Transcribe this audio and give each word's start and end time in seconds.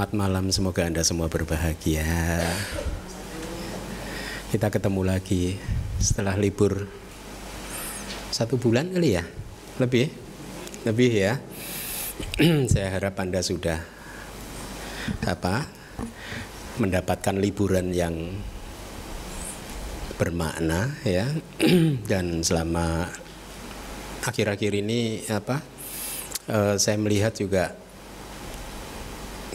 Selamat 0.00 0.16
malam, 0.16 0.48
semoga 0.48 0.80
Anda 0.88 1.04
semua 1.04 1.28
berbahagia. 1.28 2.08
Kita 4.48 4.72
ketemu 4.72 5.04
lagi 5.04 5.60
setelah 6.00 6.40
libur 6.40 6.88
satu 8.32 8.56
bulan 8.56 8.96
kali 8.96 9.20
ya, 9.20 9.28
lebih, 9.76 10.08
lebih 10.88 11.12
ya. 11.12 11.36
Saya 12.72 12.96
harap 12.96 13.12
Anda 13.20 13.44
sudah 13.44 13.76
apa 15.28 15.68
mendapatkan 16.80 17.36
liburan 17.36 17.92
yang 17.92 18.40
bermakna 20.16 20.96
ya 21.04 21.28
dan 22.08 22.40
selama 22.40 23.04
akhir-akhir 24.24 24.80
ini 24.80 25.28
apa 25.28 25.60
uh, 26.48 26.80
saya 26.80 26.96
melihat 26.96 27.36
juga 27.36 27.89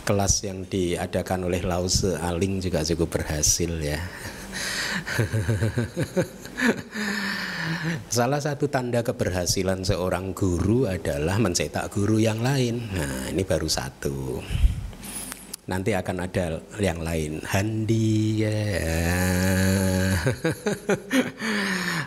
kelas 0.06 0.46
yang 0.46 0.70
diadakan 0.70 1.50
oleh 1.50 1.66
Lause 1.66 2.14
Aling 2.22 2.62
juga 2.62 2.86
cukup 2.86 3.18
berhasil 3.18 3.74
ya. 3.82 3.98
Salah 8.14 8.38
satu 8.38 8.70
tanda 8.70 9.02
keberhasilan 9.02 9.82
seorang 9.82 10.38
guru 10.38 10.86
adalah 10.86 11.42
mencetak 11.42 11.90
guru 11.90 12.22
yang 12.22 12.46
lain. 12.46 12.86
Nah, 12.94 13.34
ini 13.34 13.42
baru 13.42 13.66
satu. 13.66 14.46
Nanti 15.66 15.98
akan 15.98 16.18
ada 16.22 16.62
yang 16.78 17.02
lain. 17.02 17.42
Handi 17.42 18.46
ya. 18.46 18.54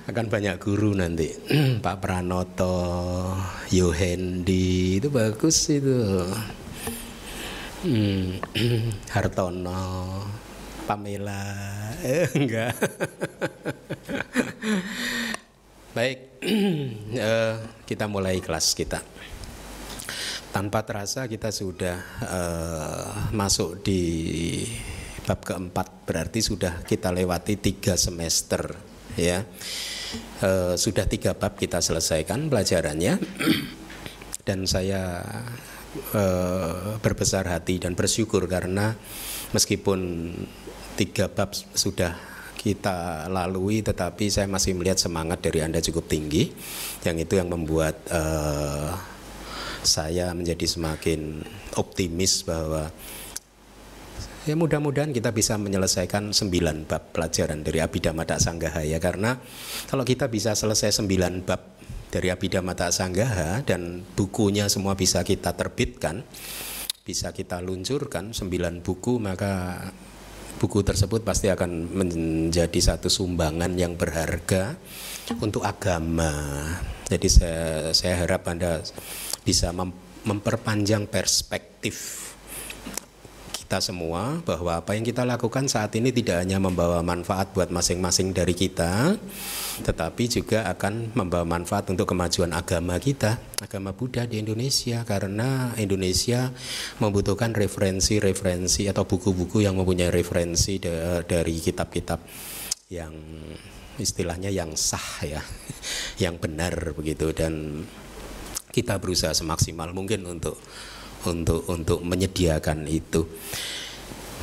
akan 0.08 0.26
banyak 0.30 0.62
guru 0.62 0.94
nanti. 0.94 1.34
Pak 1.84 1.98
Pranoto, 1.98 3.34
Yohendi, 3.74 5.02
itu 5.02 5.10
bagus 5.10 5.74
itu. 5.74 6.22
Hmm, 7.78 8.42
Hartono, 9.14 10.26
Pamela, 10.82 11.46
eh, 12.02 12.26
enggak. 12.38 12.74
Baik, 15.94 16.18
uh, 17.22 17.54
kita 17.88 18.10
mulai 18.10 18.42
kelas 18.42 18.74
kita. 18.74 18.98
Tanpa 20.50 20.82
terasa 20.82 21.30
kita 21.30 21.54
sudah 21.54 22.02
uh, 22.26 23.30
masuk 23.30 23.78
di 23.86 24.02
bab 25.22 25.46
keempat, 25.46 26.02
berarti 26.02 26.42
sudah 26.42 26.82
kita 26.82 27.14
lewati 27.14 27.62
tiga 27.62 27.94
semester, 27.94 28.74
ya. 29.14 29.46
Uh, 30.42 30.74
sudah 30.74 31.06
tiga 31.06 31.38
bab 31.38 31.54
kita 31.54 31.78
selesaikan 31.78 32.50
pelajarannya, 32.50 33.22
dan 34.50 34.66
saya 34.66 35.22
uh, 36.14 36.96
berbesar 37.00 37.48
hati 37.48 37.80
dan 37.80 37.96
bersyukur 37.96 38.44
karena 38.48 38.94
meskipun 39.52 40.30
tiga 40.98 41.30
bab 41.30 41.54
sudah 41.54 42.14
kita 42.58 43.30
lalui 43.30 43.86
tetapi 43.86 44.26
saya 44.28 44.50
masih 44.50 44.74
melihat 44.74 44.98
semangat 44.98 45.38
dari 45.38 45.62
Anda 45.62 45.78
cukup 45.78 46.10
tinggi. 46.10 46.50
Yang 47.06 47.30
itu 47.30 47.34
yang 47.38 47.48
membuat 47.48 48.02
uh, 48.10 48.98
saya 49.86 50.34
menjadi 50.34 50.66
semakin 50.66 51.40
optimis 51.78 52.42
bahwa 52.42 52.90
ya 54.42 54.54
mudah-mudahan 54.58 55.14
kita 55.14 55.30
bisa 55.30 55.54
menyelesaikan 55.54 56.34
sembilan 56.34 56.88
bab 56.88 57.14
pelajaran 57.14 57.62
dari 57.62 57.78
Abhidhamma 57.78 58.26
Sanggahaya 58.26 58.98
karena 58.98 59.38
kalau 59.86 60.02
kita 60.02 60.26
bisa 60.26 60.58
selesai 60.58 60.98
sembilan 60.98 61.46
bab 61.46 61.77
dari 62.08 62.32
Abhidhamma 62.32 62.74
Sanggaha 62.88 63.64
dan 63.64 64.04
bukunya 64.16 64.68
semua 64.72 64.96
bisa 64.96 65.20
kita 65.24 65.52
terbitkan, 65.56 66.24
bisa 67.04 67.32
kita 67.32 67.60
luncurkan 67.60 68.36
sembilan 68.36 68.84
buku 68.84 69.20
maka 69.20 69.80
buku 70.58 70.82
tersebut 70.82 71.22
pasti 71.22 71.48
akan 71.48 71.94
menjadi 71.94 72.80
satu 72.82 73.06
sumbangan 73.06 73.72
yang 73.78 73.94
berharga 73.94 74.74
untuk 75.38 75.62
agama. 75.64 76.32
Jadi 77.08 77.28
saya 77.30 77.94
saya 77.96 78.26
harap 78.26 78.44
Anda 78.50 78.84
bisa 79.46 79.72
mem 79.72 79.94
memperpanjang 80.18 81.08
perspektif 81.08 82.27
kita 83.68 83.84
semua 83.84 84.40
bahwa 84.48 84.80
apa 84.80 84.96
yang 84.96 85.04
kita 85.04 85.28
lakukan 85.28 85.68
saat 85.68 85.92
ini 85.92 86.08
tidak 86.08 86.40
hanya 86.40 86.56
membawa 86.56 87.04
manfaat 87.04 87.52
buat 87.52 87.68
masing-masing 87.68 88.32
dari 88.32 88.56
kita, 88.56 89.20
tetapi 89.84 90.24
juga 90.24 90.64
akan 90.72 91.12
membawa 91.12 91.44
manfaat 91.44 91.84
untuk 91.92 92.08
kemajuan 92.08 92.56
agama 92.56 92.96
kita, 92.96 93.36
agama 93.60 93.92
Buddha 93.92 94.24
di 94.24 94.40
Indonesia. 94.40 95.04
Karena 95.04 95.76
Indonesia 95.76 96.48
membutuhkan 96.96 97.52
referensi-referensi 97.52 98.88
atau 98.88 99.04
buku-buku 99.04 99.60
yang 99.60 99.76
mempunyai 99.76 100.08
referensi 100.08 100.80
dari 101.28 101.60
kitab-kitab 101.60 102.24
yang 102.88 103.12
istilahnya 104.00 104.48
yang 104.48 104.72
sah 104.80 105.28
ya, 105.28 105.44
yang 106.24 106.40
benar 106.40 106.96
begitu. 106.96 107.36
Dan 107.36 107.84
kita 108.72 108.96
berusaha 108.96 109.36
semaksimal 109.36 109.92
mungkin 109.92 110.24
untuk 110.24 110.56
untuk 111.26 111.66
untuk 111.66 112.04
menyediakan 112.06 112.86
itu. 112.86 113.26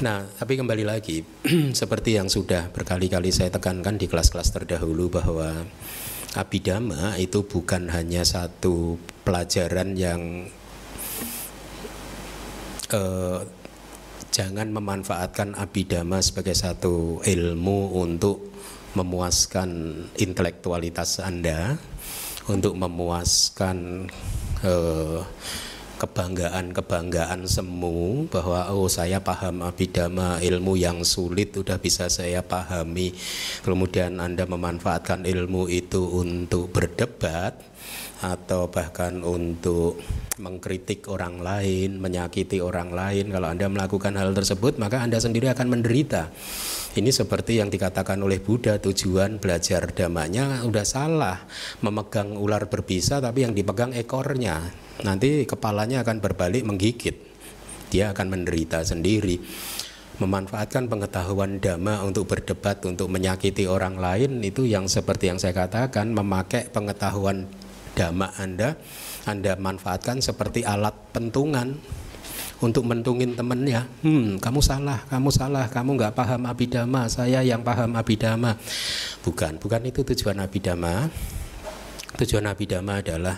Nah, 0.04 0.28
tapi 0.28 0.60
kembali 0.60 0.84
lagi 0.84 1.24
seperti 1.72 2.20
yang 2.20 2.28
sudah 2.28 2.68
berkali-kali 2.76 3.32
saya 3.32 3.48
tekankan 3.48 3.96
di 3.96 4.12
kelas-kelas 4.12 4.52
terdahulu 4.52 5.08
bahwa 5.08 5.64
abidama 6.36 7.16
itu 7.16 7.48
bukan 7.48 7.88
hanya 7.88 8.28
satu 8.28 9.00
pelajaran 9.24 9.96
yang 9.96 10.52
eh, 12.92 13.40
jangan 14.36 14.68
memanfaatkan 14.68 15.56
abidama 15.56 16.20
sebagai 16.20 16.60
satu 16.60 17.24
ilmu 17.24 17.96
untuk 17.96 18.52
memuaskan 19.00 19.96
intelektualitas 20.20 21.24
Anda, 21.24 21.80
untuk 22.52 22.76
memuaskan 22.76 24.12
eh, 24.60 25.20
kebanggaan-kebanggaan 26.06 27.50
semu 27.50 28.30
bahwa 28.30 28.70
oh 28.70 28.86
saya 28.86 29.18
paham 29.26 29.66
abidama 29.66 30.38
ilmu 30.38 30.78
yang 30.78 31.02
sulit 31.02 31.58
sudah 31.58 31.82
bisa 31.82 32.06
saya 32.14 32.46
pahami 32.46 33.10
kemudian 33.66 34.22
Anda 34.22 34.46
memanfaatkan 34.46 35.26
ilmu 35.26 35.66
itu 35.74 36.06
untuk 36.22 36.70
berdebat 36.70 37.58
atau 38.22 38.70
bahkan 38.70 39.22
untuk 39.26 40.00
mengkritik 40.36 41.08
orang 41.08 41.40
lain, 41.40 42.00
menyakiti 42.00 42.60
orang 42.60 42.92
lain. 42.92 43.32
Kalau 43.32 43.48
Anda 43.52 43.68
melakukan 43.72 44.16
hal 44.20 44.36
tersebut, 44.36 44.82
maka 44.82 45.04
Anda 45.04 45.20
sendiri 45.20 45.52
akan 45.52 45.80
menderita. 45.80 46.32
Ini 46.96 47.12
seperti 47.12 47.60
yang 47.60 47.68
dikatakan 47.68 48.20
oleh 48.24 48.40
Buddha, 48.40 48.80
tujuan 48.80 49.40
belajar 49.40 49.92
damanya 49.92 50.64
udah 50.64 50.86
salah. 50.88 51.44
Memegang 51.84 52.40
ular 52.40 52.72
berbisa 52.72 53.20
tapi 53.20 53.44
yang 53.44 53.52
dipegang 53.52 53.92
ekornya. 53.92 54.85
Nanti 55.04 55.44
kepalanya 55.44 56.06
akan 56.06 56.24
berbalik 56.24 56.64
menggigit. 56.64 57.18
Dia 57.92 58.16
akan 58.16 58.32
menderita 58.32 58.80
sendiri. 58.86 59.42
Memanfaatkan 60.16 60.88
pengetahuan 60.88 61.60
dhamma 61.60 62.00
untuk 62.08 62.32
berdebat, 62.32 62.80
untuk 62.88 63.12
menyakiti 63.12 63.68
orang 63.68 64.00
lain 64.00 64.40
itu 64.48 64.64
yang 64.64 64.88
seperti 64.88 65.28
yang 65.28 65.36
saya 65.36 65.52
katakan 65.52 66.16
memakai 66.16 66.72
pengetahuan 66.72 67.52
dhamma 68.00 68.32
Anda 68.40 68.80
Anda 69.28 69.60
manfaatkan 69.60 70.24
seperti 70.24 70.64
alat 70.64 70.96
pentungan 71.12 71.76
untuk 72.64 72.88
mentungin 72.88 73.36
temennya 73.36 73.84
hmm 74.04 74.40
kamu 74.40 74.60
salah 74.64 75.04
kamu 75.12 75.28
salah 75.32 75.68
kamu 75.68 76.00
nggak 76.00 76.16
paham 76.16 76.48
abidama 76.48 77.08
saya 77.12 77.44
yang 77.44 77.60
paham 77.60 77.92
abidama 78.00 78.56
bukan 79.28 79.60
bukan 79.60 79.82
itu 79.84 80.08
tujuan 80.08 80.40
abidama 80.40 81.12
tujuan 82.16 82.48
abidama 82.48 83.04
adalah 83.04 83.36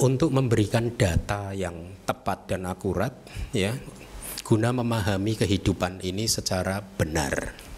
untuk 0.00 0.32
memberikan 0.32 0.96
data 0.96 1.52
yang 1.52 2.00
tepat 2.08 2.48
dan 2.48 2.64
akurat 2.64 3.12
ya 3.52 3.76
guna 4.40 4.72
memahami 4.72 5.36
kehidupan 5.36 6.00
ini 6.00 6.24
secara 6.24 6.80
benar 6.80 7.68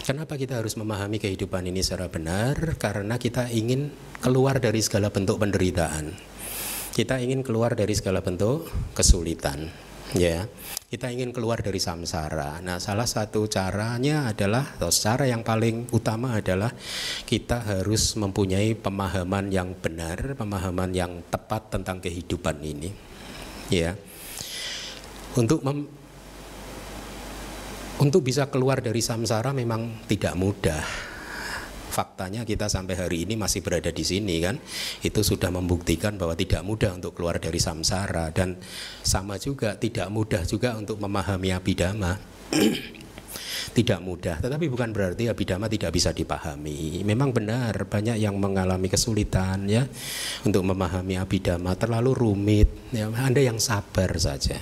Kenapa 0.00 0.34
kita 0.34 0.58
harus 0.58 0.74
memahami 0.74 1.22
kehidupan 1.22 1.70
ini 1.70 1.86
secara 1.86 2.10
benar? 2.10 2.74
Karena 2.82 3.14
kita 3.14 3.46
ingin 3.46 3.94
keluar 4.18 4.58
dari 4.58 4.82
segala 4.82 5.06
bentuk 5.14 5.38
penderitaan. 5.38 6.10
Kita 6.90 7.22
ingin 7.22 7.46
keluar 7.46 7.78
dari 7.78 7.94
segala 7.94 8.18
bentuk 8.18 8.66
kesulitan, 8.90 9.70
ya. 10.14 10.46
Kita 10.90 11.06
ingin 11.06 11.30
keluar 11.30 11.62
dari 11.62 11.78
samsara. 11.78 12.58
Nah, 12.58 12.82
salah 12.82 13.06
satu 13.06 13.46
caranya 13.46 14.26
adalah 14.26 14.74
atau 14.74 14.90
cara 14.90 15.22
yang 15.22 15.46
paling 15.46 15.86
utama 15.94 16.34
adalah 16.34 16.74
kita 17.30 17.62
harus 17.62 18.18
mempunyai 18.18 18.74
pemahaman 18.74 19.54
yang 19.54 19.70
benar, 19.78 20.34
pemahaman 20.34 20.90
yang 20.90 21.22
tepat 21.30 21.70
tentang 21.70 22.02
kehidupan 22.02 22.58
ini. 22.66 22.90
Ya. 23.70 23.94
Untuk 25.38 25.62
mem 25.62 25.86
untuk 28.00 28.26
bisa 28.26 28.48
keluar 28.48 28.82
dari 28.82 28.98
samsara 28.98 29.54
memang 29.54 30.08
tidak 30.08 30.34
mudah. 30.34 31.09
Faktanya 31.90 32.46
kita 32.46 32.70
sampai 32.70 32.94
hari 32.94 33.26
ini 33.26 33.34
masih 33.34 33.66
berada 33.66 33.90
di 33.90 34.06
sini 34.06 34.38
kan. 34.38 34.56
Itu 35.02 35.26
sudah 35.26 35.50
membuktikan 35.50 36.14
bahwa 36.14 36.38
tidak 36.38 36.62
mudah 36.62 36.94
untuk 36.94 37.18
keluar 37.18 37.42
dari 37.42 37.58
samsara 37.58 38.30
dan 38.30 38.56
sama 39.02 39.36
juga 39.42 39.74
tidak 39.74 40.06
mudah 40.08 40.46
juga 40.46 40.78
untuk 40.78 41.02
memahami 41.02 41.50
abidama. 41.50 42.14
tidak 43.70 44.02
mudah, 44.02 44.42
tetapi 44.42 44.66
bukan 44.66 44.90
berarti 44.90 45.30
abidama 45.30 45.70
tidak 45.70 45.94
bisa 45.94 46.10
dipahami. 46.10 47.06
Memang 47.06 47.30
benar 47.30 47.86
banyak 47.86 48.18
yang 48.18 48.34
mengalami 48.38 48.90
kesulitan 48.90 49.70
ya 49.70 49.86
untuk 50.42 50.66
memahami 50.66 51.18
abidama 51.18 51.74
terlalu 51.78 52.14
rumit. 52.14 52.70
Ya, 52.90 53.06
Anda 53.10 53.42
yang 53.42 53.62
sabar 53.62 54.10
saja 54.18 54.58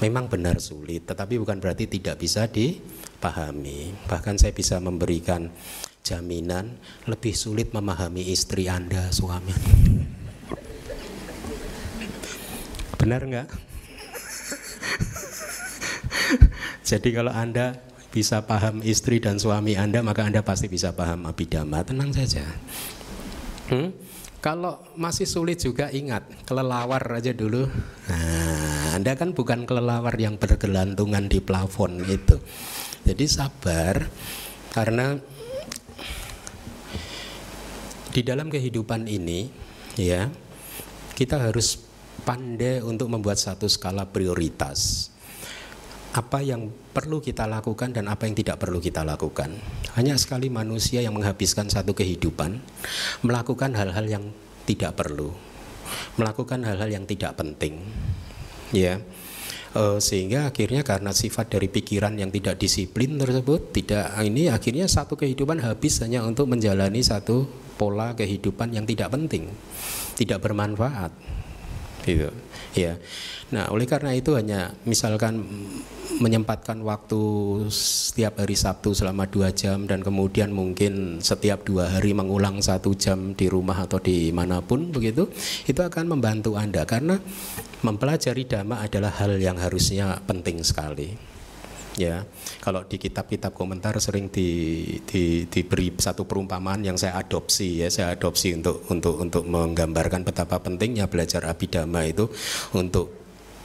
memang 0.00 0.32
benar 0.32 0.58
sulit, 0.58 1.04
tetapi 1.04 1.36
bukan 1.36 1.60
berarti 1.60 1.84
tidak 1.86 2.16
bisa 2.18 2.48
dipahami. 2.48 3.92
Bahkan 4.08 4.40
saya 4.40 4.52
bisa 4.56 4.80
memberikan 4.80 5.52
jaminan 6.02 6.76
lebih 7.06 7.36
sulit 7.36 7.72
memahami 7.72 8.32
istri 8.32 8.66
Anda, 8.66 9.12
suami. 9.12 9.52
Benar 13.00 13.24
nggak? 13.24 13.48
Jadi 16.90 17.08
kalau 17.14 17.32
Anda 17.32 17.78
bisa 18.10 18.42
paham 18.44 18.82
istri 18.82 19.22
dan 19.22 19.38
suami 19.38 19.78
Anda, 19.78 20.02
maka 20.02 20.26
Anda 20.26 20.42
pasti 20.42 20.66
bisa 20.66 20.90
paham 20.92 21.24
abidama. 21.24 21.86
Tenang 21.86 22.10
saja. 22.10 22.42
Hmm? 23.70 23.94
Kalau 24.40 24.80
masih 24.96 25.28
sulit 25.28 25.60
juga 25.60 25.92
ingat, 25.92 26.24
kelelawar 26.48 27.04
aja 27.12 27.36
dulu. 27.36 27.68
Nah, 28.08 28.96
Anda 28.96 29.12
kan 29.12 29.36
bukan 29.36 29.68
kelelawar 29.68 30.16
yang 30.16 30.40
bergelantungan 30.40 31.28
di 31.28 31.44
plafon 31.44 32.00
itu. 32.08 32.40
Jadi 33.04 33.24
sabar 33.28 34.08
karena 34.72 35.20
di 38.10 38.26
dalam 38.26 38.50
kehidupan 38.50 39.06
ini 39.06 39.46
ya 39.94 40.26
kita 41.14 41.38
harus 41.38 41.78
pandai 42.26 42.82
untuk 42.82 43.06
membuat 43.08 43.38
satu 43.38 43.70
skala 43.70 44.06
prioritas 44.06 45.10
apa 46.10 46.42
yang 46.42 46.74
perlu 46.90 47.22
kita 47.22 47.46
lakukan 47.46 47.94
dan 47.94 48.10
apa 48.10 48.26
yang 48.26 48.34
tidak 48.34 48.58
perlu 48.58 48.82
kita 48.82 49.06
lakukan. 49.06 49.54
Hanya 49.94 50.18
sekali 50.18 50.50
manusia 50.50 50.98
yang 50.98 51.14
menghabiskan 51.14 51.70
satu 51.70 51.94
kehidupan 51.94 52.58
melakukan 53.22 53.70
hal-hal 53.78 54.06
yang 54.10 54.24
tidak 54.66 54.98
perlu, 54.98 55.30
melakukan 56.18 56.66
hal-hal 56.66 56.90
yang 56.90 57.06
tidak 57.06 57.38
penting, 57.38 57.78
ya. 58.74 58.98
Uh, 59.70 60.02
sehingga 60.02 60.50
akhirnya 60.50 60.82
karena 60.82 61.14
sifat 61.14 61.54
dari 61.54 61.70
pikiran 61.70 62.18
yang 62.18 62.34
tidak 62.34 62.58
disiplin 62.58 63.14
tersebut 63.14 63.70
tidak 63.70 64.18
ini 64.18 64.50
akhirnya 64.50 64.90
satu 64.90 65.14
kehidupan 65.14 65.62
habis 65.62 66.02
hanya 66.02 66.26
untuk 66.26 66.50
menjalani 66.50 66.98
satu 67.06 67.46
pola 67.78 68.18
kehidupan 68.18 68.74
yang 68.74 68.82
tidak 68.82 69.14
penting, 69.14 69.46
tidak 70.18 70.42
bermanfaat, 70.42 71.14
gitu, 72.04 72.28
ya. 72.76 72.96
Nah, 73.50 73.66
oleh 73.74 73.82
karena 73.82 74.14
itu 74.14 74.38
hanya 74.38 74.70
misalkan 74.86 75.42
menyempatkan 76.22 76.78
waktu 76.86 77.22
setiap 77.72 78.38
hari 78.38 78.54
Sabtu 78.54 78.94
selama 78.94 79.26
dua 79.26 79.50
jam 79.50 79.90
dan 79.90 80.06
kemudian 80.06 80.54
mungkin 80.54 81.18
setiap 81.18 81.66
dua 81.66 81.90
hari 81.98 82.14
mengulang 82.14 82.62
satu 82.62 82.94
jam 82.94 83.34
di 83.34 83.50
rumah 83.50 83.88
atau 83.88 83.98
di 83.98 84.30
mana 84.30 84.62
pun 84.62 84.94
begitu, 84.94 85.26
itu 85.66 85.80
akan 85.82 86.14
membantu 86.14 86.54
Anda. 86.54 86.86
Karena 86.86 87.18
mempelajari 87.82 88.46
dhamma 88.46 88.86
adalah 88.86 89.10
hal 89.18 89.40
yang 89.40 89.58
harusnya 89.58 90.20
penting 90.28 90.62
sekali 90.62 91.29
ya 91.98 92.22
kalau 92.62 92.86
di 92.86 93.00
kitab-kitab 93.00 93.50
komentar 93.50 93.98
sering 93.98 94.30
di, 94.30 94.82
di, 95.02 95.48
diberi 95.50 95.90
satu 95.98 96.22
perumpamaan 96.22 96.86
yang 96.86 96.94
saya 96.94 97.18
adopsi 97.18 97.82
ya 97.82 97.88
saya 97.90 98.14
adopsi 98.14 98.54
untuk 98.54 98.86
untuk 98.92 99.18
untuk 99.18 99.42
menggambarkan 99.48 100.22
betapa 100.22 100.62
pentingnya 100.62 101.10
belajar 101.10 101.42
abidama 101.50 102.06
itu 102.06 102.30
untuk 102.76 103.20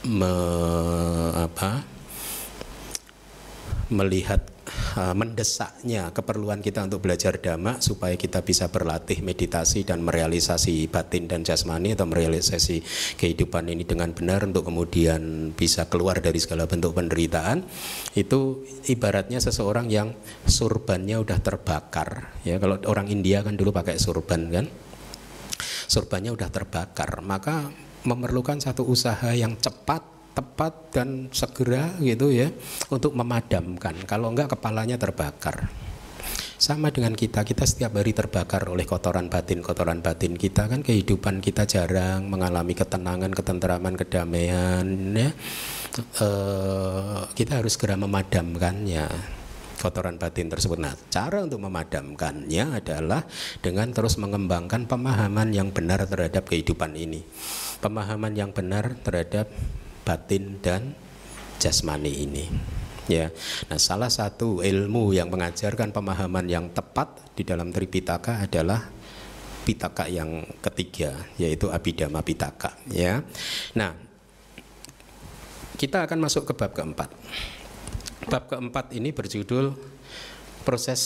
me, 0.06 0.32
apa, 1.34 1.82
melihat 3.90 4.40
mendesaknya 5.14 6.10
keperluan 6.10 6.60
kita 6.60 6.82
untuk 6.84 7.04
belajar 7.04 7.38
dhamma 7.38 7.78
supaya 7.78 8.18
kita 8.18 8.42
bisa 8.42 8.66
berlatih 8.70 9.22
meditasi 9.22 9.86
dan 9.86 10.02
merealisasi 10.02 10.90
batin 10.90 11.30
dan 11.30 11.46
jasmani 11.46 11.94
atau 11.94 12.06
merealisasi 12.08 12.82
kehidupan 13.16 13.70
ini 13.70 13.86
dengan 13.86 14.10
benar 14.10 14.42
untuk 14.44 14.66
kemudian 14.66 15.52
bisa 15.54 15.86
keluar 15.86 16.18
dari 16.18 16.38
segala 16.42 16.66
bentuk 16.66 16.96
penderitaan. 16.96 17.62
Itu 18.16 18.66
ibaratnya 18.90 19.38
seseorang 19.38 19.86
yang 19.92 20.14
surbannya 20.46 21.20
udah 21.22 21.38
terbakar. 21.38 22.40
Ya 22.42 22.58
kalau 22.58 22.80
orang 22.86 23.06
India 23.10 23.42
kan 23.46 23.54
dulu 23.54 23.70
pakai 23.70 23.98
surban 24.00 24.50
kan? 24.50 24.66
Surbannya 25.86 26.34
udah 26.34 26.48
terbakar. 26.50 27.22
Maka 27.22 27.70
memerlukan 28.06 28.62
satu 28.62 28.86
usaha 28.86 29.34
yang 29.34 29.58
cepat, 29.58 30.02
tepat 30.36 30.92
dan 30.92 31.32
segera 31.32 31.96
gitu 31.96 32.28
ya 32.28 32.52
untuk 32.92 33.16
memadamkan. 33.16 33.96
Kalau 34.04 34.28
enggak 34.28 34.52
kepalanya 34.52 35.00
terbakar. 35.00 35.72
Sama 36.56 36.88
dengan 36.88 37.12
kita, 37.12 37.44
kita 37.44 37.68
setiap 37.68 38.00
hari 38.00 38.16
terbakar 38.16 38.64
oleh 38.72 38.88
kotoran 38.88 39.28
batin, 39.28 39.60
kotoran 39.60 40.00
batin 40.00 40.40
kita 40.40 40.68
kan 40.72 40.80
kehidupan 40.80 41.44
kita 41.44 41.68
jarang 41.68 42.32
mengalami 42.32 42.72
ketenangan, 42.72 43.28
ketenteraman, 43.36 43.92
kedamaian 43.92 44.88
ya. 45.12 45.36
E, 46.16 46.28
kita 47.36 47.60
harus 47.60 47.76
segera 47.76 48.00
memadamkannya 48.00 49.04
kotoran 49.76 50.16
batin 50.16 50.48
tersebut. 50.48 50.80
Nah, 50.80 50.96
cara 51.12 51.44
untuk 51.44 51.60
memadamkannya 51.60 52.80
adalah 52.80 53.28
dengan 53.60 53.92
terus 53.92 54.16
mengembangkan 54.16 54.88
pemahaman 54.88 55.52
yang 55.52 55.76
benar 55.76 56.08
terhadap 56.08 56.48
kehidupan 56.48 56.96
ini 56.96 57.20
pemahaman 57.80 58.32
yang 58.32 58.50
benar 58.52 58.96
terhadap 59.04 59.50
batin 60.06 60.62
dan 60.62 60.94
jasmani 61.58 62.22
ini. 62.22 62.46
Ya. 63.10 63.34
Nah, 63.66 63.78
salah 63.78 64.10
satu 64.10 64.62
ilmu 64.62 65.10
yang 65.10 65.30
mengajarkan 65.30 65.90
pemahaman 65.90 66.46
yang 66.46 66.70
tepat 66.70 67.34
di 67.34 67.42
dalam 67.42 67.74
Tripitaka 67.74 68.46
adalah 68.46 68.86
pitaka 69.66 70.06
yang 70.06 70.46
ketiga, 70.62 71.26
yaitu 71.38 71.66
Abhidhamma 71.70 72.22
Pitaka, 72.22 72.78
ya. 72.86 73.22
Nah, 73.74 73.98
kita 75.74 76.06
akan 76.06 76.18
masuk 76.22 76.50
ke 76.50 76.52
bab 76.54 76.70
keempat. 76.70 77.10
Bab 78.30 78.46
keempat 78.46 78.94
ini 78.94 79.10
berjudul 79.10 79.74
proses 80.62 81.02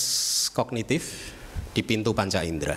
kognitif 0.53 1.33
di 1.73 1.81
pintu 1.85 2.13
panca 2.17 2.45
indera. 2.45 2.77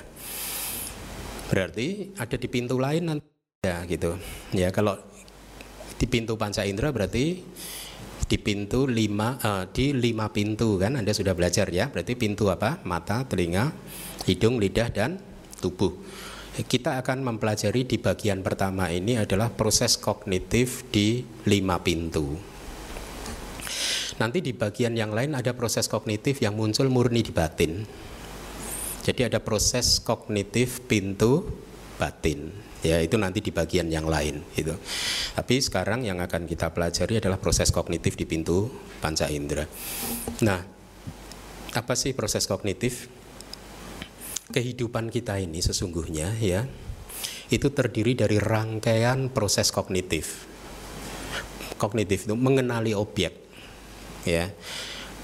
Berarti 1.48 2.16
ada 2.20 2.36
di 2.36 2.48
pintu 2.52 2.80
lain 2.80 3.04
nanti 3.08 3.28
ya 3.64 3.80
gitu 3.88 4.20
ya 4.52 4.76
kalau 4.76 5.00
di 6.04 6.12
pintu 6.12 6.36
panca 6.36 6.68
indera 6.68 6.92
berarti 6.92 7.40
di 8.28 8.36
pintu 8.36 8.84
lima 8.84 9.40
uh, 9.40 9.64
di 9.72 9.96
lima 9.96 10.28
pintu 10.28 10.76
kan? 10.76 11.00
Anda 11.00 11.16
sudah 11.16 11.32
belajar 11.32 11.72
ya. 11.72 11.88
Berarti 11.88 12.20
pintu 12.20 12.52
apa? 12.52 12.84
Mata 12.84 13.24
telinga 13.24 13.72
hidung 14.28 14.60
lidah 14.60 14.92
dan 14.92 15.16
tubuh. 15.64 15.96
Kita 16.60 17.00
akan 17.00 17.24
mempelajari 17.24 17.88
di 17.88 17.96
bagian 18.04 18.44
pertama 18.44 18.92
ini 18.92 19.16
adalah 19.16 19.48
proses 19.48 19.96
kognitif 19.96 20.84
di 20.92 21.24
lima 21.48 21.80
pintu. 21.80 22.36
Nanti 24.20 24.44
di 24.44 24.52
bagian 24.52 25.00
yang 25.00 25.16
lain 25.16 25.40
ada 25.40 25.56
proses 25.56 25.88
kognitif 25.88 26.44
yang 26.44 26.60
muncul 26.60 26.92
murni 26.92 27.24
di 27.24 27.32
batin. 27.32 27.88
Jadi 29.08 29.24
ada 29.24 29.40
proses 29.40 30.04
kognitif 30.04 30.84
pintu 30.84 31.48
batin 31.96 32.63
ya 32.84 33.00
itu 33.00 33.16
nanti 33.16 33.40
di 33.40 33.50
bagian 33.50 33.88
yang 33.88 34.06
lain 34.06 34.44
itu. 34.60 34.76
Tapi 35.34 35.56
sekarang 35.64 36.04
yang 36.04 36.20
akan 36.20 36.46
kita 36.46 36.76
pelajari 36.76 37.24
adalah 37.24 37.40
proses 37.40 37.72
kognitif 37.72 38.20
di 38.20 38.28
pintu 38.28 38.68
panca 39.00 39.32
indera. 39.32 39.64
Nah, 40.44 40.60
apa 41.74 41.94
sih 41.96 42.12
proses 42.14 42.46
kognitif? 42.46 43.10
Kehidupan 44.54 45.10
kita 45.10 45.40
ini 45.40 45.64
sesungguhnya 45.64 46.36
ya 46.38 46.68
itu 47.50 47.72
terdiri 47.72 48.14
dari 48.14 48.38
rangkaian 48.38 49.32
proses 49.32 49.72
kognitif. 49.72 50.46
Kognitif 51.80 52.28
itu 52.28 52.36
mengenali 52.36 52.92
objek 52.94 53.34
ya. 54.28 54.52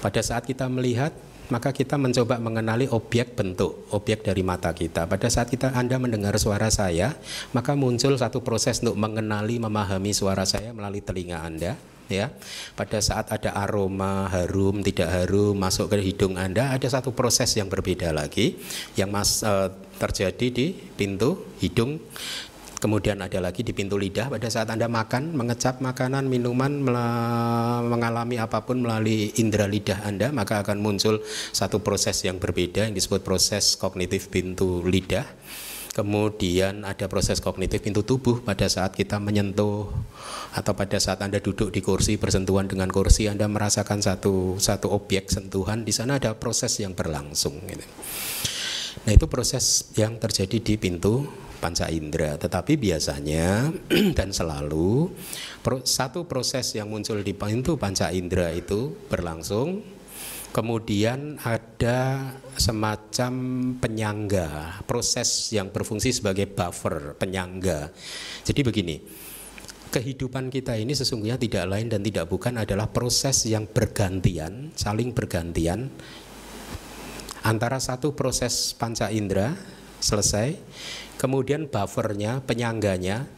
Pada 0.00 0.24
saat 0.24 0.48
kita 0.48 0.64
melihat 0.72 1.12
maka 1.50 1.74
kita 1.74 1.98
mencoba 1.98 2.38
mengenali 2.38 2.86
objek 2.88 3.34
bentuk, 3.34 3.90
objek 3.90 4.22
dari 4.24 4.40
mata 4.40 4.70
kita. 4.70 5.10
Pada 5.10 5.26
saat 5.26 5.50
kita 5.50 5.74
Anda 5.74 5.98
mendengar 5.98 6.34
suara 6.38 6.70
saya, 6.70 7.14
maka 7.52 7.74
muncul 7.74 8.14
satu 8.14 8.40
proses 8.40 8.80
untuk 8.80 8.96
mengenali, 8.96 9.58
memahami 9.58 10.14
suara 10.14 10.46
saya 10.46 10.70
melalui 10.70 11.02
telinga 11.02 11.42
Anda 11.42 11.74
ya. 12.10 12.30
Pada 12.74 12.98
saat 12.98 13.30
ada 13.30 13.54
aroma 13.54 14.26
harum 14.30 14.82
tidak 14.82 15.08
harum 15.08 15.54
masuk 15.54 15.94
ke 15.94 16.02
hidung 16.02 16.34
Anda 16.34 16.74
ada 16.74 16.86
satu 16.90 17.14
proses 17.14 17.54
yang 17.54 17.70
berbeda 17.70 18.10
lagi 18.10 18.58
yang 18.98 19.14
mas, 19.14 19.46
uh, 19.46 19.70
terjadi 20.00 20.46
di 20.50 20.66
pintu 20.74 21.54
hidung 21.62 22.02
Kemudian 22.80 23.20
ada 23.20 23.44
lagi 23.44 23.60
di 23.60 23.76
pintu 23.76 24.00
lidah 24.00 24.32
pada 24.32 24.48
saat 24.48 24.72
Anda 24.72 24.88
makan, 24.88 25.36
mengecap 25.36 25.84
makanan, 25.84 26.32
minuman, 26.32 26.80
mengalami 27.84 28.40
apa 28.40 28.64
pun 28.64 28.80
melalui 28.80 29.36
indera 29.36 29.68
lidah 29.68 30.00
Anda, 30.00 30.32
maka 30.32 30.64
akan 30.64 30.80
muncul 30.80 31.20
satu 31.52 31.84
proses 31.84 32.24
yang 32.24 32.40
berbeda 32.40 32.88
yang 32.88 32.96
disebut 32.96 33.20
proses 33.20 33.76
kognitif 33.76 34.32
pintu 34.32 34.80
lidah. 34.80 35.28
Kemudian 35.92 36.88
ada 36.88 37.04
proses 37.10 37.44
kognitif 37.44 37.84
pintu 37.84 38.00
tubuh 38.00 38.40
pada 38.40 38.64
saat 38.64 38.96
kita 38.96 39.20
menyentuh 39.20 39.92
atau 40.56 40.72
pada 40.72 40.96
saat 40.96 41.20
Anda 41.20 41.42
duduk 41.44 41.74
di 41.74 41.84
kursi 41.84 42.16
bersentuhan 42.16 42.64
dengan 42.64 42.88
kursi 42.88 43.28
Anda 43.28 43.44
merasakan 43.44 44.00
satu 44.00 44.56
satu 44.56 44.88
objek 44.88 45.28
sentuhan 45.28 45.84
di 45.84 45.92
sana 45.92 46.16
ada 46.16 46.32
proses 46.32 46.80
yang 46.80 46.96
berlangsung 46.96 47.60
gitu. 47.68 47.84
Nah, 49.04 49.12
itu 49.12 49.26
proses 49.26 49.92
yang 49.98 50.16
terjadi 50.16 50.62
di 50.62 50.74
pintu 50.80 51.26
panca 51.60 51.92
indera. 51.92 52.40
Tetapi 52.40 52.80
biasanya 52.80 53.68
dan 54.18 54.32
selalu 54.32 55.12
satu 55.84 56.24
proses 56.24 56.72
yang 56.74 56.88
muncul 56.88 57.20
di 57.20 57.36
pintu 57.36 57.76
panca 57.76 58.08
indera 58.10 58.50
itu 58.50 58.96
berlangsung 59.12 60.00
Kemudian 60.50 61.38
ada 61.46 62.26
semacam 62.58 63.32
penyangga, 63.78 64.82
proses 64.82 65.54
yang 65.54 65.70
berfungsi 65.70 66.10
sebagai 66.10 66.50
buffer, 66.50 67.14
penyangga. 67.14 67.94
Jadi 68.42 68.60
begini, 68.66 68.98
kehidupan 69.94 70.50
kita 70.50 70.74
ini 70.74 70.90
sesungguhnya 70.90 71.38
tidak 71.38 71.70
lain 71.70 71.86
dan 71.86 72.02
tidak 72.02 72.26
bukan 72.26 72.58
adalah 72.58 72.90
proses 72.90 73.46
yang 73.46 73.70
bergantian, 73.70 74.74
saling 74.74 75.14
bergantian 75.14 75.86
antara 77.46 77.78
satu 77.78 78.18
proses 78.18 78.74
panca 78.74 79.06
indera 79.14 79.54
selesai 80.02 80.58
kemudian 81.20 81.68
buffernya, 81.68 82.40
penyangganya 82.40 83.28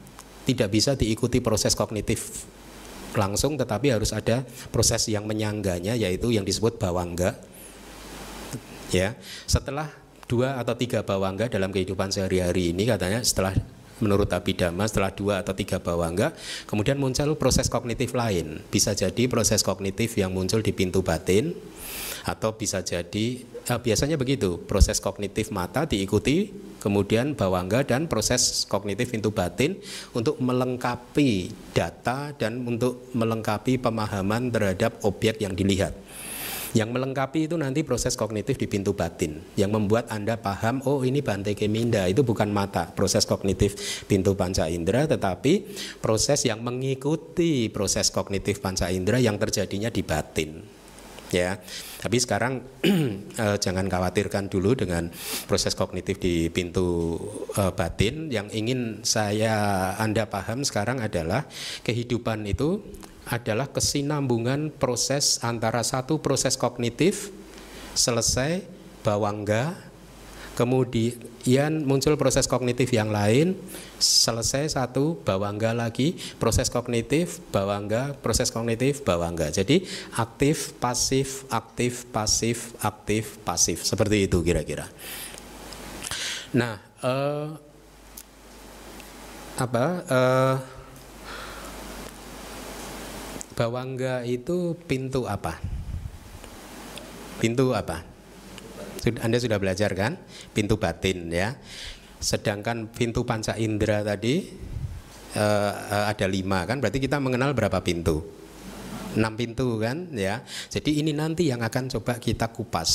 tidak 0.46 0.70
bisa 0.70 0.94
diikuti 0.94 1.42
proses 1.42 1.74
kognitif 1.74 2.46
langsung 3.12 3.60
tetapi 3.60 3.92
harus 3.92 4.14
ada 4.16 4.46
proses 4.72 5.04
yang 5.10 5.28
menyangganya 5.28 5.92
yaitu 5.98 6.32
yang 6.32 6.46
disebut 6.46 6.80
bawangga. 6.80 7.36
Ya 8.94 9.18
setelah 9.48 9.90
dua 10.28 10.56
atau 10.60 10.72
tiga 10.76 11.04
bawangga 11.04 11.50
dalam 11.50 11.74
kehidupan 11.74 12.08
sehari-hari 12.08 12.72
ini 12.72 12.88
katanya 12.88 13.20
setelah 13.20 13.52
menurut 14.00 14.32
Abhidhamma 14.32 14.88
setelah 14.88 15.12
dua 15.12 15.34
atau 15.44 15.52
tiga 15.52 15.76
bawangga 15.76 16.32
kemudian 16.64 16.96
muncul 16.96 17.36
proses 17.36 17.68
kognitif 17.68 18.16
lain. 18.16 18.64
Bisa 18.72 18.96
jadi 18.96 19.28
proses 19.28 19.60
kognitif 19.60 20.16
yang 20.16 20.32
muncul 20.32 20.64
di 20.64 20.72
pintu 20.72 21.04
batin 21.04 21.52
atau 22.22 22.54
bisa 22.54 22.80
jadi 22.86 23.42
eh, 23.42 23.80
biasanya 23.82 24.14
begitu 24.14 24.62
proses 24.62 25.02
kognitif 25.02 25.50
mata 25.50 25.86
diikuti 25.86 26.54
kemudian 26.82 27.38
bawangga 27.38 27.86
dan 27.86 28.10
proses 28.10 28.66
kognitif 28.66 29.14
pintu 29.14 29.30
batin 29.30 29.78
untuk 30.14 30.38
melengkapi 30.42 31.54
data 31.70 32.34
dan 32.34 32.66
untuk 32.66 33.06
melengkapi 33.14 33.78
pemahaman 33.78 34.50
terhadap 34.50 34.98
objek 35.06 35.38
yang 35.38 35.54
dilihat. 35.54 35.94
Yang 36.72 36.88
melengkapi 36.88 37.52
itu 37.52 37.60
nanti 37.60 37.84
proses 37.84 38.16
kognitif 38.16 38.56
di 38.56 38.64
pintu 38.64 38.96
batin 38.96 39.44
yang 39.60 39.76
membuat 39.76 40.08
Anda 40.08 40.40
paham 40.40 40.80
oh 40.88 41.04
ini 41.04 41.20
Bante 41.20 41.52
Keminda 41.52 42.08
itu 42.08 42.24
bukan 42.24 42.48
mata 42.48 42.88
proses 42.96 43.28
kognitif 43.28 43.76
pintu 44.08 44.32
panca 44.32 44.72
indera 44.72 45.04
tetapi 45.04 45.68
proses 46.00 46.48
yang 46.48 46.64
mengikuti 46.64 47.68
proses 47.68 48.08
kognitif 48.08 48.64
panca 48.64 48.88
indera 48.88 49.20
yang 49.20 49.36
terjadinya 49.36 49.92
di 49.92 50.00
batin 50.00 50.64
ya. 51.28 51.60
Tapi 52.02 52.18
sekarang 52.18 52.58
eh, 53.46 53.56
jangan 53.62 53.86
khawatirkan 53.86 54.50
dulu 54.50 54.74
dengan 54.74 55.06
proses 55.46 55.78
kognitif 55.78 56.18
di 56.18 56.50
pintu 56.50 57.14
eh, 57.54 57.70
batin. 57.70 58.26
Yang 58.26 58.48
ingin 58.58 58.80
saya 59.06 59.54
Anda 60.02 60.26
paham 60.26 60.66
sekarang 60.66 60.98
adalah 60.98 61.46
kehidupan 61.86 62.42
itu 62.50 62.82
adalah 63.30 63.70
kesinambungan 63.70 64.74
proses 64.74 65.38
antara 65.46 65.86
satu 65.86 66.18
proses 66.18 66.58
kognitif 66.58 67.30
selesai 67.94 68.66
bawangga 69.06 69.91
kemudian 70.52 71.84
muncul 71.88 72.14
proses 72.20 72.44
kognitif 72.44 72.92
yang 72.92 73.08
lain. 73.08 73.56
Selesai 73.96 74.76
satu 74.76 75.16
bawangga 75.22 75.72
lagi. 75.72 76.16
Proses 76.36 76.68
kognitif 76.68 77.40
bawangga 77.50 78.18
proses 78.20 78.52
kognitif 78.52 79.06
bawangga 79.06 79.48
jadi 79.48 79.84
aktif 80.18 80.76
pasif 80.76 81.48
aktif 81.48 82.04
pasif 82.12 82.76
aktif 82.84 83.40
pasif. 83.42 83.84
Seperti 83.86 84.28
itu 84.28 84.44
kira-kira. 84.44 84.86
Nah 86.52 86.76
eh, 87.00 87.48
apa 89.56 89.86
eh, 90.04 90.56
bawangga 93.56 94.26
itu 94.28 94.76
pintu 94.84 95.24
apa? 95.24 95.56
Pintu 97.40 97.74
apa 97.74 98.11
anda 99.22 99.38
sudah 99.38 99.58
belajar 99.58 99.90
kan? 99.98 100.18
Pintu 100.54 100.78
batin 100.78 101.26
ya. 101.32 101.58
Sedangkan 102.22 102.86
pintu 102.86 103.26
panca 103.26 103.58
indera 103.58 104.06
tadi 104.06 104.46
uh, 105.34 105.72
uh, 105.74 106.04
ada 106.06 106.26
lima 106.30 106.62
kan? 106.68 106.78
Berarti 106.78 107.02
kita 107.02 107.18
mengenal 107.18 107.50
berapa 107.56 107.82
pintu? 107.82 108.22
Enam 109.18 109.34
pintu 109.34 109.76
kan 109.82 110.08
ya. 110.14 110.40
Jadi 110.70 111.02
ini 111.02 111.10
nanti 111.10 111.50
yang 111.50 111.60
akan 111.60 111.90
coba 111.98 112.16
kita 112.22 112.48
kupas 112.54 112.90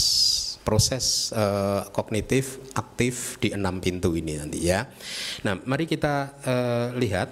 proses 0.67 1.31
uh, 1.31 1.87
kognitif 1.95 2.59
aktif 2.75 3.39
di 3.39 3.55
enam 3.55 3.79
pintu 3.79 4.11
ini 4.15 4.35
nanti 4.35 4.67
ya. 4.67 4.83
Nah, 5.47 5.55
mari 5.63 5.87
kita 5.87 6.35
uh, 6.43 6.87
lihat 6.99 7.31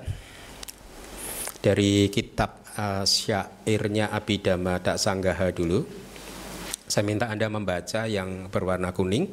dari 1.59 2.07
kitab 2.13 2.63
uh, 2.79 3.03
syairnya 3.03 4.13
Abhidhamma 4.13 4.79
Tak 4.79 5.01
Sanggaha 5.01 5.51
dulu. 5.51 5.83
Saya 6.85 7.01
minta 7.01 7.25
Anda 7.25 7.49
membaca 7.49 8.05
yang 8.05 8.45
berwarna 8.53 8.93
kuning. 8.93 9.25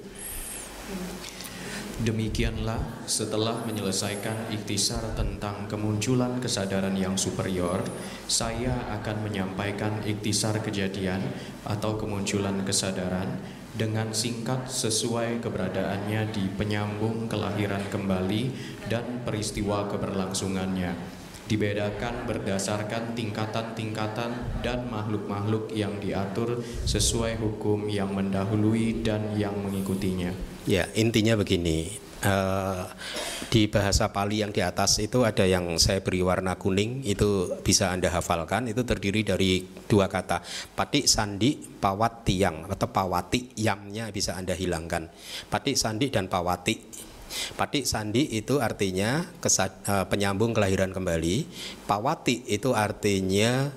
Demikianlah 2.01 3.05
setelah 3.05 3.63
menyelesaikan 3.69 4.51
ikhtisar 4.51 5.13
tentang 5.13 5.69
kemunculan 5.69 6.41
kesadaran 6.41 6.97
yang 6.97 7.15
superior, 7.21 7.85
saya 8.25 8.73
akan 8.99 9.29
menyampaikan 9.29 10.01
ikhtisar 10.01 10.65
kejadian 10.65 11.21
atau 11.69 12.01
kemunculan 12.01 12.65
kesadaran 12.65 13.37
dengan 13.77 14.17
singkat 14.17 14.67
sesuai 14.73 15.45
keberadaannya 15.45 16.33
di 16.33 16.49
penyambung 16.57 17.29
kelahiran 17.29 17.85
kembali 17.93 18.43
dan 18.89 19.23
peristiwa 19.29 19.87
keberlangsungannya 19.93 21.22
dibedakan 21.53 22.25
berdasarkan 22.25 23.13
tingkatan-tingkatan 23.13 24.65
dan 24.65 24.89
makhluk-makhluk 24.89 25.69
yang 25.77 26.01
diatur 26.01 26.65
sesuai 26.89 27.37
hukum 27.37 27.93
yang 27.93 28.09
mendahului 28.17 29.05
dan 29.05 29.37
yang 29.37 29.53
mengikutinya. 29.61 30.33
Ya, 30.65 30.89
intinya 30.97 31.37
begini. 31.37 32.01
Uh, 32.23 32.87
di 33.51 33.67
bahasa 33.67 34.15
Pali 34.15 34.47
yang 34.47 34.55
di 34.55 34.63
atas 34.63 35.03
itu 35.03 35.27
ada 35.27 35.43
yang 35.43 35.75
saya 35.83 35.99
beri 35.99 36.23
warna 36.23 36.55
kuning 36.55 37.03
itu 37.03 37.51
bisa 37.67 37.91
anda 37.91 38.15
hafalkan 38.15 38.71
itu 38.71 38.87
terdiri 38.87 39.27
dari 39.27 39.67
dua 39.91 40.07
kata 40.07 40.39
patik 40.79 41.11
sandi 41.11 41.59
pawat 41.59 42.23
tiang 42.23 42.71
atau 42.71 42.87
pawati 42.87 43.59
yamnya 43.59 44.07
bisa 44.15 44.39
anda 44.39 44.55
hilangkan 44.55 45.11
patik 45.51 45.75
sandi 45.75 46.15
dan 46.15 46.31
pawati 46.31 46.79
Patik 47.57 47.89
sandi 47.89 48.29
itu 48.37 48.61
artinya 48.61 49.25
kesad, 49.41 49.73
uh, 49.89 50.05
penyambung 50.09 50.53
kelahiran 50.53 50.93
kembali. 50.93 51.49
Pawati 51.89 52.45
itu 52.49 52.77
artinya 52.77 53.73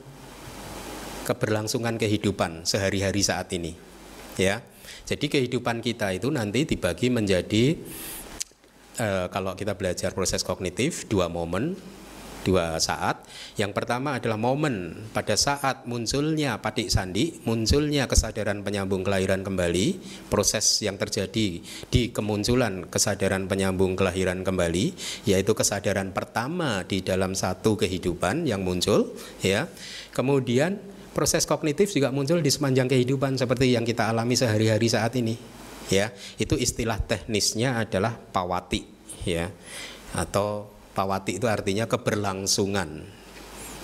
keberlangsungan 1.25 1.97
kehidupan 1.97 2.67
sehari-hari 2.67 3.21
saat 3.25 3.49
ini. 3.55 3.73
Ya. 4.37 4.61
Jadi 5.05 5.29
kehidupan 5.29 5.81
kita 5.81 6.13
itu 6.13 6.29
nanti 6.33 6.65
dibagi 6.65 7.13
menjadi 7.13 7.77
uh, 9.01 9.27
kalau 9.29 9.53
kita 9.53 9.77
belajar 9.77 10.13
proses 10.13 10.41
kognitif 10.41 11.05
dua 11.09 11.29
momen 11.29 11.77
dua 12.45 12.77
saat. 12.77 13.25
Yang 13.57 13.73
pertama 13.73 14.21
adalah 14.21 14.37
momen 14.37 15.09
pada 15.09 15.33
saat 15.33 15.89
munculnya 15.89 16.61
patik 16.61 16.93
sandi, 16.93 17.41
munculnya 17.49 18.05
kesadaran 18.05 18.61
penyambung 18.61 19.01
kelahiran 19.01 19.41
kembali, 19.41 19.97
proses 20.29 20.85
yang 20.85 21.01
terjadi 21.01 21.65
di 21.89 22.01
kemunculan 22.13 22.85
kesadaran 22.85 23.49
penyambung 23.49 23.97
kelahiran 23.97 24.45
kembali, 24.45 24.93
yaitu 25.25 25.57
kesadaran 25.57 26.13
pertama 26.13 26.85
di 26.85 27.01
dalam 27.01 27.33
satu 27.33 27.73
kehidupan 27.81 28.45
yang 28.45 28.61
muncul, 28.61 29.09
ya. 29.41 29.65
Kemudian 30.13 30.77
proses 31.17 31.49
kognitif 31.49 31.89
juga 31.89 32.13
muncul 32.13 32.43
di 32.45 32.53
sepanjang 32.53 32.85
kehidupan 32.85 33.41
seperti 33.41 33.73
yang 33.73 33.87
kita 33.87 34.13
alami 34.13 34.37
sehari-hari 34.37 34.85
saat 34.85 35.17
ini. 35.17 35.33
Ya, 35.89 36.13
itu 36.37 36.53
istilah 36.59 37.01
teknisnya 37.01 37.81
adalah 37.81 38.13
pawati, 38.13 38.85
ya. 39.25 39.49
Atau 40.13 40.74
pawati 40.95 41.37
itu 41.37 41.51
artinya 41.51 41.85
keberlangsungan. 41.85 43.03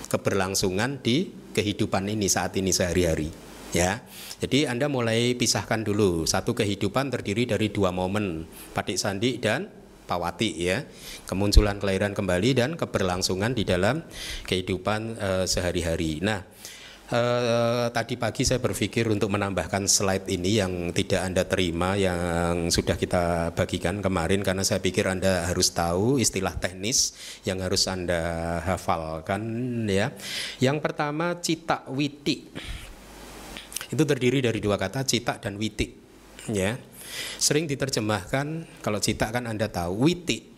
Keberlangsungan 0.08 1.04
di 1.04 1.30
kehidupan 1.52 2.08
ini 2.08 2.26
saat 2.32 2.56
ini 2.56 2.72
sehari-hari. 2.72 3.28
Ya, 3.72 4.04
jadi 4.40 4.68
Anda 4.68 4.92
mulai 4.92 5.32
pisahkan 5.32 5.80
dulu. 5.80 6.28
Satu 6.28 6.52
kehidupan 6.52 7.08
terdiri 7.08 7.48
dari 7.48 7.72
dua 7.72 7.88
momen, 7.88 8.44
patik 8.76 9.00
sandi 9.00 9.40
dan 9.40 9.72
pawati 10.12 10.50
ya 10.60 10.84
kemunculan 11.24 11.80
kelahiran 11.80 12.12
kembali 12.12 12.50
dan 12.52 12.70
keberlangsungan 12.76 13.56
di 13.56 13.64
dalam 13.64 14.04
kehidupan 14.44 15.16
uh, 15.16 15.44
sehari-hari. 15.48 16.20
Nah 16.20 16.44
Uh, 17.12 17.92
tadi 17.92 18.16
pagi 18.16 18.40
saya 18.40 18.56
berpikir 18.56 19.04
untuk 19.04 19.28
menambahkan 19.28 19.84
slide 19.84 20.32
ini 20.32 20.56
yang 20.56 20.96
tidak 20.96 21.20
Anda 21.20 21.44
terima 21.44 21.92
yang 21.92 22.72
sudah 22.72 22.96
kita 22.96 23.52
bagikan 23.52 24.00
kemarin 24.00 24.40
karena 24.40 24.64
saya 24.64 24.80
pikir 24.80 25.04
Anda 25.04 25.44
harus 25.44 25.76
tahu 25.76 26.16
istilah 26.16 26.56
teknis 26.56 27.12
yang 27.44 27.60
harus 27.60 27.84
Anda 27.84 28.64
hafalkan 28.64 29.44
ya. 29.92 30.16
Yang 30.56 30.80
pertama 30.80 31.36
cita 31.44 31.84
witi. 31.92 32.48
Itu 33.92 34.08
terdiri 34.08 34.40
dari 34.40 34.56
dua 34.64 34.80
kata 34.80 35.04
cita 35.04 35.36
dan 35.36 35.60
witi 35.60 35.92
ya. 36.48 36.80
Sering 37.36 37.68
diterjemahkan 37.68 38.80
kalau 38.80 39.04
cita 39.04 39.28
kan 39.28 39.44
Anda 39.44 39.68
tahu 39.68 40.08
witi 40.08 40.48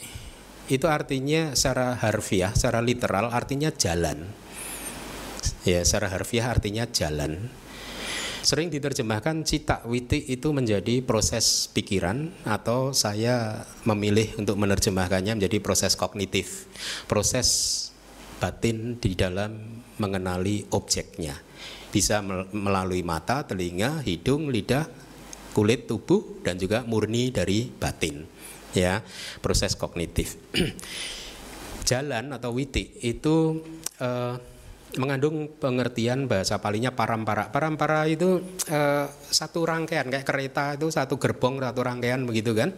itu 0.70 0.86
artinya 0.86 1.50
secara 1.58 1.98
harfiah, 1.98 2.54
secara 2.54 2.78
literal 2.78 3.34
artinya 3.34 3.74
jalan. 3.74 4.43
Ya, 5.68 5.84
secara 5.84 6.12
harfiah 6.12 6.48
artinya 6.48 6.88
jalan. 6.88 7.50
Sering 8.44 8.68
diterjemahkan 8.68 9.40
cita 9.48 9.80
witi 9.88 10.20
itu 10.28 10.52
menjadi 10.52 11.00
proses 11.00 11.72
pikiran 11.72 12.28
atau 12.44 12.92
saya 12.92 13.64
memilih 13.88 14.36
untuk 14.36 14.60
menerjemahkannya 14.60 15.40
menjadi 15.40 15.64
proses 15.64 15.96
kognitif, 15.96 16.68
proses 17.08 17.48
batin 18.44 19.00
di 19.00 19.16
dalam 19.16 19.80
mengenali 19.96 20.68
objeknya. 20.76 21.40
Bisa 21.88 22.20
melalui 22.52 23.00
mata, 23.00 23.48
telinga, 23.48 24.04
hidung, 24.04 24.52
lidah, 24.52 24.84
kulit 25.54 25.86
tubuh 25.88 26.42
dan 26.44 26.58
juga 26.60 26.82
murni 26.84 27.30
dari 27.30 27.70
batin 27.70 28.26
ya 28.74 29.00
proses 29.38 29.78
kognitif 29.78 30.34
jalan 31.88 32.34
atau 32.34 32.50
witi 32.50 32.98
itu 33.06 33.62
uh, 34.02 34.34
mengandung 34.96 35.50
pengertian 35.58 36.30
bahasa 36.30 36.58
palingnya 36.62 36.94
parampara. 36.94 37.50
Parampara 37.50 38.06
itu 38.06 38.42
uh, 38.70 39.06
satu 39.10 39.66
rangkaian 39.66 40.06
kayak 40.06 40.26
kereta 40.26 40.78
itu 40.78 40.90
satu 40.90 41.18
gerbong 41.18 41.58
satu 41.58 41.80
rangkaian 41.82 42.22
begitu 42.22 42.54
kan. 42.54 42.72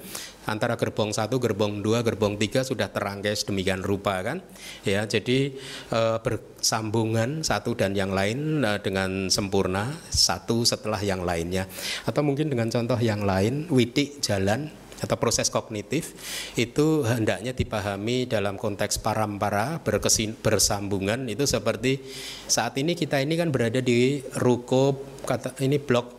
Antara 0.46 0.78
gerbong 0.78 1.10
satu, 1.10 1.42
gerbong 1.42 1.82
dua, 1.82 2.06
gerbong 2.06 2.38
tiga 2.38 2.62
sudah 2.62 2.86
terangkai 2.86 3.34
sedemikian 3.34 3.82
rupa 3.82 4.22
kan. 4.22 4.40
Ya, 4.86 5.02
jadi 5.02 5.58
uh, 5.90 6.22
bersambungan 6.22 7.42
satu 7.42 7.74
dan 7.74 7.98
yang 7.98 8.14
lain 8.14 8.62
uh, 8.62 8.78
dengan 8.78 9.26
sempurna 9.26 9.90
satu 10.08 10.62
setelah 10.62 11.02
yang 11.02 11.26
lainnya. 11.26 11.66
Atau 12.06 12.22
mungkin 12.22 12.46
dengan 12.46 12.70
contoh 12.70 12.98
yang 13.02 13.26
lain, 13.26 13.66
witi 13.68 14.22
jalan 14.22 14.85
atau 15.02 15.16
proses 15.20 15.52
kognitif 15.52 16.16
itu 16.56 17.04
hendaknya 17.04 17.52
dipahami 17.52 18.24
dalam 18.24 18.56
konteks 18.56 19.00
parampara 19.00 19.80
berkesin, 19.84 20.36
bersambungan. 20.40 21.28
Itu 21.28 21.44
seperti 21.44 22.00
saat 22.48 22.76
ini 22.80 22.96
kita 22.96 23.20
ini 23.20 23.36
kan 23.36 23.52
berada 23.52 23.80
di 23.84 24.24
ruko 24.40 24.96
kata 25.26 25.58
ini 25.60 25.76
blok 25.76 26.16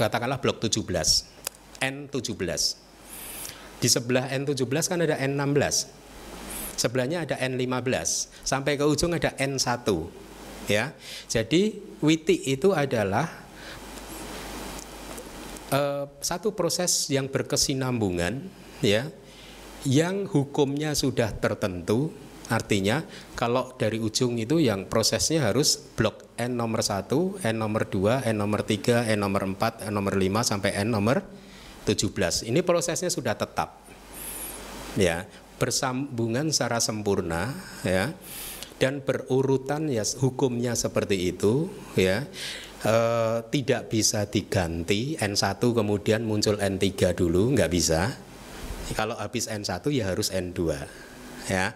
katakanlah 0.00 0.40
blok 0.40 0.64
17 0.64 0.80
N17 1.80 2.40
di 3.80 3.88
sebelah 3.88 4.28
N17 4.32 4.72
kan 4.88 5.00
ada 5.00 5.16
N16 5.20 6.00
sebelahnya 6.80 7.28
ada 7.28 7.36
N15 7.36 7.88
sampai 8.40 8.80
ke 8.80 8.84
ujung 8.88 9.12
ada 9.12 9.36
N1 9.36 9.84
ya. 10.68 10.96
Jadi 11.28 11.76
witi 12.00 12.48
itu 12.48 12.72
adalah 12.72 13.28
uh, 15.70 16.04
satu 16.20 16.52
proses 16.52 17.08
yang 17.08 17.30
berkesinambungan 17.30 18.46
ya 18.84 19.08
yang 19.88 20.28
hukumnya 20.28 20.92
sudah 20.92 21.32
tertentu 21.40 22.12
artinya 22.50 23.06
kalau 23.38 23.72
dari 23.78 24.02
ujung 24.02 24.36
itu 24.36 24.58
yang 24.58 24.90
prosesnya 24.90 25.48
harus 25.48 25.78
blok 25.94 26.26
N 26.34 26.58
nomor 26.58 26.82
1, 26.82 27.46
N 27.46 27.56
nomor 27.56 27.86
2, 27.86 28.26
N 28.26 28.36
nomor 28.40 28.66
3, 28.66 29.06
N 29.12 29.18
nomor 29.22 29.44
4, 29.46 29.86
N 29.86 29.92
nomor 29.94 30.18
5 30.18 30.50
sampai 30.50 30.74
N 30.82 30.90
nomor 30.90 31.22
17. 31.86 32.50
Ini 32.50 32.60
prosesnya 32.66 33.12
sudah 33.12 33.38
tetap. 33.38 33.78
Ya, 34.98 35.30
bersambungan 35.60 36.48
secara 36.50 36.80
sempurna 36.80 37.52
ya 37.84 38.16
dan 38.80 39.04
berurutan 39.04 39.92
ya 39.92 40.02
hukumnya 40.18 40.72
seperti 40.72 41.36
itu 41.36 41.68
ya 41.94 42.24
uh, 42.84 43.44
tidak 43.48 43.92
bisa 43.92 44.24
diganti 44.28 45.16
N1 45.18 45.60
kemudian 45.60 46.24
muncul 46.24 46.56
N3 46.56 47.12
dulu 47.12 47.52
nggak 47.56 47.70
bisa. 47.72 48.12
Kalau 48.96 49.14
habis 49.14 49.46
N1 49.46 49.84
ya 49.94 50.10
harus 50.10 50.32
N2 50.34 50.60
ya. 51.46 51.74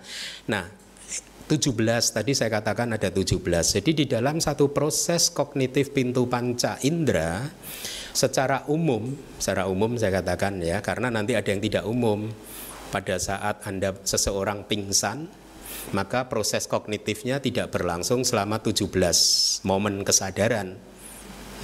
Nah 0.50 0.64
17 1.44 1.76
tadi 2.10 2.32
saya 2.32 2.48
katakan 2.48 2.96
ada 2.96 3.12
17 3.12 3.36
jadi 3.80 3.90
di 3.92 4.04
dalam 4.08 4.40
satu 4.40 4.72
proses 4.72 5.28
kognitif 5.28 5.92
pintu 5.92 6.24
panca 6.24 6.80
indera 6.80 7.44
secara 8.16 8.64
umum 8.72 9.12
secara 9.36 9.68
umum 9.68 10.00
saya 10.00 10.24
katakan 10.24 10.56
ya 10.64 10.80
karena 10.80 11.12
nanti 11.12 11.36
ada 11.36 11.48
yang 11.50 11.62
tidak 11.62 11.84
umum. 11.84 12.30
Pada 12.94 13.18
saat 13.18 13.58
Anda 13.66 13.90
seseorang 14.06 14.70
pingsan 14.70 15.26
maka 15.90 16.30
proses 16.30 16.70
kognitifnya 16.70 17.42
tidak 17.42 17.74
berlangsung 17.74 18.22
selama 18.22 18.62
17 18.62 18.86
momen 19.66 20.06
kesadaran 20.06 20.78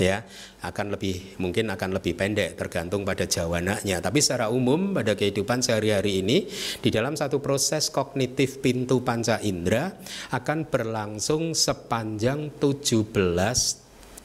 ya 0.00 0.24
akan 0.64 0.96
lebih 0.96 1.36
mungkin 1.36 1.68
akan 1.68 2.00
lebih 2.00 2.16
pendek 2.16 2.56
tergantung 2.56 3.04
pada 3.04 3.28
jawananya 3.28 4.00
tapi 4.00 4.24
secara 4.24 4.48
umum 4.48 4.96
pada 4.96 5.12
kehidupan 5.12 5.60
sehari-hari 5.60 6.24
ini 6.24 6.48
di 6.80 6.88
dalam 6.88 7.14
satu 7.14 7.38
proses 7.38 7.92
kognitif 7.92 8.64
pintu 8.64 9.04
panca 9.04 9.36
indera 9.44 9.92
akan 10.32 10.66
berlangsung 10.72 11.52
sepanjang 11.52 12.56
17 12.56 13.12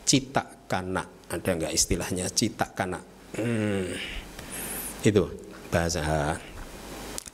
cita 0.08 0.44
kana 0.72 1.04
ada 1.28 1.50
nggak 1.52 1.74
istilahnya 1.76 2.32
cita 2.32 2.72
kana 2.72 3.00
hmm, 3.36 3.86
itu 5.04 5.24
bahasa 5.68 6.40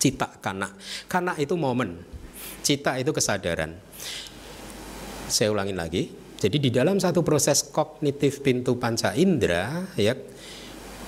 cita 0.02 0.42
kana 0.42 0.74
kana 1.06 1.38
itu 1.38 1.54
momen 1.54 2.12
cita 2.62 2.96
itu 3.02 3.12
kesadaran. 3.12 3.76
Saya 5.28 5.50
ulangin 5.52 5.76
lagi 5.76 6.12
jadi 6.42 6.58
di 6.58 6.74
dalam 6.74 6.98
satu 6.98 7.22
proses 7.22 7.62
kognitif 7.70 8.42
pintu 8.42 8.82
panca 8.82 9.14
indera 9.14 9.86
ya 9.94 10.18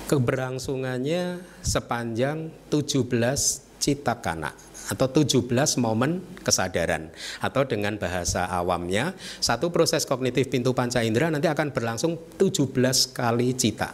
keberlangsungannya 0.05 1.41
sepanjang 1.65 2.53
17 2.69 3.09
cita 3.81 4.21
kana 4.21 4.53
atau 4.93 5.07
17 5.09 5.49
momen 5.81 6.21
kesadaran 6.45 7.09
atau 7.41 7.65
dengan 7.65 7.97
bahasa 7.97 8.45
awamnya 8.45 9.17
satu 9.41 9.73
proses 9.73 10.05
kognitif 10.05 10.53
pintu 10.53 10.77
panca 10.77 11.01
indera 11.01 11.33
nanti 11.33 11.49
akan 11.49 11.73
berlangsung 11.73 12.15
17 12.37 12.69
kali 13.15 13.57
cita. 13.57 13.89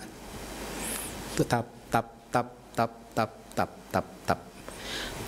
Tap 1.39 1.67
tap 1.88 2.08
tap 2.34 2.47
tap 2.75 2.91
tap 3.15 3.32
tap 3.56 3.71
tap 3.89 4.06
tap. 4.28 4.39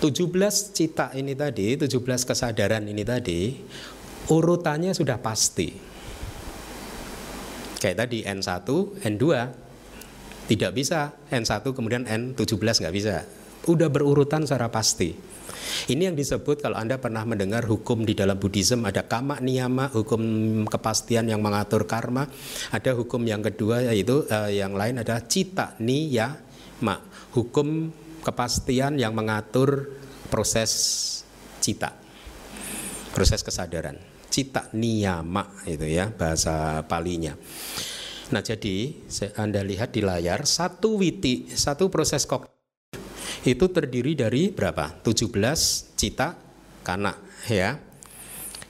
17 0.02 0.76
cita 0.76 1.14
ini 1.14 1.32
tadi, 1.38 1.78
17 1.78 2.02
kesadaran 2.26 2.84
ini 2.84 3.06
tadi 3.06 3.40
urutannya 4.28 4.92
sudah 4.94 5.18
pasti. 5.22 5.91
Kayak 7.82 8.06
tadi 8.06 8.22
N1, 8.22 8.62
N2 9.02 9.24
tidak 10.46 10.70
bisa 10.70 11.10
N1 11.26 11.66
kemudian 11.74 12.06
N17 12.06 12.78
nggak 12.86 12.94
bisa. 12.94 13.26
Udah 13.66 13.90
berurutan 13.90 14.46
secara 14.46 14.70
pasti. 14.70 15.10
Ini 15.90 16.10
yang 16.10 16.14
disebut 16.14 16.62
kalau 16.62 16.78
Anda 16.78 17.02
pernah 17.02 17.26
mendengar 17.26 17.66
hukum 17.66 18.06
di 18.06 18.14
dalam 18.14 18.38
Buddhism 18.38 18.86
ada 18.86 19.02
kama 19.02 19.42
niyama, 19.42 19.90
hukum 19.90 20.22
kepastian 20.70 21.26
yang 21.26 21.42
mengatur 21.42 21.82
karma. 21.90 22.30
Ada 22.70 22.94
hukum 22.94 23.26
yang 23.26 23.42
kedua 23.42 23.82
yaitu 23.90 24.30
uh, 24.30 24.46
yang 24.46 24.78
lain 24.78 25.02
ada 25.02 25.18
cita 25.26 25.74
niyama, 25.82 27.02
hukum 27.34 27.90
kepastian 28.22 28.94
yang 28.94 29.10
mengatur 29.10 29.90
proses 30.30 30.70
cita. 31.58 31.98
Proses 33.10 33.42
kesadaran 33.42 34.11
cita 34.32 34.72
niyama 34.72 35.60
itu 35.68 35.84
ya 35.84 36.08
bahasa 36.08 36.80
palinya. 36.88 37.36
Nah 38.32 38.40
jadi 38.40 38.96
Anda 39.36 39.60
lihat 39.60 39.92
di 39.92 40.00
layar 40.00 40.48
satu 40.48 40.96
witi, 40.96 41.52
satu 41.52 41.92
proses 41.92 42.24
kok 42.24 42.48
itu 43.44 43.68
terdiri 43.68 44.16
dari 44.16 44.48
berapa? 44.48 45.04
17 45.04 45.28
cita 46.00 46.32
kana 46.80 47.12
ya. 47.44 47.76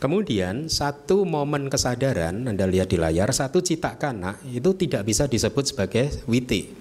Kemudian 0.03 0.67
satu 0.67 1.23
momen 1.23 1.71
kesadaran 1.71 2.51
Anda 2.51 2.67
lihat 2.67 2.91
di 2.91 2.99
layar 2.99 3.31
satu 3.31 3.63
citakana 3.63 4.35
itu 4.51 4.75
tidak 4.75 5.07
bisa 5.07 5.31
disebut 5.31 5.63
sebagai 5.71 6.11
witi. 6.27 6.75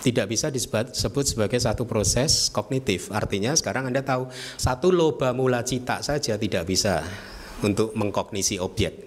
Tidak 0.00 0.24
bisa 0.24 0.48
disebut 0.48 1.26
sebagai 1.28 1.60
satu 1.60 1.84
proses 1.84 2.48
kognitif. 2.48 3.12
Artinya 3.12 3.52
sekarang 3.52 3.92
Anda 3.92 4.00
tahu 4.00 4.32
satu 4.56 4.94
loba 4.94 5.36
mula 5.36 5.60
cita 5.66 6.00
saja 6.00 6.40
tidak 6.40 6.64
bisa 6.64 7.04
untuk 7.64 7.96
mengkognisi 7.96 8.60
objek. 8.60 9.06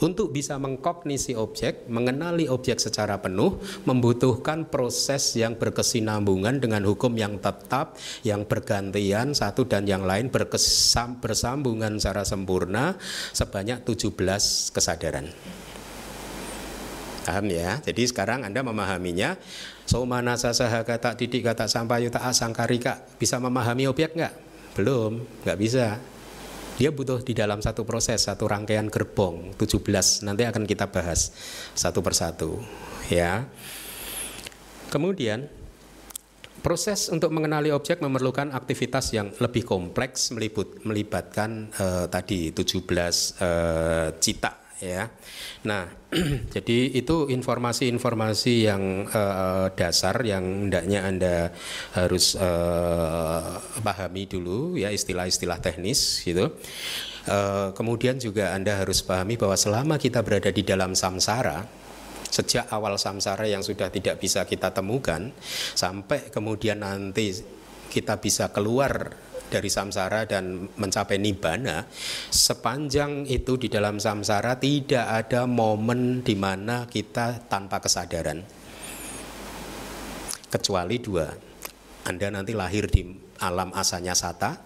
Untuk 0.00 0.32
bisa 0.32 0.56
mengkognisi 0.56 1.36
objek, 1.36 1.84
mengenali 1.92 2.48
objek 2.48 2.80
secara 2.80 3.20
penuh, 3.20 3.60
membutuhkan 3.84 4.64
proses 4.72 5.36
yang 5.36 5.60
berkesinambungan 5.60 6.56
dengan 6.56 6.88
hukum 6.88 7.12
yang 7.20 7.36
tetap, 7.36 8.00
yang 8.24 8.48
bergantian 8.48 9.36
satu 9.36 9.68
dan 9.68 9.84
yang 9.84 10.08
lain 10.08 10.32
berkesam, 10.32 11.20
bersambungan 11.20 12.00
secara 12.00 12.24
sempurna 12.24 12.96
sebanyak 13.36 13.84
17 13.84 14.72
kesadaran. 14.72 15.28
Paham 17.20 17.52
ya? 17.52 17.84
Jadi 17.84 18.08
sekarang 18.08 18.42
Anda 18.42 18.64
memahaminya 18.64 19.36
Somana 19.84 20.34
sasaha 20.34 20.82
kata 20.82 21.14
didik 21.14 21.46
kata 21.46 21.70
sampayuta 21.70 22.24
asangkarika 22.26 23.06
Bisa 23.20 23.38
memahami 23.38 23.86
objek 23.86 24.16
nggak? 24.16 24.34
Belum, 24.74 25.22
nggak 25.44 25.58
bisa 25.60 26.00
dia 26.76 26.90
butuh 26.94 27.24
di 27.24 27.32
dalam 27.32 27.58
satu 27.58 27.82
proses, 27.82 28.28
satu 28.28 28.46
rangkaian 28.46 28.86
gerbong 28.86 29.56
17. 29.56 30.26
Nanti 30.26 30.42
akan 30.44 30.64
kita 30.68 30.92
bahas 30.92 31.32
satu 31.72 32.04
persatu, 32.04 32.60
ya. 33.08 33.48
Kemudian 34.90 35.46
proses 36.60 37.08
untuk 37.08 37.32
mengenali 37.32 37.72
objek 37.72 38.04
memerlukan 38.04 38.52
aktivitas 38.52 39.16
yang 39.16 39.32
lebih 39.40 39.64
kompleks 39.64 40.30
melibut, 40.36 40.84
melibatkan 40.84 41.72
uh, 41.80 42.06
tadi 42.12 42.52
17 42.52 42.60
uh, 42.60 43.08
eh, 43.40 44.08
cita 44.20 44.59
ya. 44.80 45.12
Nah, 45.68 45.86
jadi 46.54 46.78
itu 46.96 47.28
informasi-informasi 47.28 48.54
yang 48.66 49.06
uh, 49.06 49.70
dasar 49.76 50.16
yang 50.24 50.68
hendaknya 50.68 51.06
Anda 51.06 51.36
harus 51.94 52.34
uh, 52.34 53.60
pahami 53.84 54.26
dulu 54.26 54.80
ya 54.80 54.90
istilah-istilah 54.90 55.60
teknis 55.60 56.24
gitu. 56.24 56.56
Uh, 57.28 57.70
kemudian 57.76 58.16
juga 58.16 58.56
Anda 58.56 58.80
harus 58.80 59.04
pahami 59.04 59.36
bahwa 59.36 59.54
selama 59.54 60.00
kita 60.00 60.24
berada 60.24 60.48
di 60.48 60.64
dalam 60.64 60.96
samsara 60.96 61.68
sejak 62.30 62.70
awal 62.72 62.96
samsara 62.96 63.44
yang 63.44 63.60
sudah 63.60 63.90
tidak 63.90 64.22
bisa 64.22 64.46
kita 64.46 64.70
temukan 64.70 65.34
sampai 65.74 66.30
kemudian 66.30 66.80
nanti 66.80 67.34
kita 67.90 68.22
bisa 68.22 68.54
keluar 68.54 69.10
dari 69.50 69.66
samsara 69.66 70.24
dan 70.30 70.70
mencapai 70.78 71.18
nibbana, 71.18 71.84
sepanjang 72.30 73.26
itu 73.26 73.58
di 73.58 73.66
dalam 73.66 73.98
samsara 73.98 74.56
tidak 74.62 75.04
ada 75.04 75.50
momen 75.50 76.22
di 76.22 76.38
mana 76.38 76.86
kita 76.86 77.50
tanpa 77.50 77.82
kesadaran. 77.82 78.46
Kecuali 80.50 80.96
dua, 81.02 81.26
Anda 82.06 82.30
nanti 82.30 82.54
lahir 82.54 82.86
di 82.86 83.06
alam 83.42 83.74
asanya 83.74 84.14
sata, 84.14 84.58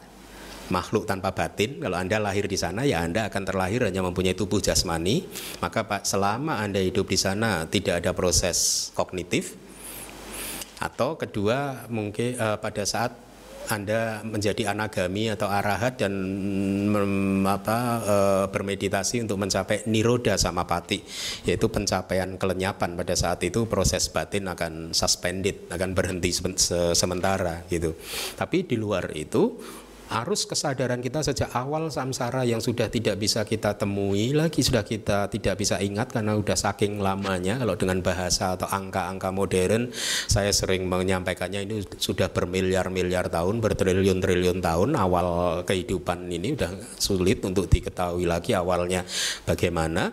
makhluk 0.73 1.05
tanpa 1.05 1.37
batin. 1.37 1.77
Kalau 1.81 1.97
Anda 2.01 2.16
lahir 2.20 2.49
di 2.49 2.57
sana, 2.57 2.88
ya 2.88 3.05
Anda 3.05 3.29
akan 3.29 3.42
terlahir 3.44 3.85
hanya 3.85 4.01
mempunyai 4.01 4.33
tubuh 4.37 4.64
jasmani. 4.64 5.29
Maka 5.61 5.85
Pak, 5.85 6.09
selama 6.09 6.61
Anda 6.61 6.81
hidup 6.81 7.09
di 7.09 7.18
sana 7.20 7.68
tidak 7.68 8.05
ada 8.05 8.16
proses 8.16 8.88
kognitif. 8.97 9.57
Atau 10.81 11.16
kedua, 11.16 11.88
mungkin 11.88 12.37
uh, 12.37 12.61
pada 12.61 12.85
saat 12.85 13.12
anda 13.70 14.20
menjadi 14.27 14.74
anagami 14.74 15.33
atau 15.33 15.48
arahat 15.48 16.00
dan 16.00 16.12
mem, 16.90 17.44
apa, 17.46 17.79
e, 18.03 18.16
bermeditasi 18.50 19.24
untuk 19.24 19.40
mencapai 19.40 19.87
niroda 19.88 20.37
sama 20.37 20.66
pati 20.68 21.00
yaitu 21.46 21.70
pencapaian 21.70 22.37
kelenyapan. 22.37 22.96
Pada 22.98 23.14
saat 23.14 23.40
itu 23.46 23.64
proses 23.68 24.09
batin 24.11 24.50
akan 24.50 24.96
suspended 24.96 25.68
akan 25.70 25.90
berhenti 25.92 26.33
sementara 26.92 27.64
gitu. 27.68 27.96
Tapi 28.37 28.66
di 28.68 28.77
luar 28.77 29.12
itu 29.14 29.57
arus 30.11 30.45
kesadaran 30.45 31.01
kita 31.01 31.25
sejak 31.25 31.49
awal 31.57 31.88
samsara 31.88 32.45
yang 32.45 32.61
sudah 32.61 32.93
tidak 32.93 33.17
bisa 33.17 33.47
kita 33.49 33.73
temui 33.79 34.37
lagi 34.37 34.61
sudah 34.61 34.85
kita 34.85 35.33
tidak 35.33 35.57
bisa 35.57 35.81
ingat 35.81 36.12
karena 36.12 36.37
sudah 36.37 36.59
saking 36.59 37.01
lamanya. 37.01 37.57
Kalau 37.57 37.75
dengan 37.79 38.05
bahasa 38.05 38.59
atau 38.59 38.69
angka-angka 38.69 39.33
modern 39.33 39.88
saya 40.29 40.53
sering 40.53 40.85
menyampaikannya 40.85 41.64
ini 41.64 41.77
sudah 41.97 42.29
bermiliar-miliar 42.29 43.33
tahun 43.33 43.64
bertriliun-triliun 43.64 44.61
tahun. 44.61 44.97
Awal 44.99 45.27
kehidupan 45.64 46.29
ini 46.29 46.53
sudah 46.59 46.73
sulit 47.01 47.40
untuk 47.47 47.71
diketahui 47.73 48.29
lagi 48.29 48.53
awalnya 48.53 49.05
bagaimana 49.49 50.12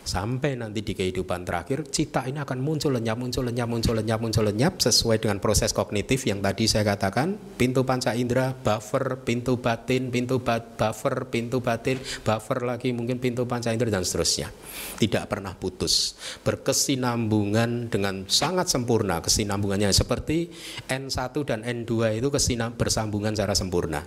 sampai 0.00 0.56
nanti 0.56 0.80
di 0.80 0.96
kehidupan 0.96 1.44
terakhir 1.44 1.86
cita 1.88 2.24
ini 2.24 2.40
akan 2.40 2.58
muncul 2.58 2.96
lenyap 2.96 3.20
muncul 3.20 3.44
lenyap 3.44 3.68
muncul 3.68 3.94
lenyap 3.96 4.18
muncul 4.18 4.44
lenyap 4.48 4.80
sesuai 4.80 5.20
dengan 5.20 5.38
proses 5.38 5.70
kognitif 5.76 6.24
yang 6.24 6.40
tadi 6.40 6.66
saya 6.66 6.84
katakan. 6.84 7.36
Pintu 7.60 7.84
panca 7.84 8.16
indera 8.16 8.56
buffer 8.56 9.20
pintu 9.22 9.60
batin 9.60 10.08
pintu 10.08 10.40
bat, 10.40 10.76
buffer 10.76 11.28
pintu 11.28 11.60
batin 11.60 12.00
buffer 12.24 12.64
lagi 12.64 12.90
mungkin 12.96 13.20
pintu 13.20 13.44
panca 13.44 13.70
indera 13.70 14.00
dan 14.00 14.04
seterusnya. 14.06 14.48
Tidak 14.96 15.28
pernah 15.28 15.52
putus. 15.54 16.16
Berkesinambungan 16.42 17.92
dengan 17.92 18.24
sangat 18.26 18.72
sempurna. 18.72 19.20
Kesinambungannya 19.20 19.92
seperti 19.92 20.48
N1 20.88 21.34
dan 21.44 21.60
N2 21.62 22.18
itu 22.18 22.28
kesinam 22.32 22.74
bersambungan 22.74 23.36
secara 23.36 23.52
sempurna 23.52 24.02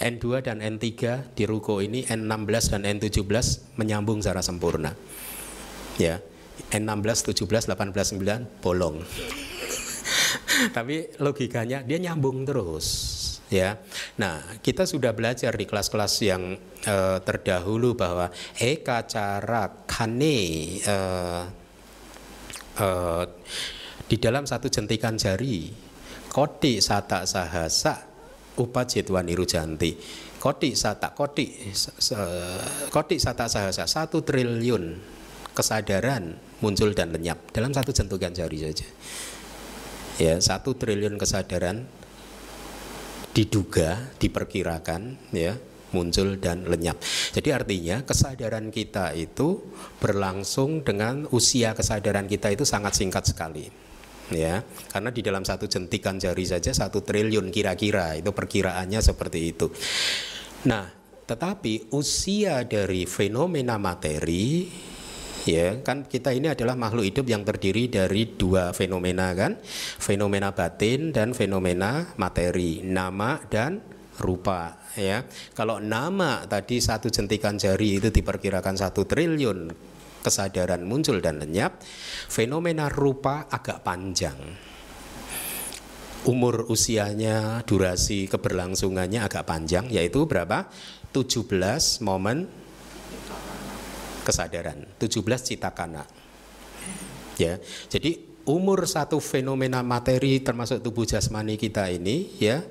N2 0.00 0.40
dan 0.40 0.64
N3 0.64 0.88
di 1.36 1.44
ruko 1.44 1.84
ini 1.84 2.08
N16 2.08 2.72
dan 2.72 2.82
N17 2.88 3.22
menyambung 3.76 4.24
secara 4.24 4.40
sempurna. 4.40 4.96
Ya. 6.00 6.24
N16, 6.72 7.36
17, 7.36 7.68
18, 7.68 8.16
9 8.16 8.64
bolong. 8.64 9.00
Tapi 10.76 11.20
logikanya 11.20 11.84
dia 11.84 11.98
nyambung 12.00 12.44
terus 12.48 12.86
ya. 13.52 13.76
Nah, 14.16 14.56
kita 14.62 14.86
sudah 14.86 15.12
belajar 15.12 15.52
di 15.52 15.66
kelas-kelas 15.66 16.14
yang 16.24 16.54
uh, 16.86 17.18
terdahulu 17.20 17.98
bahwa 17.98 18.30
eka 18.56 19.04
cara 19.04 19.84
kane 19.84 20.38
uh, 20.86 21.44
uh, 22.80 23.24
di 24.06 24.16
dalam 24.16 24.46
satu 24.46 24.70
jentikan 24.70 25.18
jari 25.18 25.70
koti 26.30 26.78
sata 26.78 27.26
sahasa 27.26 28.09
upajitwan 28.58 29.30
irujanti 29.30 29.94
koti 30.40 30.72
sata 30.72 31.12
koti 31.12 31.52
sata 33.20 33.46
sahasa 33.46 33.84
satu 33.84 34.24
triliun 34.24 34.96
kesadaran 35.52 36.32
muncul 36.64 36.96
dan 36.96 37.12
lenyap 37.12 37.52
dalam 37.52 37.76
satu 37.76 37.92
jentukan 37.92 38.32
jari 38.32 38.56
saja. 38.56 38.88
Ya 40.20 40.36
satu 40.40 40.76
triliun 40.76 41.20
kesadaran 41.20 41.84
diduga 43.36 44.00
diperkirakan 44.16 45.32
ya 45.36 45.60
muncul 45.90 46.40
dan 46.40 46.64
lenyap. 46.64 46.96
Jadi 47.36 47.50
artinya 47.50 48.06
kesadaran 48.06 48.72
kita 48.72 49.12
itu 49.12 49.60
berlangsung 50.00 50.86
dengan 50.86 51.28
usia 51.34 51.76
kesadaran 51.76 52.30
kita 52.30 52.48
itu 52.52 52.64
sangat 52.64 52.96
singkat 52.96 53.28
sekali 53.28 53.90
ya 54.30 54.62
karena 54.90 55.10
di 55.10 55.20
dalam 55.20 55.42
satu 55.42 55.66
jentikan 55.66 56.16
jari 56.16 56.46
saja 56.46 56.70
satu 56.70 57.02
triliun 57.02 57.50
kira-kira 57.50 58.16
itu 58.16 58.30
perkiraannya 58.30 59.00
seperti 59.02 59.40
itu. 59.50 59.66
Nah 60.66 60.86
tetapi 61.26 61.94
usia 61.94 62.66
dari 62.66 63.06
fenomena 63.06 63.78
materi 63.78 64.66
ya 65.46 65.78
kan 65.80 66.04
kita 66.04 66.34
ini 66.34 66.50
adalah 66.50 66.74
makhluk 66.74 67.06
hidup 67.06 67.26
yang 67.30 67.42
terdiri 67.46 67.86
dari 67.86 68.34
dua 68.34 68.74
fenomena 68.74 69.32
kan? 69.34 69.58
Fenomena 69.98 70.50
batin 70.50 71.14
dan 71.14 71.32
fenomena 71.32 72.10
materi 72.18 72.82
nama 72.82 73.38
dan 73.46 73.78
rupa 74.20 74.76
ya. 74.98 75.24
Kalau 75.56 75.80
nama 75.80 76.44
tadi 76.44 76.78
satu 76.78 77.08
jentikan 77.08 77.56
jari 77.56 78.02
itu 78.02 78.12
diperkirakan 78.12 78.76
satu 78.76 79.08
triliun 79.08 79.89
kesadaran 80.20 80.84
muncul 80.84 81.18
dan 81.18 81.40
lenyap, 81.40 81.80
fenomena 82.28 82.88
rupa 82.88 83.48
agak 83.48 83.84
panjang. 83.84 84.36
Umur 86.28 86.68
usianya, 86.68 87.64
durasi 87.64 88.28
keberlangsungannya 88.28 89.24
agak 89.24 89.48
panjang, 89.48 89.88
yaitu 89.88 90.28
berapa? 90.28 90.68
17 91.16 92.04
momen 92.04 92.44
kesadaran, 94.22 94.84
17 95.00 95.40
citakana. 95.40 96.04
Ya, 97.40 97.56
jadi 97.88 98.20
umur 98.44 98.84
satu 98.84 99.16
fenomena 99.20 99.80
materi 99.80 100.40
termasuk 100.44 100.84
tubuh 100.84 101.04
jasmani 101.04 101.60
kita 101.60 101.88
ini 101.92 102.34
ya 102.40 102.64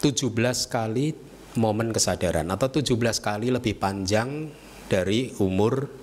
17 0.00 0.32
kali 0.70 1.14
momen 1.60 1.92
kesadaran 1.92 2.48
atau 2.48 2.72
17 2.72 2.96
kali 3.20 3.52
lebih 3.52 3.76
panjang 3.76 4.48
dari 4.88 5.30
umur 5.38 6.01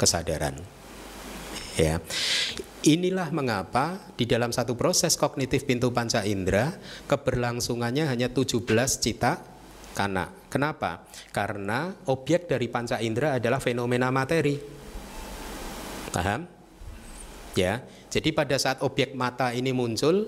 kesadaran. 0.00 0.56
Ya. 1.76 2.00
Inilah 2.80 3.28
mengapa 3.28 4.00
di 4.16 4.24
dalam 4.24 4.56
satu 4.56 4.72
proses 4.72 5.20
kognitif 5.20 5.68
pintu 5.68 5.92
panca 5.92 6.24
indera 6.24 6.72
keberlangsungannya 7.04 8.08
hanya 8.08 8.32
17 8.32 8.64
cita 8.96 9.44
kana. 9.92 10.32
Kenapa? 10.48 11.04
Karena 11.30 11.92
objek 12.08 12.48
dari 12.48 12.72
panca 12.72 12.96
indera 13.04 13.36
adalah 13.36 13.60
fenomena 13.60 14.08
materi. 14.08 14.56
Paham? 16.08 16.48
Ya. 17.52 17.84
Jadi 18.10 18.32
pada 18.32 18.56
saat 18.56 18.82
objek 18.82 19.14
mata 19.14 19.54
ini 19.54 19.70
muncul, 19.70 20.26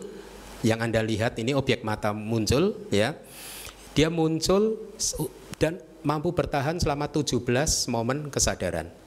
yang 0.62 0.78
Anda 0.78 1.02
lihat 1.02 1.40
ini 1.42 1.56
objek 1.56 1.82
mata 1.82 2.14
muncul, 2.14 2.78
ya. 2.94 3.18
Dia 3.96 4.12
muncul 4.12 4.78
dan 5.58 5.82
mampu 6.06 6.30
bertahan 6.30 6.78
selama 6.78 7.10
17 7.10 7.42
momen 7.90 8.30
kesadaran. 8.30 9.01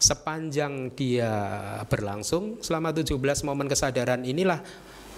Sepanjang 0.00 0.96
dia 0.96 1.28
berlangsung 1.84 2.64
selama 2.64 2.96
17 2.96 3.20
momen 3.44 3.68
kesadaran 3.68 4.24
inilah 4.24 4.64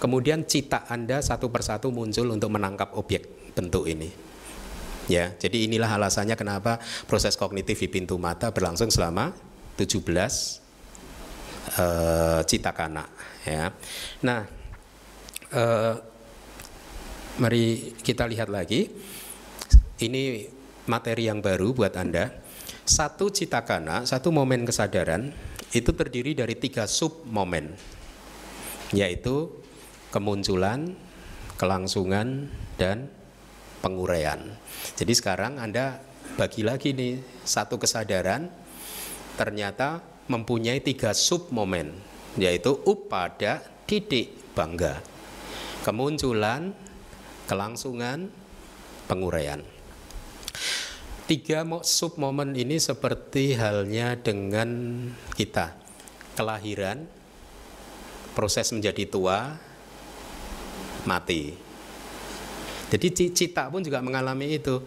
kemudian 0.03 0.43
cita 0.43 0.83
Anda 0.91 1.23
satu 1.23 1.47
persatu 1.47 1.87
muncul 1.87 2.27
untuk 2.35 2.51
menangkap 2.51 2.91
objek 2.99 3.55
bentuk 3.55 3.87
ini. 3.87 4.11
Ya, 5.07 5.35
jadi 5.35 5.67
inilah 5.67 5.87
alasannya 5.87 6.35
kenapa 6.35 6.79
proses 7.07 7.35
kognitif 7.39 7.79
di 7.79 7.87
pintu 7.87 8.15
mata 8.19 8.51
berlangsung 8.51 8.91
selama 8.91 9.31
17 9.79 10.03
uh, 11.79 12.39
citakana 12.43 13.07
ya. 13.43 13.71
Nah, 14.23 14.47
uh, 15.55 15.93
mari 17.39 17.95
kita 17.99 18.27
lihat 18.27 18.51
lagi. 18.51 18.91
Ini 20.03 20.47
materi 20.91 21.31
yang 21.31 21.39
baru 21.39 21.71
buat 21.71 21.95
Anda. 21.95 22.42
Satu 22.83 23.31
citakana, 23.31 24.03
satu 24.03 24.35
momen 24.35 24.67
kesadaran 24.67 25.31
itu 25.71 25.91
terdiri 25.95 26.35
dari 26.35 26.59
tiga 26.59 26.83
sub 26.83 27.23
momen, 27.31 27.71
yaitu 28.91 29.47
kemunculan, 30.11 30.91
kelangsungan, 31.55 32.51
dan 32.75 33.07
penguraian. 33.79 34.39
Jadi 34.99 35.13
sekarang 35.15 35.63
Anda 35.63 36.03
bagi 36.35 36.65
lagi 36.65 36.91
nih 36.97 37.21
satu 37.45 37.77
kesadaran 37.77 38.49
ternyata 39.37 40.01
mempunyai 40.25 40.81
tiga 40.81 41.13
sub 41.13 41.51
momen 41.53 41.93
yaitu 42.39 42.73
upada 42.89 43.61
titik 43.85 44.33
bangga 44.57 44.97
kemunculan 45.85 46.73
kelangsungan 47.45 48.33
penguraian 49.05 49.61
tiga 51.23 51.63
sub 51.87 52.19
momen 52.19 52.51
ini 52.55 52.75
seperti 52.79 53.55
halnya 53.55 54.19
dengan 54.19 54.69
kita. 55.39 55.75
Kelahiran 56.33 57.05
proses 58.33 58.73
menjadi 58.73 59.05
tua 59.07 59.55
mati. 61.05 61.53
Jadi 62.93 63.33
cita 63.33 63.69
pun 63.69 63.81
juga 63.81 64.01
mengalami 64.01 64.57
itu. 64.57 64.81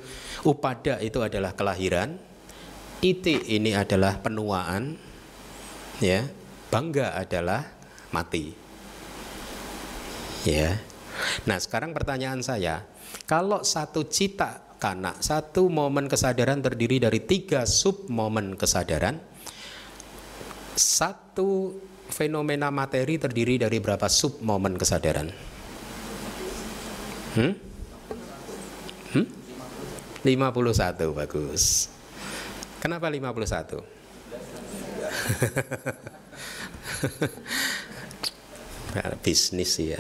Upada 0.46 1.03
itu 1.03 1.18
adalah 1.22 1.55
kelahiran 1.55 2.14
titik 3.03 3.42
ini 3.46 3.75
adalah 3.75 4.18
penuaan 4.20 4.94
ya. 6.03 6.27
Bangga 6.66 7.14
adalah 7.14 7.62
mati. 8.11 8.51
Ya. 10.42 10.83
Nah 11.46 11.59
sekarang 11.62 11.94
pertanyaan 11.94 12.42
saya 12.42 12.83
kalau 13.25 13.62
satu 13.62 14.05
cita 14.07 14.66
karena 14.77 15.17
satu 15.19 15.69
momen 15.73 16.09
kesadaran 16.09 16.61
terdiri 16.61 17.01
dari 17.01 17.21
tiga 17.25 17.65
sub 17.65 18.12
momen 18.12 18.61
kesadaran 18.61 19.17
satu 20.77 21.81
fenomena 22.12 22.69
materi 22.69 23.17
terdiri 23.17 23.57
dari 23.57 23.81
berapa 23.81 24.05
sub 24.12 24.45
momen 24.45 24.77
kesadaran 24.77 25.33
hmm? 27.41 27.55
Hmm? 29.17 29.27
51 30.25 31.17
bagus 31.17 31.89
Kenapa 32.77 33.09
51? 33.11 33.83
bisnis 39.25 39.81
ya 39.81 39.97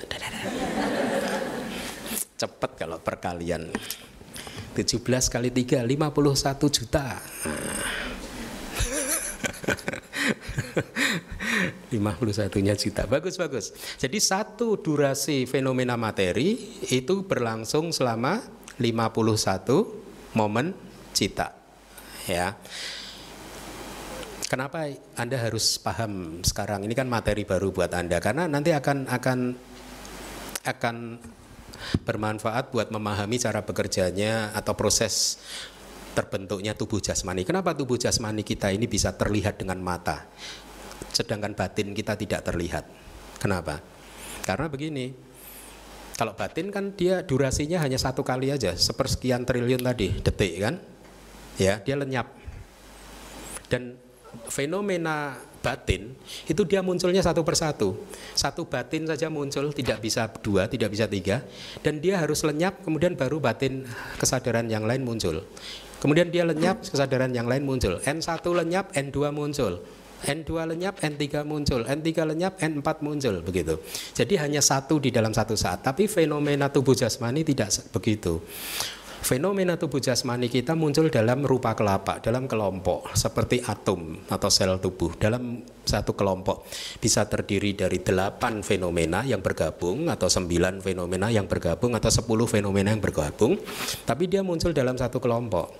cepat 2.36 2.76
kalau 2.76 3.00
perkalian 3.00 3.72
17 4.76 5.00
kali 5.32 5.48
3 5.48 5.88
51 5.88 6.76
juta. 6.76 7.06
51 11.90 12.66
nya 12.66 12.74
juta. 12.76 13.08
Bagus 13.08 13.40
bagus. 13.40 13.72
Jadi 13.96 14.18
satu 14.20 14.76
durasi 14.76 15.48
fenomena 15.48 15.96
materi 15.96 16.76
itu 16.92 17.24
berlangsung 17.24 17.94
selama 17.94 18.42
51 18.76 20.36
momen 20.36 20.76
cita 21.16 21.56
ya. 22.28 22.52
Kenapa 24.46 24.86
Anda 25.18 25.42
harus 25.42 25.74
paham 25.80 26.44
sekarang? 26.46 26.86
Ini 26.86 26.94
kan 26.94 27.10
materi 27.10 27.42
baru 27.42 27.74
buat 27.74 27.90
Anda 27.90 28.22
karena 28.22 28.46
nanti 28.46 28.70
akan 28.70 29.10
akan 29.10 29.38
akan 30.66 30.96
bermanfaat 32.04 32.72
buat 32.72 32.88
memahami 32.90 33.36
cara 33.40 33.62
bekerjanya 33.62 34.52
atau 34.52 34.76
proses 34.76 35.40
terbentuknya 36.16 36.72
tubuh 36.72 36.96
jasmani. 36.98 37.44
Kenapa 37.44 37.76
tubuh 37.76 38.00
jasmani 38.00 38.40
kita 38.40 38.72
ini 38.72 38.88
bisa 38.88 39.12
terlihat 39.12 39.60
dengan 39.60 39.76
mata, 39.84 40.24
sedangkan 41.12 41.52
batin 41.52 41.92
kita 41.92 42.16
tidak 42.16 42.40
terlihat? 42.48 42.88
Kenapa? 43.36 43.84
Karena 44.40 44.66
begini, 44.72 45.12
kalau 46.16 46.32
batin 46.32 46.72
kan 46.72 46.96
dia 46.96 47.20
durasinya 47.20 47.84
hanya 47.84 48.00
satu 48.00 48.24
kali 48.24 48.48
aja, 48.48 48.72
sepersekian 48.72 49.44
triliun 49.44 49.84
tadi 49.84 50.16
detik 50.16 50.52
kan, 50.56 50.80
ya 51.60 51.84
dia 51.84 51.96
lenyap. 52.00 52.32
Dan 53.68 54.00
fenomena 54.48 55.36
batin 55.66 56.14
itu 56.46 56.62
dia 56.62 56.78
munculnya 56.86 57.26
satu 57.26 57.42
persatu. 57.42 57.98
Satu 58.38 58.70
batin 58.70 59.10
saja 59.10 59.26
muncul 59.26 59.74
tidak 59.74 59.98
bisa 59.98 60.30
dua 60.38 60.70
tidak 60.70 60.94
bisa 60.94 61.10
tiga. 61.10 61.42
Dan 61.82 61.98
dia 61.98 62.22
harus 62.22 62.46
lenyap 62.46 62.86
kemudian 62.86 63.18
baru 63.18 63.42
batin 63.42 63.82
kesadaran 64.22 64.70
yang 64.70 64.86
lain 64.86 65.02
muncul. 65.02 65.42
Kemudian 65.98 66.30
dia 66.30 66.46
lenyap 66.46 66.86
kesadaran 66.86 67.34
yang 67.34 67.50
lain 67.50 67.66
muncul. 67.66 67.98
N1 68.06 68.46
lenyap 68.46 68.94
N2 68.94 69.18
muncul. 69.34 69.82
N2 70.24 70.50
lenyap, 70.72 70.96
N3 71.04 71.44
muncul, 71.44 71.84
N3 71.84 72.08
lenyap, 72.24 72.56
N4 72.56 72.88
muncul 73.04 73.44
begitu. 73.44 73.76
Jadi 74.16 74.40
hanya 74.40 74.64
satu 74.64 74.96
di 74.96 75.12
dalam 75.12 75.30
satu 75.36 75.52
saat, 75.52 75.84
tapi 75.84 76.08
fenomena 76.08 76.72
tubuh 76.72 76.96
jasmani 76.96 77.44
tidak 77.44 77.68
begitu. 77.92 78.40
Fenomena 79.26 79.74
tubuh 79.74 79.98
jasmani 79.98 80.46
kita 80.46 80.78
muncul 80.78 81.10
dalam 81.10 81.42
rupa 81.42 81.74
kelapa, 81.74 82.22
dalam 82.22 82.46
kelompok 82.46 83.10
seperti 83.10 83.58
atom 83.58 84.22
atau 84.30 84.46
sel 84.46 84.78
tubuh. 84.78 85.18
Dalam 85.18 85.66
satu 85.82 86.14
kelompok 86.14 86.62
bisa 87.02 87.26
terdiri 87.26 87.74
dari 87.74 87.98
delapan 87.98 88.62
fenomena 88.62 89.26
yang 89.26 89.42
bergabung 89.42 90.06
atau 90.06 90.30
sembilan 90.30 90.78
fenomena 90.78 91.26
yang 91.26 91.50
bergabung 91.50 91.98
atau 91.98 92.06
sepuluh 92.06 92.46
fenomena 92.46 92.94
yang 92.94 93.02
bergabung, 93.02 93.58
tapi 94.06 94.30
dia 94.30 94.46
muncul 94.46 94.70
dalam 94.70 94.94
satu 94.94 95.18
kelompok. 95.18 95.74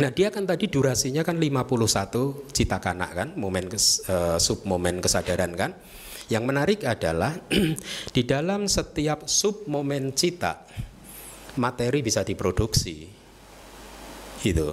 Nah 0.00 0.08
dia 0.16 0.32
kan 0.32 0.48
tadi 0.48 0.72
durasinya 0.72 1.20
kan 1.28 1.36
51 1.36 2.56
cita 2.56 2.80
kanak 2.80 3.10
kan, 3.12 3.28
momen 3.36 3.68
kes, 3.68 4.08
uh, 4.08 4.40
sub 4.40 4.64
momen 4.64 5.04
kesadaran 5.04 5.52
kan. 5.52 5.76
Yang 6.32 6.44
menarik 6.48 6.80
adalah 6.88 7.36
di 8.16 8.22
dalam 8.24 8.64
setiap 8.64 9.28
sub 9.28 9.68
momen 9.68 10.16
cita 10.16 10.64
materi 11.56 12.00
bisa 12.00 12.22
diproduksi. 12.22 13.08
Gitu. 14.40 14.68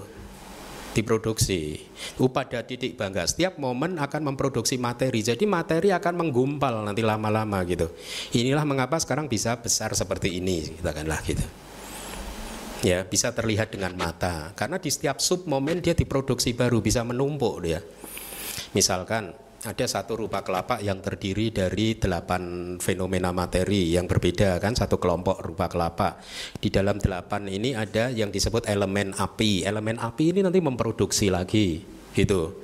Diproduksi. 0.93 1.81
Upada 2.21 2.61
titik 2.61 2.93
bangga. 2.93 3.25
Setiap 3.25 3.57
momen 3.57 3.97
akan 3.97 4.33
memproduksi 4.33 4.77
materi. 4.77 5.25
Jadi 5.25 5.49
materi 5.49 5.89
akan 5.89 6.13
menggumpal 6.21 6.85
nanti 6.85 7.01
lama-lama 7.01 7.65
gitu. 7.65 7.89
Inilah 8.37 8.63
mengapa 8.63 9.01
sekarang 9.01 9.25
bisa 9.25 9.57
besar 9.57 9.97
seperti 9.97 10.37
ini 10.37 10.77
katakanlah 10.77 11.19
gitu. 11.25 11.45
Ya 12.83 13.01
bisa 13.07 13.33
terlihat 13.33 13.73
dengan 13.73 13.97
mata. 13.97 14.53
Karena 14.53 14.77
di 14.77 14.91
setiap 14.93 15.17
sub 15.17 15.49
momen 15.49 15.81
dia 15.81 15.97
diproduksi 15.97 16.53
baru 16.53 16.83
bisa 16.83 17.01
menumpuk 17.01 17.63
dia. 17.65 17.81
Misalkan 18.77 19.33
ada 19.63 19.87
satu 19.87 20.19
rupa 20.19 20.43
kelapa 20.43 20.83
yang 20.83 20.99
terdiri 20.99 21.47
dari 21.55 21.95
delapan 21.95 22.75
fenomena 22.83 23.31
materi 23.31 23.95
yang 23.95 24.11
berbeda 24.11 24.59
kan 24.59 24.75
satu 24.75 24.99
kelompok 24.99 25.39
rupa 25.39 25.71
kelapa. 25.71 26.19
Di 26.59 26.67
dalam 26.67 26.99
delapan 26.99 27.47
ini 27.47 27.71
ada 27.71 28.11
yang 28.11 28.27
disebut 28.27 28.67
elemen 28.67 29.15
api. 29.15 29.63
Elemen 29.63 30.03
api 30.03 30.35
ini 30.35 30.43
nanti 30.43 30.59
memproduksi 30.59 31.31
lagi 31.31 31.79
gitu. 32.11 32.59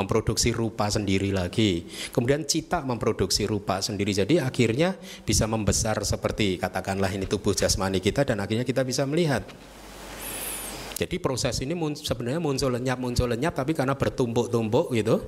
Memproduksi 0.00 0.54
rupa 0.54 0.88
sendiri 0.88 1.34
lagi. 1.34 1.84
Kemudian 2.14 2.48
cita 2.48 2.80
memproduksi 2.80 3.44
rupa 3.44 3.84
sendiri. 3.84 4.16
Jadi 4.16 4.40
akhirnya 4.40 4.96
bisa 5.28 5.44
membesar 5.44 6.00
seperti 6.00 6.56
katakanlah 6.56 7.12
ini 7.12 7.28
tubuh 7.28 7.52
jasmani 7.52 8.00
kita 8.00 8.24
dan 8.24 8.40
akhirnya 8.40 8.64
kita 8.64 8.86
bisa 8.88 9.04
melihat 9.04 9.44
Jadi 10.98 11.22
proses 11.22 11.54
ini 11.62 11.78
sebenarnya 11.94 12.42
muncul 12.42 12.74
lenyap 12.74 12.98
muncul 12.98 13.30
lenyap 13.30 13.54
tapi 13.54 13.70
karena 13.70 13.94
bertumpuk-tumpuk 13.94 14.90
gitu. 14.98 15.22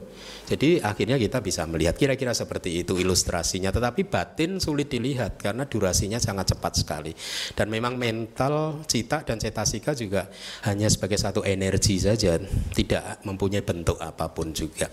Jadi 0.50 0.82
akhirnya 0.82 1.14
kita 1.14 1.38
bisa 1.38 1.62
melihat 1.70 1.94
kira-kira 1.94 2.34
seperti 2.34 2.82
itu 2.82 2.98
ilustrasinya. 2.98 3.70
Tetapi 3.70 4.02
batin 4.10 4.58
sulit 4.58 4.90
dilihat 4.90 5.38
karena 5.38 5.70
durasinya 5.70 6.18
sangat 6.18 6.58
cepat 6.58 6.72
sekali. 6.74 7.14
Dan 7.54 7.70
memang 7.70 7.94
mental 7.94 8.82
cita 8.90 9.22
dan 9.22 9.38
cetasika 9.38 9.94
juga 9.94 10.26
hanya 10.66 10.90
sebagai 10.90 11.22
satu 11.22 11.46
energi 11.46 12.02
saja, 12.02 12.34
tidak 12.74 13.22
mempunyai 13.22 13.62
bentuk 13.62 13.94
apa 14.02 14.26
pun 14.34 14.50
juga. 14.50 14.90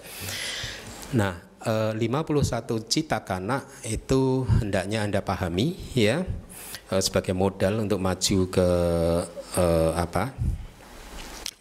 Nah, 1.17 1.41
51 1.97 1.97
eh, 1.97 2.81
cita 2.85 3.25
kana 3.25 3.65
itu 3.81 4.45
hendaknya 4.61 5.01
Anda 5.01 5.25
pahami 5.25 5.73
ya 5.97 6.21
eh, 6.93 7.01
sebagai 7.01 7.33
modal 7.33 7.81
untuk 7.81 7.97
maju 7.97 8.39
ke 8.53 8.69
eh, 9.57 9.91
apa 9.97 10.37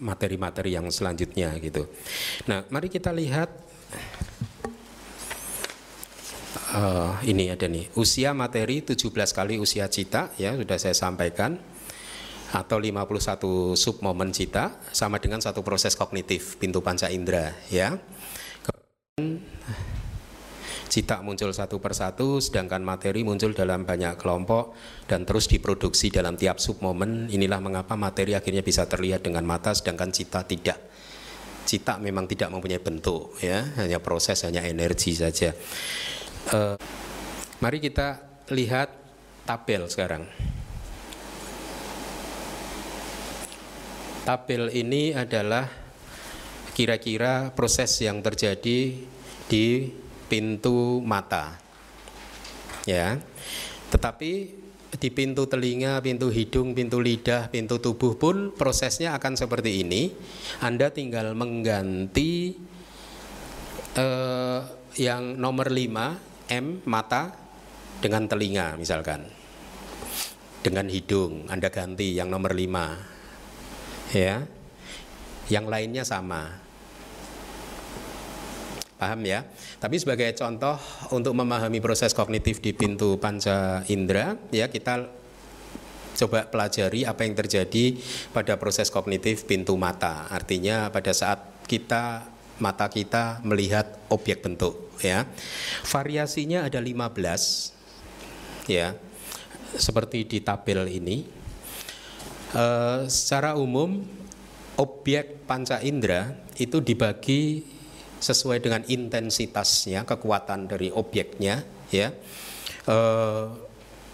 materi-materi 0.03 0.77
yang 0.77 0.89
selanjutnya 0.93 1.57
gitu. 1.61 1.89
Nah, 2.51 2.69
mari 2.69 2.93
kita 2.93 3.13
lihat 3.13 3.49
uh, 6.77 7.17
ini 7.25 7.49
ada 7.49 7.65
nih 7.65 7.89
usia 7.97 8.37
materi 8.37 8.85
17 8.85 9.13
kali 9.13 9.57
usia 9.57 9.89
cita 9.89 10.33
ya 10.37 10.53
sudah 10.53 10.77
saya 10.77 10.97
sampaikan 10.97 11.57
atau 12.55 12.79
51 12.79 13.75
sub 13.75 14.01
momen 14.01 14.31
cita 14.31 14.79
sama 14.95 15.19
dengan 15.19 15.43
satu 15.43 15.67
proses 15.67 15.99
kognitif 15.99 16.57
pintu 16.61 16.81
panca 16.81 17.11
indera 17.11 17.53
ya. 17.73 17.99
Kemudian, 18.63 19.43
cita 20.87 21.21
muncul 21.21 21.51
satu 21.51 21.83
persatu, 21.83 22.39
sedangkan 22.39 22.81
materi 22.81 23.27
muncul 23.27 23.53
dalam 23.53 23.83
banyak 23.85 24.17
kelompok 24.17 24.73
dan 25.11 25.27
terus 25.27 25.51
diproduksi 25.51 26.09
dalam 26.09 26.39
tiap 26.39 26.63
sub 26.63 26.81
momen. 26.81 27.27
Inilah 27.29 27.59
mengapa 27.61 27.99
materi 27.99 28.33
akhirnya 28.33 28.63
bisa 28.63 28.87
terlihat 28.87 29.27
dengan 29.27 29.43
mata, 29.45 29.75
sedangkan 29.75 30.11
cita 30.15 30.47
tidak. 30.47 30.79
Cita 31.67 31.99
memang 31.99 32.31
tidak 32.31 32.55
mempunyai 32.55 32.79
bentuk, 32.79 33.35
ya, 33.43 33.67
hanya 33.83 33.99
proses, 33.99 34.47
hanya 34.47 34.63
energi 34.63 35.19
saja. 35.19 35.51
Uh, 36.55 36.79
mari 37.59 37.83
kita 37.83 38.23
lihat 38.55 38.95
tabel 39.43 39.91
sekarang. 39.91 40.23
Tabel 44.23 44.71
ini 44.75 45.11
adalah 45.15 45.67
kira-kira 46.75 47.51
proses 47.55 47.99
yang 48.03 48.23
terjadi 48.23 48.95
di 49.47 49.67
pintu 50.27 51.03
mata. 51.03 51.59
Ya. 52.87 53.19
Tetapi 53.91 54.33
di 54.97 55.09
pintu 55.13 55.45
telinga, 55.45 56.01
pintu 56.01 56.33
hidung, 56.33 56.73
pintu 56.73 57.03
lidah, 57.03 57.53
pintu 57.53 57.83
tubuh 57.83 58.17
pun 58.17 58.55
prosesnya 58.55 59.13
akan 59.19 59.35
seperti 59.37 59.83
ini. 59.85 60.15
Anda 60.63 60.91
tinggal 60.91 61.37
mengganti 61.37 62.57
eh, 63.95 64.61
yang 64.97 65.37
nomor 65.37 65.69
5 65.69 66.51
M 66.53 66.67
mata 66.87 67.35
dengan 68.01 68.25
telinga 68.31 68.79
misalkan. 68.79 69.27
Dengan 70.63 70.91
hidung 70.91 71.47
Anda 71.47 71.71
ganti 71.71 72.17
yang 72.17 72.27
nomor 72.33 72.55
5. 72.55 74.17
Ya. 74.17 74.47
Yang 75.47 75.67
lainnya 75.71 76.03
sama. 76.03 76.66
Paham 78.97 79.29
ya? 79.29 79.45
Tapi 79.77 80.01
sebagai 80.01 80.33
contoh 80.33 80.81
untuk 81.13 81.37
memahami 81.37 81.85
proses 81.85 82.17
kognitif 82.17 82.65
di 82.65 82.73
pintu 82.73 83.21
panca 83.21 83.85
indera, 83.93 84.41
ya 84.49 84.73
kita 84.73 85.05
coba 86.17 86.49
pelajari 86.49 87.05
apa 87.05 87.29
yang 87.29 87.37
terjadi 87.37 88.01
pada 88.33 88.57
proses 88.57 88.89
kognitif 88.89 89.45
pintu 89.45 89.77
mata. 89.77 90.25
Artinya 90.33 90.89
pada 90.89 91.13
saat 91.13 91.45
kita 91.69 92.25
mata 92.57 92.89
kita 92.89 93.45
melihat 93.45 94.01
objek 94.09 94.41
bentuk 94.41 94.97
ya. 95.05 95.29
Variasinya 95.85 96.65
ada 96.65 96.81
15 96.81 98.65
ya. 98.73 98.97
Seperti 99.77 100.25
di 100.25 100.39
tabel 100.41 100.89
ini. 100.89 101.29
E, 102.57 102.65
secara 103.13 103.61
umum 103.61 104.01
objek 104.81 105.45
panca 105.45 105.85
indera 105.85 106.33
itu 106.57 106.81
dibagi 106.81 107.76
sesuai 108.27 108.59
dengan 108.59 108.83
intensitasnya 108.83 110.03
kekuatan 110.03 110.67
dari 110.67 110.91
objeknya 110.91 111.63
ya 111.95 112.11
e, 112.83 112.97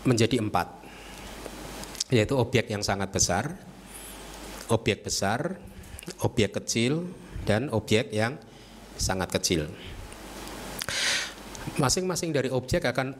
menjadi 0.05 0.37
empat. 0.44 0.85
Yaitu 2.12 2.37
objek 2.37 2.68
yang 2.68 2.85
sangat 2.85 3.09
besar 3.09 3.57
objek 4.68 5.05
besar 5.05 5.57
objek 6.20 6.61
kecil 6.61 7.09
dan 7.48 7.72
objek 7.72 8.12
yang 8.12 8.37
sangat 9.01 9.33
kecil. 9.33 9.72
Masing-masing 11.81 12.37
dari 12.37 12.53
objek 12.53 12.85
akan 12.85 13.16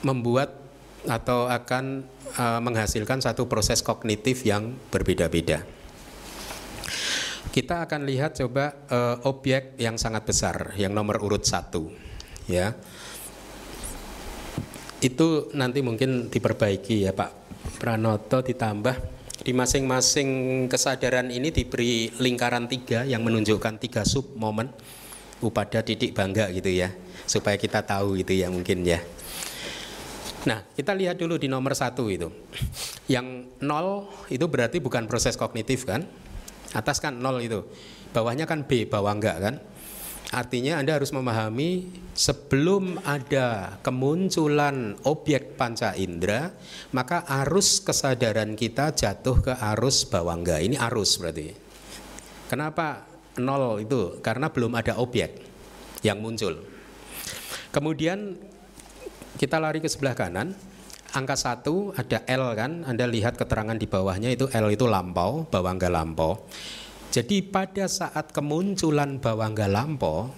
membuat 0.00 0.56
atau 1.06 1.46
akan 1.46 2.08
e, 2.34 2.44
menghasilkan 2.64 3.20
satu 3.20 3.46
proses 3.46 3.84
kognitif 3.84 4.42
yang 4.48 4.74
berbeda-beda 4.90 5.75
kita 7.56 7.88
akan 7.88 8.04
lihat 8.04 8.36
coba 8.36 8.84
uh, 8.92 9.16
objek 9.24 9.80
yang 9.80 9.96
sangat 9.96 10.28
besar, 10.28 10.76
yang 10.76 10.92
nomor 10.92 11.16
urut 11.24 11.40
satu, 11.40 11.88
ya. 12.44 12.76
Itu 15.00 15.48
nanti 15.56 15.80
mungkin 15.80 16.28
diperbaiki 16.28 17.08
ya 17.08 17.16
Pak 17.16 17.32
Pranoto 17.80 18.44
ditambah 18.44 18.92
di 19.40 19.56
masing-masing 19.56 20.28
kesadaran 20.68 21.32
ini 21.32 21.48
diberi 21.48 22.12
lingkaran 22.20 22.68
tiga 22.68 23.08
yang 23.08 23.24
menunjukkan 23.24 23.80
tiga 23.80 24.04
sub 24.04 24.36
momen 24.36 24.68
upada 25.40 25.80
titik 25.80 26.12
bangga 26.12 26.52
gitu 26.52 26.72
ya 26.72 26.92
supaya 27.24 27.56
kita 27.60 27.84
tahu 27.84 28.20
itu 28.20 28.36
ya 28.36 28.48
mungkin 28.52 28.84
ya 28.84 29.00
Nah, 30.46 30.62
kita 30.78 30.94
lihat 30.94 31.18
dulu 31.18 31.42
di 31.42 31.50
nomor 31.50 31.74
satu 31.74 32.06
itu. 32.06 32.30
Yang 33.10 33.50
nol 33.58 34.06
itu 34.30 34.46
berarti 34.46 34.78
bukan 34.78 35.10
proses 35.10 35.34
kognitif 35.34 35.82
kan? 35.82 36.06
Atas 36.76 37.00
kan 37.00 37.16
nol 37.16 37.40
itu. 37.40 37.64
Bawahnya 38.12 38.44
kan 38.44 38.68
B, 38.68 38.84
bawah 38.84 39.16
enggak 39.16 39.40
kan? 39.40 39.56
Artinya 40.26 40.82
Anda 40.82 40.98
harus 40.98 41.14
memahami 41.14 41.88
sebelum 42.12 42.98
ada 43.06 43.78
kemunculan 43.80 44.98
objek 45.06 45.54
panca 45.54 45.94
indera, 45.96 46.52
maka 46.92 47.24
arus 47.44 47.80
kesadaran 47.80 48.58
kita 48.58 48.92
jatuh 48.92 49.40
ke 49.40 49.52
arus 49.72 50.04
bawah 50.04 50.36
enggak. 50.36 50.60
Ini 50.60 50.76
arus 50.90 51.16
berarti. 51.16 51.54
Kenapa 52.52 53.08
nol 53.40 53.80
itu? 53.80 54.20
Karena 54.20 54.52
belum 54.52 54.76
ada 54.76 54.98
objek 55.00 55.40
yang 56.04 56.20
muncul. 56.20 56.58
Kemudian 57.72 58.36
kita 59.36 59.60
lari 59.60 59.78
ke 59.78 59.88
sebelah 59.88 60.16
kanan, 60.16 60.56
angka 61.14 61.36
satu 61.38 61.94
ada 61.94 62.24
L 62.26 62.56
kan, 62.56 62.82
Anda 62.82 63.06
lihat 63.06 63.38
keterangan 63.38 63.76
di 63.78 63.86
bawahnya 63.86 64.32
itu 64.32 64.50
L 64.50 64.66
itu 64.72 64.88
lampau, 64.90 65.46
bawangga 65.46 65.86
lampau. 65.86 66.46
Jadi 67.14 67.46
pada 67.46 67.86
saat 67.86 68.34
kemunculan 68.34 69.22
bawangga 69.22 69.70
lampau, 69.70 70.32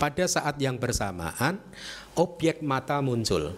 pada 0.00 0.24
saat 0.24 0.56
yang 0.62 0.80
bersamaan 0.80 1.60
objek 2.16 2.64
mata 2.64 3.02
muncul. 3.04 3.52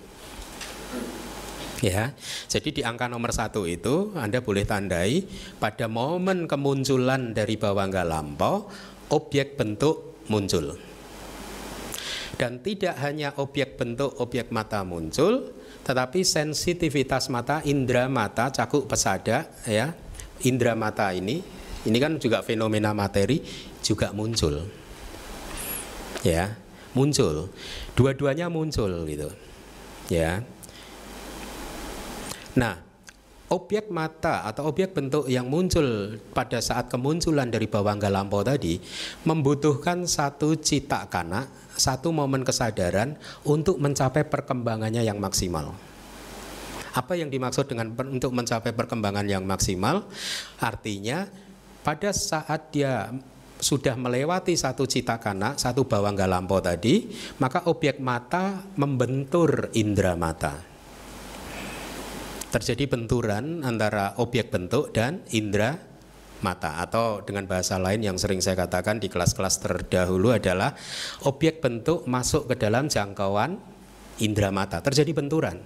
Ya, 1.83 2.15
jadi 2.47 2.71
di 2.71 2.83
angka 2.87 3.11
nomor 3.11 3.35
satu 3.35 3.67
itu 3.67 4.15
Anda 4.15 4.39
boleh 4.39 4.63
tandai 4.63 5.27
pada 5.59 5.91
momen 5.91 6.47
kemunculan 6.47 7.35
dari 7.35 7.59
bawangga 7.59 8.07
lampau, 8.07 8.71
objek 9.11 9.59
bentuk 9.59 10.23
muncul. 10.31 10.79
Dan 12.39 12.63
tidak 12.63 12.99
hanya 13.03 13.35
objek 13.39 13.79
bentuk 13.79 14.15
objek 14.19 14.51
mata 14.55 14.83
muncul, 14.87 15.55
tetapi 15.83 16.23
sensitivitas 16.23 17.27
mata, 17.27 17.59
indera 17.67 18.07
mata, 18.07 18.51
cakuk 18.55 18.87
pesada, 18.87 19.51
ya, 19.67 19.91
indera 20.47 20.79
mata 20.79 21.11
ini, 21.11 21.43
ini 21.83 21.99
kan 21.99 22.19
juga 22.23 22.43
fenomena 22.47 22.95
materi 22.95 23.43
juga 23.83 24.15
muncul, 24.15 24.63
ya, 26.23 26.55
muncul, 26.95 27.51
dua-duanya 27.99 28.47
muncul 28.47 29.07
gitu, 29.11 29.29
ya. 30.07 30.47
Nah, 32.55 32.92
objek 33.53 33.93
mata 33.93 34.49
atau 34.49 34.73
objek 34.73 34.97
bentuk 34.97 35.29
yang 35.29 35.45
muncul 35.45 36.17
pada 36.33 36.57
saat 36.65 36.89
kemunculan 36.89 37.53
dari 37.53 37.69
bawang 37.69 38.01
lampau 38.01 38.41
tadi 38.41 38.81
membutuhkan 39.29 40.09
satu 40.09 40.57
cita 40.57 41.05
kana 41.13 41.45
satu 41.77 42.09
momen 42.13 42.49
kesadaran 42.49 43.17
untuk 43.45 43.77
mencapai 43.77 44.25
perkembangannya 44.25 45.05
yang 45.05 45.21
maksimal. 45.21 45.77
Apa 46.93 47.17
yang 47.17 47.33
dimaksud 47.33 47.69
dengan 47.69 47.93
untuk 47.97 48.37
mencapai 48.37 48.73
perkembangan 48.77 49.25
yang 49.25 49.45
maksimal? 49.45 50.05
Artinya 50.61 51.25
pada 51.81 52.13
saat 52.13 52.69
dia 52.69 53.09
sudah 53.57 53.97
melewati 53.97 54.53
satu 54.53 54.85
cita 54.85 55.17
kana, 55.17 55.57
satu 55.57 55.89
bawang 55.89 56.19
lampau 56.19 56.61
tadi, 56.61 57.09
maka 57.41 57.65
objek 57.71 57.97
mata 58.03 58.61
membentur 58.77 59.73
indera 59.73 60.19
mata. 60.19 60.72
Terjadi 62.53 62.85
benturan 62.85 63.65
antara 63.65 64.13
objek 64.21 64.53
bentuk 64.53 64.93
dan 64.93 65.25
indera 65.33 65.81
mata. 66.45 66.85
Atau 66.85 67.25
dengan 67.25 67.49
bahasa 67.49 67.81
lain 67.81 68.05
yang 68.05 68.21
sering 68.21 68.45
saya 68.45 68.61
katakan 68.61 69.01
di 69.01 69.09
kelas-kelas 69.09 69.65
terdahulu 69.65 70.37
adalah 70.37 70.77
objek 71.25 71.65
bentuk 71.65 72.05
masuk 72.05 72.53
ke 72.53 72.61
dalam 72.61 72.93
jangkauan 72.93 73.57
indera 74.21 74.53
mata. 74.53 74.85
Terjadi 74.85 75.17
benturan. 75.17 75.57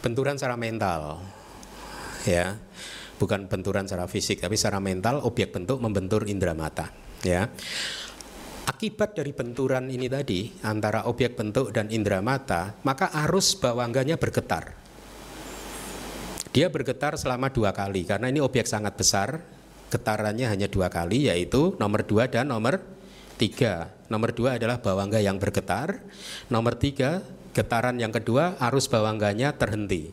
Benturan 0.00 0.40
secara 0.40 0.56
mental 0.56 1.20
ya. 2.24 2.56
Bukan 3.20 3.46
benturan 3.46 3.86
secara 3.86 4.10
fisik 4.10 4.42
tapi 4.42 4.58
secara 4.58 4.82
mental 4.82 5.22
objek 5.22 5.54
bentuk 5.54 5.78
membentur 5.78 6.26
indera 6.26 6.56
mata 6.56 6.90
ya. 7.22 7.46
Akibat 8.62 9.14
dari 9.14 9.30
benturan 9.30 9.90
ini 9.90 10.10
tadi 10.10 10.50
antara 10.66 11.06
objek 11.06 11.38
bentuk 11.38 11.70
dan 11.70 11.86
indera 11.92 12.18
mata 12.18 12.74
maka 12.82 13.14
arus 13.26 13.54
bawangganya 13.58 14.18
bergetar 14.18 14.82
dia 16.52 16.68
bergetar 16.68 17.16
selama 17.16 17.48
dua 17.48 17.72
kali 17.72 18.04
karena 18.04 18.28
ini 18.28 18.38
objek 18.44 18.68
sangat 18.68 18.94
besar. 18.94 19.40
Getarannya 19.92 20.48
hanya 20.48 20.72
dua 20.72 20.88
kali 20.88 21.28
yaitu 21.28 21.76
nomor 21.76 22.04
dua 22.04 22.24
dan 22.28 22.48
nomor 22.48 22.80
tiga. 23.36 23.92
Nomor 24.08 24.32
dua 24.32 24.56
adalah 24.56 24.80
bawangga 24.80 25.20
yang 25.20 25.36
bergetar. 25.36 26.00
Nomor 26.48 26.76
tiga 26.76 27.20
getaran 27.52 28.00
yang 28.00 28.12
kedua 28.12 28.56
arus 28.68 28.88
bawangganya 28.88 29.52
terhenti, 29.52 30.08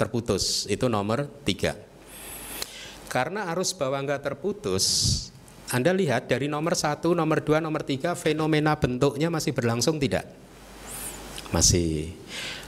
terputus. 0.00 0.64
Itu 0.72 0.88
nomor 0.88 1.28
tiga. 1.44 1.76
Karena 3.08 3.48
arus 3.52 3.72
bawangga 3.72 4.20
terputus, 4.20 4.84
Anda 5.72 5.96
lihat 5.96 6.28
dari 6.28 6.48
nomor 6.48 6.76
satu, 6.76 7.16
nomor 7.16 7.40
dua, 7.40 7.60
nomor 7.60 7.84
tiga 7.84 8.12
fenomena 8.12 8.76
bentuknya 8.76 9.32
masih 9.32 9.56
berlangsung 9.56 9.96
tidak? 9.96 10.28
Masih. 11.48 12.12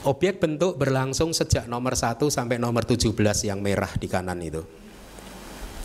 Objek 0.01 0.41
bentuk 0.41 0.81
berlangsung 0.81 1.29
sejak 1.37 1.69
nomor 1.69 1.93
1 1.93 2.17
sampai 2.33 2.57
nomor 2.57 2.81
17 2.81 3.13
yang 3.45 3.61
merah 3.61 3.93
di 3.93 4.09
kanan 4.09 4.41
itu. 4.41 4.65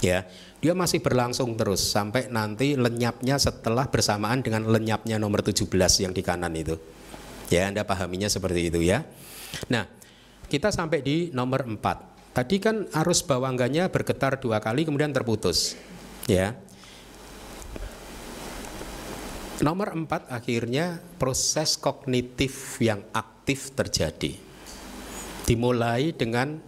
Ya, 0.00 0.28
dia 0.60 0.72
masih 0.72 1.04
berlangsung 1.04 1.56
terus 1.56 1.80
sampai 1.80 2.28
nanti 2.32 2.76
lenyapnya 2.76 3.36
setelah 3.36 3.88
bersamaan 3.88 4.40
dengan 4.40 4.64
lenyapnya 4.68 5.20
nomor 5.20 5.44
17 5.44 5.68
yang 6.00 6.12
di 6.16 6.22
kanan 6.24 6.52
itu. 6.56 6.80
Ya, 7.52 7.68
Anda 7.68 7.84
pahaminya 7.84 8.28
seperti 8.28 8.72
itu 8.72 8.80
ya. 8.80 9.04
Nah, 9.68 9.84
kita 10.48 10.72
sampai 10.72 11.04
di 11.04 11.28
nomor 11.32 11.64
4. 11.68 12.36
Tadi 12.36 12.56
kan 12.60 12.84
arus 12.92 13.24
bawangganya 13.24 13.88
bergetar 13.88 14.36
dua 14.36 14.60
kali 14.60 14.84
kemudian 14.84 15.12
terputus. 15.12 15.72
Ya. 16.28 16.56
Nomor 19.56 19.96
empat 19.96 20.28
akhirnya 20.28 21.00
proses 21.16 21.80
kognitif 21.80 22.76
yang 22.76 23.00
aktif 23.16 23.72
terjadi. 23.72 24.36
Dimulai 25.48 26.12
dengan 26.12 26.60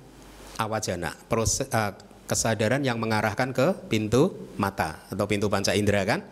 awajana, 0.56 1.12
proses 1.28 1.68
uh, 1.68 1.92
kesadaran 2.24 2.80
yang 2.80 2.96
mengarahkan 2.96 3.52
ke 3.52 3.92
pintu 3.92 4.32
mata 4.56 5.04
atau 5.12 5.28
pintu 5.28 5.52
panca 5.52 5.76
indera 5.76 6.08
kan. 6.08 6.24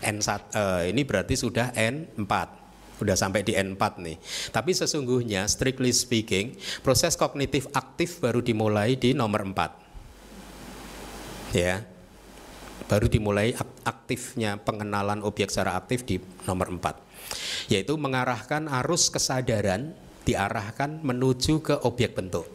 N1 0.00 0.24
uh, 0.24 0.40
eh, 0.88 0.96
ini 0.96 1.04
berarti 1.04 1.36
sudah 1.36 1.76
N4. 1.76 2.32
Sudah 2.96 3.16
sampai 3.20 3.44
di 3.44 3.52
N4 3.52 4.00
nih. 4.00 4.16
Tapi 4.56 4.72
sesungguhnya 4.72 5.44
strictly 5.52 5.92
speaking, 5.92 6.56
proses 6.80 7.12
kognitif 7.12 7.68
aktif 7.76 8.24
baru 8.24 8.40
dimulai 8.40 8.96
di 8.96 9.12
nomor 9.12 9.44
4. 9.44 11.60
Ya 11.60 11.84
baru 12.90 13.06
dimulai 13.06 13.54
aktifnya 13.86 14.58
pengenalan 14.58 15.22
objek 15.22 15.46
secara 15.46 15.78
aktif 15.78 16.02
di 16.02 16.18
nomor 16.50 16.74
4 16.74 17.70
yaitu 17.70 17.94
mengarahkan 17.94 18.66
arus 18.82 19.14
kesadaran 19.14 19.94
diarahkan 20.26 20.98
menuju 20.98 21.62
ke 21.62 21.74
objek 21.86 22.18
bentuk 22.18 22.50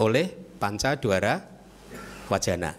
oleh 0.00 0.32
panca 0.56 0.96
duara 0.96 1.44
wajana. 2.32 2.72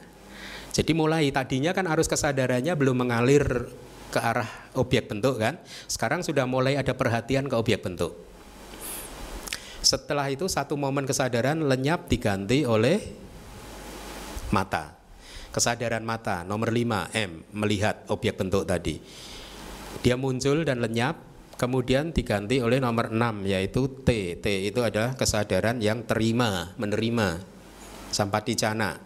Jadi 0.74 0.92
mulai 0.98 1.30
tadinya 1.30 1.70
kan 1.76 1.86
arus 1.86 2.10
kesadarannya 2.10 2.74
belum 2.74 3.06
mengalir 3.06 3.70
ke 4.10 4.18
arah 4.18 4.50
objek 4.74 5.06
bentuk 5.06 5.38
kan 5.38 5.62
sekarang 5.86 6.26
sudah 6.26 6.50
mulai 6.50 6.82
ada 6.82 6.98
perhatian 6.98 7.46
ke 7.46 7.54
objek 7.54 7.86
bentuk. 7.86 8.18
Setelah 9.86 10.34
itu 10.34 10.50
satu 10.50 10.74
momen 10.74 11.06
kesadaran 11.06 11.62
lenyap 11.62 12.10
diganti 12.10 12.66
oleh 12.66 13.02
mata 14.50 15.01
kesadaran 15.52 16.02
mata 16.02 16.48
nomor 16.48 16.72
5 16.72 17.12
M 17.16 17.32
melihat 17.54 18.08
objek 18.08 18.40
bentuk 18.40 18.64
tadi. 18.64 18.98
Dia 20.02 20.16
muncul 20.16 20.64
dan 20.64 20.80
lenyap 20.80 21.20
kemudian 21.60 22.16
diganti 22.16 22.64
oleh 22.64 22.80
nomor 22.82 23.12
6 23.12 23.46
yaitu 23.46 23.86
T. 24.02 24.40
T 24.40 24.46
itu 24.66 24.80
adalah 24.82 25.14
kesadaran 25.14 25.78
yang 25.84 26.08
terima 26.08 26.74
menerima. 26.80 27.44
Sampati 28.12 28.56
cana 28.56 29.00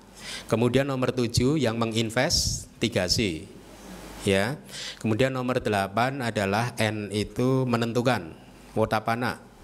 kemudian 0.49 0.89
nomor 0.89 1.13
7 1.13 1.57
yang 1.57 1.77
menginvestigasi 1.77 3.45
ya. 4.25 4.57
Kemudian 5.01 5.33
nomor 5.33 5.61
8 5.61 6.21
adalah 6.21 6.73
N 6.81 7.13
itu 7.13 7.65
menentukan 7.69 8.33
wotapana 8.73 9.54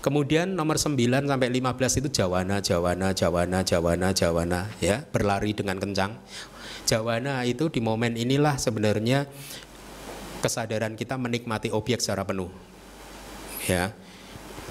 Kemudian 0.00 0.54
nomor 0.54 0.78
9 0.78 0.98
sampai 1.26 1.48
15 1.50 2.00
itu 2.04 2.08
jawana, 2.10 2.62
jawana, 2.62 3.12
jawana, 3.12 3.58
jawana, 3.62 4.08
jawana 4.14 4.60
ya, 4.78 5.04
berlari 5.10 5.52
dengan 5.52 5.76
kencang. 5.76 6.16
Jawana 6.88 7.44
itu 7.44 7.68
di 7.68 7.84
momen 7.84 8.16
inilah 8.16 8.56
sebenarnya 8.56 9.28
kesadaran 10.40 10.94
kita 10.96 11.20
menikmati 11.20 11.68
objek 11.68 12.00
secara 12.00 12.24
penuh. 12.24 12.48
Ya. 13.68 13.92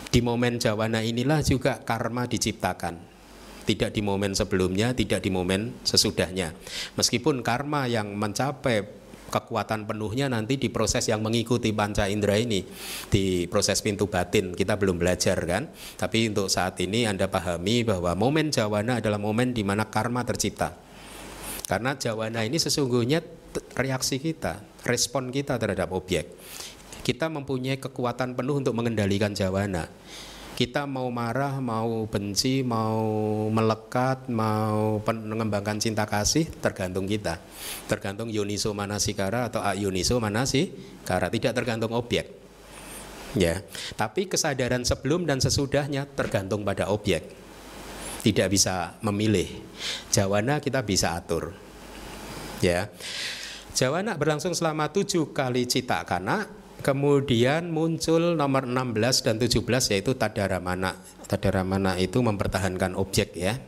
Di 0.08 0.24
momen 0.24 0.58
jawana 0.58 1.04
inilah 1.04 1.44
juga 1.44 1.84
karma 1.84 2.26
diciptakan. 2.26 2.98
Tidak 3.68 3.92
di 3.92 4.00
momen 4.00 4.32
sebelumnya, 4.32 4.96
tidak 4.96 5.20
di 5.20 5.30
momen 5.30 5.76
sesudahnya. 5.84 6.56
Meskipun 6.96 7.44
karma 7.44 7.86
yang 7.86 8.16
mencapai 8.16 8.97
kekuatan 9.28 9.86
penuhnya 9.86 10.32
nanti 10.32 10.56
di 10.56 10.72
proses 10.72 11.06
yang 11.12 11.20
mengikuti 11.20 11.76
panca 11.76 12.08
indera 12.08 12.40
ini 12.40 12.64
di 13.12 13.46
proses 13.52 13.84
pintu 13.84 14.08
batin. 14.08 14.56
Kita 14.56 14.80
belum 14.80 14.98
belajar 14.98 15.38
kan? 15.44 15.68
Tapi 16.00 16.32
untuk 16.32 16.48
saat 16.48 16.80
ini 16.80 17.04
Anda 17.06 17.28
pahami 17.28 17.84
bahwa 17.84 18.16
momen 18.16 18.50
jawana 18.50 19.04
adalah 19.04 19.20
momen 19.20 19.52
di 19.52 19.62
mana 19.62 19.88
karma 19.88 20.24
tercipta. 20.24 20.74
Karena 21.68 22.00
jawana 22.00 22.48
ini 22.48 22.56
sesungguhnya 22.56 23.20
reaksi 23.76 24.18
kita 24.24 24.64
respon 24.88 25.30
kita 25.30 25.60
terhadap 25.60 25.92
objek. 25.92 26.32
Kita 27.04 27.32
mempunyai 27.32 27.80
kekuatan 27.80 28.36
penuh 28.36 28.60
untuk 28.60 28.76
mengendalikan 28.76 29.32
jawana 29.32 29.88
kita 30.58 30.90
mau 30.90 31.06
marah, 31.14 31.62
mau 31.62 32.10
benci, 32.10 32.66
mau 32.66 33.06
melekat, 33.54 34.26
mau 34.26 34.98
mengembangkan 35.06 35.78
cinta 35.78 36.10
kasih 36.10 36.50
tergantung 36.50 37.06
kita. 37.06 37.38
Tergantung 37.86 38.34
yoniso 38.34 38.74
manasikara 38.74 39.54
atau 39.54 39.62
ayuniso 39.62 40.18
manasikara, 40.18 41.30
tidak 41.30 41.54
tergantung 41.62 41.94
objek. 41.94 42.34
Ya, 43.38 43.62
tapi 43.94 44.26
kesadaran 44.26 44.82
sebelum 44.82 45.30
dan 45.30 45.38
sesudahnya 45.38 46.10
tergantung 46.18 46.66
pada 46.66 46.90
objek. 46.90 47.22
Tidak 48.26 48.50
bisa 48.50 48.98
memilih. 49.06 49.62
Jawana 50.10 50.58
kita 50.58 50.82
bisa 50.82 51.14
atur. 51.14 51.54
Ya. 52.66 52.90
Jawana 53.78 54.18
berlangsung 54.18 54.58
selama 54.58 54.90
tujuh 54.90 55.38
kali 55.38 55.70
cita 55.70 56.02
kana 56.02 56.50
Kemudian 56.88 57.68
muncul 57.68 58.40
nomor 58.40 58.64
16 58.64 59.28
dan 59.28 59.36
17 59.36 59.60
yaitu 59.92 60.16
tadaramana. 60.16 60.96
Tadaramana 61.28 62.00
itu 62.00 62.24
mempertahankan 62.24 62.96
objek 62.96 63.36
ya. 63.36 63.60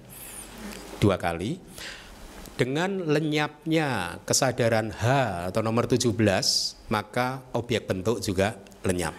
Dua 1.03 1.19
kali. 1.19 1.59
Dengan 2.55 3.03
lenyapnya 3.11 4.19
kesadaran 4.23 4.95
H 4.95 5.03
atau 5.51 5.59
nomor 5.59 5.91
17, 5.91 6.15
maka 6.87 7.43
objek 7.51 7.91
bentuk 7.91 8.23
juga 8.23 8.55
lenyap. 8.87 9.11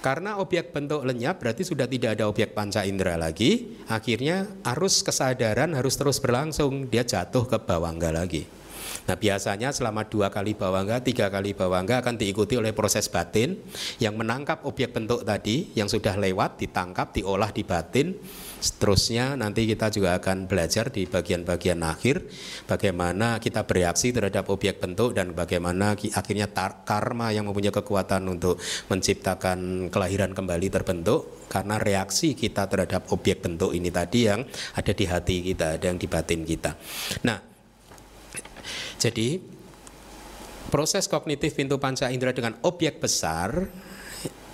Karena 0.00 0.40
objek 0.40 0.72
bentuk 0.72 1.04
lenyap 1.04 1.44
berarti 1.44 1.68
sudah 1.68 1.84
tidak 1.84 2.16
ada 2.16 2.32
objek 2.32 2.56
panca 2.56 2.88
indera 2.88 3.20
lagi, 3.20 3.76
akhirnya 3.92 4.48
arus 4.72 5.04
kesadaran 5.04 5.76
harus 5.76 6.00
terus 6.00 6.16
berlangsung, 6.16 6.88
dia 6.88 7.04
jatuh 7.04 7.44
ke 7.44 7.60
bawangga 7.60 8.08
lagi. 8.08 8.63
Nah 9.04 9.16
biasanya 9.20 9.68
selama 9.70 10.08
dua 10.08 10.32
kali 10.32 10.56
bawangga, 10.56 11.04
tiga 11.04 11.28
kali 11.28 11.52
bawangga 11.52 12.00
akan 12.00 12.16
diikuti 12.16 12.56
oleh 12.56 12.72
proses 12.72 13.12
batin 13.12 13.60
yang 14.00 14.16
menangkap 14.16 14.64
objek 14.64 14.96
bentuk 14.96 15.28
tadi 15.28 15.72
yang 15.76 15.88
sudah 15.88 16.16
lewat, 16.16 16.56
ditangkap, 16.60 17.12
diolah 17.12 17.52
di 17.52 17.62
batin. 17.64 18.16
Seterusnya 18.64 19.36
nanti 19.36 19.68
kita 19.68 19.92
juga 19.92 20.16
akan 20.16 20.48
belajar 20.48 20.88
di 20.88 21.04
bagian-bagian 21.04 21.84
akhir 21.84 22.24
bagaimana 22.64 23.36
kita 23.36 23.68
bereaksi 23.68 24.08
terhadap 24.08 24.48
objek 24.48 24.80
bentuk 24.80 25.12
dan 25.12 25.36
bagaimana 25.36 25.92
akhirnya 25.92 26.48
karma 26.88 27.28
yang 27.28 27.44
mempunyai 27.44 27.76
kekuatan 27.76 28.24
untuk 28.24 28.56
menciptakan 28.88 29.92
kelahiran 29.92 30.32
kembali 30.32 30.72
terbentuk 30.72 31.44
karena 31.52 31.76
reaksi 31.76 32.32
kita 32.32 32.64
terhadap 32.72 33.12
objek 33.12 33.44
bentuk 33.44 33.76
ini 33.76 33.92
tadi 33.92 34.32
yang 34.32 34.48
ada 34.72 34.92
di 34.96 35.04
hati 35.04 35.36
kita, 35.44 35.76
ada 35.76 35.84
yang 35.84 36.00
di 36.00 36.08
batin 36.08 36.40
kita. 36.48 36.72
Nah, 37.28 37.53
jadi 38.98 39.42
proses 40.72 41.06
kognitif 41.06 41.54
pintu 41.54 41.78
panca 41.78 42.10
indera 42.10 42.34
dengan 42.34 42.58
objek 42.66 42.98
besar 42.98 43.70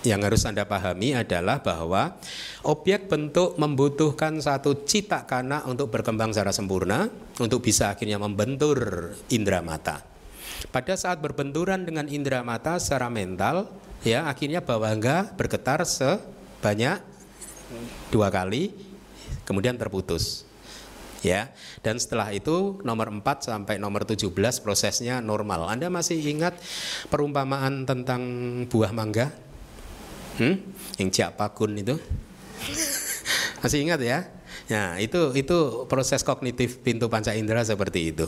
yang 0.01 0.25
harus 0.25 0.49
Anda 0.49 0.65
pahami 0.65 1.13
adalah 1.13 1.61
bahwa 1.61 2.17
objek 2.65 3.13
bentuk 3.13 3.61
membutuhkan 3.61 4.41
satu 4.41 4.89
cita 4.89 5.29
kana 5.29 5.65
untuk 5.69 5.93
berkembang 5.93 6.33
secara 6.33 6.57
sempurna 6.57 7.09
untuk 7.37 7.61
bisa 7.61 7.93
akhirnya 7.93 8.17
membentur 8.17 9.13
indera 9.29 9.61
mata. 9.61 10.01
Pada 10.73 10.97
saat 10.97 11.21
berbenturan 11.21 11.85
dengan 11.85 12.09
indera 12.09 12.41
mata 12.45 12.77
secara 12.81 13.09
mental, 13.13 13.69
ya 14.05 14.29
akhirnya 14.29 14.65
bawangga 14.65 15.33
bergetar 15.37 15.85
sebanyak 15.85 17.01
dua 18.09 18.29
kali, 18.33 18.73
kemudian 19.45 19.77
terputus. 19.77 20.50
Ya, 21.21 21.53
dan 21.85 22.01
setelah 22.01 22.33
itu 22.33 22.81
nomor 22.81 23.13
4 23.13 23.45
sampai 23.45 23.77
nomor 23.77 24.09
17 24.09 24.33
prosesnya 24.65 25.21
normal. 25.21 25.69
Anda 25.69 25.93
masih 25.93 26.17
ingat 26.17 26.57
perumpamaan 27.13 27.85
tentang 27.85 28.23
buah 28.73 28.89
mangga? 28.97 29.29
Hmm? 30.41 30.57
Yang 30.97 31.29
Pakun 31.37 31.77
itu? 31.77 32.01
masih 33.61 33.85
ingat 33.85 34.01
ya? 34.01 34.33
Nah, 34.73 34.97
itu 34.97 35.37
itu 35.37 35.85
proses 35.93 36.25
kognitif 36.25 36.81
pintu 36.81 37.13
panca 37.13 37.37
indera 37.37 37.61
seperti 37.61 38.17
itu. 38.17 38.25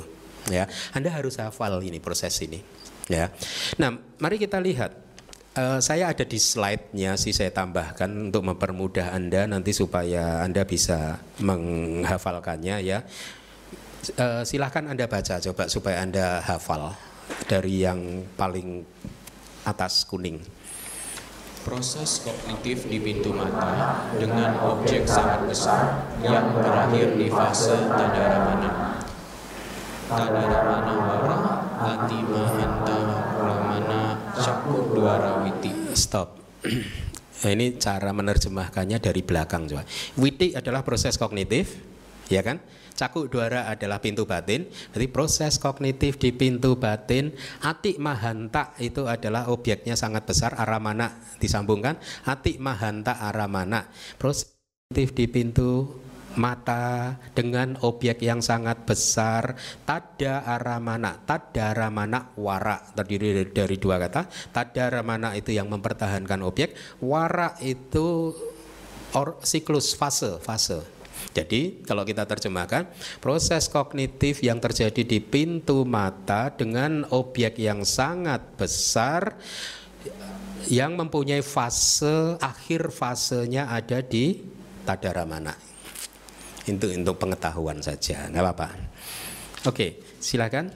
Ya, 0.53 0.69
Anda 0.93 1.09
harus 1.15 1.41
hafal 1.41 1.81
ini 1.81 1.97
proses 1.97 2.35
ini. 2.45 2.61
Ya. 3.07 3.33
Nah, 3.79 3.99
mari 4.19 4.37
kita 4.37 4.59
lihat 4.59 4.95
Uh, 5.53 5.77
saya 5.85 6.09
ada 6.09 6.25
di 6.25 6.41
slide-nya 6.41 7.13
sih 7.21 7.29
saya 7.29 7.53
tambahkan 7.53 8.33
untuk 8.33 8.41
mempermudah 8.41 9.13
Anda 9.13 9.45
nanti 9.45 9.77
supaya 9.77 10.41
Anda 10.41 10.65
bisa 10.65 11.21
menghafalkannya 11.45 12.81
ya. 12.81 13.05
Uh, 14.17 14.41
silahkan 14.49 14.89
Anda 14.89 15.05
baca 15.05 15.37
coba 15.37 15.69
supaya 15.69 16.01
Anda 16.01 16.41
hafal 16.41 16.97
dari 17.53 17.85
yang 17.85 18.25
paling 18.33 18.81
atas 19.69 20.09
kuning. 20.09 20.41
Proses 21.69 22.25
kognitif 22.25 22.89
di 22.89 22.97
pintu 23.05 23.37
mata 23.37 24.09
dengan 24.17 24.57
objek 24.57 25.05
sangat 25.05 25.53
besar 25.53 26.01
yang 26.25 26.49
berakhir 26.57 27.13
di 27.21 27.29
fase 27.29 27.77
tadaramana. 27.93 29.05
Wara. 35.03 35.41
Stop. 35.97 36.29
Ini 37.43 37.75
cara 37.81 38.15
menerjemahkannya 38.15 39.03
dari 39.03 39.25
belakang 39.27 39.67
coba. 39.67 39.83
Witi 40.15 40.55
adalah 40.55 40.87
proses 40.87 41.19
kognitif, 41.19 41.75
ya 42.31 42.39
kan? 42.39 42.63
Cakuk 42.93 43.33
duara 43.33 43.67
adalah 43.67 43.99
pintu 43.99 44.29
batin. 44.29 44.69
Jadi 44.95 45.07
proses 45.11 45.59
kognitif 45.59 46.23
di 46.23 46.31
pintu 46.31 46.79
batin, 46.79 47.35
ati 47.65 47.99
mahanta 47.99 48.79
itu 48.79 49.11
adalah 49.11 49.51
objeknya 49.51 49.99
sangat 49.99 50.23
besar, 50.29 50.55
aramana 50.55 51.19
disambungkan. 51.43 51.99
Ati 52.23 52.63
mahanta 52.63 53.19
aramana. 53.19 53.91
Proses 54.23 54.55
kognitif 54.87 55.17
di 55.19 55.27
pintu 55.27 55.99
mata 56.37 57.17
dengan 57.37 57.77
objek 57.85 58.23
yang 58.25 58.41
sangat 58.41 58.85
besar. 58.89 59.57
Tada 59.85 60.45
aramana 60.47 61.19
tada 61.25 61.77
ramana 61.77 62.33
wara. 62.39 62.81
Terdiri 62.95 63.51
dari, 63.53 63.77
dua 63.77 64.01
kata. 64.01 64.29
Tada 64.53 64.89
ramana 64.89 65.35
itu 65.37 65.53
yang 65.53 65.69
mempertahankan 65.69 66.41
objek 66.45 66.75
wara 67.03 67.57
itu 67.61 68.33
or, 69.17 69.39
siklus 69.45 69.93
fase 69.97 70.41
fase. 70.41 70.81
Jadi 71.33 71.87
kalau 71.87 72.03
kita 72.03 72.27
terjemahkan 72.27 72.91
proses 73.23 73.71
kognitif 73.71 74.43
yang 74.43 74.59
terjadi 74.59 75.07
di 75.07 75.23
pintu 75.23 75.87
mata 75.87 76.51
dengan 76.53 77.07
objek 77.09 77.57
yang 77.63 77.87
sangat 77.87 78.43
besar 78.59 79.39
yang 80.67 80.99
mempunyai 80.99 81.41
fase 81.41 82.37
akhir 82.43 82.91
fasenya 82.91 83.71
ada 83.71 84.03
di 84.03 84.43
tadaramana 84.83 85.72
itu 86.67 86.87
untuk 86.95 87.19
pengetahuan 87.19 87.83
saja, 87.83 88.31
nggak 88.31 88.43
apa-apa. 88.43 88.69
Oke, 89.67 90.03
silakan. 90.23 90.71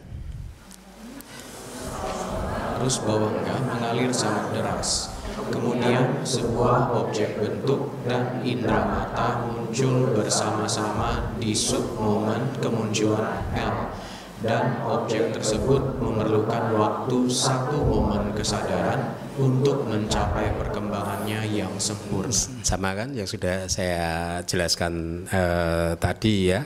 Terus 2.76 2.96
bawangga 3.02 3.56
mengalir 3.66 4.12
sangat 4.14 4.52
deras. 4.54 5.10
Kemudian 5.46 6.26
sebuah 6.26 6.90
objek 6.90 7.38
bentuk 7.38 7.92
dan 8.06 8.42
indera 8.42 8.82
mata 8.82 9.46
muncul 9.46 10.10
bersama-sama 10.10 11.34
di 11.38 11.54
sub 11.54 11.82
momen 11.98 12.50
kemunculan 12.58 13.46
L 13.54 13.94
dan 14.42 14.82
objek 14.84 15.32
tersebut 15.32 15.98
memerlukan 16.02 16.74
waktu 16.76 17.30
satu 17.30 17.78
momen 17.80 18.34
kesadaran 18.34 19.16
untuk 19.36 19.84
mencapai 19.84 20.56
perkembangannya 20.56 21.44
yang 21.52 21.72
sempurna. 21.76 22.32
Sama 22.64 22.96
kan 22.96 23.12
yang 23.12 23.28
sudah 23.28 23.68
saya 23.68 24.40
jelaskan 24.48 25.24
uh, 25.28 25.92
tadi 26.00 26.56
ya. 26.56 26.64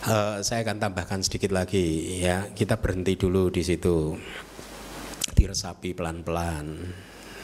Uh, 0.00 0.40
saya 0.40 0.64
akan 0.64 0.78
tambahkan 0.78 1.20
sedikit 1.26 1.50
lagi 1.50 2.18
ya. 2.22 2.46
Kita 2.54 2.78
berhenti 2.78 3.18
dulu 3.18 3.50
di 3.50 3.62
situ. 3.66 4.14
Diresapi 5.34 5.90
pelan-pelan 5.90 6.66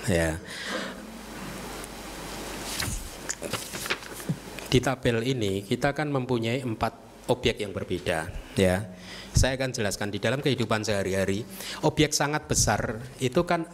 ya. 0.06 0.38
Di 4.66 4.78
tabel 4.82 5.22
ini 5.26 5.66
kita 5.66 5.94
kan 5.94 6.10
mempunyai 6.14 6.62
empat 6.62 7.26
objek 7.26 7.58
yang 7.58 7.74
berbeda 7.74 8.30
ya. 8.54 8.86
Saya 9.36 9.60
akan 9.60 9.68
jelaskan 9.68 10.08
di 10.08 10.16
dalam 10.16 10.40
kehidupan 10.40 10.80
sehari-hari, 10.80 11.44
objek 11.84 12.16
sangat 12.16 12.48
besar 12.48 13.04
itu 13.20 13.44
kan 13.44 13.68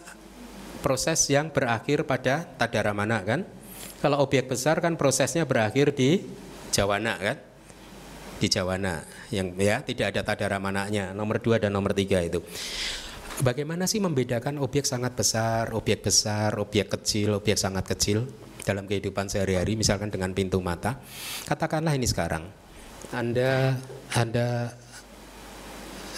proses 0.83 1.23
yang 1.31 1.49
berakhir 1.55 2.03
pada 2.05 2.45
tadaramana 2.59 3.23
kan? 3.23 3.41
Kalau 4.03 4.19
objek 4.19 4.51
besar 4.51 4.83
kan 4.83 4.99
prosesnya 4.99 5.47
berakhir 5.47 5.95
di 5.95 6.27
jawana 6.75 7.15
kan? 7.23 7.39
Di 8.43 8.51
jawana 8.51 9.07
yang 9.31 9.55
ya 9.55 9.87
tidak 9.87 10.11
ada 10.11 10.27
tadaramananya 10.27 11.15
nomor 11.15 11.39
dua 11.39 11.63
dan 11.63 11.71
nomor 11.71 11.95
tiga 11.95 12.19
itu. 12.19 12.43
Bagaimana 13.39 13.87
sih 13.87 14.03
membedakan 14.03 14.59
objek 14.59 14.85
sangat 14.85 15.15
besar, 15.15 15.71
objek 15.73 16.03
besar, 16.03 16.53
objek 16.59 16.91
kecil, 16.99 17.39
objek 17.39 17.57
sangat 17.57 17.87
kecil 17.87 18.27
dalam 18.67 18.85
kehidupan 18.91 19.31
sehari-hari 19.31 19.79
misalkan 19.79 20.11
dengan 20.11 20.35
pintu 20.35 20.59
mata? 20.59 20.99
Katakanlah 21.47 21.95
ini 21.95 22.05
sekarang. 22.11 22.43
Anda 23.15 23.79
Anda 24.19 24.75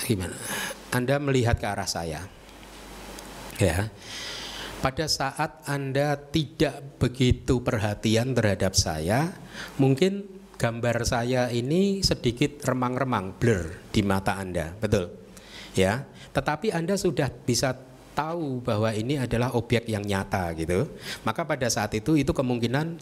gimana? 0.08 0.34
Anda 0.90 1.20
melihat 1.20 1.60
ke 1.60 1.66
arah 1.68 1.86
saya. 1.86 2.24
Ya 3.60 3.92
pada 4.84 5.08
saat 5.08 5.64
Anda 5.64 6.12
tidak 6.28 7.00
begitu 7.00 7.64
perhatian 7.64 8.36
terhadap 8.36 8.76
saya, 8.76 9.32
mungkin 9.80 10.28
gambar 10.60 11.08
saya 11.08 11.48
ini 11.48 12.04
sedikit 12.04 12.60
remang-remang, 12.68 13.32
blur 13.40 13.80
di 13.88 14.04
mata 14.04 14.36
Anda, 14.36 14.76
betul? 14.76 15.08
Ya, 15.72 16.04
tetapi 16.36 16.68
Anda 16.68 17.00
sudah 17.00 17.32
bisa 17.32 17.72
tahu 18.12 18.60
bahwa 18.60 18.92
ini 18.92 19.16
adalah 19.16 19.56
objek 19.56 19.88
yang 19.88 20.04
nyata 20.04 20.52
gitu. 20.52 20.84
Maka 21.24 21.48
pada 21.48 21.64
saat 21.72 21.96
itu 21.96 22.20
itu 22.20 22.36
kemungkinan 22.36 23.00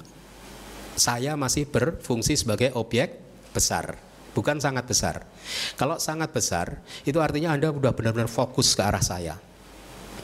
saya 0.95 1.35
masih 1.35 1.67
berfungsi 1.67 2.39
sebagai 2.39 2.71
objek 2.79 3.19
besar, 3.51 3.99
bukan 4.39 4.63
sangat 4.63 4.87
besar. 4.87 5.27
Kalau 5.75 5.99
sangat 5.99 6.31
besar, 6.31 6.79
itu 7.03 7.19
artinya 7.19 7.59
Anda 7.59 7.75
sudah 7.75 7.91
benar-benar 7.91 8.31
fokus 8.31 8.71
ke 8.79 8.87
arah 8.87 9.03
saya 9.03 9.35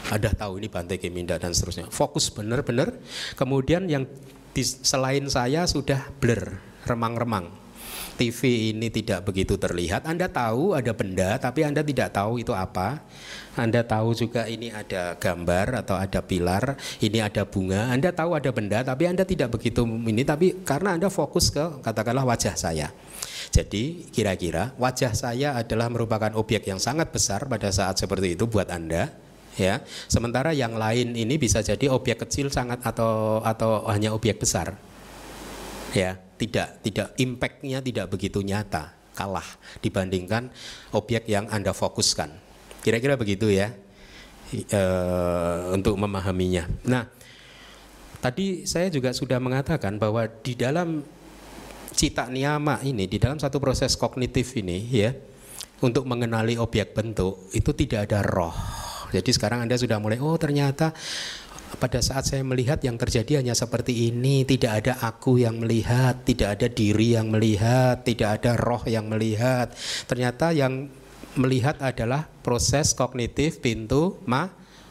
ada 0.09 0.31
tahu 0.33 0.63
ini 0.63 0.71
Bante 0.71 0.97
Keminda 0.97 1.37
dan 1.37 1.53
seterusnya. 1.53 1.91
Fokus 1.91 2.31
benar-benar. 2.31 2.95
Kemudian 3.35 3.91
yang 3.91 4.07
di, 4.55 4.63
selain 4.65 5.27
saya 5.29 5.67
sudah 5.69 6.09
blur, 6.19 6.59
remang-remang. 6.89 7.51
TV 8.19 8.75
ini 8.75 8.91
tidak 8.91 9.31
begitu 9.31 9.55
terlihat. 9.55 10.03
Anda 10.03 10.27
tahu 10.27 10.75
ada 10.75 10.91
benda, 10.91 11.39
tapi 11.39 11.63
Anda 11.63 11.87
tidak 11.87 12.11
tahu 12.11 12.43
itu 12.43 12.51
apa. 12.51 12.99
Anda 13.55 13.87
tahu 13.87 14.11
juga 14.11 14.51
ini 14.51 14.75
ada 14.75 15.15
gambar 15.15 15.87
atau 15.87 15.95
ada 15.95 16.19
pilar, 16.19 16.75
ini 16.99 17.23
ada 17.23 17.47
bunga. 17.47 17.95
Anda 17.95 18.11
tahu 18.11 18.35
ada 18.35 18.51
benda, 18.51 18.83
tapi 18.83 19.07
Anda 19.07 19.23
tidak 19.23 19.55
begitu 19.55 19.87
ini. 19.87 20.27
Tapi 20.27 20.67
karena 20.67 20.99
Anda 20.99 21.07
fokus 21.15 21.55
ke 21.55 21.79
katakanlah 21.79 22.27
wajah 22.27 22.59
saya. 22.59 22.91
Jadi 23.55 24.11
kira-kira 24.11 24.75
wajah 24.77 25.15
saya 25.15 25.55
adalah 25.55 25.87
merupakan 25.87 26.35
objek 26.35 26.67
yang 26.67 26.83
sangat 26.83 27.15
besar 27.15 27.47
pada 27.47 27.71
saat 27.71 28.03
seperti 28.03 28.35
itu 28.35 28.51
buat 28.51 28.67
Anda 28.69 29.28
ya. 29.59 29.83
Sementara 30.07 30.55
yang 30.55 30.79
lain 30.79 31.13
ini 31.19 31.35
bisa 31.37 31.61
jadi 31.61 31.91
objek 31.91 32.25
kecil 32.25 32.49
sangat 32.49 32.81
atau 32.87 33.43
atau 33.43 33.85
hanya 33.91 34.15
objek 34.15 34.39
besar. 34.39 34.79
Ya, 35.93 36.17
tidak 36.39 36.81
tidak 36.87 37.13
impactnya 37.19 37.83
tidak 37.83 38.07
begitu 38.09 38.41
nyata, 38.41 38.95
kalah 39.13 39.47
dibandingkan 39.83 40.55
objek 40.95 41.27
yang 41.27 41.51
Anda 41.51 41.75
fokuskan. 41.75 42.31
Kira-kira 42.81 43.19
begitu 43.19 43.51
ya. 43.51 43.75
E, 44.49 44.83
untuk 45.77 46.01
memahaminya. 46.01 46.65
Nah, 46.89 47.05
tadi 48.25 48.65
saya 48.65 48.89
juga 48.89 49.13
sudah 49.13 49.37
mengatakan 49.37 50.01
bahwa 50.01 50.25
di 50.25 50.57
dalam 50.57 51.05
cita 51.93 52.33
niyama 52.33 52.81
ini, 52.81 53.05
di 53.05 53.21
dalam 53.21 53.37
satu 53.37 53.61
proses 53.61 53.93
kognitif 53.93 54.57
ini 54.57 54.89
ya, 54.89 55.13
untuk 55.85 56.09
mengenali 56.09 56.57
objek 56.57 56.97
bentuk 56.97 57.53
itu 57.53 57.77
tidak 57.77 58.09
ada 58.09 58.25
roh 58.25 58.78
jadi 59.13 59.31
sekarang 59.33 59.65
Anda 59.65 59.77
sudah 59.77 60.01
mulai 60.01 60.21
oh 60.21 60.37
ternyata 60.37 60.93
pada 61.77 62.01
saat 62.01 62.25
saya 62.25 62.41
melihat 62.41 62.81
yang 62.81 62.97
terjadi 62.97 63.45
hanya 63.45 63.53
seperti 63.53 64.09
ini, 64.09 64.49
tidak 64.49 64.81
ada 64.81 65.05
aku 65.05 65.37
yang 65.37 65.61
melihat, 65.61 66.17
tidak 66.25 66.57
ada 66.57 66.67
diri 66.73 67.13
yang 67.13 67.29
melihat, 67.29 68.01
tidak 68.09 68.41
ada 68.41 68.57
roh 68.57 68.81
yang 68.89 69.05
melihat. 69.13 69.69
Ternyata 70.09 70.57
yang 70.57 70.89
melihat 71.37 71.77
adalah 71.85 72.25
proses 72.41 72.97
kognitif 72.97 73.61
pintu 73.61 74.17
ma 74.25 74.49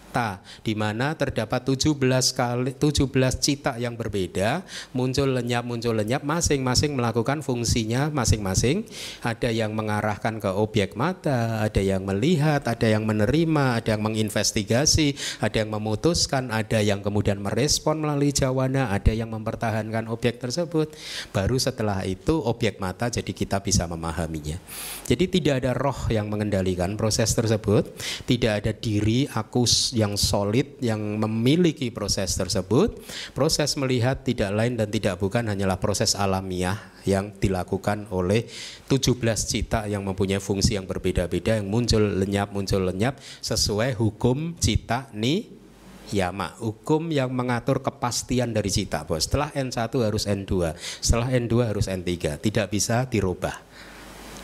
mata 0.07 0.39
di 0.63 0.71
mana 0.71 1.11
terdapat 1.19 1.67
17 1.67 1.99
kali 2.31 2.71
17 2.79 3.11
cita 3.43 3.75
yang 3.75 3.99
berbeda 3.99 4.63
muncul 4.95 5.27
lenyap 5.27 5.67
muncul 5.67 5.91
lenyap 5.91 6.23
masing-masing 6.23 6.95
melakukan 6.95 7.43
fungsinya 7.43 8.07
masing-masing. 8.07 8.87
Ada 9.19 9.51
yang 9.51 9.75
mengarahkan 9.75 10.39
ke 10.39 10.47
objek 10.47 10.95
mata 10.95 11.59
ada 11.59 11.83
yang 11.83 12.07
melihat 12.07 12.63
ada 12.63 12.87
yang 12.87 13.03
menerima 13.03 13.83
ada 13.83 13.99
yang 13.99 14.03
menginvestigasi 14.07 15.19
ada 15.43 15.59
yang 15.59 15.75
memutuskan 15.75 16.55
ada 16.55 16.79
yang 16.79 17.03
kemudian 17.03 17.43
merespon 17.43 17.99
melalui 17.99 18.31
jawana 18.31 18.87
ada 18.95 19.11
yang 19.11 19.27
mempertahankan 19.35 20.07
objek 20.07 20.39
tersebut. 20.39 20.95
Baru 21.35 21.59
setelah 21.59 22.07
itu 22.07 22.39
objek 22.47 22.79
mata 22.79 23.11
jadi 23.11 23.35
kita 23.35 23.59
bisa 23.59 23.83
memahaminya. 23.91 24.55
Jadi 25.03 25.27
tidak 25.27 25.67
ada 25.67 25.75
roh 25.75 26.07
yang 26.07 26.31
mengendalikan 26.31 26.95
proses 26.95 27.27
tersebut 27.35 27.91
tidak 28.23 28.63
ada 28.63 28.71
diri 28.71 29.27
aku 29.27 29.67
yang 29.97 30.06
yang 30.07 30.15
solid 30.15 30.79
yang 30.79 31.19
memiliki 31.19 31.91
proses 31.91 32.31
tersebut. 32.39 32.95
Proses 33.35 33.75
melihat 33.75 34.23
tidak 34.23 34.55
lain 34.55 34.79
dan 34.79 34.87
tidak 34.87 35.19
bukan 35.19 35.51
hanyalah 35.51 35.75
proses 35.83 36.15
alamiah 36.15 36.79
yang 37.03 37.35
dilakukan 37.35 38.07
oleh 38.15 38.47
17 38.87 39.19
cita 39.43 39.83
yang 39.91 40.07
mempunyai 40.07 40.39
fungsi 40.39 40.79
yang 40.79 40.87
berbeda-beda 40.87 41.59
yang 41.59 41.67
muncul 41.67 41.99
lenyap 41.99 42.51
muncul 42.51 42.83
lenyap 42.83 43.19
sesuai 43.39 43.95
hukum 43.95 44.55
cita 44.59 45.07
ni 45.15 45.47
yama 46.11 46.55
hukum 46.59 47.07
yang 47.11 47.31
mengatur 47.31 47.79
kepastian 47.79 48.51
dari 48.51 48.67
cita 48.67 49.07
bos 49.07 49.27
setelah 49.27 49.51
N1 49.55 49.87
harus 50.03 50.23
N2 50.27 50.75
setelah 50.99 51.27
N2 51.31 51.53
harus 51.63 51.87
N3 51.87 52.39
tidak 52.43 52.67
bisa 52.71 53.07
dirubah 53.07 53.55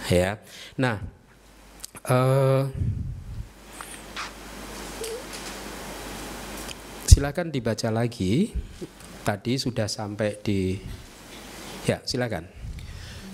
ya 0.07 0.39
nah 0.79 1.03
uh, 2.07 2.67
Silakan 7.13 7.53
dibaca 7.53 7.93
lagi. 7.93 8.49
Tadi 9.21 9.53
sudah 9.61 9.85
sampai 9.85 10.33
di 10.41 10.81
Ya, 11.85 12.01
silakan. 12.09 12.49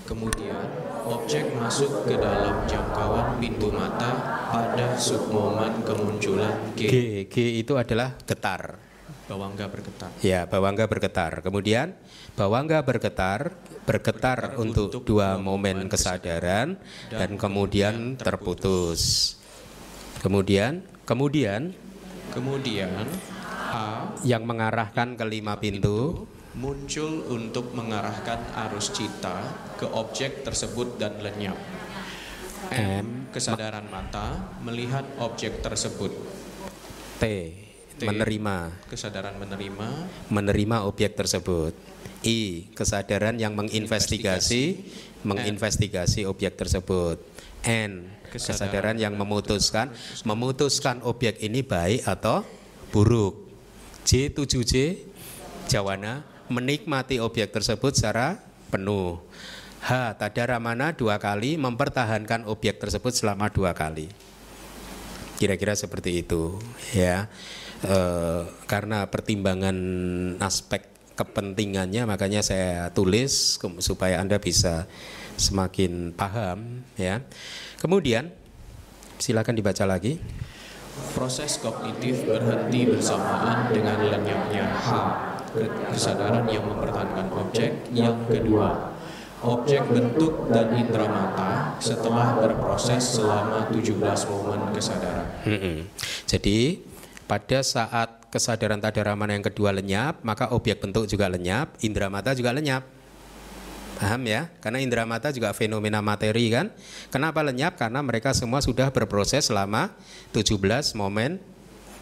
Kemudian 0.04 0.68
objek 1.08 1.54
masuk 1.56 2.04
ke 2.04 2.20
dalam 2.20 2.68
jangkauan 2.68 3.40
pintu 3.40 3.72
mata 3.72 4.10
pada 4.52 5.00
submomen 5.00 5.80
kemunculan 5.88 6.76
G. 6.76 6.92
G, 6.92 6.96
G 7.32 7.36
itu 7.64 7.80
adalah 7.80 8.20
getar. 8.28 8.84
Bawangga 9.32 9.72
bergetar. 9.72 10.12
Ya, 10.26 10.44
bawangga 10.50 10.90
bergetar. 10.90 11.40
Kemudian 11.40 11.96
bawangga 12.36 12.84
bergetar, 12.84 13.56
bergetar, 13.88 14.52
bergetar 14.52 14.60
untuk, 14.60 14.92
untuk 14.92 15.04
dua 15.08 15.40
momen 15.40 15.88
kesadaran 15.88 16.76
dan, 17.08 17.16
dan 17.16 17.32
kemudian 17.40 18.20
terputus. 18.20 19.38
Kemudian, 20.20 20.84
kemudian, 21.08 21.72
kemudian 22.34 23.08
A 23.70 24.18
yang 24.26 24.50
mengarahkan 24.50 25.14
ke 25.14 25.26
lima 25.30 25.62
pintu 25.62 26.26
muncul 26.58 27.30
untuk 27.30 27.72
mengarahkan 27.78 28.42
arus 28.68 28.90
cita 28.90 29.38
ke 29.78 29.86
objek 29.86 30.42
tersebut 30.42 30.98
dan 30.98 31.22
lenyap. 31.22 31.56
M 32.74 33.30
kesadaran 33.32 33.86
mata 33.88 34.58
melihat 34.66 35.06
objek 35.22 35.62
tersebut. 35.62 36.12
T, 37.22 37.24
T 37.96 38.02
menerima 38.04 38.90
kesadaran 38.90 39.38
menerima 39.38 39.88
menerima 40.28 40.78
objek 40.90 41.16
tersebut. 41.16 41.74
I 42.26 42.68
kesadaran 42.76 43.40
yang 43.40 43.56
menginvestigasi 43.56 44.64
menginvestigasi 45.24 46.28
objek 46.28 46.60
tersebut. 46.60 47.24
N 47.64 48.12
kesadaran 48.28 49.00
yang 49.00 49.16
memutuskan 49.16 49.94
memutuskan 50.28 51.00
objek 51.08 51.40
ini 51.40 51.64
baik 51.64 52.04
atau 52.04 52.44
buruk. 52.92 53.49
J 54.04 54.32
7J 54.32 54.74
Jawana 55.70 56.26
menikmati 56.50 57.22
objek 57.22 57.54
tersebut 57.54 57.94
secara 57.94 58.42
penuh. 58.74 59.22
H 59.80 60.18
Tadaramana 60.20 60.92
dua 60.92 61.22
kali 61.22 61.56
mempertahankan 61.56 62.44
objek 62.50 62.84
tersebut 62.84 63.16
selama 63.16 63.48
dua 63.48 63.72
kali. 63.72 64.12
Kira-kira 65.40 65.72
seperti 65.72 66.20
itu 66.26 66.60
ya. 66.92 67.32
E, 67.80 67.96
karena 68.68 69.08
pertimbangan 69.08 69.78
aspek 70.44 70.84
kepentingannya 71.16 72.04
makanya 72.04 72.44
saya 72.44 72.92
tulis 72.92 73.56
supaya 73.80 74.20
Anda 74.20 74.36
bisa 74.40 74.84
semakin 75.40 76.12
paham 76.12 76.84
ya. 77.00 77.24
Kemudian 77.80 78.36
silakan 79.16 79.56
dibaca 79.56 79.88
lagi. 79.88 80.20
Proses 81.16 81.60
kognitif 81.60 82.24
berhenti 82.24 82.88
bersamaan 82.88 83.74
dengan 83.74 84.00
lenyapnya 84.08 84.66
H, 84.72 84.90
kesadaran 85.92 86.46
yang 86.48 86.64
mempertahankan 86.64 87.28
objek. 87.34 87.90
Yang 87.92 88.18
kedua, 88.30 88.94
objek 89.44 89.88
bentuk 89.88 90.52
dan 90.52 90.76
indera 90.76 91.08
mata 91.08 91.76
setelah 91.80 92.36
berproses 92.40 93.20
selama 93.20 93.72
17 93.72 93.96
momen 94.30 94.62
kesadaran. 94.76 95.28
Hmm. 95.48 95.88
Jadi 96.28 96.84
pada 97.26 97.60
saat 97.64 98.20
kesadaran 98.30 98.78
tadaramana 98.78 99.34
yang 99.34 99.46
kedua 99.46 99.74
lenyap, 99.74 100.22
maka 100.22 100.54
objek 100.54 100.84
bentuk 100.84 101.10
juga 101.10 101.32
lenyap, 101.32 101.80
indera 101.82 102.08
mata 102.12 102.36
juga 102.38 102.54
lenyap. 102.54 102.99
Paham 104.00 104.24
ya? 104.32 104.48
Karena 104.64 104.80
indera 104.80 105.04
mata 105.04 105.28
juga 105.36 105.52
fenomena 105.52 106.00
materi 106.00 106.48
kan. 106.48 106.72
Kenapa 107.12 107.44
lenyap? 107.44 107.76
Karena 107.76 108.00
mereka 108.00 108.32
semua 108.32 108.64
sudah 108.64 108.88
berproses 108.96 109.52
selama 109.52 109.92
17 110.32 110.56
momen 110.96 111.44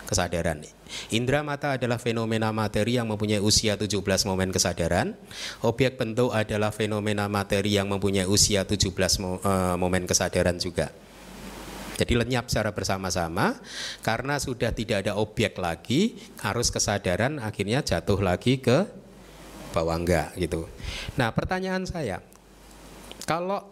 kesadaran. 0.05 0.61
Indera 1.09 1.41
mata 1.41 1.73
adalah 1.73 1.97
fenomena 1.97 2.53
materi 2.53 3.01
yang 3.01 3.09
mempunyai 3.09 3.41
usia 3.41 3.75
17 3.75 3.97
momen 4.29 4.53
kesadaran. 4.53 5.17
Objek 5.65 5.97
bentuk 5.97 6.31
adalah 6.37 6.69
fenomena 6.69 7.25
materi 7.25 7.75
yang 7.75 7.89
mempunyai 7.89 8.29
usia 8.29 8.61
17 8.63 8.93
eh, 8.93 9.75
momen 9.75 10.05
kesadaran 10.05 10.61
juga. 10.61 10.93
Jadi 11.97 12.13
lenyap 12.13 12.45
secara 12.45 12.77
bersama-sama 12.77 13.57
karena 14.05 14.37
sudah 14.37 14.69
tidak 14.69 15.01
ada 15.01 15.17
objek 15.17 15.57
lagi, 15.57 16.21
arus 16.45 16.69
kesadaran 16.69 17.41
akhirnya 17.41 17.81
jatuh 17.81 18.21
lagi 18.21 18.61
ke 18.61 18.85
bahwa 19.71 19.93
enggak 19.97 20.33
gitu. 20.39 20.67
Nah 21.19 21.31
pertanyaan 21.31 21.83
saya, 21.87 22.23
kalau 23.27 23.63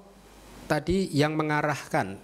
tadi 0.66 1.08
yang 1.14 1.38
mengarahkan 1.38 2.18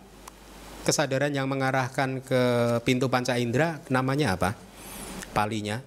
kesadaran 0.81 1.29
yang 1.29 1.45
mengarahkan 1.45 2.25
ke 2.25 2.41
pintu 2.81 3.05
panca 3.07 3.37
indera 3.37 3.77
namanya 3.87 4.33
apa? 4.33 4.57
Palinya 5.31 5.79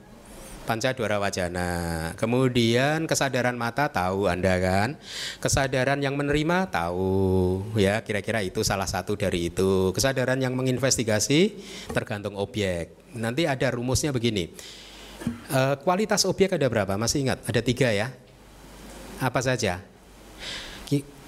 panca 0.64 0.96
dwara 0.96 1.20
wajana. 1.20 2.12
Kemudian 2.16 3.04
kesadaran 3.04 3.54
mata 3.54 3.92
tahu 3.92 4.26
Anda 4.26 4.56
kan? 4.58 4.96
Kesadaran 5.38 6.00
yang 6.00 6.16
menerima 6.16 6.72
tahu 6.72 7.60
ya 7.76 8.00
kira-kira 8.00 8.40
itu 8.40 8.64
salah 8.64 8.88
satu 8.88 9.14
dari 9.14 9.52
itu. 9.52 9.92
Kesadaran 9.92 10.40
yang 10.40 10.56
menginvestigasi 10.56 11.60
tergantung 11.92 12.34
objek. 12.40 12.96
Nanti 13.14 13.44
ada 13.46 13.70
rumusnya 13.70 14.10
begini. 14.10 14.50
Uh, 15.54 15.74
kualitas 15.80 16.26
objek 16.28 16.56
ada 16.56 16.66
berapa? 16.68 16.98
Masih 16.98 17.24
ingat? 17.24 17.40
Ada 17.48 17.60
tiga 17.64 17.88
ya. 17.94 18.12
Apa 19.22 19.40
saja? 19.40 19.80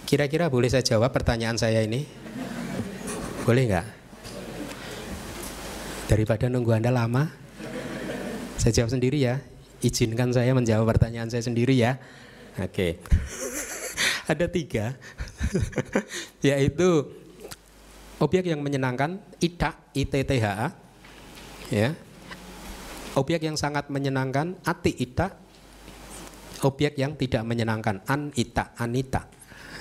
Kira-kira 0.07 0.47
boleh 0.47 0.71
saya 0.71 0.87
jawab 0.87 1.11
pertanyaan 1.11 1.59
saya 1.59 1.83
ini? 1.83 2.07
Boleh 3.43 3.63
nggak? 3.67 3.87
Daripada 6.07 6.47
nunggu 6.47 6.71
Anda 6.79 6.95
lama, 6.95 7.27
saya 8.55 8.73
jawab 8.83 8.95
sendiri 8.95 9.19
ya. 9.19 9.43
Izinkan 9.83 10.31
saya 10.31 10.55
menjawab 10.55 10.87
pertanyaan 10.95 11.27
saya 11.27 11.43
sendiri 11.43 11.75
ya. 11.75 11.99
Oke. 12.63 13.03
ada 14.31 14.47
tiga, 14.51 14.99
yaitu 16.47 17.07
objek 18.19 18.51
yang 18.51 18.61
menyenangkan, 18.63 19.23
ita, 19.39 19.79
ITTHA, 19.95 20.75
ya, 21.71 21.95
Objek 23.17 23.41
yang 23.49 23.57
sangat 23.57 23.89
menyenangkan 23.89 24.61
ati 24.63 24.93
ita, 24.93 25.33
objek 26.63 27.01
yang 27.01 27.17
tidak 27.17 27.43
menyenangkan 27.49 28.05
an 28.05 28.29
ita 28.37 28.77
anita. 28.77 29.25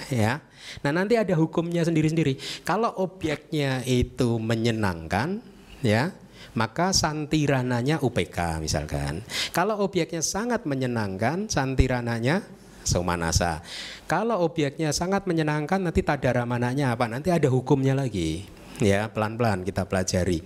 Ya. 0.08 0.40
Nah, 0.82 0.92
nanti 0.92 1.20
ada 1.20 1.34
hukumnya 1.38 1.86
sendiri-sendiri. 1.86 2.38
Kalau 2.66 2.94
objeknya 3.00 3.84
itu 3.86 4.38
menyenangkan, 4.42 5.42
ya, 5.84 6.14
maka 6.56 6.96
santirananya 6.96 8.00
UPK 8.02 8.64
misalkan. 8.64 9.22
Kalau 9.52 9.84
objeknya 9.84 10.24
sangat 10.24 10.64
menyenangkan, 10.64 11.52
santirananya 11.52 12.46
somanasa. 12.86 13.66
Kalau 14.06 14.46
objeknya 14.46 14.94
sangat 14.94 15.26
menyenangkan, 15.26 15.82
nanti 15.82 16.06
tadaramananya 16.06 16.94
apa? 16.94 17.10
Nanti 17.10 17.34
ada 17.34 17.50
hukumnya 17.50 17.98
lagi. 17.98 18.46
Ya, 18.80 19.08
pelan-pelan 19.08 19.64
kita 19.64 19.88
pelajari. 19.88 20.44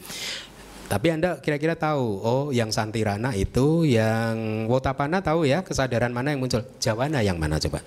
Tapi 0.89 1.13
Anda 1.13 1.37
kira-kira 1.37 1.77
tahu, 1.77 2.17
oh 2.25 2.45
yang 2.49 2.73
Santirana 2.73 3.37
itu, 3.37 3.85
yang 3.85 4.65
Wotapana 4.65 5.21
tahu 5.21 5.45
ya 5.45 5.61
kesadaran 5.61 6.09
mana 6.09 6.33
yang 6.33 6.41
muncul? 6.41 6.65
Jawana 6.81 7.21
yang 7.21 7.37
mana 7.37 7.61
coba? 7.61 7.85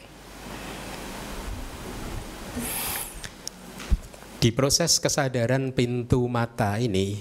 Di 4.39 4.55
proses 4.55 5.03
kesadaran 5.03 5.75
pintu 5.75 6.31
mata 6.31 6.79
ini, 6.79 7.19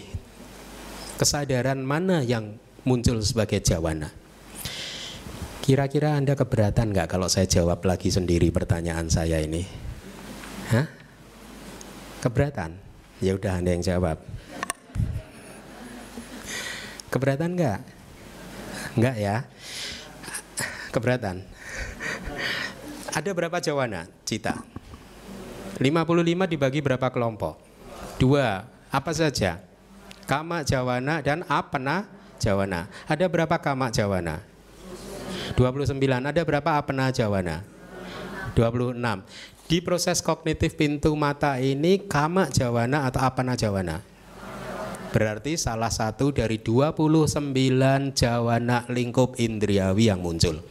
kesadaran 1.17 1.81
mana 1.81 2.21
yang 2.21 2.61
muncul 2.85 3.17
sebagai 3.25 3.57
jawana? 3.65 4.13
Kira-kira 5.65 6.13
Anda 6.13 6.37
keberatan 6.37 6.93
nggak 6.93 7.09
kalau 7.09 7.25
saya 7.25 7.49
jawab 7.49 7.81
lagi 7.89 8.13
sendiri 8.13 8.53
pertanyaan 8.53 9.09
saya 9.09 9.41
ini? 9.41 9.65
Hah? 10.69 10.85
Keberatan? 12.21 12.77
Ya 13.17 13.33
udah 13.33 13.61
Anda 13.61 13.73
yang 13.73 13.85
jawab. 13.85 14.21
Keberatan 17.11 17.59
nggak? 17.59 17.79
Nggak 18.95 19.15
ya? 19.19 19.43
Keberatan? 20.95 21.43
Ada 23.11 23.35
berapa 23.35 23.59
jawana? 23.59 24.07
Cita. 24.23 24.63
55 25.75 26.47
dibagi 26.47 26.79
berapa 26.79 27.11
kelompok? 27.11 27.59
Dua. 28.15 28.63
Apa 28.87 29.11
saja? 29.11 29.59
Kama 30.23 30.63
jawana 30.63 31.19
dan 31.19 31.43
apena 31.51 32.07
jawana. 32.39 32.87
Ada 33.03 33.27
berapa 33.27 33.59
kama 33.59 33.91
jawana? 33.91 34.39
29. 35.59 35.99
Ada 35.99 36.41
berapa 36.47 36.79
apena 36.79 37.11
jawana? 37.11 37.67
26. 38.55 38.95
Di 39.67 39.79
proses 39.83 40.19
kognitif 40.23 40.75
pintu 40.75 41.11
mata 41.15 41.59
ini 41.59 41.99
kama 42.07 42.47
jawana 42.51 43.07
atau 43.07 43.19
apena 43.23 43.55
jawana? 43.59 44.03
Berarti 45.11 45.59
salah 45.59 45.91
satu 45.91 46.31
dari 46.31 46.63
29 46.63 47.51
jawana 48.15 48.87
lingkup 48.87 49.35
indriawi 49.35 50.07
yang 50.07 50.23
muncul. 50.23 50.63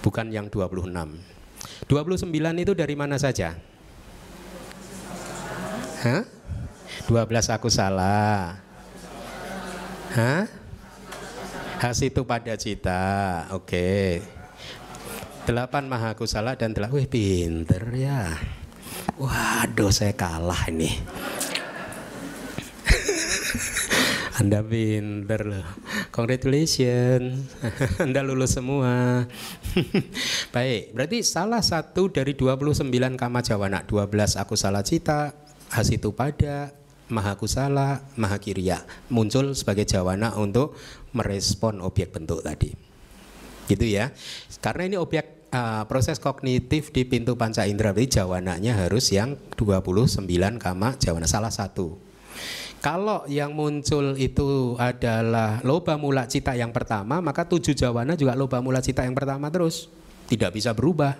Bukan 0.00 0.32
yang 0.32 0.48
26. 0.48 0.88
29 1.84 2.62
itu 2.64 2.72
dari 2.72 2.94
mana 2.96 3.20
saja? 3.20 3.52
Hah? 6.00 6.24
12 7.04 7.52
aku 7.52 7.68
salah. 7.68 8.64
Hah? 10.16 10.48
Has 11.76 12.00
itu 12.00 12.24
pada 12.24 12.56
cita. 12.56 13.04
Oke. 13.52 14.24
Okay. 14.24 14.36
8 15.46 15.86
maha 15.86 16.16
kusala 16.18 16.58
dan 16.58 16.72
telah 16.74 16.90
wih 16.90 17.06
pinter 17.06 17.86
ya. 17.94 18.34
Waduh 19.20 19.94
saya 19.94 20.16
kalah 20.16 20.66
ini. 20.72 20.90
Anda 24.40 24.60
pinter 24.60 25.40
loh. 25.46 25.66
Congratulations. 26.12 27.46
Anda 28.04 28.20
lulus 28.20 28.56
semua. 28.56 29.24
Baik, 30.54 30.92
berarti 30.92 31.18
salah 31.24 31.62
satu 31.62 32.12
dari 32.12 32.36
29 32.36 32.90
kama 33.16 33.40
jawana, 33.40 33.84
12 33.84 34.40
aku 34.40 34.54
salah 34.58 34.84
cita, 34.84 35.32
hasitu 35.72 36.12
pada, 36.12 36.72
maha 37.08 37.38
kusala, 37.38 38.02
maha 38.18 38.38
kiriya 38.42 38.82
muncul 39.12 39.54
sebagai 39.54 39.86
jawana 39.86 40.34
untuk 40.34 40.74
merespon 41.14 41.80
objek 41.80 42.12
bentuk 42.12 42.42
tadi. 42.42 42.74
Gitu 43.66 43.86
ya. 43.86 44.14
Karena 44.62 44.94
ini 44.94 44.96
objek 44.98 45.50
uh, 45.50 45.84
proses 45.90 46.22
kognitif 46.22 46.94
di 46.94 47.02
pintu 47.06 47.34
panca 47.34 47.66
indera 47.66 47.90
berarti 47.90 48.06
jawananya 48.06 48.86
harus 48.86 49.10
yang 49.10 49.38
29 49.58 50.26
kama 50.62 50.98
jawana 50.98 51.26
salah 51.26 51.50
satu 51.50 52.06
kalau 52.86 53.26
yang 53.26 53.50
muncul 53.50 54.14
itu 54.14 54.78
adalah 54.78 55.58
loba 55.66 55.98
mula 55.98 56.30
cita 56.30 56.54
yang 56.54 56.70
pertama, 56.70 57.18
maka 57.18 57.42
tujuh 57.42 57.74
jawana 57.74 58.14
juga 58.14 58.38
loba 58.38 58.62
mula 58.62 58.78
cita 58.78 59.02
yang 59.02 59.10
pertama 59.10 59.50
terus. 59.50 59.90
Tidak 60.30 60.54
bisa 60.54 60.70
berubah. 60.70 61.18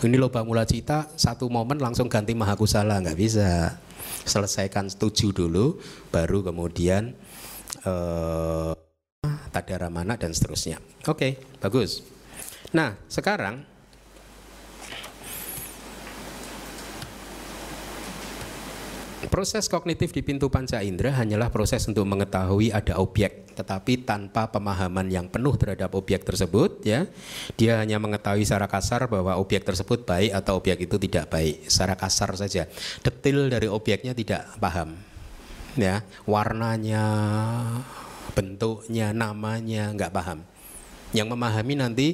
Ini 0.00 0.16
loba 0.16 0.40
mula 0.40 0.64
cita, 0.64 1.04
satu 1.20 1.52
momen 1.52 1.76
langsung 1.84 2.08
ganti 2.08 2.32
mahakusala, 2.32 2.96
nggak 3.04 3.18
bisa. 3.20 3.76
Selesaikan 4.24 4.88
tujuh 4.88 5.36
dulu, 5.36 5.76
baru 6.08 6.40
kemudian 6.40 7.12
eh, 7.84 8.72
tadaramana 9.52 10.16
dan 10.16 10.32
seterusnya. 10.32 10.80
Oke, 11.04 11.12
okay, 11.12 11.32
bagus. 11.60 12.00
Nah, 12.72 12.96
sekarang 13.12 13.68
Proses 19.28 19.66
kognitif 19.70 20.12
di 20.12 20.20
pintu 20.20 20.52
panca 20.52 20.84
indera 20.84 21.14
hanyalah 21.16 21.48
proses 21.48 21.84
untuk 21.88 22.04
mengetahui 22.04 22.70
ada 22.70 23.00
objek, 23.00 23.52
tetapi 23.56 24.04
tanpa 24.04 24.48
pemahaman 24.50 25.08
yang 25.08 25.26
penuh 25.28 25.56
terhadap 25.56 25.92
objek 25.96 26.24
tersebut, 26.24 26.84
ya. 26.84 27.08
Dia 27.56 27.80
hanya 27.80 27.96
mengetahui 28.00 28.44
secara 28.44 28.68
kasar 28.68 29.06
bahwa 29.08 29.36
objek 29.40 29.64
tersebut 29.64 30.04
baik 30.04 30.32
atau 30.32 30.60
objek 30.60 30.84
itu 30.84 30.96
tidak 31.00 31.32
baik, 31.32 31.64
secara 31.68 31.94
kasar 31.96 32.36
saja. 32.36 32.68
Detil 33.00 33.48
dari 33.48 33.68
objeknya 33.70 34.12
tidak 34.12 34.44
paham. 34.60 34.96
Ya, 35.74 36.06
warnanya, 36.28 37.04
bentuknya, 38.38 39.10
namanya 39.10 39.90
nggak 39.90 40.12
paham. 40.14 40.46
Yang 41.10 41.28
memahami 41.34 41.74
nanti 41.78 42.08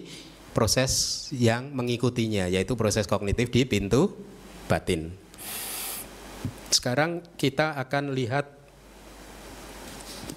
proses 0.57 1.27
yang 1.33 1.73
mengikutinya, 1.73 2.49
yaitu 2.49 2.75
proses 2.75 3.05
kognitif 3.05 3.53
di 3.53 3.69
pintu 3.69 4.17
batin. 4.69 5.30
Sekarang 6.71 7.21
kita 7.35 7.75
akan 7.77 8.15
lihat 8.15 8.47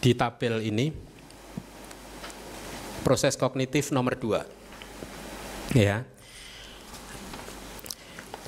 di 0.02 0.12
tabel 0.18 0.60
ini 0.66 0.90
proses 3.06 3.38
kognitif 3.38 3.94
nomor 3.94 4.18
dua, 4.18 4.42
ya. 5.78 6.04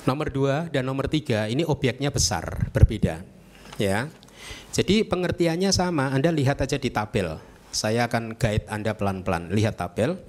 Nomor 0.06 0.30
dua 0.30 0.70
dan 0.70 0.86
nomor 0.86 1.10
tiga 1.10 1.50
ini 1.50 1.62
objeknya 1.66 2.10
besar, 2.10 2.70
berbeda, 2.74 3.22
ya. 3.78 4.10
Jadi 4.76 5.06
pengertiannya 5.08 5.72
sama. 5.72 6.12
Anda 6.12 6.28
lihat 6.28 6.60
aja 6.60 6.76
di 6.76 6.92
tabel. 6.92 7.40
Saya 7.72 8.04
akan 8.08 8.36
guide 8.36 8.68
Anda 8.68 8.92
pelan-pelan. 8.92 9.48
Lihat 9.48 9.80
tabel. 9.80 10.20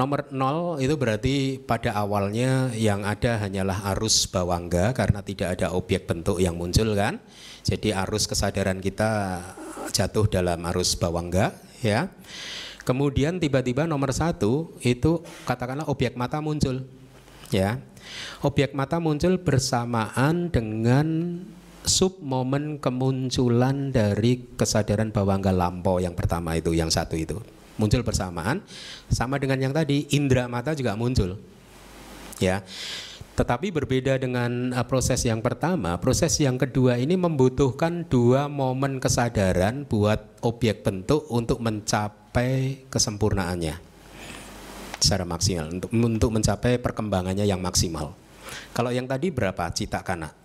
Nomor 0.00 0.32
0 0.32 0.80
itu 0.80 0.96
berarti 0.96 1.60
pada 1.60 1.92
awalnya 1.92 2.72
yang 2.72 3.04
ada 3.04 3.36
hanyalah 3.36 3.92
arus 3.92 4.24
bawangga 4.24 4.96
karena 4.96 5.20
tidak 5.20 5.60
ada 5.60 5.76
objek 5.76 6.08
bentuk 6.08 6.40
yang 6.40 6.56
muncul 6.56 6.96
kan. 6.96 7.20
Jadi 7.60 7.92
arus 7.92 8.24
kesadaran 8.24 8.80
kita 8.80 9.44
jatuh 9.92 10.24
dalam 10.24 10.64
arus 10.72 10.96
bawangga 10.96 11.52
ya. 11.84 12.08
Kemudian 12.88 13.36
tiba-tiba 13.44 13.84
nomor 13.84 14.16
satu 14.16 14.72
itu 14.80 15.20
katakanlah 15.44 15.84
objek 15.92 16.16
mata 16.16 16.40
muncul 16.40 16.80
ya. 17.52 17.76
Objek 18.40 18.72
mata 18.72 18.96
muncul 19.04 19.36
bersamaan 19.36 20.48
dengan 20.48 21.44
sub 21.84 22.24
momen 22.24 22.80
kemunculan 22.80 23.92
dari 23.92 24.48
kesadaran 24.56 25.12
bawangga 25.12 25.52
lampau 25.52 26.00
yang 26.00 26.16
pertama 26.16 26.56
itu 26.56 26.72
yang 26.72 26.88
satu 26.88 27.20
itu 27.20 27.59
muncul 27.80 28.04
bersamaan. 28.04 28.60
Sama 29.08 29.40
dengan 29.40 29.56
yang 29.56 29.72
tadi 29.72 30.04
indera 30.12 30.44
mata 30.44 30.76
juga 30.76 30.92
muncul. 30.92 31.40
Ya. 32.36 32.60
Tetapi 33.40 33.72
berbeda 33.72 34.20
dengan 34.20 34.76
uh, 34.76 34.84
proses 34.84 35.24
yang 35.24 35.40
pertama 35.40 35.96
proses 35.96 36.36
yang 36.44 36.60
kedua 36.60 37.00
ini 37.00 37.16
membutuhkan 37.16 38.04
dua 38.04 38.52
momen 38.52 39.00
kesadaran 39.00 39.88
buat 39.88 40.20
objek 40.44 40.84
bentuk 40.84 41.24
untuk 41.32 41.56
mencapai 41.64 42.84
kesempurnaannya 42.92 43.80
secara 45.00 45.24
maksimal 45.24 45.72
untuk 45.72 45.88
untuk 45.88 46.30
mencapai 46.36 46.76
perkembangannya 46.76 47.48
yang 47.48 47.64
maksimal. 47.64 48.12
Kalau 48.76 48.92
yang 48.92 49.08
tadi 49.08 49.32
berapa? 49.32 49.72
Cita 49.72 50.04
kana 50.04 50.36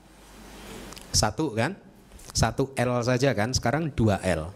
satu 1.16 1.56
kan? 1.56 1.80
Satu 2.36 2.76
L 2.76 3.00
saja 3.08 3.32
kan? 3.32 3.56
Sekarang 3.56 3.88
dua 3.96 4.20
L. 4.20 4.52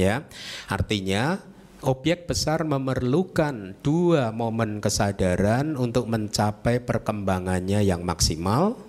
Ya. 0.00 0.24
Artinya 0.66 1.38
objek 1.84 2.24
besar 2.24 2.64
memerlukan 2.64 3.76
dua 3.84 4.32
momen 4.32 4.80
kesadaran 4.80 5.76
untuk 5.76 6.08
mencapai 6.08 6.80
perkembangannya 6.80 7.84
yang 7.84 8.02
maksimal. 8.02 8.80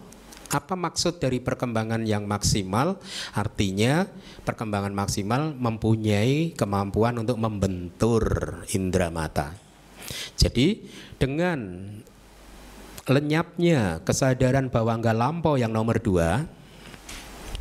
Apa 0.48 0.80
maksud 0.80 1.20
dari 1.20 1.44
perkembangan 1.44 2.08
yang 2.08 2.24
maksimal? 2.24 2.96
Artinya 3.36 4.08
perkembangan 4.48 4.96
maksimal 4.96 5.52
mempunyai 5.52 6.56
kemampuan 6.56 7.20
untuk 7.20 7.36
membentur 7.36 8.24
indera 8.72 9.12
mata. 9.12 9.52
Jadi 10.40 10.88
dengan 11.20 11.92
lenyapnya 13.10 14.00
kesadaran 14.08 14.72
bahwa 14.72 14.96
enggak 14.96 15.18
lampau 15.18 15.60
yang 15.60 15.76
nomor 15.76 16.00
dua, 16.00 16.48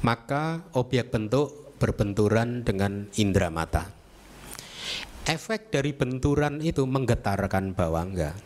maka 0.06 0.62
objek 0.76 1.10
bentuk 1.10 1.74
berbenturan 1.82 2.62
dengan 2.62 3.10
indera 3.18 3.50
mata 3.50 4.03
efek 5.24 5.72
dari 5.72 5.96
benturan 5.96 6.60
itu 6.60 6.84
menggetarkan 6.84 7.72
bawangga 7.72 8.36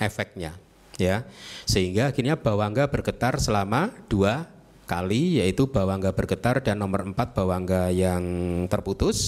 efeknya 0.00 0.56
ya 1.00 1.24
sehingga 1.64 2.12
akhirnya 2.12 2.36
bawangga 2.36 2.92
bergetar 2.92 3.40
selama 3.40 3.92
dua 4.12 4.52
kali 4.92 5.40
yaitu 5.40 5.70
bawangga 5.70 6.12
bergetar 6.12 6.60
dan 6.60 6.76
nomor 6.82 7.06
empat 7.08 7.32
bawangga 7.32 7.88
yang 7.88 8.22
terputus 8.68 9.18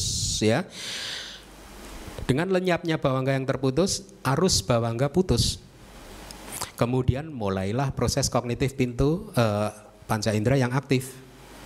ya. 0.45 0.68
Dengan 2.24 2.49
lenyapnya 2.49 2.97
bawangga 2.97 3.36
yang 3.36 3.45
terputus, 3.45 4.09
arus 4.24 4.64
bawangga 4.64 5.12
putus. 5.12 5.61
Kemudian 6.80 7.28
mulailah 7.28 7.92
proses 7.92 8.32
kognitif 8.32 8.76
pintu 8.80 9.28
eh, 9.36 9.68
panca 10.09 10.32
indera 10.32 10.57
yang 10.57 10.72
aktif, 10.72 11.12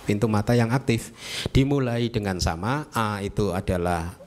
pintu 0.03 0.27
mata 0.27 0.51
yang 0.51 0.67
aktif. 0.75 1.15
Dimulai 1.55 2.11
dengan 2.11 2.43
sama 2.43 2.91
A 2.91 3.23
itu 3.23 3.55
adalah 3.55 4.18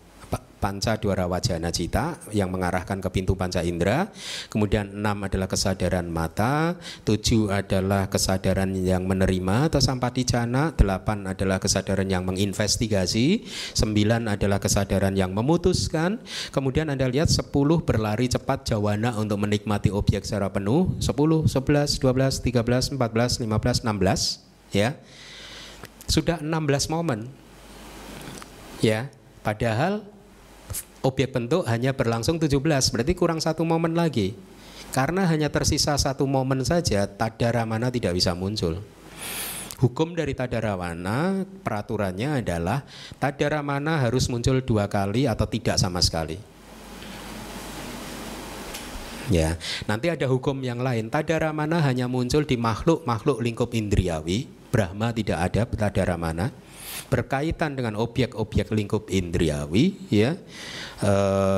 panca 0.63 0.95
dwara 0.95 1.27
wajana 1.27 1.75
cita 1.75 2.23
yang 2.31 2.55
mengarahkan 2.55 3.03
ke 3.03 3.11
pintu 3.11 3.35
panca 3.35 3.67
indera. 3.67 4.07
Kemudian 4.47 4.95
enam 4.95 5.27
adalah 5.27 5.51
kesadaran 5.51 6.07
mata, 6.07 6.79
tujuh 7.03 7.51
adalah 7.51 8.07
kesadaran 8.07 8.71
yang 8.79 9.03
menerima 9.11 9.67
atau 9.67 9.83
jana, 10.23 10.71
delapan 10.71 11.27
adalah 11.27 11.59
kesadaran 11.59 12.07
yang 12.07 12.23
menginvestigasi, 12.23 13.43
sembilan 13.75 14.31
adalah 14.31 14.63
kesadaran 14.63 15.19
yang 15.19 15.35
memutuskan. 15.35 16.23
Kemudian 16.55 16.87
Anda 16.95 17.11
lihat 17.11 17.27
sepuluh 17.27 17.83
berlari 17.83 18.31
cepat 18.31 18.71
jawana 18.71 19.19
untuk 19.19 19.43
menikmati 19.43 19.91
objek 19.91 20.23
secara 20.23 20.55
penuh, 20.55 20.95
sepuluh, 21.03 21.51
sebelas, 21.51 21.99
dua 21.99 22.15
belas, 22.15 22.39
tiga 22.39 22.63
belas, 22.63 22.87
empat 22.95 23.11
belas, 23.11 23.43
lima 23.43 23.59
belas, 23.59 23.83
enam 23.83 23.99
belas, 23.99 24.39
ya. 24.71 24.95
Sudah 26.07 26.39
16 26.45 26.93
momen. 26.93 27.31
Ya, 28.85 29.09
padahal 29.41 30.05
objek 31.03 31.35
bentuk 31.35 31.67
hanya 31.67 31.93
berlangsung 31.93 32.39
17, 32.39 32.63
berarti 32.95 33.13
kurang 33.15 33.43
satu 33.43 33.67
momen 33.67 33.99
lagi. 33.99 34.35
Karena 34.93 35.25
hanya 35.27 35.49
tersisa 35.49 35.97
satu 35.97 36.29
momen 36.29 36.63
saja, 36.63 37.09
tadaramana 37.09 37.89
tidak 37.91 38.13
bisa 38.17 38.37
muncul. 38.37 38.79
Hukum 39.83 40.15
dari 40.15 40.31
tadaramana 40.31 41.43
peraturannya 41.67 42.39
adalah 42.39 42.87
tadaramana 43.19 43.99
harus 43.99 44.31
muncul 44.31 44.63
dua 44.63 44.87
kali 44.87 45.27
atau 45.27 45.43
tidak 45.49 45.75
sama 45.75 45.99
sekali. 45.99 46.39
Ya, 49.27 49.59
nanti 49.91 50.07
ada 50.07 50.29
hukum 50.31 50.55
yang 50.63 50.79
lain. 50.79 51.11
Tadaramana 51.11 51.83
hanya 51.83 52.07
muncul 52.07 52.47
di 52.47 52.55
makhluk-makhluk 52.55 53.43
lingkup 53.43 53.75
indriawi. 53.75 54.47
Brahma 54.71 55.11
tidak 55.11 55.51
ada 55.51 55.63
tadaramana 55.67 56.55
berkaitan 57.09 57.75
dengan 57.79 57.99
objek-objek 57.99 58.71
lingkup 58.71 59.09
indriawi 59.09 59.97
ya. 60.13 60.39
E, 61.01 61.13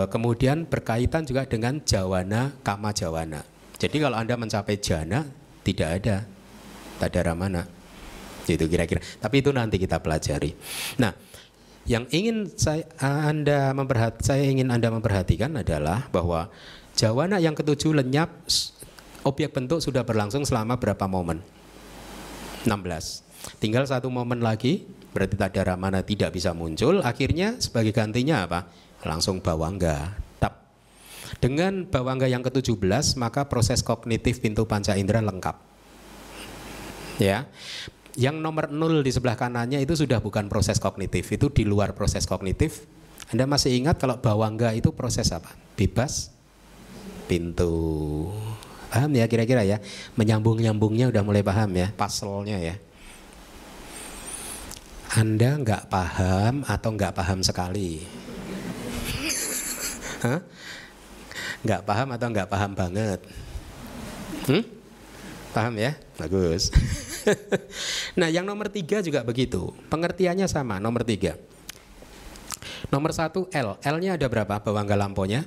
kemudian 0.09 0.65
berkaitan 0.69 1.27
juga 1.27 1.45
dengan 1.45 1.81
jawana 1.83 2.55
kama 2.63 2.95
jawana. 2.95 3.45
Jadi 3.77 3.97
kalau 4.01 4.17
anda 4.17 4.39
mencapai 4.39 4.79
jana 4.79 5.27
tidak 5.67 5.89
ada. 6.01 6.17
Tadara 6.95 7.35
mana 7.35 7.67
itu 8.47 8.65
kira-kira. 8.69 9.01
Tapi 9.01 9.41
itu 9.41 9.51
nanti 9.51 9.77
kita 9.81 9.99
pelajari. 9.99 10.55
Nah 11.01 11.13
yang 11.85 12.09
ingin 12.09 12.49
saya 12.57 12.89
anda 13.01 13.77
memperhat 13.77 14.25
saya 14.25 14.45
ingin 14.49 14.73
anda 14.73 14.89
memperhatikan 14.89 15.53
adalah 15.61 16.09
bahwa 16.09 16.49
jawana 16.97 17.37
yang 17.37 17.53
ketujuh 17.53 17.93
lenyap 17.93 18.33
objek 19.25 19.53
bentuk 19.53 19.85
sudah 19.85 20.01
berlangsung 20.01 20.49
selama 20.49 20.81
berapa 20.81 21.05
momen? 21.05 21.45
16 22.65 23.61
tinggal 23.61 23.85
satu 23.85 24.09
momen 24.09 24.41
lagi 24.41 24.89
berarti 25.15 25.39
tadara 25.39 25.79
mana 25.79 26.03
tidak 26.03 26.35
bisa 26.35 26.51
muncul, 26.51 26.99
akhirnya 27.07 27.57
sebagai 27.63 27.95
gantinya 27.95 28.45
apa? 28.45 28.67
Langsung 29.07 29.39
bawangga. 29.39 30.19
Tap. 30.43 30.67
Dengan 31.39 31.87
bawangga 31.87 32.27
yang 32.27 32.43
ke-17 32.43 33.15
maka 33.17 33.47
proses 33.47 33.87
kognitif 33.87 34.43
pintu 34.43 34.67
panca 34.67 34.99
indera 34.99 35.23
lengkap. 35.23 35.57
Ya. 37.23 37.47
Yang 38.19 38.37
nomor 38.43 38.71
0 38.71 39.03
di 39.03 39.11
sebelah 39.11 39.39
kanannya 39.39 39.83
itu 39.83 39.95
sudah 39.95 40.23
bukan 40.23 40.47
proses 40.47 40.79
kognitif, 40.79 41.31
itu 41.35 41.51
di 41.51 41.67
luar 41.67 41.95
proses 41.95 42.27
kognitif. 42.27 42.87
Anda 43.31 43.47
masih 43.47 43.75
ingat 43.75 43.99
kalau 43.99 44.19
bawangga 44.19 44.71
itu 44.75 44.95
proses 44.95 45.31
apa? 45.35 45.51
Bebas 45.75 46.31
pintu. 47.27 48.31
Paham 48.95 49.11
ya 49.19 49.27
kira-kira 49.27 49.67
ya? 49.67 49.83
Menyambung-nyambungnya 50.15 51.11
udah 51.11 51.23
mulai 51.27 51.43
paham 51.43 51.75
ya, 51.75 51.91
paselnya 51.99 52.63
ya. 52.63 52.79
Anda 55.15 55.55
nggak 55.63 55.95
paham 55.95 56.67
atau 56.67 56.91
nggak 56.91 57.15
paham 57.15 57.39
sekali? 57.39 58.03
Nggak 61.63 61.87
paham 61.87 62.09
atau 62.19 62.27
nggak 62.35 62.51
paham 62.51 62.75
banget? 62.75 63.23
Hmm? 64.51 64.67
Paham 65.55 65.79
ya? 65.79 65.95
Bagus. 66.19 66.75
nah, 68.19 68.27
yang 68.27 68.43
nomor 68.43 68.67
tiga 68.75 68.99
juga 69.07 69.23
begitu. 69.23 69.71
Pengertiannya 69.87 70.51
sama, 70.51 70.83
nomor 70.83 71.07
tiga. 71.07 71.39
Nomor 72.91 73.15
satu 73.15 73.47
L. 73.55 73.79
L-nya 73.87 74.19
ada 74.19 74.27
berapa 74.27 74.67
bawangga 74.67 74.99
lamponya? 74.99 75.47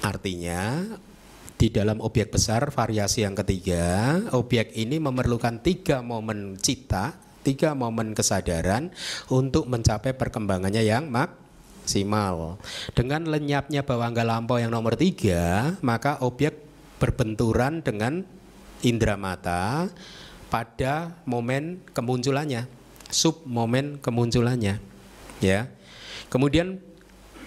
Artinya 0.00 0.88
di 1.60 1.68
dalam 1.68 2.00
objek 2.00 2.32
besar 2.32 2.72
variasi 2.72 3.28
yang 3.28 3.36
ketiga, 3.36 4.16
objek 4.32 4.72
ini 4.72 4.96
memerlukan 4.96 5.60
tiga 5.60 6.00
momen 6.00 6.56
cita 6.56 7.29
tiga 7.40 7.72
momen 7.72 8.12
kesadaran 8.12 8.92
untuk 9.32 9.66
mencapai 9.66 10.12
perkembangannya 10.12 10.84
yang 10.84 11.08
maksimal. 11.08 12.60
Dengan 12.92 13.28
lenyapnya 13.28 13.84
bawangga 13.84 14.24
lampau 14.24 14.60
yang 14.60 14.72
nomor 14.72 14.96
tiga, 14.96 15.74
maka 15.80 16.20
objek 16.20 16.56
berbenturan 17.00 17.80
dengan 17.80 18.22
indera 18.84 19.16
mata 19.16 19.88
pada 20.52 21.16
momen 21.24 21.80
kemunculannya, 21.96 22.68
sub 23.08 23.46
momen 23.48 23.96
kemunculannya, 24.02 24.82
ya. 25.40 25.60
Kemudian 26.28 26.78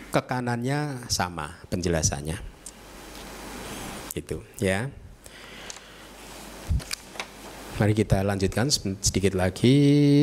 ke 0.10 0.22
kanannya 0.26 1.10
sama 1.10 1.58
penjelasannya, 1.70 2.38
itu, 4.18 4.42
ya. 4.58 4.90
Mari 7.74 7.98
kita 7.98 8.22
lanjutkan 8.22 8.70
sedikit 9.02 9.34
lagi. 9.34 9.74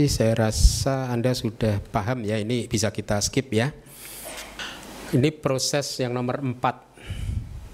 Saya 0.06 0.38
rasa 0.38 1.10
Anda 1.10 1.34
sudah 1.34 1.82
paham 1.90 2.22
ya, 2.22 2.38
ini 2.38 2.70
bisa 2.70 2.94
kita 2.94 3.18
skip 3.18 3.50
ya. 3.50 3.74
Ini 5.10 5.34
proses 5.34 5.98
yang 5.98 6.14
nomor 6.14 6.38
4 6.38 6.54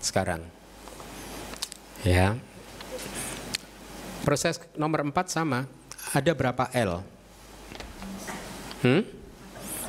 sekarang. 0.00 0.40
Ya. 2.08 2.40
Proses 4.24 4.56
nomor 4.80 5.04
4 5.04 5.12
sama. 5.28 5.68
Ada 6.16 6.32
berapa 6.32 6.72
L? 6.72 7.04
Hmm? 8.80 9.04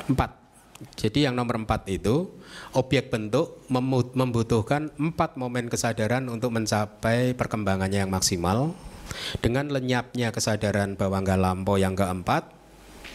4. 0.04 1.00
Jadi 1.00 1.24
yang 1.24 1.32
nomor 1.32 1.64
4 1.64 1.88
itu 1.88 2.28
objek 2.76 3.08
bentuk 3.08 3.64
membutuhkan 3.72 4.92
empat 5.00 5.40
momen 5.40 5.72
kesadaran 5.72 6.28
untuk 6.28 6.52
mencapai 6.52 7.32
perkembangannya 7.32 8.04
yang 8.04 8.12
maksimal 8.12 8.76
dengan 9.40 9.70
lenyapnya 9.72 10.30
kesadaran 10.30 10.94
bawangga 10.94 11.36
lampau 11.36 11.76
yang 11.76 11.94
keempat, 11.94 12.50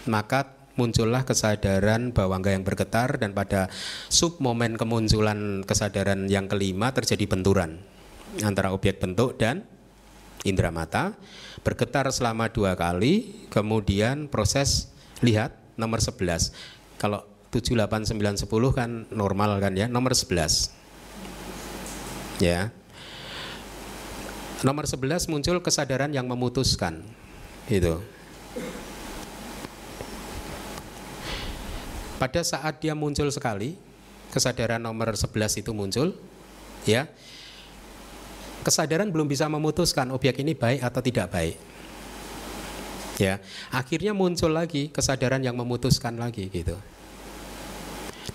maka 0.10 0.54
muncullah 0.74 1.22
kesadaran 1.22 2.12
bawangga 2.12 2.50
yang 2.54 2.66
bergetar 2.66 3.22
dan 3.22 3.38
pada 3.38 3.70
sub 4.10 4.41
momen 4.41 4.74
kemunculan 4.74 5.62
kesadaran 5.62 6.26
yang 6.26 6.50
kelima 6.50 6.89
terjadi 6.89 7.30
benturan 7.30 7.78
antara 8.41 8.74
objek 8.74 8.98
bentuk 8.98 9.38
dan 9.38 9.62
indera 10.41 10.74
mata 10.74 11.14
bergetar 11.62 12.10
selama 12.10 12.50
dua 12.50 12.74
kali 12.74 13.46
kemudian 13.54 14.26
proses 14.34 14.89
lihat 15.22 15.54
nomor 15.78 16.02
11 16.02 16.52
kalau 16.98 17.22
7, 17.54 17.78
8, 17.78 18.10
9, 18.18 18.50
10 18.50 18.50
kan 18.74 19.06
normal 19.14 19.62
kan 19.62 19.78
ya 19.78 19.86
nomor 19.86 20.18
11 20.18 20.74
ya 22.41 22.74
Nomor 24.64 24.88
11 24.88 25.28
muncul 25.28 25.59
kesadaran 25.59 26.07
yang 26.16 26.24
memutuskan. 26.24 27.03
Itu. 27.68 27.99
Pada 32.16 32.39
saat 32.47 32.80
dia 32.80 32.95
muncul 32.95 33.28
sekali, 33.28 33.76
kesadaran 34.32 34.80
nomor 34.80 35.20
11 35.20 35.59
itu 35.59 35.76
muncul, 35.76 36.16
ya. 36.88 37.11
Kesadaran 38.64 39.11
belum 39.11 39.28
bisa 39.28 39.51
memutuskan 39.51 40.07
objek 40.16 40.39
ini 40.39 40.55
baik 40.55 40.80
atau 40.80 41.03
tidak 41.03 41.28
baik. 41.36 41.59
Ya, 43.20 43.43
akhirnya 43.68 44.16
muncul 44.16 44.55
lagi 44.55 44.88
kesadaran 44.88 45.43
yang 45.43 45.59
memutuskan 45.59 46.16
lagi 46.16 46.47
gitu. 46.47 46.80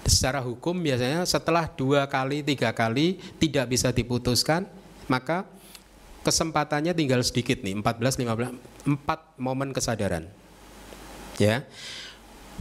Secara 0.04 0.44
hukum 0.44 0.76
biasanya 0.76 1.24
setelah 1.24 1.64
dua 1.72 2.04
kali, 2.04 2.44
tiga 2.44 2.76
kali 2.76 3.16
tidak 3.40 3.72
bisa 3.72 3.88
diputuskan, 3.88 4.68
maka 5.08 5.48
kesempatannya 6.26 6.92
tinggal 6.92 7.22
sedikit 7.22 7.62
nih 7.62 7.78
14 7.78 8.24
15 8.24 8.86
4 8.86 9.38
momen 9.38 9.70
kesadaran 9.70 10.26
ya 11.38 11.62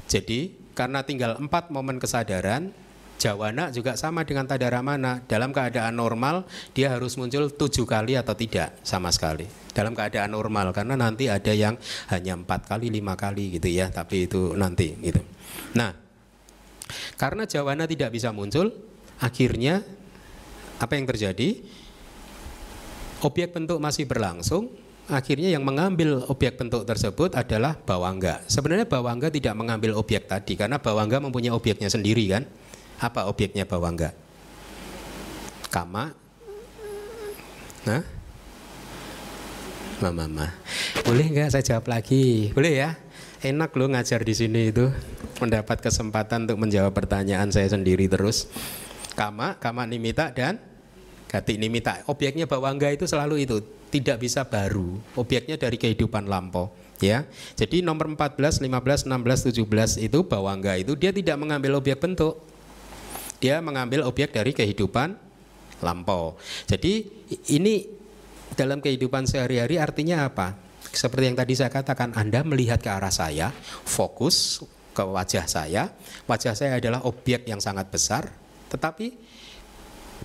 jadi 0.08 0.54
karena 0.78 1.02
tinggal 1.02 1.42
4 1.42 1.74
momen 1.74 1.98
kesadaran 1.98 2.72
Jawana 3.18 3.74
juga 3.74 3.98
sama 3.98 4.22
dengan 4.22 4.46
tadaramana. 4.46 5.26
Dalam 5.26 5.50
keadaan 5.50 5.98
normal 5.98 6.46
dia 6.78 6.94
harus 6.94 7.18
muncul 7.18 7.50
tujuh 7.50 7.90
kali 7.90 8.14
atau 8.14 8.38
tidak 8.38 8.78
sama 8.86 9.10
sekali. 9.10 9.50
Dalam 9.74 9.98
keadaan 9.98 10.38
normal 10.38 10.70
karena 10.70 10.94
nanti 10.94 11.26
ada 11.26 11.50
yang 11.50 11.82
hanya 12.14 12.38
empat 12.38 12.70
kali, 12.70 12.94
lima 12.94 13.18
kali 13.18 13.58
gitu 13.58 13.74
ya. 13.74 13.90
Tapi 13.90 14.30
itu 14.30 14.54
nanti 14.54 14.94
gitu. 15.02 15.22
Nah, 15.74 15.98
karena 17.18 17.50
Jawana 17.50 17.90
tidak 17.90 18.14
bisa 18.14 18.30
muncul, 18.30 18.70
akhirnya 19.18 19.82
apa 20.78 20.94
yang 20.94 21.10
terjadi? 21.10 21.66
Objek 23.26 23.50
bentuk 23.50 23.82
masih 23.82 24.06
berlangsung, 24.06 24.70
akhirnya 25.10 25.50
yang 25.50 25.66
mengambil 25.66 26.22
objek 26.30 26.60
bentuk 26.60 26.86
tersebut 26.86 27.34
adalah 27.34 27.74
bawangga. 27.74 28.46
Sebenarnya 28.46 28.86
bawangga 28.86 29.34
tidak 29.34 29.58
mengambil 29.58 29.98
objek 29.98 30.30
tadi 30.30 30.54
karena 30.54 30.78
bawangga 30.78 31.18
mempunyai 31.24 31.50
objeknya 31.50 31.90
sendiri 31.90 32.30
kan. 32.30 32.46
Apa 33.02 33.26
objeknya 33.26 33.66
bawangga? 33.66 34.14
Kama. 35.74 36.14
Nah? 37.90 38.04
Mama, 39.98 40.30
mama. 40.30 40.48
Boleh 41.02 41.26
nggak 41.34 41.58
saya 41.58 41.64
jawab 41.66 41.90
lagi? 41.90 42.54
Boleh 42.54 42.74
ya? 42.86 42.90
Enak 43.42 43.74
loh 43.74 43.90
ngajar 43.90 44.22
di 44.22 44.34
sini 44.38 44.70
itu. 44.70 44.94
Mendapat 45.42 45.82
kesempatan 45.82 46.46
untuk 46.46 46.58
menjawab 46.62 46.94
pertanyaan 46.94 47.50
saya 47.50 47.70
sendiri 47.70 48.06
terus. 48.06 48.50
Kama, 49.18 49.58
kama 49.58 49.90
nimita 49.90 50.30
dan 50.34 50.62
gati 51.28 51.60
nimita. 51.60 52.04
Objeknya 52.08 52.48
bawangga 52.48 52.92
itu 52.92 53.04
selalu 53.04 53.44
itu, 53.44 53.60
tidak 53.92 54.24
bisa 54.24 54.48
baru. 54.48 55.00
Objeknya 55.20 55.60
dari 55.60 55.76
kehidupan 55.76 56.26
lampau 56.26 56.72
ya. 56.98 57.28
Jadi 57.54 57.86
nomor 57.86 58.10
14, 58.10 58.64
15, 58.64 59.06
16, 59.06 59.54
17 59.54 60.08
itu 60.08 60.20
bawangga 60.26 60.80
itu 60.82 60.98
dia 60.98 61.14
tidak 61.14 61.38
mengambil 61.38 61.78
objek 61.78 62.02
bentuk 62.02 62.42
dia 63.38 63.62
mengambil 63.62 64.06
objek 64.06 64.34
dari 64.34 64.52
kehidupan 64.54 65.14
lampau. 65.82 66.38
Jadi 66.66 67.06
ini 67.54 67.86
dalam 68.58 68.82
kehidupan 68.82 69.30
sehari-hari 69.30 69.78
artinya 69.78 70.26
apa? 70.26 70.58
Seperti 70.90 71.30
yang 71.30 71.38
tadi 71.38 71.54
saya 71.54 71.70
katakan, 71.70 72.18
Anda 72.18 72.42
melihat 72.42 72.82
ke 72.82 72.90
arah 72.90 73.14
saya, 73.14 73.54
fokus 73.86 74.66
ke 74.98 75.04
wajah 75.06 75.46
saya. 75.46 75.94
Wajah 76.26 76.58
saya 76.58 76.82
adalah 76.82 77.06
objek 77.06 77.46
yang 77.46 77.62
sangat 77.62 77.94
besar, 77.94 78.26
tetapi 78.74 79.14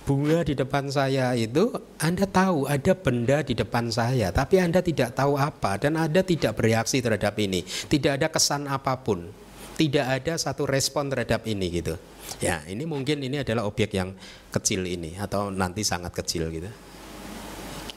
bunga 0.03 0.41
di 0.41 0.57
depan 0.57 0.89
saya 0.89 1.37
itu 1.37 1.69
Anda 2.01 2.25
tahu 2.25 2.65
ada 2.65 2.93
benda 2.97 3.45
di 3.45 3.53
depan 3.53 3.93
saya, 3.93 4.33
tapi 4.33 4.59
Anda 4.59 4.81
tidak 4.81 5.13
tahu 5.13 5.37
apa 5.37 5.77
dan 5.77 5.95
Anda 5.95 6.25
tidak 6.25 6.57
bereaksi 6.57 6.99
terhadap 6.99 7.37
ini. 7.39 7.63
Tidak 7.63 8.19
ada 8.19 8.27
kesan 8.27 8.65
apa 8.65 8.97
pun. 8.99 9.29
Tidak 9.73 10.05
ada 10.05 10.37
satu 10.37 10.69
respon 10.69 11.09
terhadap 11.09 11.49
ini 11.49 11.81
gitu. 11.81 11.97
Ya, 12.37 12.61
ini 12.69 12.85
mungkin 12.85 13.21
ini 13.21 13.41
adalah 13.41 13.65
objek 13.65 13.93
yang 13.97 14.13
kecil 14.53 14.85
ini 14.85 15.17
atau 15.17 15.49
nanti 15.49 15.81
sangat 15.81 16.13
kecil 16.13 16.49
gitu. 16.53 16.69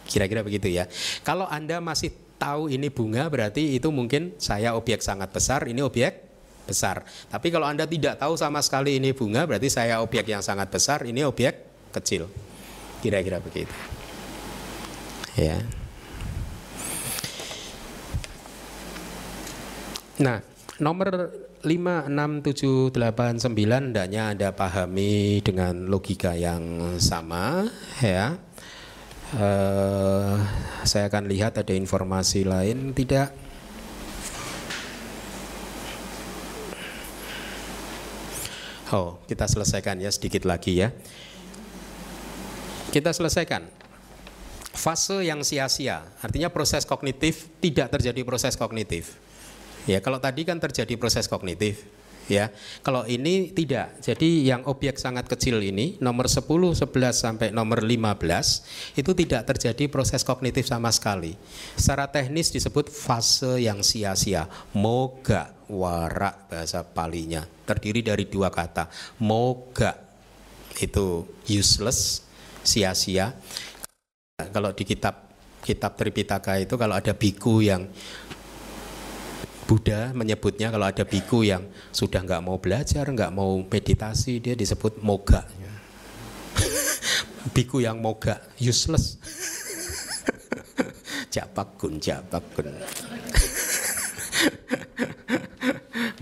Kira-kira 0.06 0.40
begitu 0.40 0.70
ya. 0.70 0.88
Kalau 1.26 1.44
Anda 1.50 1.82
masih 1.82 2.14
tahu 2.36 2.68
ini 2.68 2.92
bunga 2.92 3.26
berarti 3.28 3.76
itu 3.76 3.88
mungkin 3.90 4.36
saya 4.38 4.76
objek 4.76 5.02
sangat 5.02 5.32
besar, 5.32 5.66
ini 5.66 5.82
objek 5.82 6.22
besar. 6.64 7.02
Tapi 7.28 7.48
kalau 7.50 7.66
Anda 7.66 7.84
tidak 7.84 8.20
tahu 8.20 8.38
sama 8.38 8.62
sekali 8.62 8.96
ini 9.02 9.12
bunga 9.12 9.44
berarti 9.44 9.68
saya 9.68 10.00
objek 10.00 10.30
yang 10.30 10.40
sangat 10.40 10.70
besar, 10.70 11.04
ini 11.04 11.26
objek 11.26 11.65
kecil. 11.96 12.28
Kira-kira 13.00 13.40
begitu. 13.40 13.72
Ya. 15.36 15.60
Nah, 20.16 20.40
nomor 20.80 21.28
5, 21.60 22.08
6, 22.08 22.40
7, 22.40 22.94
8, 22.94 23.36
9 23.42 23.92
hendaknya 23.92 24.22
Anda 24.32 24.48
pahami 24.56 25.44
dengan 25.44 25.90
logika 25.92 26.32
yang 26.32 26.96
sama 26.96 27.68
ya. 28.00 28.40
Uh, 29.34 30.38
saya 30.86 31.10
akan 31.10 31.26
lihat 31.26 31.58
ada 31.58 31.74
informasi 31.74 32.46
lain 32.46 32.94
tidak 32.94 33.34
Oh, 38.94 39.18
kita 39.26 39.50
selesaikan 39.50 39.98
ya 39.98 40.14
sedikit 40.14 40.46
lagi 40.46 40.78
ya. 40.78 40.94
Kita 42.96 43.12
selesaikan. 43.12 43.60
Fase 44.72 45.20
yang 45.20 45.44
sia-sia, 45.44 46.00
artinya 46.24 46.48
proses 46.48 46.88
kognitif 46.88 47.52
tidak 47.60 47.92
terjadi 47.92 48.24
proses 48.24 48.56
kognitif. 48.56 49.20
Ya, 49.84 50.00
kalau 50.00 50.16
tadi 50.16 50.48
kan 50.48 50.56
terjadi 50.56 50.96
proses 50.96 51.28
kognitif, 51.28 51.84
ya. 52.24 52.48
Kalau 52.80 53.04
ini 53.04 53.52
tidak. 53.52 54.00
Jadi 54.00 54.48
yang 54.48 54.64
objek 54.64 54.96
sangat 54.96 55.28
kecil 55.28 55.60
ini 55.60 56.00
nomor 56.00 56.24
10, 56.24 56.48
11 56.48 56.88
sampai 57.12 57.52
nomor 57.52 57.84
15 57.84 58.96
itu 58.96 59.12
tidak 59.12 59.44
terjadi 59.44 59.92
proses 59.92 60.24
kognitif 60.24 60.64
sama 60.64 60.88
sekali. 60.88 61.36
Secara 61.76 62.08
teknis 62.08 62.48
disebut 62.48 62.88
fase 62.88 63.60
yang 63.60 63.84
sia-sia. 63.84 64.48
Moga 64.72 65.52
warak 65.68 66.48
bahasa 66.48 66.80
palinya. 66.80 67.44
Terdiri 67.44 68.00
dari 68.00 68.24
dua 68.24 68.48
kata. 68.48 68.88
Moga 69.20 70.00
itu 70.80 71.24
useless, 71.48 72.25
sia-sia. 72.66 73.32
Kalau 74.36 74.76
di 74.76 74.84
kitab 74.84 75.32
kitab 75.64 75.96
Tripitaka 75.98 76.62
itu 76.62 76.78
kalau 76.78 76.94
ada 76.94 77.10
biku 77.16 77.64
yang 77.64 77.88
Buddha 79.66 80.14
menyebutnya 80.14 80.70
kalau 80.70 80.86
ada 80.86 81.02
biku 81.02 81.42
yang 81.42 81.66
sudah 81.90 82.22
nggak 82.22 82.38
mau 82.38 82.54
belajar, 82.62 83.02
nggak 83.02 83.34
mau 83.34 83.58
meditasi, 83.66 84.38
dia 84.38 84.54
disebut 84.54 85.02
moga. 85.02 85.42
biku 87.54 87.82
yang 87.82 87.98
moga, 87.98 88.38
useless. 88.62 89.18
Japakun, 91.34 91.98
japakun. 91.98 92.70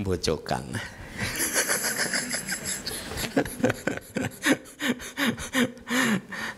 Bocokang. 0.04 0.64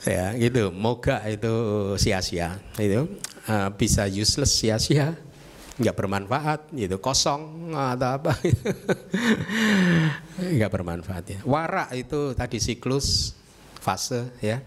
Ya 0.07 0.30
gitu. 0.38 0.70
Moga 0.70 1.18
itu 1.26 1.54
sia-sia 1.98 2.62
itu 2.78 3.11
uh, 3.50 3.68
bisa 3.74 4.07
useless 4.07 4.54
sia-sia. 4.54 5.18
Nggak 5.76 5.96
bermanfaat 5.98 6.72
gitu. 6.72 6.96
Kosong 7.02 7.74
atau 7.76 8.16
apa 8.16 8.32
nggak 10.57 10.72
bermanfaat 10.72 11.24
ya. 11.28 11.38
Warak 11.44 11.92
itu 11.92 12.32
tadi 12.32 12.57
siklus 12.62 13.36
fase 13.82 14.32
ya. 14.40 14.62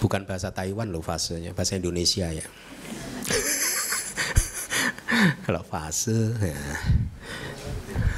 Bukan 0.00 0.24
bahasa 0.28 0.52
Taiwan 0.52 0.92
loh 0.92 1.00
fasenya 1.00 1.56
bahasa 1.56 1.80
Indonesia 1.80 2.28
ya. 2.28 2.44
Kalau 5.48 5.64
fase 5.64 6.36
ya. 6.36 6.60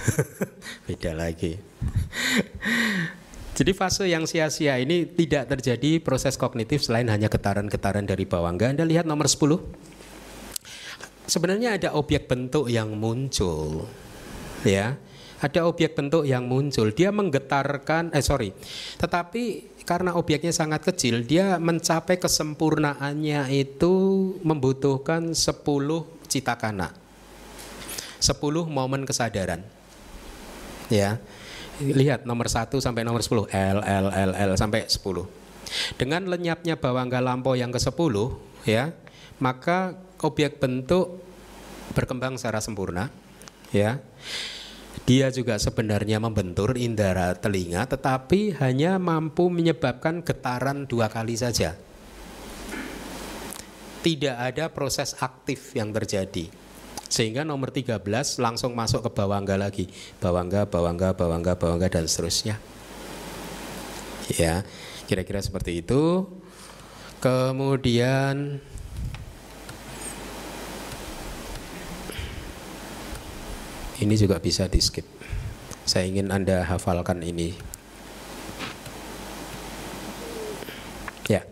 beda 0.86 1.12
lagi 1.14 1.58
jadi 3.52 3.72
fase 3.76 4.08
yang 4.08 4.24
sia-sia 4.24 4.80
ini 4.80 5.04
tidak 5.04 5.52
terjadi 5.52 6.00
proses 6.00 6.40
kognitif 6.40 6.80
selain 6.80 7.08
hanya 7.12 7.28
getaran-getaran 7.28 8.08
dari 8.08 8.24
bawangga. 8.24 8.72
Anda 8.72 8.88
lihat 8.88 9.04
nomor 9.04 9.28
10 9.28 9.60
sebenarnya 11.28 11.76
ada 11.76 11.88
objek 11.92 12.26
bentuk 12.28 12.72
yang 12.72 12.96
muncul 12.96 13.84
ya. 14.64 14.96
Ada 15.42 15.66
objek 15.66 15.98
bentuk 15.98 16.22
yang 16.22 16.46
muncul. 16.46 16.94
Dia 16.94 17.10
menggetarkan 17.10 18.14
eh 18.14 18.22
sorry. 18.22 18.54
Tetapi 18.94 19.72
karena 19.82 20.14
objeknya 20.14 20.54
sangat 20.54 20.86
kecil 20.86 21.26
dia 21.26 21.58
mencapai 21.58 22.16
kesempurnaannya 22.16 23.50
itu 23.50 23.94
membutuhkan 24.46 25.34
10 25.34 25.66
citakana 26.30 26.94
10 28.22 28.38
momen 28.70 29.02
kesadaran 29.02 29.66
ya 30.86 31.18
lihat 31.90 32.22
nomor 32.22 32.46
1 32.46 32.70
sampai 32.78 33.02
nomor 33.02 33.26
10 33.26 33.50
L 33.50 33.78
L 33.82 34.06
L 34.14 34.32
L 34.38 34.50
sampai 34.54 34.86
10 34.86 35.02
dengan 35.98 36.22
lenyapnya 36.28 36.78
bawangga 36.78 37.18
lampau 37.18 37.58
yang 37.58 37.74
ke-10 37.74 38.14
ya 38.68 38.94
maka 39.42 39.98
objek 40.22 40.62
bentuk 40.62 41.18
berkembang 41.92 42.38
secara 42.38 42.62
sempurna 42.62 43.10
ya. 43.74 43.98
Dia 45.02 45.34
juga 45.34 45.58
sebenarnya 45.58 46.22
membentur 46.22 46.78
indera 46.78 47.34
telinga 47.34 47.90
tetapi 47.90 48.54
hanya 48.62 49.02
mampu 49.02 49.50
menyebabkan 49.50 50.22
getaran 50.22 50.86
dua 50.86 51.10
kali 51.10 51.34
saja. 51.34 51.74
Tidak 54.02 54.36
ada 54.38 54.70
proses 54.70 55.18
aktif 55.18 55.74
yang 55.74 55.90
terjadi 55.90 56.61
sehingga 57.12 57.44
nomor 57.44 57.68
13 57.68 58.00
langsung 58.40 58.72
masuk 58.72 59.04
ke 59.04 59.10
bawangga 59.12 59.60
lagi 59.60 59.84
bawangga 60.16 60.64
bawangga 60.64 61.12
bawangga 61.12 61.52
bawangga 61.60 61.92
dan 61.92 62.08
seterusnya 62.08 62.56
ya 64.32 64.64
kira-kira 65.04 65.44
seperti 65.44 65.84
itu 65.84 66.24
kemudian 67.20 68.64
Ini 74.02 74.18
juga 74.18 74.42
bisa 74.42 74.66
di 74.66 74.82
skip. 74.82 75.06
Saya 75.86 76.10
ingin 76.10 76.34
Anda 76.34 76.66
hafalkan 76.66 77.22
ini. 77.22 77.54
Ya, 81.30 81.46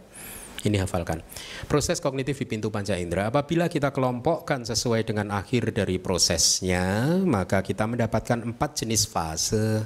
ini 0.65 0.77
hafalkan. 0.77 1.25
Proses 1.69 2.01
kognitif 2.01 2.39
di 2.41 2.47
pintu 2.49 2.71
panca 2.73 2.97
indera, 2.97 3.27
apabila 3.33 3.69
kita 3.69 3.93
kelompokkan 3.93 4.65
sesuai 4.67 5.05
dengan 5.09 5.31
akhir 5.33 5.73
dari 5.73 5.97
prosesnya, 5.97 7.17
maka 7.25 7.63
kita 7.65 7.87
mendapatkan 7.89 8.45
empat 8.45 8.85
jenis 8.85 9.09
fase. 9.09 9.81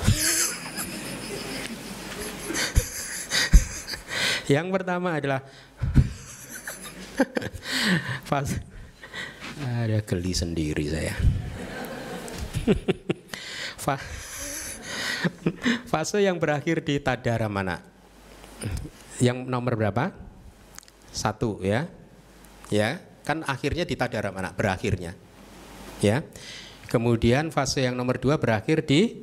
Yang 4.50 4.66
pertama 4.74 5.14
adalah 5.14 5.46
fase 8.30 8.58
ada 9.60 10.00
geli 10.00 10.32
sendiri 10.32 10.88
saya. 10.88 11.12
Fase 15.90 16.22
yang 16.22 16.38
berakhir 16.40 16.84
di 16.84 17.00
tadara 17.00 17.48
mana? 17.48 17.80
Yang 19.20 19.46
nomor 19.46 19.76
berapa? 19.76 20.16
Satu 21.12 21.60
ya. 21.62 21.86
Ya, 22.70 23.02
kan 23.22 23.44
akhirnya 23.44 23.84
di 23.84 23.94
tadara 23.94 24.32
mana? 24.32 24.50
Berakhirnya. 24.56 25.12
Ya. 26.00 26.24
Kemudian 26.90 27.54
fase 27.54 27.86
yang 27.86 27.94
nomor 27.94 28.18
dua 28.18 28.40
berakhir 28.40 28.82
di 28.82 29.22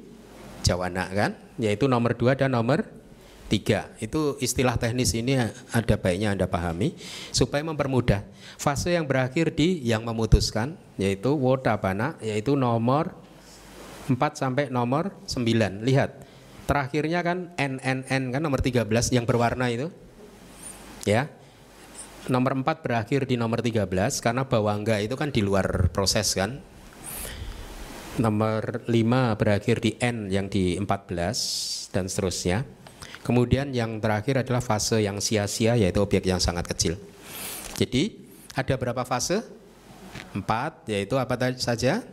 jawana 0.63 1.09
kan? 1.11 1.35
Yaitu 1.59 1.91
nomor 1.91 2.15
dua 2.15 2.37
dan 2.37 2.55
nomor 2.55 2.87
tiga. 3.51 3.91
Itu 3.99 4.39
istilah 4.39 4.79
teknis 4.79 5.15
ini 5.15 5.35
ada 5.71 5.95
baiknya 5.99 6.35
Anda 6.35 6.47
pahami 6.47 6.95
supaya 7.35 7.63
mempermudah. 7.65 8.23
Fase 8.55 8.95
yang 8.95 9.07
berakhir 9.07 9.51
di 9.55 9.83
yang 9.83 10.07
memutuskan 10.07 10.79
yaitu 10.95 11.35
wodabana 11.35 12.15
yaitu 12.23 12.55
nomor 12.55 13.15
4 14.07 14.15
sampai 14.39 14.71
nomor 14.71 15.11
9. 15.27 15.83
Lihat. 15.83 16.26
Terakhirnya 16.68 17.24
kan 17.24 17.55
NNN 17.55 18.36
kan 18.36 18.41
nomor 18.43 18.59
13 18.59 18.84
yang 19.15 19.24
berwarna 19.24 19.72
itu. 19.72 19.88
Ya. 21.07 21.32
Nomor 22.28 22.59
4 22.59 22.84
berakhir 22.84 23.24
di 23.24 23.39
nomor 23.39 23.63
13 23.63 23.88
karena 24.20 24.43
bawangga 24.43 24.99
itu 24.99 25.15
kan 25.15 25.32
di 25.32 25.39
luar 25.39 25.88
proses 25.95 26.36
kan. 26.36 26.59
Nomor 28.20 28.84
5 28.84 29.39
berakhir 29.39 29.80
di 29.80 29.95
N 30.03 30.28
yang 30.28 30.51
di 30.51 30.76
14 30.76 31.95
dan 31.95 32.11
seterusnya. 32.11 32.68
Kemudian 33.24 33.72
yang 33.72 34.03
terakhir 34.03 34.43
adalah 34.43 34.59
fase 34.59 34.99
yang 34.99 35.24
sia-sia 35.24 35.80
yaitu 35.80 36.03
objek 36.03 36.28
yang 36.28 36.43
sangat 36.43 36.68
kecil. 36.68 36.99
Jadi 37.80 38.28
ada 38.51 38.76
berapa 38.76 39.07
fase? 39.07 39.39
Empat, 40.36 40.84
yaitu 40.91 41.15
apa 41.15 41.38
saja? 41.55 42.03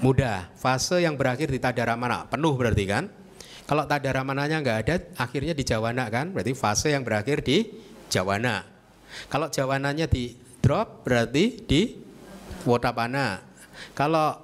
Mudah. 0.00 0.48
Fase 0.56 1.04
yang 1.04 1.20
berakhir 1.20 1.52
di 1.52 1.60
tadara 1.60 1.98
mana? 1.98 2.24
Penuh 2.24 2.56
berarti 2.56 2.84
kan? 2.88 3.12
Kalau 3.68 3.84
tadara 3.84 4.24
mananya 4.24 4.62
nggak 4.64 4.78
ada, 4.86 4.94
akhirnya 5.20 5.52
di 5.52 5.64
jawana 5.66 6.08
kan? 6.08 6.32
Berarti 6.32 6.56
fase 6.56 6.96
yang 6.96 7.04
berakhir 7.04 7.44
di 7.44 7.68
jawana. 8.08 8.64
Kalau 9.28 9.52
jawananya 9.52 10.08
di 10.08 10.32
drop, 10.64 11.04
berarti 11.04 11.60
di 11.68 12.00
wotapana. 12.64 13.44
Kalau 13.92 14.40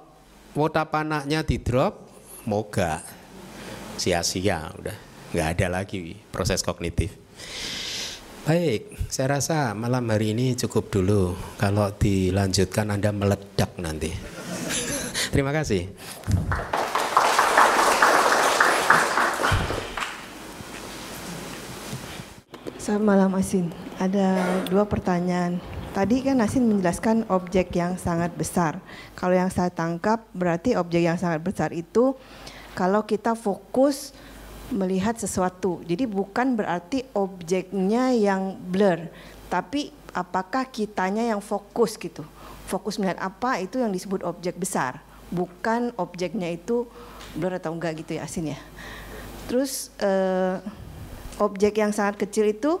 wotapananya 0.53 1.41
di 1.41 1.57
drop, 1.57 2.05
moga 2.45 3.01
sia-sia 3.99 4.71
udah 4.79 4.97
nggak 5.35 5.47
ada 5.59 5.67
lagi 5.69 6.15
proses 6.31 6.63
kognitif. 6.63 7.13
Baik, 8.47 9.11
saya 9.11 9.37
rasa 9.37 9.77
malam 9.77 10.09
hari 10.09 10.33
ini 10.33 10.57
cukup 10.57 10.89
dulu. 10.89 11.37
Kalau 11.59 11.93
dilanjutkan 11.93 12.89
Anda 12.89 13.13
meledak 13.13 13.77
nanti. 13.77 14.09
Terima 15.33 15.51
kasih. 15.51 15.89
Selamat 22.79 23.05
malam 23.05 23.31
Asin. 23.37 23.69
Ada 24.01 24.41
dua 24.65 24.87
pertanyaan. 24.89 25.61
Tadi 25.93 26.25
kan 26.25 26.41
Asin 26.41 26.65
menjelaskan 26.65 27.29
objek 27.29 27.75
yang 27.77 27.97
sangat 28.01 28.33
besar. 28.33 28.81
Kalau 29.13 29.35
yang 29.35 29.53
saya 29.53 29.69
tangkap 29.69 30.25
berarti 30.33 30.73
objek 30.73 31.05
yang 31.05 31.17
sangat 31.19 31.43
besar 31.45 31.69
itu 31.75 32.17
kalau 32.73 33.03
kita 33.03 33.35
fokus 33.37 34.15
melihat 34.69 35.17
sesuatu. 35.17 35.81
Jadi 35.85 36.05
bukan 36.05 36.53
berarti 36.53 37.05
objeknya 37.17 38.13
yang 38.13 38.57
blur, 38.57 39.09
tapi 39.49 39.89
apakah 40.13 40.69
kitanya 40.69 41.25
yang 41.25 41.41
fokus 41.41 41.97
gitu. 41.97 42.25
Fokus 42.69 43.01
melihat 43.01 43.17
apa 43.17 43.57
itu 43.57 43.81
yang 43.81 43.89
disebut 43.89 44.21
objek 44.21 44.53
besar, 44.61 45.01
bukan 45.33 45.89
objeknya 45.97 46.53
itu 46.53 46.85
blur 47.33 47.57
atau 47.57 47.73
enggak 47.73 48.05
gitu 48.05 48.21
ya 48.21 48.29
Asin 48.29 48.53
ya. 48.53 48.59
Terus 49.49 49.89
eh, 49.97 50.61
objek 51.41 51.81
yang 51.81 51.89
sangat 51.89 52.21
kecil 52.21 52.53
itu 52.53 52.77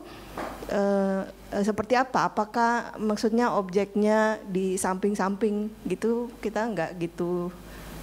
eh, 0.69 1.25
eh, 1.25 1.63
seperti 1.65 1.97
apa? 1.97 2.29
Apakah 2.29 3.01
maksudnya 3.01 3.57
objeknya 3.57 4.37
di 4.45 4.77
samping-samping 4.77 5.73
gitu 5.89 6.29
kita 6.37 6.69
enggak 6.69 6.93
gitu 7.01 7.49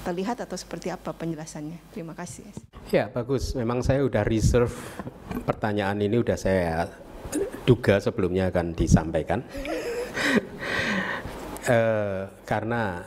terlihat 0.03 0.43
atau 0.43 0.59
seperti 0.59 0.91
apa 0.91 1.15
penjelasannya? 1.15 1.79
Terima 1.95 2.19
kasih. 2.19 2.51
Ya 2.91 3.07
bagus, 3.11 3.55
memang 3.55 3.87
saya 3.87 4.03
udah 4.03 4.27
reserve 4.27 4.75
pertanyaan 5.47 6.03
ini 6.03 6.19
udah 6.19 6.39
saya 6.39 6.91
duga 7.67 7.99
sebelumnya 7.99 8.51
akan 8.51 8.75
disampaikan. 8.75 9.43
E, 11.67 11.79
karena 12.47 13.03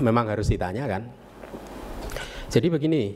memang 0.00 0.26
harus 0.32 0.48
ditanyakan. 0.48 1.20
Jadi 2.50 2.66
begini, 2.66 3.14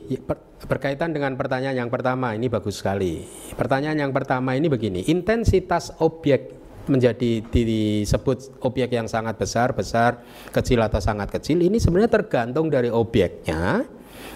berkaitan 0.63 1.11
dengan 1.11 1.35
pertanyaan 1.35 1.75
yang 1.75 1.91
pertama 1.91 2.31
ini 2.31 2.47
bagus 2.47 2.79
sekali. 2.79 3.27
Pertanyaan 3.59 4.07
yang 4.07 4.13
pertama 4.15 4.55
ini 4.55 4.71
begini, 4.71 5.03
intensitas 5.11 5.91
objek 5.99 6.55
menjadi 6.85 7.41
disebut 7.49 8.61
objek 8.61 8.93
yang 8.93 9.09
sangat 9.09 9.35
besar, 9.35 9.73
besar, 9.73 10.21
kecil 10.53 10.79
atau 10.85 11.01
sangat 11.01 11.33
kecil 11.33 11.59
ini 11.59 11.81
sebenarnya 11.81 12.21
tergantung 12.21 12.69
dari 12.69 12.93
objeknya 12.93 13.83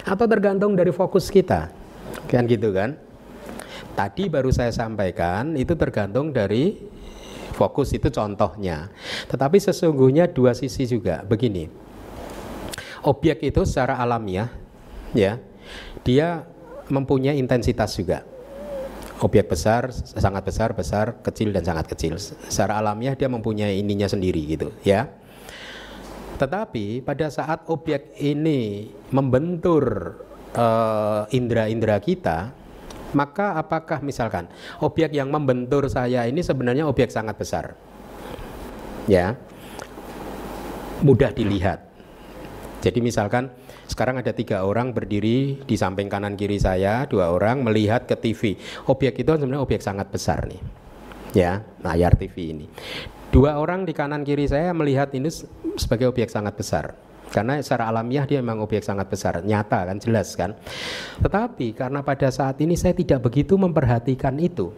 atau 0.04 0.26
tergantung 0.26 0.74
dari 0.74 0.89
fokus 0.89 1.30
kita. 1.30 1.70
Kan 2.26 2.50
gitu 2.50 2.74
kan? 2.74 2.97
Tadi 3.93 4.32
baru 4.32 4.50
saya 4.50 4.74
sampaikan 4.74 5.54
itu 5.56 5.76
tergantung 5.78 6.34
dari 6.34 6.76
fokus 7.60 7.91
itu 7.91 8.07
contohnya. 8.07 8.88
Tetapi 9.28 9.60
sesungguhnya 9.60 10.32
dua 10.32 10.55
sisi 10.55 10.88
juga. 10.88 11.28
Begini. 11.28 11.68
Objek 13.03 13.43
itu 13.43 13.68
secara 13.68 13.99
alamiah 13.99 14.47
ya, 15.12 15.39
dia 16.07 16.47
mempunyai 16.88 17.36
intensitas 17.36 17.95
juga 17.95 18.24
objek 19.20 19.51
besar, 19.51 19.91
sangat 19.91 20.43
besar, 20.47 20.72
besar, 20.72 21.20
kecil 21.20 21.51
dan 21.51 21.64
sangat 21.64 21.91
kecil. 21.91 22.16
Secara 22.20 22.80
alamiah 22.80 23.16
dia 23.20 23.28
mempunyai 23.28 23.80
ininya 23.80 24.07
sendiri 24.07 24.39
gitu, 24.47 24.72
ya. 24.84 25.12
Tetapi 26.39 27.03
pada 27.03 27.28
saat 27.28 27.68
objek 27.68 28.16
ini 28.16 28.88
membentur 29.12 30.16
uh, 30.55 31.28
indera-indera 31.36 32.00
kita, 32.00 32.55
maka 33.13 33.57
apakah 33.57 33.99
misalkan 34.05 34.49
objek 34.83 35.13
yang 35.13 35.33
membentur 35.33 35.86
saya 35.89 36.25
ini 36.29 36.43
sebenarnya 36.45 36.86
objek 36.86 37.09
sangat 37.09 37.36
besar, 37.37 37.73
ya, 39.09 39.37
mudah 41.01 41.33
dilihat. 41.33 41.86
Jadi 42.79 43.03
misalkan 43.03 43.51
sekarang 43.91 44.23
ada 44.23 44.31
tiga 44.31 44.63
orang 44.63 44.95
berdiri 44.95 45.59
di 45.67 45.75
samping 45.75 46.07
kanan 46.07 46.39
kiri 46.39 46.55
saya, 46.55 47.03
dua 47.09 47.33
orang 47.36 47.59
melihat 47.65 48.07
ke 48.07 48.15
TV. 48.15 48.55
Objek 48.87 49.19
itu 49.19 49.31
sebenarnya 49.36 49.59
objek 49.59 49.83
sangat 49.83 50.07
besar 50.07 50.47
nih, 50.47 50.61
ya 51.36 51.59
layar 51.83 52.15
TV 52.15 52.55
ini. 52.55 52.67
Dua 53.29 53.59
orang 53.59 53.83
di 53.83 53.91
kanan 53.91 54.23
kiri 54.23 54.47
saya 54.47 54.71
melihat 54.71 55.11
ini 55.11 55.27
sebagai 55.75 56.09
objek 56.09 56.31
sangat 56.31 56.55
besar. 56.55 57.08
Karena 57.30 57.62
secara 57.62 57.93
alamiah 57.93 58.26
dia 58.26 58.42
memang 58.42 58.66
objek 58.66 58.82
sangat 58.82 59.08
besar, 59.10 59.42
nyata 59.46 59.86
kan, 59.86 59.97
jelas 60.01 60.34
kan. 60.34 60.58
Tetapi 61.22 61.78
karena 61.78 62.01
pada 62.01 62.28
saat 62.34 62.58
ini 62.60 62.74
saya 62.74 62.97
tidak 62.97 63.30
begitu 63.30 63.56
memperhatikan 63.56 64.36
itu, 64.42 64.74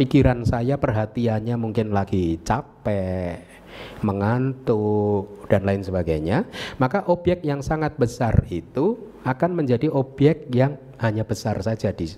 pikiran 0.00 0.42
saya 0.48 0.80
perhatiannya 0.80 1.54
mungkin 1.60 1.92
lagi 1.92 2.40
capek, 2.40 3.54
mengantuk 4.02 5.46
dan 5.46 5.66
lain 5.66 5.82
sebagainya, 5.84 6.48
maka 6.80 7.06
objek 7.10 7.44
yang 7.44 7.60
sangat 7.60 7.94
besar 8.00 8.46
itu 8.50 8.98
akan 9.24 9.50
menjadi 9.56 9.88
objek 9.90 10.50
yang 10.52 10.76
hanya 11.00 11.24
besar 11.24 11.58
saja 11.60 11.90
di 11.90 12.08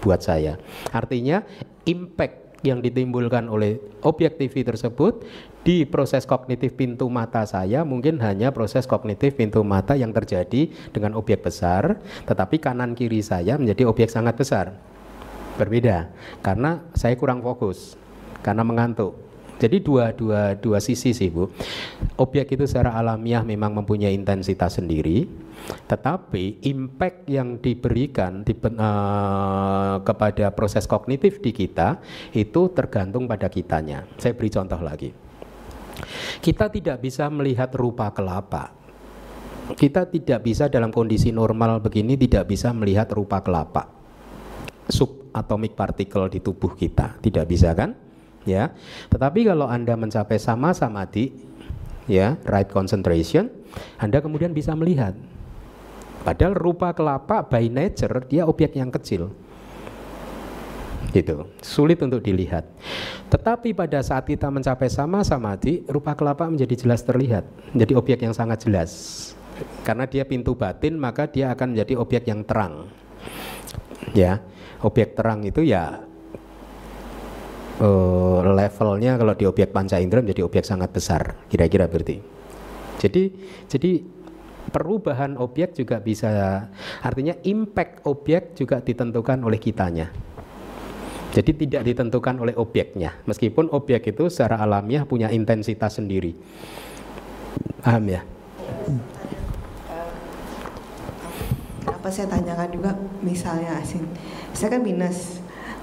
buat 0.00 0.24
saya. 0.24 0.56
Artinya 0.90 1.44
impact 1.84 2.39
yang 2.66 2.84
ditimbulkan 2.84 3.48
oleh 3.48 3.80
objek 4.04 4.36
TV 4.36 4.66
tersebut 4.66 5.24
di 5.62 5.84
proses 5.84 6.24
kognitif 6.24 6.76
pintu 6.76 7.06
mata 7.12 7.44
saya 7.44 7.84
mungkin 7.84 8.20
hanya 8.20 8.50
proses 8.50 8.88
kognitif 8.88 9.36
pintu 9.36 9.60
mata 9.60 9.96
yang 9.96 10.10
terjadi 10.10 10.72
dengan 10.92 11.16
objek 11.16 11.44
besar, 11.44 12.00
tetapi 12.24 12.58
kanan 12.60 12.96
kiri 12.96 13.20
saya 13.20 13.60
menjadi 13.60 13.88
objek 13.88 14.08
sangat 14.08 14.36
besar. 14.36 14.76
Berbeda 15.60 16.08
karena 16.40 16.80
saya 16.96 17.14
kurang 17.20 17.44
fokus 17.44 18.00
karena 18.40 18.64
mengantuk 18.64 19.29
Jadi 19.60 19.76
dua, 19.84 20.16
dua, 20.16 20.56
dua 20.56 20.80
sisi 20.80 21.12
sih 21.12 21.28
Bu. 21.28 21.52
Objek 22.16 22.56
itu 22.56 22.64
secara 22.64 22.96
alamiah 22.96 23.44
memang 23.44 23.76
mempunyai 23.76 24.16
intensitas 24.16 24.80
sendiri, 24.80 25.28
tetapi 25.84 26.64
impact 26.64 27.28
yang 27.28 27.60
diberikan 27.60 28.40
di, 28.40 28.56
uh, 28.56 30.00
kepada 30.00 30.48
proses 30.56 30.88
kognitif 30.88 31.44
di 31.44 31.52
kita 31.52 32.00
itu 32.32 32.72
tergantung 32.72 33.28
pada 33.28 33.52
kitanya. 33.52 34.08
Saya 34.16 34.32
beri 34.32 34.48
contoh 34.48 34.80
lagi. 34.80 35.12
Kita 36.40 36.72
tidak 36.72 37.04
bisa 37.04 37.28
melihat 37.28 37.68
rupa 37.76 38.08
kelapa. 38.16 38.72
Kita 39.76 40.08
tidak 40.08 40.40
bisa 40.40 40.72
dalam 40.72 40.88
kondisi 40.88 41.30
normal 41.30 41.84
begini 41.84 42.16
tidak 42.16 42.48
bisa 42.48 42.72
melihat 42.72 43.12
rupa 43.12 43.44
kelapa. 43.44 43.92
Subatomic 44.88 45.76
particle 45.76 46.32
di 46.32 46.40
tubuh 46.40 46.72
kita 46.74 47.20
tidak 47.20 47.44
bisa 47.46 47.76
kan? 47.76 48.09
Ya. 48.48 48.72
Tetapi 49.12 49.48
kalau 49.48 49.66
Anda 49.68 49.96
mencapai 49.96 50.36
sama 50.40 50.72
samadhi 50.72 51.32
ya, 52.10 52.36
right 52.48 52.68
concentration, 52.68 53.50
Anda 54.00 54.18
kemudian 54.18 54.50
bisa 54.54 54.72
melihat. 54.74 55.14
Padahal 56.20 56.52
rupa 56.52 56.92
kelapa 56.92 57.40
by 57.48 57.72
nature 57.72 58.28
dia 58.28 58.44
objek 58.44 58.76
yang 58.76 58.92
kecil. 58.92 59.32
Gitu, 61.10 61.48
sulit 61.64 61.98
untuk 62.04 62.22
dilihat. 62.22 62.68
Tetapi 63.32 63.74
pada 63.74 63.98
saat 64.04 64.28
kita 64.28 64.46
mencapai 64.52 64.86
sama 64.86 65.24
samadhi, 65.26 65.82
rupa 65.90 66.14
kelapa 66.14 66.46
menjadi 66.46 66.86
jelas 66.86 67.02
terlihat, 67.02 67.48
menjadi 67.72 67.92
objek 67.98 68.18
yang 68.20 68.34
sangat 68.36 68.62
jelas. 68.62 68.90
Karena 69.82 70.06
dia 70.06 70.22
pintu 70.22 70.54
batin, 70.54 70.94
maka 71.00 71.26
dia 71.26 71.50
akan 71.50 71.74
menjadi 71.74 71.94
objek 71.98 72.22
yang 72.30 72.46
terang. 72.46 72.86
Ya, 74.12 74.44
objek 74.84 75.18
terang 75.18 75.42
itu 75.42 75.66
ya 75.66 76.09
uh, 77.80 78.38
levelnya 78.44 79.16
kalau 79.16 79.34
di 79.34 79.44
objek 79.48 79.72
panca 79.72 79.96
indera 79.96 80.20
menjadi 80.22 80.44
objek 80.44 80.64
sangat 80.68 80.92
besar 80.92 81.48
kira-kira 81.48 81.88
berarti. 81.88 82.20
Jadi 83.00 83.22
jadi 83.66 84.04
perubahan 84.70 85.40
objek 85.40 85.74
juga 85.74 85.98
bisa 85.98 86.30
artinya 87.00 87.34
impact 87.42 88.04
objek 88.04 88.54
juga 88.54 88.84
ditentukan 88.84 89.40
oleh 89.42 89.56
kitanya. 89.56 90.12
Jadi 91.30 91.54
tidak 91.54 91.82
ditentukan 91.86 92.42
oleh 92.42 92.54
objeknya. 92.58 93.14
Meskipun 93.24 93.70
objek 93.70 94.10
itu 94.10 94.26
secara 94.26 94.58
alamiah 94.58 95.06
punya 95.06 95.30
intensitas 95.30 96.02
sendiri. 96.02 96.34
Paham 97.80 98.04
ya? 98.10 98.20
Apa 101.86 102.08
saya 102.10 102.26
tanyakan 102.26 102.68
juga 102.74 102.90
misalnya 103.22 103.78
asin? 103.78 104.02
Saya 104.52 104.74
kan 104.74 104.82
minus 104.82 105.39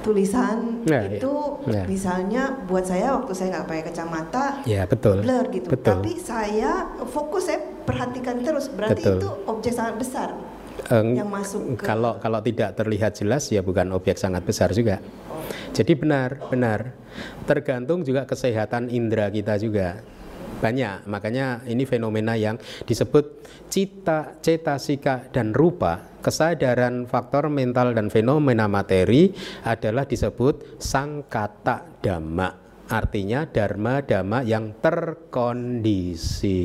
tulisan 0.08 0.88
nah, 0.88 1.04
itu 1.04 1.36
ya. 1.68 1.84
misalnya 1.84 2.44
buat 2.64 2.88
saya 2.88 3.20
waktu 3.20 3.32
saya 3.36 3.48
nggak 3.60 3.66
pakai 3.68 3.84
kacamata 3.92 4.46
ya 4.64 4.88
betul 4.88 5.20
blur 5.20 5.46
gitu 5.52 5.68
betul. 5.68 6.00
tapi 6.00 6.12
saya 6.16 6.96
fokus 7.12 7.52
saya 7.52 7.60
perhatikan 7.84 8.40
terus 8.40 8.72
berarti 8.72 9.04
betul. 9.04 9.20
itu 9.20 9.30
objek 9.52 9.74
sangat 9.76 9.96
besar 10.00 10.30
um, 10.88 11.08
yang 11.12 11.28
masuk 11.28 11.76
ke... 11.76 11.84
kalau 11.84 12.16
kalau 12.24 12.40
tidak 12.40 12.72
terlihat 12.80 13.12
jelas 13.20 13.44
ya 13.52 13.60
bukan 13.60 13.92
objek 13.92 14.16
sangat 14.16 14.48
besar 14.48 14.72
juga 14.72 15.04
oh. 15.28 15.44
jadi 15.76 15.92
benar 16.00 16.40
benar 16.48 16.96
tergantung 17.44 18.08
juga 18.08 18.24
kesehatan 18.24 18.88
indera 18.88 19.28
kita 19.28 19.60
juga 19.60 20.00
banyak. 20.58 21.06
Makanya 21.06 21.62
ini 21.70 21.86
fenomena 21.86 22.34
yang 22.36 22.58
disebut 22.84 23.46
cita 23.70 24.36
cetasika 24.42 25.30
dan 25.30 25.54
rupa. 25.54 26.18
Kesadaran 26.20 27.08
faktor 27.08 27.48
mental 27.48 27.96
dan 27.96 28.12
fenomena 28.12 28.68
materi 28.68 29.32
adalah 29.64 30.04
disebut 30.04 30.82
sangkata 30.82 32.04
dhamma. 32.04 32.52
Artinya 32.88 33.48
dharma 33.48 34.04
dhamma 34.04 34.44
yang 34.44 34.76
terkondisi. 34.84 36.56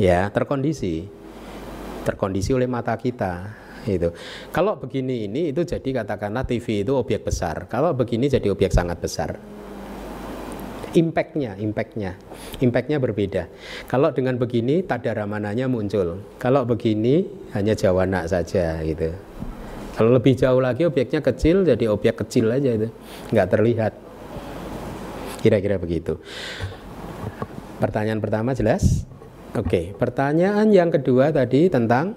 Ya 0.00 0.30
terkondisi. 0.32 1.04
Terkondisi 2.02 2.50
oleh 2.56 2.66
mata 2.66 2.96
kita 2.96 3.60
itu. 3.86 4.08
Kalau 4.54 4.78
begini 4.78 5.26
ini 5.28 5.50
itu 5.52 5.66
jadi 5.66 6.02
katakanlah 6.02 6.46
TV 6.46 6.86
itu 6.86 6.96
objek 6.96 7.26
besar. 7.26 7.66
Kalau 7.68 7.92
begini 7.92 8.30
jadi 8.30 8.48
objek 8.48 8.72
sangat 8.72 8.98
besar 9.02 9.36
impactnya, 10.92 11.56
impactnya, 11.56 12.16
impactnya 12.60 12.98
berbeda. 13.00 13.48
Kalau 13.88 14.12
dengan 14.12 14.36
begini 14.36 14.84
tadaramananya 14.84 15.66
muncul. 15.68 16.20
Kalau 16.36 16.68
begini 16.68 17.24
hanya 17.56 17.72
jawana 17.72 18.28
saja 18.28 18.80
gitu. 18.84 19.12
Kalau 19.92 20.08
lebih 20.12 20.32
jauh 20.36 20.60
lagi 20.60 20.88
objeknya 20.88 21.20
kecil 21.20 21.68
jadi 21.68 21.84
objek 21.92 22.24
kecil 22.24 22.48
aja 22.48 22.72
itu, 22.72 22.88
nggak 23.32 23.48
terlihat. 23.52 23.92
Kira-kira 25.44 25.76
begitu. 25.76 26.16
Pertanyaan 27.76 28.22
pertama 28.22 28.56
jelas? 28.56 29.04
Oke, 29.52 29.92
pertanyaan 30.00 30.72
yang 30.72 30.88
kedua 30.88 31.28
tadi 31.28 31.68
tentang 31.68 32.16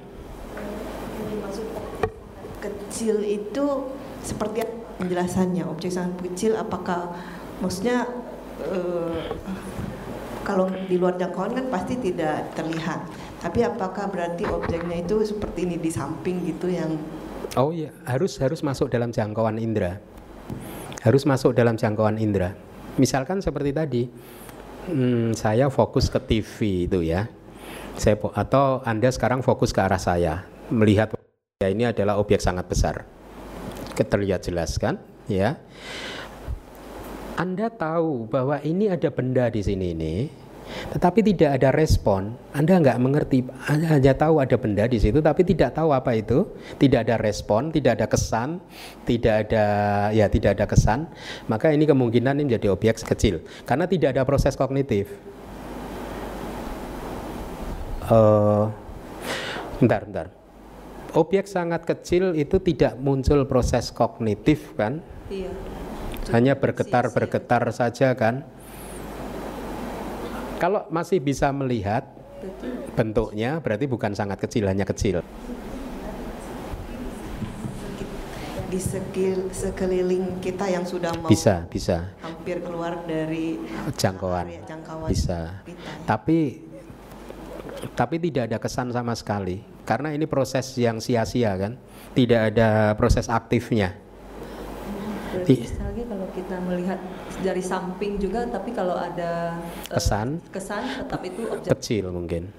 kecil 2.63 3.19
itu 3.27 3.91
seperti 4.23 4.63
penjelasannya 4.95 5.67
objek 5.67 5.91
sangat 5.91 6.15
kecil 6.23 6.55
apakah 6.55 7.11
maksudnya 7.59 8.07
uh, 8.63 9.23
kalau 10.45 10.69
di 10.69 10.95
luar 10.95 11.17
jangkauan 11.17 11.57
kan 11.57 11.65
pasti 11.73 11.97
tidak 11.97 12.53
terlihat. 12.53 13.09
Tapi 13.41 13.65
apakah 13.65 14.07
berarti 14.13 14.45
objeknya 14.45 15.01
itu 15.01 15.25
seperti 15.25 15.65
ini 15.65 15.81
di 15.81 15.89
samping 15.89 16.45
gitu 16.45 16.69
yang 16.69 16.95
Oh 17.55 17.71
iya, 17.71 17.87
harus 18.03 18.35
harus 18.43 18.59
masuk 18.59 18.91
dalam 18.91 19.15
jangkauan 19.15 19.55
indera. 19.55 20.03
Harus 20.99 21.23
masuk 21.23 21.55
dalam 21.55 21.79
jangkauan 21.79 22.19
indera. 22.19 22.51
Misalkan 22.99 23.39
seperti 23.39 23.71
tadi, 23.71 24.03
hmm, 24.91 25.31
saya 25.39 25.71
fokus 25.71 26.11
ke 26.11 26.19
TV 26.19 26.83
itu 26.83 26.99
ya. 26.99 27.31
Saya 27.95 28.19
atau 28.35 28.83
Anda 28.83 29.07
sekarang 29.07 29.39
fokus 29.39 29.71
ke 29.71 29.79
arah 29.79 29.99
saya, 29.99 30.43
melihat 30.67 31.15
ya 31.63 31.71
ini 31.71 31.87
adalah 31.87 32.19
objek 32.19 32.43
sangat 32.43 32.67
besar. 32.67 33.07
Terlihat 33.95 34.43
jelas 34.43 34.75
kan? 34.75 34.99
Ya. 35.31 35.55
Anda 37.35 37.67
tahu 37.67 38.31
bahwa 38.31 38.63
ini 38.63 38.87
ada 38.87 39.11
benda 39.11 39.51
di 39.51 39.59
sini 39.59 39.91
ini, 39.91 40.15
tetapi 40.95 41.19
tidak 41.19 41.59
ada 41.59 41.69
respon, 41.75 42.31
Anda 42.55 42.79
nggak 42.79 42.95
mengerti, 42.95 43.43
Anda 43.67 43.99
hanya 43.99 44.15
tahu 44.15 44.39
ada 44.39 44.55
benda 44.55 44.87
di 44.87 44.95
situ, 44.95 45.19
tapi 45.19 45.43
tidak 45.43 45.75
tahu 45.75 45.91
apa 45.91 46.15
itu, 46.15 46.47
tidak 46.79 47.03
ada 47.05 47.19
respon, 47.19 47.75
tidak 47.75 47.99
ada 47.99 48.07
kesan, 48.07 48.63
tidak 49.03 49.51
ada 49.51 49.65
ya 50.15 50.31
tidak 50.31 50.55
ada 50.55 50.65
kesan, 50.65 51.11
maka 51.51 51.75
ini 51.75 51.83
kemungkinan 51.83 52.39
ini 52.39 52.55
menjadi 52.55 52.71
objek 52.71 53.03
kecil, 53.03 53.43
karena 53.67 53.83
tidak 53.83 54.15
ada 54.15 54.23
proses 54.23 54.55
kognitif. 54.55 55.11
Uh, 58.07 58.71
bentar, 59.83 60.07
bentar. 60.07 60.27
Objek 61.11 61.51
sangat 61.51 61.83
kecil 61.83 62.31
itu 62.31 62.63
tidak 62.63 62.95
muncul 62.95 63.43
proses 63.43 63.91
kognitif 63.91 64.71
kan? 64.79 65.03
Iya 65.27 65.51
hanya 66.33 66.57
bergetar-bergetar 66.57 67.69
saja 67.69 68.15
kan. 68.17 68.41
Kalau 70.57 70.87
masih 70.89 71.19
bisa 71.19 71.51
melihat 71.51 72.07
bentuknya 72.95 73.59
berarti 73.59 73.85
bukan 73.85 74.15
sangat 74.15 74.39
kecil, 74.39 74.65
hanya 74.71 74.87
kecil. 74.87 75.21
Di 78.65 78.79
sekil, 78.81 79.51
sekeliling 79.53 80.41
kita 80.41 80.67
yang 80.67 80.83
sudah 80.83 81.13
mau 81.21 81.29
bisa, 81.29 81.63
bisa. 81.69 82.11
hampir 82.19 82.59
keluar 82.65 83.03
dari 83.05 83.61
jangkauan, 83.93 84.51
jangkauan 84.65 85.09
bisa. 85.11 85.61
Kita. 85.63 85.91
Tapi 86.03 86.39
tapi 87.93 88.15
tidak 88.17 88.49
ada 88.51 88.57
kesan 88.57 88.89
sama 88.89 89.13
sekali 89.13 89.61
karena 89.85 90.11
ini 90.11 90.25
proses 90.25 90.65
yang 90.81 90.97
sia-sia 90.97 91.53
kan, 91.55 91.77
tidak 92.17 92.55
ada 92.55 92.97
proses 92.97 93.29
aktifnya. 93.29 93.93
Berarti 95.35 95.84
melihat 96.65 96.99
dari 97.39 97.61
samping 97.61 98.17
juga, 98.17 98.43
tapi 98.49 98.73
kalau 98.73 98.97
ada 98.97 99.55
uh, 99.89 99.95
kesan, 99.95 100.41
kesan 100.49 100.81
tetap 101.05 101.21
itu 101.21 101.41
objek 101.47 101.69
kecil 101.77 102.09
mungkin, 102.09 102.49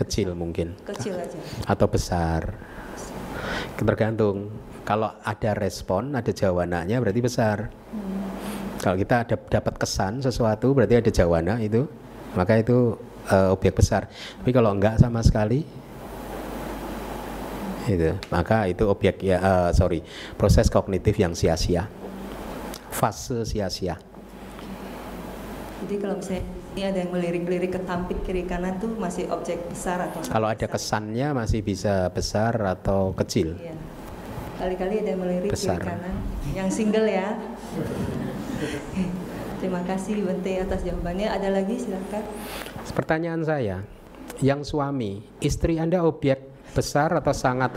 kecil 0.00 0.32
mungkin, 0.32 0.74
kecil 0.88 1.20
aja, 1.20 1.38
atau 1.68 1.86
besar, 1.86 2.56
tergantung. 3.76 4.50
Kalau 4.84 5.16
ada 5.24 5.56
respon, 5.56 6.12
ada 6.12 6.28
jawabannya 6.28 7.00
berarti 7.00 7.20
besar. 7.24 7.72
Hmm. 7.88 8.28
Kalau 8.84 9.00
kita 9.00 9.24
ada 9.24 9.36
dapat 9.40 9.80
kesan 9.80 10.20
sesuatu 10.20 10.76
berarti 10.76 11.00
ada 11.00 11.08
jawaban 11.08 11.56
itu, 11.56 11.88
maka 12.36 12.60
itu 12.60 12.92
uh, 13.32 13.48
objek 13.56 13.80
besar. 13.80 14.12
Tapi 14.12 14.52
kalau 14.52 14.76
enggak 14.76 15.00
sama 15.00 15.24
sekali, 15.24 15.64
itu 17.88 18.16
maka 18.32 18.64
itu 18.64 18.84
objek 18.88 19.20
ya 19.20 19.40
uh, 19.40 19.70
sorry 19.76 20.00
proses 20.40 20.72
kognitif 20.72 21.20
yang 21.20 21.36
sia-sia 21.36 21.84
fase 22.94 23.42
sia-sia 23.42 23.98
jadi 25.84 25.94
kalau 25.98 26.16
misalnya 26.22 26.44
ini 26.74 26.82
ada 26.86 26.98
yang 27.02 27.10
melirik-lirik 27.10 27.70
ke 27.74 27.80
tampik 27.82 28.18
kiri 28.22 28.46
kanan 28.46 28.78
tuh 28.78 28.94
masih 28.94 29.26
objek 29.34 29.58
besar 29.66 30.10
atau 30.10 30.22
kalau 30.26 30.46
ada 30.46 30.66
besar? 30.66 30.78
kesannya 30.78 31.28
masih 31.34 31.60
bisa 31.66 32.08
besar 32.14 32.54
atau 32.62 33.10
kecil 33.18 33.58
iya. 33.58 33.74
kali-kali 34.62 35.02
ada 35.02 35.10
yang 35.12 35.20
melirik 35.20 35.50
besar. 35.50 35.82
kiri 35.82 35.90
kanan 35.90 36.14
yang 36.54 36.68
single 36.70 37.10
ya 37.10 37.34
Terima 39.64 39.80
kasih 39.88 40.20
Bante 40.20 40.60
atas 40.60 40.84
jawabannya. 40.84 41.24
Ada 41.24 41.48
lagi 41.48 41.80
silakan. 41.80 42.20
Pertanyaan 42.92 43.42
saya, 43.48 43.80
yang 44.44 44.60
suami, 44.60 45.24
istri 45.40 45.80
Anda 45.80 46.04
objek 46.04 46.36
besar 46.76 47.16
atau 47.16 47.32
sangat 47.32 47.72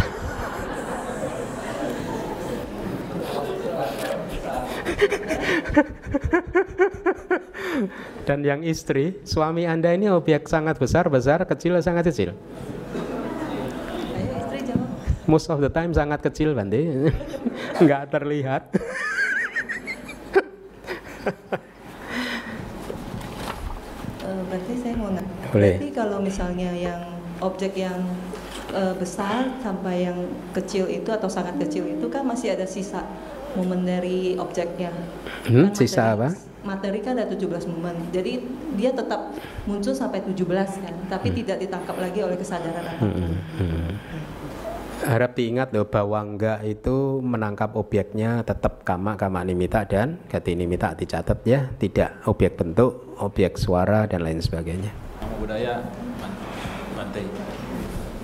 Dan 8.27 8.43
yang 8.43 8.59
istri, 8.59 9.23
suami 9.23 9.63
Anda 9.63 9.95
ini 9.95 10.11
objek 10.11 10.51
sangat 10.51 10.75
besar, 10.75 11.07
besar, 11.07 11.47
kecil, 11.47 11.79
sangat 11.79 12.11
kecil. 12.11 12.35
Ayo 14.17 14.33
istri 14.35 14.59
jawab. 14.67 14.89
Most 15.29 15.47
of 15.47 15.63
the 15.63 15.71
time 15.71 15.95
sangat 15.95 16.19
kecil, 16.19 16.51
Bante. 16.51 17.11
Nggak 17.83 18.03
terlihat. 18.11 18.63
Eh, 24.27 24.41
berarti 24.51 24.73
saya 24.83 24.93
mau 24.99 25.07
nanya. 25.07 25.35
Boleh. 25.55 25.79
Berarti 25.79 25.89
kalau 25.95 26.19
misalnya 26.19 26.71
yang 26.75 26.99
objek 27.39 27.79
yang 27.79 28.03
eh, 28.75 28.91
besar 28.99 29.55
sampai 29.63 30.03
yang 30.11 30.27
kecil 30.51 30.91
itu 30.91 31.07
atau 31.15 31.31
sangat 31.31 31.55
kecil 31.63 31.87
itu 31.87 32.11
kan 32.11 32.27
masih 32.27 32.51
ada 32.51 32.67
sisa 32.67 33.07
momen 33.57 33.81
dari 33.81 34.37
objeknya. 34.37 34.93
Hmm, 35.43 35.67
Kan 35.67 35.73
sisa 35.73 35.97
materi- 36.05 36.13
apa? 36.15 36.29
Materi 36.59 36.99
kan 36.99 37.15
ada 37.15 37.27
17 37.27 37.65
momen. 37.65 37.95
Jadi 38.09 38.43
dia 38.75 38.91
tetap 38.91 39.33
muncul 39.63 39.91
sampai 39.91 40.19
17 40.21 40.43
kan, 40.77 40.93
tapi 41.07 41.31
Hmm. 41.31 41.37
tidak 41.37 41.57
ditangkap 41.59 41.95
lagi 41.95 42.19
oleh 42.21 42.35
kesadaran 42.35 42.83
apa 42.83 43.01
pun. 43.01 43.33
Harap 44.97 45.31
diingat 45.33 45.69
loh 45.71 45.85
bahwa 45.85 46.19
enggak 46.19 46.65
itu 46.65 47.21
menangkap 47.21 47.71
objeknya 47.73 48.41
tetap 48.41 48.81
kama 48.81 49.13
kama 49.13 49.45
nimita 49.45 49.85
dan 49.85 50.17
gati 50.25 50.51
nimita 50.51 50.91
dicatat 50.91 51.37
ya 51.45 51.69
tidak 51.77 52.17
objek 52.25 52.57
bentuk 52.57 53.13
objek 53.15 53.55
suara 53.55 54.03
dan 54.03 54.25
lain 54.25 54.41
sebagainya 54.41 54.89
Nama 55.21 55.35
budaya 55.37 55.73
Bante. 56.91 57.21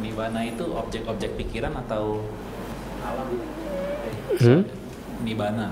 Nibana 0.02 0.42
itu 0.42 0.66
objek-objek 0.66 1.38
pikiran 1.38 1.78
atau 1.78 2.26
alam? 3.00 3.30
hmm? 4.36 4.62
Nibana. 5.22 5.66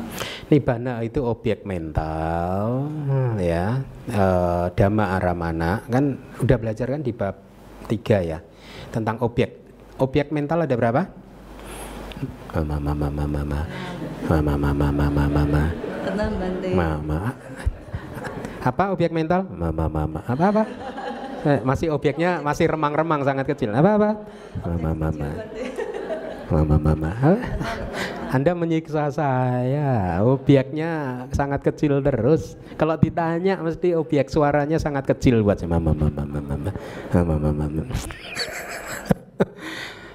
Nibana 0.52 0.94
itu 1.02 1.26
objek 1.26 1.66
mental 1.66 2.86
hmm. 2.86 3.42
ya. 3.42 3.82
E, 4.06 4.26
Dhamma 4.78 5.18
aramana 5.18 5.82
kan 5.90 6.20
udah 6.44 6.58
belajar 6.62 6.88
kan 6.92 7.02
di 7.02 7.10
bab 7.16 7.36
tiga 7.90 8.22
ya 8.22 8.40
tentang 8.94 9.18
objek. 9.26 9.58
Objek 9.98 10.30
mental 10.30 10.66
ada 10.66 10.76
berapa? 10.78 11.02
Mama 12.54 12.78
mama 12.78 13.08
mama 13.10 13.26
mama. 13.26 13.62
Mama 14.30 14.54
mama 14.54 14.88
mama 14.94 15.26
mama. 15.26 15.64
mama 16.06 16.48
Mama. 16.76 17.20
Apa 18.62 18.94
objek 18.94 19.10
mental? 19.10 19.50
Mama 19.50 19.90
mama. 19.90 20.20
Apa 20.30 20.44
apa? 20.54 20.64
Eh, 21.42 21.60
masih 21.66 21.90
objeknya 21.90 22.38
masih 22.46 22.70
remang-remang 22.70 23.26
sangat 23.26 23.50
kecil. 23.50 23.74
Apa 23.74 23.98
apa? 23.98 24.10
Mama. 24.62 25.10
mama 25.10 25.30
mama 26.52 27.10
Apa? 27.16 27.40
anda 28.32 28.52
menyiksa 28.56 29.12
saya 29.12 30.20
objeknya 30.24 31.26
sangat 31.36 31.64
kecil 31.68 32.04
terus 32.04 32.60
kalau 32.76 32.96
ditanya 32.96 33.60
mesti 33.60 33.96
objek 33.96 34.32
suaranya 34.32 34.80
sangat 34.80 35.08
kecil 35.16 35.44
buat 35.44 35.60
saya 35.60 35.72
mama 35.72 35.96
mama 35.96 36.24
mama 36.28 36.40
mama 36.44 36.72
mama 37.12 37.36
mama 37.40 37.66
mama 37.68 37.96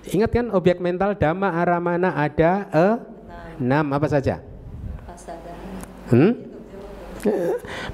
Ingat 0.06 0.30
kan 0.30 0.46
objek 0.54 0.78
mental 0.78 1.18
dhamma 1.18 1.50
aramana 1.50 2.14
ada 2.14 2.70
e, 2.70 2.86
enam 3.58 3.90
apa 3.90 4.06
saja? 4.06 4.38
Hmm? 6.06 6.32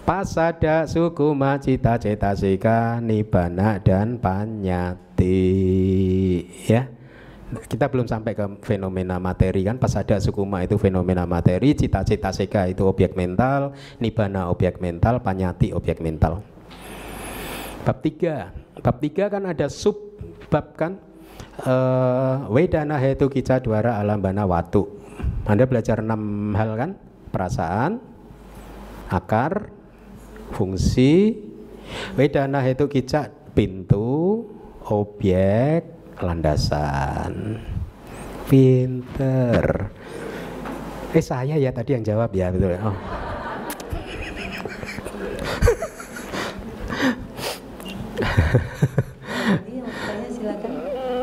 Pasada, 0.04 0.84
sukuma, 0.84 1.56
cita, 1.56 1.96
cetasika, 1.96 3.00
nibana 3.00 3.80
dan 3.80 4.20
panyati. 4.20 5.40
Ya. 6.68 6.92
Kita 7.52 7.92
belum 7.92 8.08
sampai 8.08 8.32
ke 8.32 8.44
fenomena 8.64 9.20
materi 9.20 9.68
kan. 9.68 9.76
Pasada, 9.76 10.16
sukuma 10.16 10.64
itu 10.64 10.80
fenomena 10.80 11.28
materi, 11.28 11.76
cita, 11.76 12.00
cetasika 12.00 12.64
itu 12.64 12.88
objek 12.88 13.12
mental, 13.12 13.76
nibana 14.00 14.48
objek 14.48 14.80
mental, 14.80 15.20
panyati 15.20 15.76
objek 15.76 16.00
mental. 16.00 16.40
Bab 17.84 18.00
3. 18.00 18.80
Bab 18.80 18.96
3 19.04 19.28
kan 19.28 19.42
ada 19.44 19.66
sub 19.68 20.16
bab 20.48 20.72
kan 20.78 20.96
eh, 21.60 22.36
Wedana 22.48 22.96
hetu 22.96 23.28
kica 23.28 23.60
dwara 23.60 24.00
alambana 24.00 24.48
watu. 24.48 24.88
Anda 25.44 25.68
belajar 25.68 26.00
enam 26.00 26.54
hal 26.56 26.72
kan? 26.78 26.90
Perasaan, 27.32 28.00
akar, 29.12 29.68
fungsi, 30.56 31.36
wedana 32.16 32.60
hetu 32.64 32.88
kica 32.88 33.28
pintu, 33.52 34.46
objek, 34.88 36.01
landasan. 36.20 37.62
Pinter. 38.50 39.88
Eh 41.12 41.24
saya 41.24 41.56
ya 41.56 41.72
tadi 41.72 41.96
yang 41.96 42.04
jawab 42.04 42.32
ya 42.36 42.52
betul. 42.52 42.76
Oh. 42.80 42.96
Mau 49.82 49.92
tanya 50.08 50.28
silakan. 50.28 50.72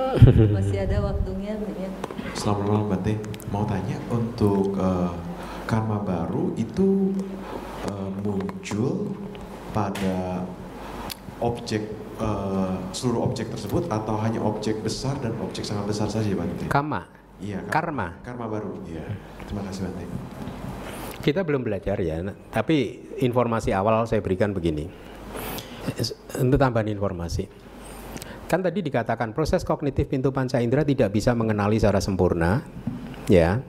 Masih 0.57 0.77
ada 0.85 0.97
waktunya 1.05 1.53
banyak. 1.57 1.91
Selamat 2.33 2.63
malam 2.65 2.85
Bante. 2.89 3.13
Mau 3.49 3.65
tanya 3.65 3.97
untuk 4.09 4.73
eh, 4.77 5.11
karma 5.69 6.01
baru 6.01 6.53
itu 6.57 7.13
eh, 7.89 8.09
muncul 8.25 9.13
pada 9.69 10.45
objek 11.39 12.09
eh, 12.19 12.73
seluruh 12.91 13.31
objek 13.31 13.49
tersebut 13.49 13.87
atau 13.87 14.15
hanya 14.19 14.43
objek 14.43 14.83
besar 14.83 15.15
dan 15.23 15.33
objek 15.39 15.63
sangat 15.63 15.87
besar 15.89 16.07
saja 16.11 16.27
Bante? 16.35 16.67
Kama. 16.67 17.07
Iya. 17.39 17.63
Karma. 17.71 18.19
Karma 18.21 18.45
baru. 18.51 18.83
Iya. 18.85 19.07
Terima 19.47 19.63
kasih 19.65 19.87
Bante. 19.87 20.03
Kita 21.19 21.43
belum 21.43 21.67
belajar 21.67 21.99
ya, 21.99 22.23
tapi 22.47 23.03
informasi 23.19 23.75
awal 23.75 24.07
saya 24.07 24.23
berikan 24.23 24.55
begini. 24.55 24.87
Untuk 26.39 26.55
tambahan 26.55 26.87
informasi. 26.87 27.43
Kan 28.49 28.65
tadi 28.65 28.81
dikatakan 28.81 29.35
proses 29.35 29.61
kognitif 29.61 30.09
pintu 30.09 30.33
panca 30.33 30.57
indera 30.57 30.81
tidak 30.81 31.13
bisa 31.13 31.35
mengenali 31.37 31.77
secara 31.77 32.01
sempurna, 32.01 32.65
ya. 33.29 33.61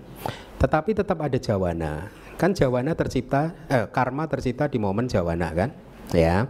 Tetapi 0.56 0.97
tetap 0.97 1.20
ada 1.20 1.36
jawana. 1.36 2.09
Kan 2.40 2.56
jawana 2.56 2.97
tercipta, 2.97 3.52
eh, 3.68 3.85
karma 3.93 4.24
tercipta 4.24 4.70
di 4.70 4.81
momen 4.81 5.05
jawana 5.05 5.52
kan, 5.52 5.70
ya. 6.16 6.48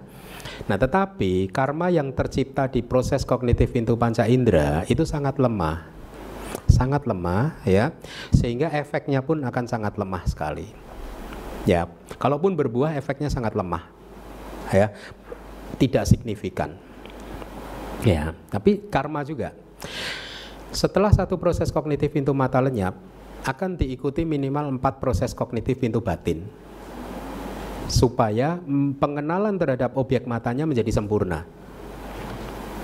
Nah, 0.69 0.77
tetapi 0.77 1.51
karma 1.51 1.91
yang 1.91 2.13
tercipta 2.15 2.69
di 2.71 2.85
proses 2.85 3.27
kognitif 3.27 3.73
pintu 3.73 3.97
panca 3.97 4.29
indera 4.29 4.87
itu 4.87 5.03
sangat 5.03 5.41
lemah, 5.41 5.89
sangat 6.71 7.05
lemah, 7.09 7.59
ya, 7.67 7.91
sehingga 8.31 8.71
efeknya 8.71 9.25
pun 9.25 9.43
akan 9.43 9.65
sangat 9.67 9.97
lemah 9.99 10.23
sekali. 10.29 10.69
Ya, 11.69 11.89
kalaupun 12.17 12.57
berbuah 12.57 12.97
efeknya 12.97 13.29
sangat 13.29 13.53
lemah. 13.53 13.85
Ya, 14.71 14.95
tidak 15.77 16.07
signifikan. 16.07 16.79
Ya, 18.07 18.33
tapi 18.49 18.81
karma 18.89 19.27
juga. 19.27 19.53
Setelah 20.71 21.11
satu 21.11 21.37
proses 21.37 21.75
kognitif 21.75 22.15
pintu 22.15 22.31
mata 22.31 22.63
lenyap, 22.63 22.95
akan 23.43 23.75
diikuti 23.75 24.23
minimal 24.23 24.79
empat 24.79 25.03
proses 25.03 25.35
kognitif 25.35 25.81
pintu 25.81 25.99
batin. 25.99 26.47
Supaya 27.91 28.63
mm, 28.63 29.03
pengenalan 29.03 29.59
terhadap 29.59 29.99
objek 29.99 30.25
matanya 30.25 30.65
menjadi 30.65 30.95
sempurna. 30.95 31.45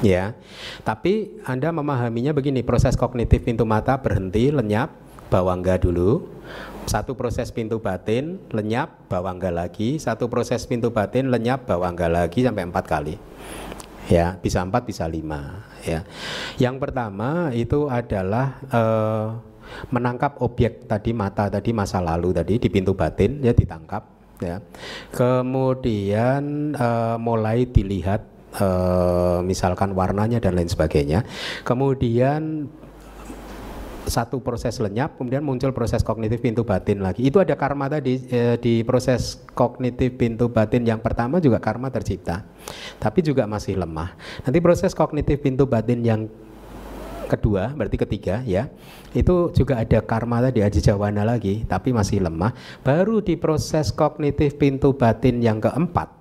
Ya, 0.05 0.37
tapi 0.85 1.41
Anda 1.49 1.73
memahaminya 1.73 2.37
begini, 2.37 2.61
proses 2.61 3.01
kognitif 3.01 3.49
pintu 3.49 3.65
mata 3.65 3.97
berhenti, 3.97 4.53
lenyap, 4.53 4.93
bawangga 5.33 5.81
dulu. 5.81 6.29
Satu 6.85 7.17
proses 7.17 7.49
pintu 7.49 7.81
batin, 7.81 8.39
lenyap, 8.53 9.09
bawangga 9.09 9.49
lagi. 9.49 9.97
Satu 9.97 10.29
proses 10.29 10.69
pintu 10.69 10.93
batin, 10.93 11.33
lenyap, 11.33 11.65
bawangga 11.65 12.13
lagi 12.13 12.45
sampai 12.45 12.69
empat 12.69 12.85
kali. 12.85 13.17
Ya, 14.07 14.39
bisa 14.39 14.63
empat, 14.63 14.87
bisa 14.87 15.09
lima. 15.09 15.67
Ya, 15.83 16.07
yang 16.61 16.79
pertama 16.79 17.51
itu 17.51 17.91
adalah 17.91 18.61
eh, 18.71 19.27
menangkap 19.91 20.39
objek 20.39 20.87
tadi 20.87 21.11
mata 21.11 21.51
tadi 21.51 21.75
masa 21.75 21.99
lalu 21.99 22.31
tadi 22.31 22.59
di 22.63 22.69
pintu 22.71 22.95
batin 22.95 23.43
ya 23.43 23.51
ditangkap. 23.51 24.16
Ya, 24.37 24.61
kemudian 25.17 26.77
eh, 26.77 27.17
mulai 27.17 27.65
dilihat 27.65 28.21
eh, 28.61 29.39
misalkan 29.41 29.97
warnanya 29.97 30.45
dan 30.45 30.61
lain 30.61 30.69
sebagainya. 30.69 31.25
Kemudian 31.65 32.69
satu 34.07 34.39
proses 34.39 34.79
lenyap, 34.79 35.19
kemudian 35.19 35.43
muncul 35.43 35.75
proses 35.75 36.07
kognitif 36.07 36.39
pintu 36.39 36.63
batin 36.63 37.03
lagi. 37.03 37.27
Itu 37.27 37.43
ada 37.43 37.59
karma 37.59 37.91
tadi 37.91 38.23
eh, 38.31 38.57
di 38.57 38.87
proses 38.87 39.43
kognitif 39.53 40.15
pintu 40.15 40.47
batin 40.49 40.87
yang 40.87 41.03
pertama 41.03 41.43
juga 41.43 41.59
karma 41.59 41.91
tercipta, 41.91 42.47
tapi 43.03 43.21
juga 43.21 43.45
masih 43.51 43.77
lemah. 43.77 44.15
Nanti 44.47 44.59
proses 44.63 44.95
kognitif 44.95 45.43
pintu 45.43 45.67
batin 45.67 46.01
yang 46.07 46.31
kedua, 47.27 47.75
berarti 47.75 47.99
ketiga 47.99 48.41
ya. 48.47 48.71
Itu 49.13 49.51
juga 49.53 49.83
ada 49.83 49.99
karma 50.03 50.41
tadi 50.41 50.63
aji 50.63 50.81
jawana 50.81 51.27
lagi, 51.27 51.67
tapi 51.67 51.91
masih 51.91 52.23
lemah. 52.23 52.55
Baru 52.87 53.21
di 53.21 53.35
proses 53.35 53.91
kognitif 53.91 54.57
pintu 54.57 54.95
batin 54.95 55.43
yang 55.43 55.59
keempat 55.59 56.17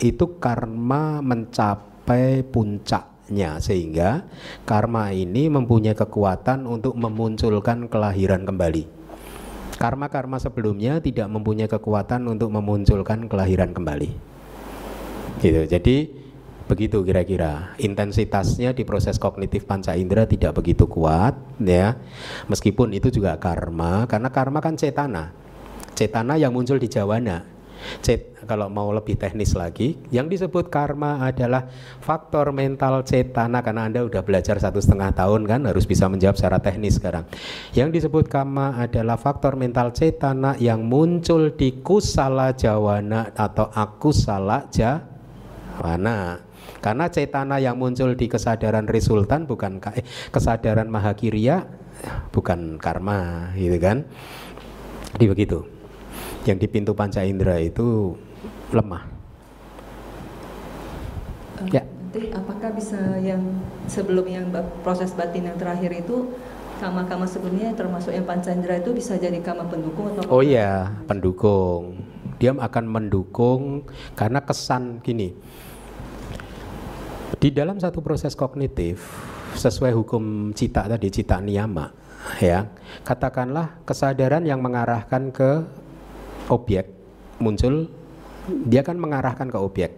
itu 0.00 0.40
karma 0.40 1.20
mencapai 1.20 2.42
puncaknya 2.48 3.60
sehingga 3.60 4.24
karma 4.64 5.12
ini 5.12 5.52
mempunyai 5.52 5.94
kekuatan 5.94 6.64
untuk 6.64 6.96
memunculkan 6.96 7.86
kelahiran 7.86 8.48
kembali. 8.48 8.84
Karma-karma 9.80 10.36
sebelumnya 10.36 11.00
tidak 11.00 11.28
mempunyai 11.32 11.64
kekuatan 11.64 12.28
untuk 12.28 12.52
memunculkan 12.52 13.32
kelahiran 13.32 13.72
kembali. 13.72 14.12
Gitu. 15.40 15.64
Jadi 15.64 16.19
begitu 16.70 17.02
kira-kira 17.02 17.74
intensitasnya 17.82 18.70
di 18.70 18.86
proses 18.86 19.18
kognitif 19.18 19.66
panca 19.66 19.98
indera 19.98 20.30
tidak 20.30 20.54
begitu 20.54 20.86
kuat 20.86 21.34
ya 21.58 21.98
meskipun 22.46 22.94
itu 22.94 23.10
juga 23.10 23.34
karma 23.42 24.06
karena 24.06 24.30
karma 24.30 24.62
kan 24.62 24.78
cetana 24.78 25.34
cetana 25.98 26.38
yang 26.38 26.54
muncul 26.54 26.78
di 26.78 26.86
jawana 26.86 27.60
Cet, 28.00 28.44
kalau 28.44 28.68
mau 28.68 28.92
lebih 28.92 29.16
teknis 29.16 29.56
lagi, 29.56 29.96
yang 30.12 30.28
disebut 30.28 30.68
karma 30.68 31.24
adalah 31.24 31.68
faktor 32.00 32.52
mental 32.52 33.00
cetana 33.04 33.64
karena 33.64 33.88
anda 33.88 34.04
udah 34.04 34.20
belajar 34.20 34.60
satu 34.60 34.84
setengah 34.84 35.16
tahun 35.16 35.48
kan 35.48 35.64
harus 35.64 35.88
bisa 35.88 36.04
menjawab 36.06 36.36
secara 36.36 36.60
teknis 36.60 37.00
sekarang. 37.00 37.24
Yang 37.72 38.00
disebut 38.00 38.28
karma 38.28 38.76
adalah 38.76 39.16
faktor 39.16 39.56
mental 39.56 39.96
cetana 39.96 40.60
yang 40.60 40.84
muncul 40.84 41.52
di 41.56 41.80
kusala 41.80 42.52
jawana 42.52 43.32
atau 43.32 43.72
akusala 43.72 44.68
jawana. 44.68 46.49
Karena 46.80 47.12
cetana 47.12 47.60
yang 47.60 47.76
muncul 47.76 48.16
di 48.16 48.26
kesadaran 48.26 48.88
resultan 48.88 49.44
bukan 49.44 49.80
eh, 49.92 50.04
kesadaran 50.32 50.88
mahakirya 50.88 51.68
bukan 52.32 52.80
karma 52.80 53.52
gitu 53.56 53.76
kan. 53.76 54.08
Jadi 55.16 55.26
begitu 55.28 55.80
yang 56.48 56.56
di 56.56 56.66
pintu 56.68 56.96
panca 56.96 57.20
indera 57.20 57.60
itu 57.60 58.16
lemah. 58.72 59.04
Uh, 61.60 61.68
ya. 61.68 61.84
Nanti 61.84 62.26
apakah 62.34 62.74
bisa 62.74 62.98
yang 63.22 63.60
sebelum 63.86 64.26
yang 64.26 64.50
proses 64.82 65.14
batin 65.14 65.46
yang 65.46 65.58
terakhir 65.60 65.94
itu 65.94 66.34
kama-kama 66.80 67.28
sebelumnya 67.28 67.76
termasuk 67.76 68.10
yang 68.10 68.24
panca 68.24 68.50
indera 68.50 68.80
itu 68.80 68.90
bisa 68.96 69.14
jadi 69.20 69.36
kama 69.44 69.68
pendukung 69.68 70.16
atau? 70.16 70.26
Oh 70.32 70.42
iya, 70.42 70.90
pendukung. 71.04 72.00
Dia 72.40 72.56
akan 72.56 72.84
mendukung 72.88 73.84
karena 74.16 74.40
kesan 74.40 75.04
gini. 75.04 75.36
Di 77.40 77.48
dalam 77.48 77.80
satu 77.80 78.04
proses 78.04 78.36
kognitif 78.36 79.00
sesuai 79.56 79.96
hukum 79.96 80.52
cita 80.52 80.84
tadi 80.84 81.08
cita 81.08 81.40
niyama 81.40 81.88
ya 82.38 82.68
katakanlah 83.02 83.80
kesadaran 83.88 84.44
yang 84.44 84.60
mengarahkan 84.60 85.32
ke 85.32 85.64
objek 86.52 86.86
muncul 87.40 87.88
dia 88.68 88.84
kan 88.84 89.00
mengarahkan 89.00 89.48
ke 89.48 89.58
objek 89.58 89.96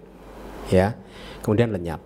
ya 0.70 0.94
kemudian 1.42 1.74
lenyap. 1.74 1.98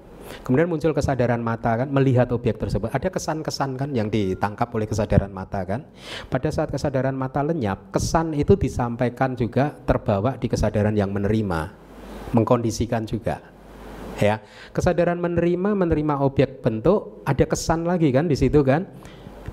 Kemudian 0.42 0.66
muncul 0.66 0.90
kesadaran 0.90 1.38
mata 1.38 1.84
kan 1.84 1.88
melihat 1.92 2.26
objek 2.34 2.58
tersebut. 2.58 2.90
Ada 2.90 3.14
kesan-kesan 3.14 3.78
kan 3.78 3.94
yang 3.94 4.10
ditangkap 4.10 4.66
oleh 4.74 4.88
kesadaran 4.88 5.30
mata 5.30 5.62
kan? 5.62 5.86
Pada 6.26 6.50
saat 6.50 6.66
kesadaran 6.74 7.14
mata 7.14 7.46
lenyap 7.46 7.94
kesan 7.94 8.34
itu 8.34 8.58
disampaikan 8.58 9.38
juga 9.38 9.70
terbawa 9.86 10.34
di 10.34 10.50
kesadaran 10.50 10.98
yang 10.98 11.14
menerima 11.14 11.84
mengkondisikan 12.34 13.06
juga 13.06 13.38
ya 14.16 14.40
kesadaran 14.72 15.20
menerima 15.20 15.76
menerima 15.76 16.14
objek 16.24 16.64
bentuk 16.64 17.22
ada 17.28 17.44
kesan 17.44 17.84
lagi 17.84 18.10
kan 18.10 18.26
di 18.26 18.36
situ 18.36 18.64
kan? 18.64 18.88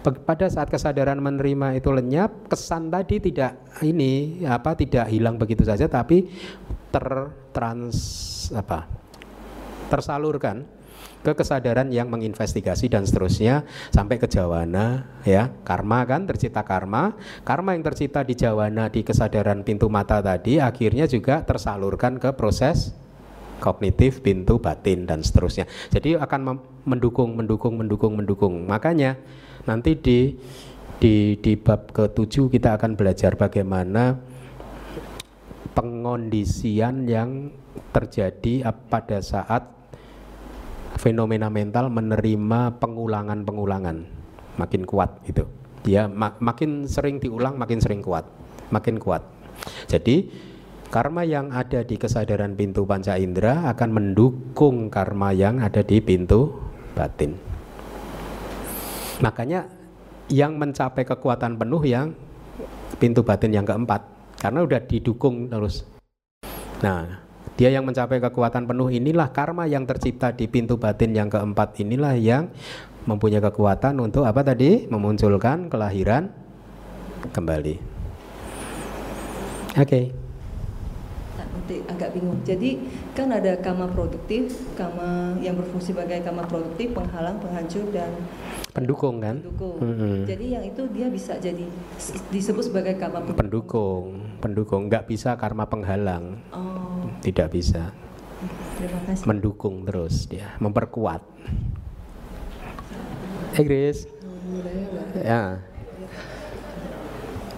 Pada 0.03 0.49
saat 0.49 0.73
kesadaran 0.73 1.21
menerima 1.21 1.79
itu 1.79 1.93
lenyap, 1.93 2.49
kesan 2.49 2.89
tadi 2.89 3.21
tidak 3.23 3.55
ini 3.85 4.41
apa 4.43 4.73
tidak 4.73 5.07
hilang 5.07 5.37
begitu 5.37 5.63
saja 5.63 5.85
tapi 5.85 6.27
tertrans 6.89 7.97
apa 8.51 8.89
tersalurkan 9.87 10.65
ke 11.23 11.31
kesadaran 11.31 11.87
yang 11.87 12.11
menginvestigasi 12.11 12.91
dan 12.91 13.07
seterusnya 13.07 13.63
sampai 13.95 14.19
ke 14.19 14.27
jawana 14.27 15.07
ya 15.23 15.55
karma 15.63 16.03
kan 16.03 16.27
tercipta 16.27 16.67
karma. 16.67 17.15
Karma 17.47 17.73
yang 17.73 17.85
tercipta 17.87 18.27
di 18.27 18.35
jawana 18.35 18.91
di 18.91 19.07
kesadaran 19.07 19.63
pintu 19.63 19.87
mata 19.87 20.19
tadi 20.19 20.59
akhirnya 20.59 21.07
juga 21.07 21.41
tersalurkan 21.47 22.19
ke 22.19 22.35
proses 22.35 22.91
kognitif 23.63 24.19
pintu 24.19 24.59
batin 24.59 25.07
dan 25.07 25.23
seterusnya. 25.23 25.63
Jadi 25.87 26.19
akan 26.19 26.59
mendukung 26.83 27.39
mendukung 27.39 27.79
mendukung 27.79 28.19
mendukung. 28.19 28.67
Makanya 28.67 29.15
Nanti 29.63 29.95
di 29.95 30.35
di 30.99 31.39
di 31.39 31.53
bab 31.55 31.91
ketujuh 31.91 32.51
kita 32.51 32.75
akan 32.75 32.99
belajar 32.99 33.35
bagaimana 33.39 34.19
pengondisian 35.71 37.07
yang 37.07 37.51
terjadi 37.95 38.67
pada 38.91 39.23
saat 39.23 39.71
fenomena 40.99 41.47
mental 41.47 41.87
menerima 41.87 42.77
pengulangan-pengulangan. 42.77 43.97
Makin 44.59 44.83
kuat 44.85 45.23
itu 45.25 45.47
ya 45.83 46.07
mak 46.07 46.39
makin 46.39 46.87
sering 46.87 47.23
diulang 47.23 47.55
makin 47.55 47.79
sering 47.79 48.03
kuat. 48.03 48.27
Makin 48.69 48.99
kuat. 48.99 49.23
Jadi 49.87 50.27
karma 50.93 51.25
yang 51.25 51.49
ada 51.49 51.81
di 51.81 51.97
kesadaran 51.97 52.53
pintu 52.53 52.85
panca 52.85 53.17
indera 53.17 53.65
akan 53.73 53.89
mendukung 53.89 54.93
karma 54.93 55.33
yang 55.33 55.57
ada 55.57 55.81
di 55.81 55.97
pintu 55.97 56.53
batin 56.93 57.33
Makanya 59.25 59.65
yang 60.29 60.53
mencapai 60.61 61.01
kekuatan 61.01 61.57
penuh 61.57 61.81
yang 61.81 62.13
pintu 63.01 63.25
batin 63.25 63.49
yang 63.49 63.65
keempat 63.65 64.05
karena 64.37 64.61
udah 64.61 64.81
didukung 64.85 65.49
terus. 65.49 65.87
Nah, 66.83 67.23
dia 67.55 67.71
yang 67.71 67.87
mencapai 67.87 68.19
kekuatan 68.19 68.69
penuh 68.69 68.91
inilah 68.91 69.31
karma 69.31 69.65
yang 69.65 69.87
tercipta 69.87 70.35
di 70.35 70.45
pintu 70.45 70.75
batin 70.75 71.15
yang 71.15 71.31
keempat 71.31 71.79
inilah 71.81 72.13
yang 72.19 72.51
mempunyai 73.07 73.39
kekuatan 73.39 73.97
untuk 74.03 74.27
apa 74.27 74.43
tadi? 74.43 74.91
Memunculkan 74.91 75.71
kelahiran 75.71 76.29
kembali. 77.31 77.75
Oke. 79.73 79.87
Okay 79.87 80.22
nanti 81.63 81.79
agak 81.87 82.11
bingung. 82.11 82.43
Jadi 82.43 82.75
kan 83.15 83.31
ada 83.31 83.55
kama 83.63 83.87
produktif, 83.87 84.51
kama 84.75 85.39
yang 85.39 85.55
berfungsi 85.55 85.95
sebagai 85.95 86.19
kama 86.19 86.43
produktif, 86.43 86.91
penghalang, 86.91 87.39
penghancur 87.39 87.87
dan 87.95 88.11
pendukung 88.75 89.23
kan? 89.23 89.39
Pendukung. 89.39 89.79
Mm-hmm. 89.79 90.15
Jadi 90.27 90.45
yang 90.51 90.63
itu 90.67 90.83
dia 90.91 91.07
bisa 91.07 91.39
jadi 91.39 91.63
disebut 92.35 92.67
sebagai 92.67 92.99
kama 92.99 93.23
pendukung. 93.23 93.39
Pendukung, 93.39 94.05
pendukung. 94.43 94.81
Nggak 94.91 95.07
bisa 95.07 95.39
karma 95.39 95.63
penghalang. 95.63 96.35
Oh. 96.51 97.07
Tidak 97.23 97.47
bisa. 97.47 97.95
Terima 98.75 98.99
kasih. 99.07 99.23
Mendukung 99.23 99.87
terus 99.87 100.27
dia, 100.27 100.51
memperkuat. 100.59 101.23
Eh 103.55 103.63
Grace. 103.63 104.03
Ya. 105.15 105.63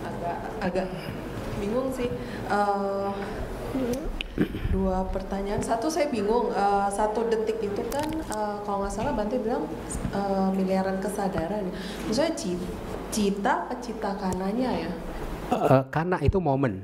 Agak 0.05 0.37
agak 0.61 0.87
bingung 1.57 1.89
sih. 1.89 2.13
Uh, 2.45 3.09
dua 4.71 5.07
pertanyaan. 5.09 5.63
Satu 5.63 5.87
saya 5.87 6.11
bingung 6.11 6.51
uh, 6.51 6.91
satu 6.91 7.27
detik 7.31 7.63
itu 7.63 7.81
kan 7.87 8.05
uh, 8.31 8.59
kalau 8.67 8.83
nggak 8.83 8.93
salah 8.93 9.15
Bante 9.15 9.39
bilang 9.39 9.63
uh, 10.11 10.51
miliaran 10.51 10.99
kesadaran. 10.99 11.71
Maksudnya 12.07 12.33
cita, 12.35 12.67
cita 13.11 13.53
cita 13.79 14.11
kananya 14.19 14.69
ya? 14.75 14.91
Uh, 15.51 15.83
karena 15.87 16.19
itu 16.19 16.37
momen. 16.43 16.83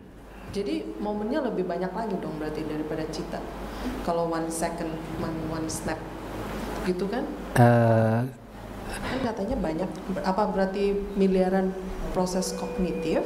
Jadi 0.52 0.84
momennya 1.00 1.48
lebih 1.48 1.64
banyak 1.64 1.92
lagi 1.92 2.16
dong 2.20 2.36
berarti 2.40 2.64
daripada 2.68 3.04
cita. 3.12 3.40
Kalau 4.08 4.32
one 4.32 4.48
second 4.52 4.92
one, 5.20 5.36
one 5.52 5.68
snap 5.68 6.00
gitu 6.88 7.08
kan? 7.08 7.24
Uh, 7.56 8.28
kan 8.92 9.20
katanya 9.32 9.56
banyak. 9.60 9.90
Apa 10.24 10.52
berarti 10.52 10.96
miliaran 11.16 11.72
proses 12.16 12.56
kognitif? 12.56 13.24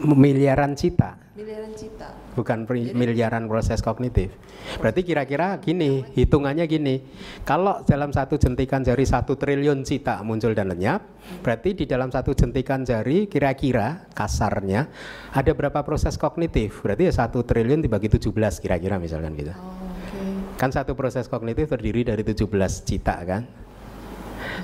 miliaran 0.00 0.72
cita. 0.76 1.16
Miliaran 1.36 1.72
cita. 1.76 2.16
Bukan 2.40 2.64
miliaran 2.96 3.44
proses 3.44 3.84
kognitif. 3.84 4.32
Berarti 4.80 5.04
kira-kira 5.04 5.60
gini, 5.60 6.08
hitungannya 6.16 6.64
gini. 6.64 7.04
Kalau 7.44 7.84
dalam 7.84 8.16
satu 8.16 8.40
jentikan 8.40 8.80
jari 8.80 9.04
satu 9.04 9.36
triliun 9.36 9.84
cita 9.84 10.24
muncul 10.24 10.56
dan 10.56 10.72
lenyap, 10.72 11.04
berarti 11.44 11.76
di 11.76 11.84
dalam 11.84 12.08
satu 12.08 12.32
jentikan 12.32 12.80
jari 12.80 13.28
kira-kira 13.28 14.08
kasarnya 14.16 14.88
ada 15.36 15.52
berapa 15.52 15.84
proses 15.84 16.16
kognitif? 16.16 16.80
Berarti 16.80 17.12
ya 17.12 17.14
satu 17.14 17.44
triliun 17.44 17.84
dibagi 17.84 18.08
17 18.08 18.32
kira-kira 18.64 18.96
misalkan 18.96 19.36
gitu. 19.36 19.52
Oh, 19.52 19.60
okay. 20.08 20.56
Kan 20.56 20.72
satu 20.72 20.96
proses 20.96 21.28
kognitif 21.28 21.68
terdiri 21.68 22.08
dari 22.08 22.24
17 22.24 22.48
cita 22.88 23.20
kan. 23.28 23.44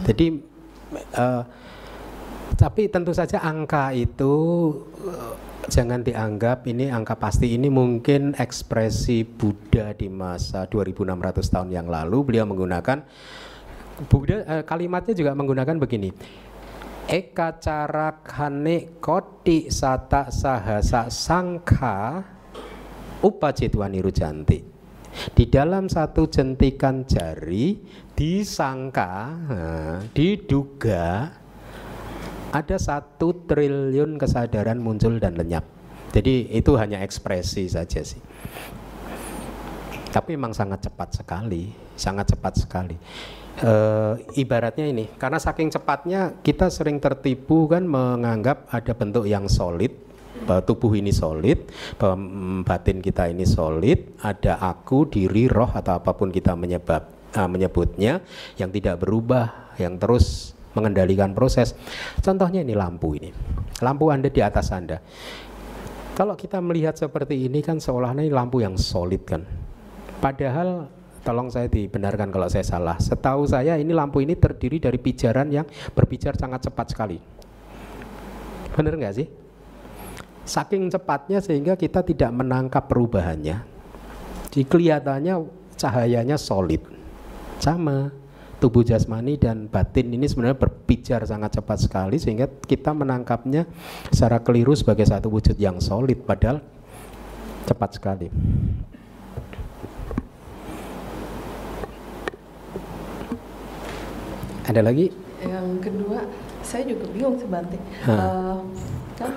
Jadi 0.08 0.26
uh, 1.12 1.44
tapi 2.56 2.88
tentu 2.88 3.12
saja 3.12 3.44
angka 3.44 3.92
itu 3.92 4.32
uh, 5.04 5.45
jangan 5.66 6.02
dianggap 6.02 6.66
ini 6.70 6.90
angka 6.90 7.18
pasti 7.18 7.54
ini 7.54 7.66
mungkin 7.66 8.34
ekspresi 8.38 9.26
Buddha 9.26 9.92
di 9.92 10.06
masa 10.06 10.66
2600 10.70 11.52
tahun 11.52 11.68
yang 11.74 11.86
lalu 11.90 12.18
beliau 12.22 12.46
menggunakan 12.46 13.02
Buddha 14.06 14.44
eh, 14.44 14.64
kalimatnya 14.64 15.16
juga 15.16 15.32
menggunakan 15.32 15.76
begini. 15.80 16.10
Eka 17.06 17.62
cara 17.62 18.18
kane 18.18 18.98
koti 18.98 19.70
sata 19.70 20.28
sahasa 20.28 21.06
sangka 21.06 22.18
upacitwani 23.22 24.02
rujanti. 24.02 24.58
Di 25.32 25.48
dalam 25.48 25.88
satu 25.88 26.28
jentikan 26.28 27.08
jari 27.08 27.80
disangka, 28.12 29.32
diduga 30.12 31.32
ada 32.52 32.76
satu 32.78 33.46
triliun 33.46 34.18
kesadaran 34.20 34.78
muncul 34.78 35.18
dan 35.18 35.34
lenyap. 35.34 35.66
Jadi 36.14 36.54
itu 36.54 36.72
hanya 36.78 37.02
ekspresi 37.02 37.68
saja 37.68 38.00
sih. 38.00 38.22
Tapi 40.08 40.32
memang 40.32 40.56
sangat 40.56 40.88
cepat 40.88 41.20
sekali, 41.20 41.68
sangat 41.92 42.32
cepat 42.32 42.54
sekali. 42.56 42.96
E, 43.60 43.72
ibaratnya 44.40 44.88
ini, 44.88 45.12
karena 45.20 45.36
saking 45.36 45.68
cepatnya 45.68 46.40
kita 46.40 46.72
sering 46.72 46.96
tertipu 46.96 47.68
kan 47.68 47.84
menganggap 47.84 48.64
ada 48.72 48.96
bentuk 48.96 49.28
yang 49.28 49.44
solid, 49.44 49.92
bahwa 50.48 50.64
tubuh 50.64 50.96
ini 50.96 51.12
solid, 51.12 51.68
bahwa 52.00 52.16
batin 52.64 53.04
kita 53.04 53.28
ini 53.28 53.44
solid, 53.44 54.16
ada 54.24 54.56
aku, 54.56 55.04
diri, 55.04 55.52
roh 55.52 55.68
atau 55.68 56.00
apa 56.00 56.16
pun 56.16 56.32
kita 56.32 56.56
menyebab 56.56 57.12
uh, 57.36 57.48
menyebutnya 57.48 58.24
yang 58.56 58.72
tidak 58.72 59.04
berubah, 59.04 59.76
yang 59.76 60.00
terus 60.00 60.55
mengendalikan 60.76 61.32
proses. 61.32 61.72
Contohnya 62.20 62.60
ini 62.60 62.76
lampu 62.76 63.16
ini. 63.16 63.32
Lampu 63.80 64.12
Anda 64.12 64.28
di 64.28 64.44
atas 64.44 64.68
Anda. 64.68 65.00
Kalau 66.16 66.36
kita 66.36 66.60
melihat 66.60 66.96
seperti 66.96 67.48
ini 67.48 67.64
kan 67.64 67.80
seolah-olah 67.80 68.24
ini 68.24 68.32
lampu 68.32 68.60
yang 68.60 68.76
solid 68.76 69.24
kan. 69.24 69.44
Padahal 70.20 70.88
tolong 71.20 71.52
saya 71.52 71.68
dibenarkan 71.68 72.32
kalau 72.32 72.48
saya 72.48 72.64
salah. 72.64 72.96
Setahu 72.96 73.44
saya 73.44 73.76
ini 73.76 73.92
lampu 73.92 74.24
ini 74.24 74.36
terdiri 74.36 74.80
dari 74.80 74.96
pijaran 74.96 75.48
yang 75.52 75.68
berpijar 75.92 76.36
sangat 76.36 76.68
cepat 76.68 76.86
sekali. 76.92 77.18
Benar 78.72 78.96
nggak 78.96 79.14
sih? 79.16 79.28
Saking 80.46 80.88
cepatnya 80.88 81.42
sehingga 81.42 81.74
kita 81.74 82.06
tidak 82.06 82.30
menangkap 82.32 82.86
perubahannya. 82.86 83.66
Jadi 84.48 84.64
kelihatannya 84.64 85.34
cahayanya 85.76 86.40
solid. 86.40 86.80
Sama 87.60 88.08
tubuh 88.56 88.80
jasmani 88.80 89.36
dan 89.36 89.68
batin 89.68 90.08
ini 90.12 90.24
sebenarnya 90.24 90.56
berpijar 90.56 91.20
sangat 91.28 91.60
cepat 91.60 91.78
sekali 91.84 92.16
sehingga 92.16 92.48
kita 92.48 92.96
menangkapnya 92.96 93.68
secara 94.08 94.40
keliru 94.40 94.72
sebagai 94.72 95.04
satu 95.04 95.28
wujud 95.28 95.56
yang 95.60 95.76
solid 95.78 96.24
padahal 96.24 96.64
cepat 97.68 97.90
sekali. 97.98 98.28
Ada 104.66 104.82
lagi? 104.82 105.14
Yang 105.46 105.68
kedua, 105.78 106.26
saya 106.66 106.82
juga 106.90 107.06
bingung 107.14 107.38
Bante. 107.46 107.78
Hah. 108.02 108.18
Eh, 108.18 108.60
kan 109.14 109.32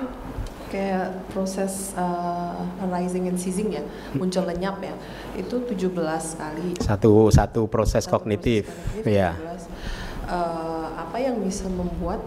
kayak 0.70 1.26
proses 1.30 1.91
uh, 1.98 2.54
rising 2.86 3.26
and 3.26 3.36
ceasing 3.36 3.74
ya, 3.74 3.82
muncul 4.14 4.46
lenyap 4.46 4.78
ya. 4.80 4.94
Itu 5.34 5.66
17 5.66 5.91
kali. 6.38 6.78
Satu 6.80 7.28
satu 7.30 7.66
proses 7.66 8.06
Satu 8.06 8.22
kognitif, 8.22 8.70
proses 8.70 9.02
kognitif, 9.02 9.10
ya. 9.10 9.34
17. 9.34 10.30
Eh, 10.30 10.86
apa 10.94 11.18
yang 11.18 11.41
bisa 11.41 11.66
membuat 11.68 12.22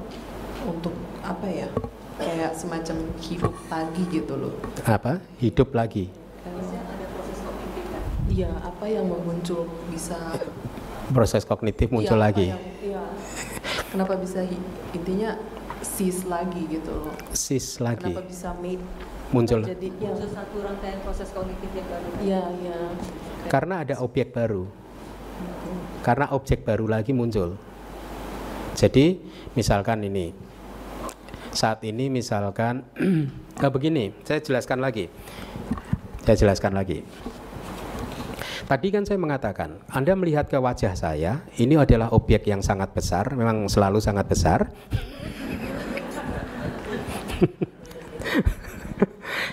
untuk 0.66 0.90
apa 1.23 1.47
ya? 1.47 1.70
Kayak 2.19 2.55
semacam 2.55 2.97
hidup 3.19 3.55
lagi 3.66 4.02
gitu 4.10 4.35
loh. 4.36 4.55
Apa? 4.85 5.23
Hidup 5.39 5.70
lagi. 5.73 6.10
Iya, 8.27 8.48
apa 8.59 8.89
yang 8.89 9.05
muncul 9.06 9.69
bisa 9.93 10.16
Proses 11.12 11.44
kognitif 11.44 11.93
muncul 11.93 12.16
apa 12.16 12.32
lagi. 12.32 12.48
yang- 12.48 12.64
iya. 12.81 13.02
Kenapa 13.93 14.16
bisa 14.16 14.40
intinya 14.97 15.36
cease 16.02 16.26
lagi 16.26 16.62
gitu 16.66 16.90
loh. 16.90 17.14
Sis 17.30 17.78
lagi. 17.78 18.02
Kenapa 18.10 18.26
bisa 18.26 18.50
made 18.58 18.82
Muncul. 19.30 19.62
jadi 19.62 19.88
ya 20.02 20.10
Muncul 20.10 20.30
satu 20.34 20.56
rangkaian 20.60 20.98
proses 21.06 21.28
kognitif 21.30 21.70
yang 21.70 21.86
baru. 21.86 22.08
iya 22.18 22.42
iya 22.58 22.78
Karena 23.46 23.86
ada 23.86 23.94
objek 24.02 24.34
baru. 24.34 24.66
Karena 26.02 26.26
objek 26.34 26.66
baru 26.66 26.90
lagi 26.90 27.14
muncul. 27.14 27.54
Jadi 28.74 29.22
misalkan 29.54 30.02
ini 30.02 30.34
saat 31.54 31.84
ini 31.86 32.10
misalkan 32.10 32.82
eh, 32.98 33.70
begini, 33.74 34.10
saya 34.26 34.42
jelaskan 34.42 34.82
lagi. 34.82 35.06
Saya 36.26 36.36
jelaskan 36.38 36.72
lagi. 36.74 37.06
Tadi 38.62 38.88
kan 38.88 39.04
saya 39.04 39.20
mengatakan, 39.20 39.84
Anda 39.92 40.16
melihat 40.16 40.48
ke 40.48 40.56
wajah 40.56 40.96
saya, 40.96 41.44
ini 41.60 41.76
adalah 41.76 42.08
objek 42.14 42.48
yang 42.48 42.64
sangat 42.64 42.94
besar, 42.96 43.36
memang 43.36 43.68
selalu 43.68 44.00
sangat 44.00 44.24
besar. 44.30 44.72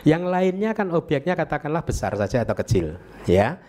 Yang 0.08 0.28
lainnya 0.28 0.72
kan 0.78 0.90
objeknya 0.94 1.36
katakanlah 1.36 1.84
besar 1.84 2.16
saja 2.16 2.46
atau 2.46 2.56
kecil, 2.56 2.96
ya. 3.26 3.60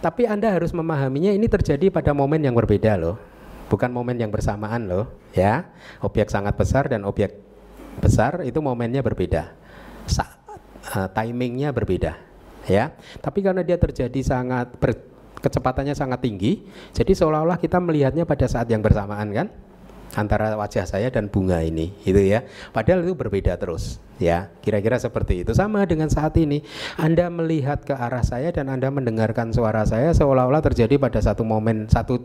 Tapi 0.00 0.28
Anda 0.28 0.52
harus 0.52 0.70
memahaminya 0.76 1.32
ini 1.32 1.48
terjadi 1.48 1.88
pada 1.88 2.12
momen 2.12 2.44
yang 2.44 2.54
berbeda 2.54 2.94
loh. 3.00 3.16
Bukan 3.66 3.90
momen 3.90 4.14
yang 4.14 4.30
bersamaan 4.30 4.86
loh, 4.86 5.10
ya. 5.34 5.66
Objek 6.04 6.30
sangat 6.30 6.54
besar 6.54 6.86
dan 6.86 7.02
objek 7.02 7.34
besar 7.98 8.44
itu 8.46 8.60
momennya 8.62 9.02
berbeda. 9.02 9.56
Sa- 10.06 10.36
eh, 10.94 11.08
timingnya 11.10 11.74
berbeda, 11.74 12.14
ya. 12.70 12.94
Tapi 13.18 13.42
karena 13.42 13.66
dia 13.66 13.80
terjadi 13.80 14.20
sangat 14.22 14.76
kecepatannya 15.42 15.94
sangat 15.98 16.22
tinggi, 16.22 16.64
jadi 16.94 17.12
seolah-olah 17.12 17.58
kita 17.58 17.82
melihatnya 17.82 18.22
pada 18.22 18.46
saat 18.46 18.70
yang 18.70 18.80
bersamaan 18.84 19.30
kan? 19.34 19.48
Antara 20.14 20.54
wajah 20.54 20.86
saya 20.86 21.10
dan 21.10 21.26
bunga 21.26 21.60
ini 21.64 21.90
gitu 22.06 22.20
ya. 22.22 22.46
Padahal 22.70 23.02
itu 23.02 23.16
berbeda 23.18 23.58
terus 23.58 23.98
ya. 24.22 24.52
Kira-kira 24.62 24.96
seperti 25.00 25.42
itu. 25.42 25.52
Sama 25.52 25.82
dengan 25.84 26.08
saat 26.08 26.36
ini 26.38 26.62
Anda 27.00 27.26
melihat 27.28 27.82
ke 27.82 27.92
arah 27.92 28.22
saya 28.22 28.54
dan 28.54 28.70
Anda 28.70 28.92
mendengarkan 28.92 29.50
suara 29.50 29.82
saya 29.84 30.14
seolah-olah 30.14 30.62
terjadi 30.62 30.96
pada 30.96 31.18
satu 31.18 31.42
momen 31.42 31.90
satu 31.90 32.22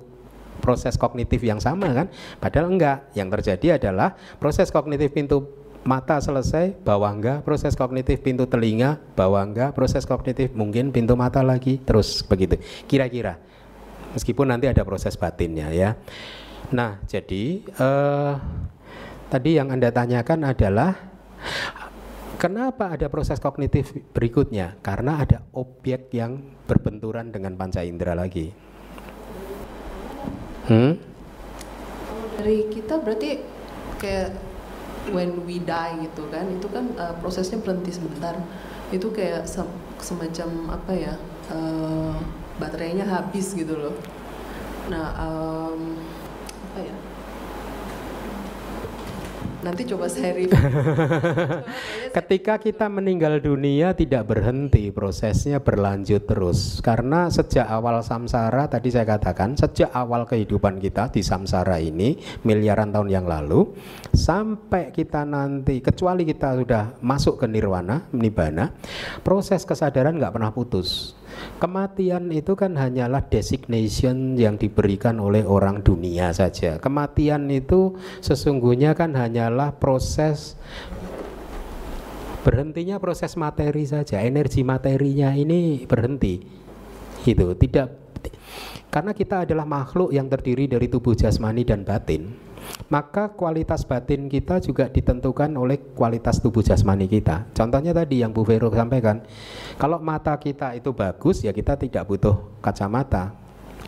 proses 0.61 0.95
kognitif 0.95 1.41
yang 1.41 1.57
sama 1.57 1.89
kan? 1.91 2.07
Padahal 2.37 2.69
enggak. 2.69 3.09
Yang 3.17 3.29
terjadi 3.39 3.81
adalah 3.81 4.13
proses 4.37 4.69
kognitif 4.69 5.09
pintu 5.09 5.49
mata 5.81 6.21
selesai 6.21 6.77
bawah 6.85 7.09
enggak. 7.09 7.41
Proses 7.41 7.73
kognitif 7.73 8.21
pintu 8.21 8.45
telinga 8.45 9.01
bawah 9.17 9.41
enggak. 9.41 9.73
Proses 9.73 10.05
kognitif 10.05 10.53
mungkin 10.53 10.93
pintu 10.93 11.17
mata 11.17 11.41
lagi 11.41 11.81
terus 11.81 12.21
begitu. 12.21 12.61
Kira-kira. 12.85 13.41
Meskipun 14.11 14.51
nanti 14.51 14.67
ada 14.67 14.83
proses 14.83 15.15
batinnya 15.15 15.71
ya 15.71 15.95
Nah, 16.71 17.03
jadi 17.07 17.63
eh, 17.67 18.33
tadi 19.27 19.49
yang 19.59 19.71
Anda 19.71 19.91
tanyakan 19.91 20.47
adalah 20.47 20.95
kenapa 22.39 22.95
ada 22.95 23.11
proses 23.11 23.39
kognitif 23.43 23.91
berikutnya? 24.15 24.79
Karena 24.79 25.23
ada 25.23 25.43
objek 25.51 26.11
yang 26.15 26.39
berbenturan 26.67 27.31
dengan 27.31 27.59
panca 27.59 27.83
indera 27.83 28.15
lagi. 28.15 28.51
Hmm? 30.71 31.11
dari 32.41 32.65
kita 32.73 32.97
berarti 32.97 33.37
kayak 34.01 34.33
when 35.13 35.45
we 35.45 35.61
die 35.61 35.93
gitu 36.09 36.25
kan 36.33 36.49
itu 36.49 36.65
kan 36.73 36.89
uh, 36.97 37.13
prosesnya 37.21 37.61
berhenti 37.61 37.93
sebentar 37.93 38.33
itu 38.89 39.13
kayak 39.13 39.45
sem- 39.45 39.77
semacam 40.01 40.73
apa 40.73 40.91
ya 40.97 41.13
uh, 41.53 42.17
baterainya 42.57 43.05
habis 43.05 43.53
gitu 43.53 43.77
loh 43.77 43.93
nah 44.89 45.13
um, 45.21 46.01
apa 46.71 46.79
ya? 46.87 46.95
Nanti 49.61 49.85
coba 49.85 50.09
saya 50.09 50.33
review. 50.33 50.57
Ketika 52.17 52.57
kita 52.57 52.89
meninggal 52.89 53.37
dunia 53.37 53.93
tidak 53.93 54.33
berhenti 54.33 54.89
prosesnya 54.89 55.61
berlanjut 55.61 56.25
terus. 56.25 56.81
Karena 56.81 57.29
sejak 57.29 57.69
awal 57.69 58.01
samsara 58.01 58.65
tadi 58.65 58.89
saya 58.89 59.05
katakan 59.05 59.53
sejak 59.53 59.93
awal 59.93 60.25
kehidupan 60.25 60.81
kita 60.81 61.13
di 61.13 61.21
samsara 61.21 61.77
ini 61.77 62.17
miliaran 62.41 62.89
tahun 62.89 63.13
yang 63.13 63.29
lalu 63.29 63.69
sampai 64.17 64.89
kita 64.89 65.29
nanti 65.29 65.77
kecuali 65.77 66.25
kita 66.25 66.57
sudah 66.57 66.83
masuk 67.05 67.37
ke 67.37 67.45
nirwana 67.45 68.09
nibbana 68.09 68.73
proses 69.21 69.61
kesadaran 69.61 70.17
nggak 70.17 70.33
pernah 70.33 70.49
putus 70.49 71.20
Kematian 71.61 72.33
itu 72.33 72.57
kan 72.57 72.73
hanyalah 72.73 73.29
designation 73.29 74.33
yang 74.33 74.57
diberikan 74.57 75.21
oleh 75.21 75.45
orang 75.45 75.85
dunia 75.85 76.33
saja. 76.33 76.81
Kematian 76.81 77.45
itu 77.53 77.93
sesungguhnya 78.17 78.97
kan 78.97 79.13
hanyalah 79.13 79.77
proses 79.77 80.57
berhentinya 82.41 82.97
proses 82.97 83.37
materi 83.37 83.85
saja. 83.85 84.25
Energi 84.25 84.65
materinya 84.65 85.37
ini 85.37 85.85
berhenti. 85.85 86.41
Gitu, 87.21 87.53
tidak 87.61 88.01
karena 88.91 89.15
kita 89.15 89.47
adalah 89.47 89.63
makhluk 89.63 90.11
yang 90.11 90.27
terdiri 90.27 90.67
dari 90.67 90.91
tubuh 90.91 91.15
jasmani 91.15 91.63
dan 91.63 91.87
batin, 91.87 92.35
maka 92.91 93.31
kualitas 93.31 93.87
batin 93.87 94.27
kita 94.27 94.59
juga 94.59 94.91
ditentukan 94.91 95.47
oleh 95.55 95.79
kualitas 95.95 96.43
tubuh 96.43 96.59
jasmani 96.59 97.07
kita. 97.07 97.47
Contohnya 97.55 97.95
tadi 97.95 98.19
yang 98.19 98.35
Bu 98.35 98.43
Vero 98.43 98.67
sampaikan, 98.67 99.23
kalau 99.79 100.03
mata 100.03 100.35
kita 100.35 100.75
itu 100.75 100.91
bagus 100.91 101.39
ya 101.47 101.55
kita 101.55 101.79
tidak 101.79 102.03
butuh 102.03 102.59
kacamata. 102.59 103.31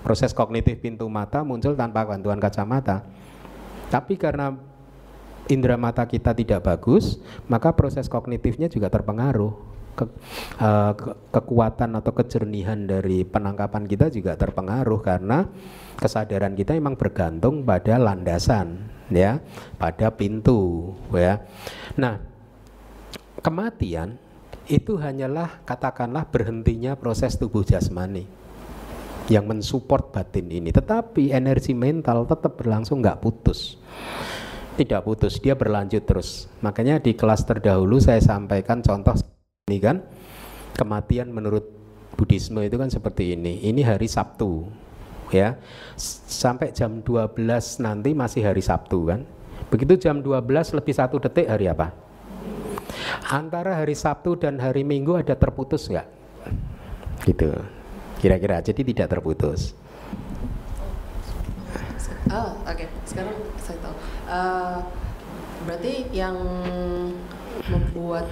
Proses 0.04 0.32
kognitif 0.32 0.80
pintu 0.80 1.08
mata 1.12 1.44
muncul 1.44 1.76
tanpa 1.76 2.08
bantuan 2.08 2.40
kacamata. 2.40 3.04
Tapi 3.92 4.16
karena 4.16 4.56
indera 5.52 5.76
mata 5.76 6.08
kita 6.08 6.32
tidak 6.32 6.64
bagus, 6.64 7.20
maka 7.52 7.76
proses 7.76 8.08
kognitifnya 8.08 8.72
juga 8.72 8.88
terpengaruh. 8.88 9.52
Ke, 9.94 10.10
uh, 10.58 10.94
ke, 10.98 11.10
kekuatan 11.30 12.02
atau 12.02 12.12
kejernihan 12.18 12.90
dari 12.90 13.22
penangkapan 13.22 13.86
kita 13.86 14.10
juga 14.10 14.34
terpengaruh 14.34 15.06
karena 15.06 15.46
kesadaran 16.02 16.58
kita 16.58 16.74
memang 16.74 16.98
bergantung 16.98 17.62
pada 17.62 18.02
landasan 18.02 18.90
ya, 19.14 19.38
pada 19.78 20.10
pintu 20.10 20.92
ya. 21.14 21.46
Nah, 21.94 22.18
kematian 23.46 24.18
itu 24.66 24.96
hanyalah 24.96 25.62
katakanlah 25.68 26.26
berhentinya 26.32 26.96
proses 26.96 27.36
tubuh 27.36 27.62
jasmani 27.68 28.26
yang 29.32 29.48
mensupport 29.48 30.12
batin 30.12 30.52
ini. 30.52 30.72
Tetapi 30.72 31.32
energi 31.32 31.76
mental 31.76 32.28
tetap 32.28 32.60
berlangsung 32.60 33.04
nggak 33.04 33.20
putus. 33.24 33.80
Tidak 34.74 35.06
putus 35.06 35.38
dia 35.38 35.54
berlanjut 35.54 36.02
terus. 36.02 36.50
Makanya 36.66 36.98
di 36.98 37.14
kelas 37.14 37.46
terdahulu 37.46 38.02
saya 38.02 38.20
sampaikan 38.20 38.82
contoh 38.82 39.14
ini 39.72 39.80
kan 39.80 40.04
kematian 40.76 41.32
menurut 41.32 41.64
Buddhisme 42.20 42.68
itu 42.68 42.76
kan 42.76 42.92
seperti 42.92 43.32
ini 43.32 43.64
ini 43.64 43.80
hari 43.80 44.12
Sabtu 44.12 44.68
ya 45.32 45.56
sampai 45.96 46.76
jam 46.76 47.00
12 47.00 47.32
nanti 47.80 48.12
masih 48.12 48.44
hari 48.44 48.60
Sabtu 48.60 49.08
kan 49.08 49.24
begitu 49.72 49.96
jam 49.96 50.20
12 50.20 50.52
lebih 50.76 50.92
satu 50.92 51.16
detik 51.16 51.48
hari 51.48 51.72
apa 51.72 51.96
antara 53.32 53.80
hari 53.80 53.96
Sabtu 53.96 54.36
dan 54.36 54.60
hari 54.60 54.84
Minggu 54.84 55.16
ada 55.16 55.32
terputus 55.32 55.88
nggak 55.88 56.12
gitu 57.24 57.56
kira-kira 58.20 58.60
jadi 58.60 58.82
tidak 58.84 59.16
terputus 59.16 59.72
Oh, 62.32 62.56
oke. 62.66 62.82
Okay. 62.82 62.88
Sekarang 63.04 63.36
saya 63.62 63.78
tahu. 63.84 63.96
Uh, 64.26 64.80
berarti 65.68 66.08
yang 66.16 66.34
membuat 67.68 68.26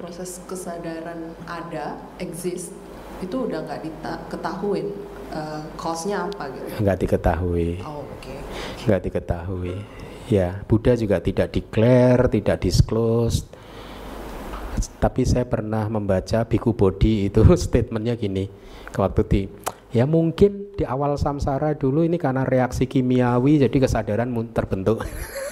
proses 0.00 0.40
kesadaran 0.48 1.36
ada, 1.44 2.00
exist, 2.16 2.72
itu 3.20 3.36
udah 3.36 3.60
nggak 3.68 3.80
diketahui 3.84 4.88
uh, 5.36 5.60
cause-nya 5.76 6.24
apa 6.24 6.48
gitu? 6.56 6.80
Nggak 6.80 6.98
diketahui. 7.04 7.68
Oh, 7.84 8.00
oke. 8.00 8.24
Okay. 8.24 8.38
Nggak 8.88 9.00
diketahui. 9.04 9.76
Ya, 10.32 10.64
Buddha 10.64 10.96
juga 10.96 11.20
tidak 11.20 11.52
declare, 11.52 12.32
tidak 12.32 12.64
disclose. 12.64 13.44
Tapi 14.96 15.28
saya 15.28 15.44
pernah 15.44 15.84
membaca 15.92 16.48
Biku 16.48 16.72
Bodhi 16.72 17.28
itu 17.28 17.44
statementnya 17.60 18.16
gini, 18.16 18.48
waktu 18.96 19.22
di 19.28 19.42
Ya 19.90 20.06
mungkin 20.06 20.70
di 20.78 20.86
awal 20.86 21.18
samsara 21.18 21.74
dulu 21.74 22.06
ini 22.06 22.14
karena 22.14 22.46
reaksi 22.46 22.86
kimiawi 22.86 23.58
jadi 23.58 23.74
kesadaran 23.74 24.30
terbentuk. 24.54 25.02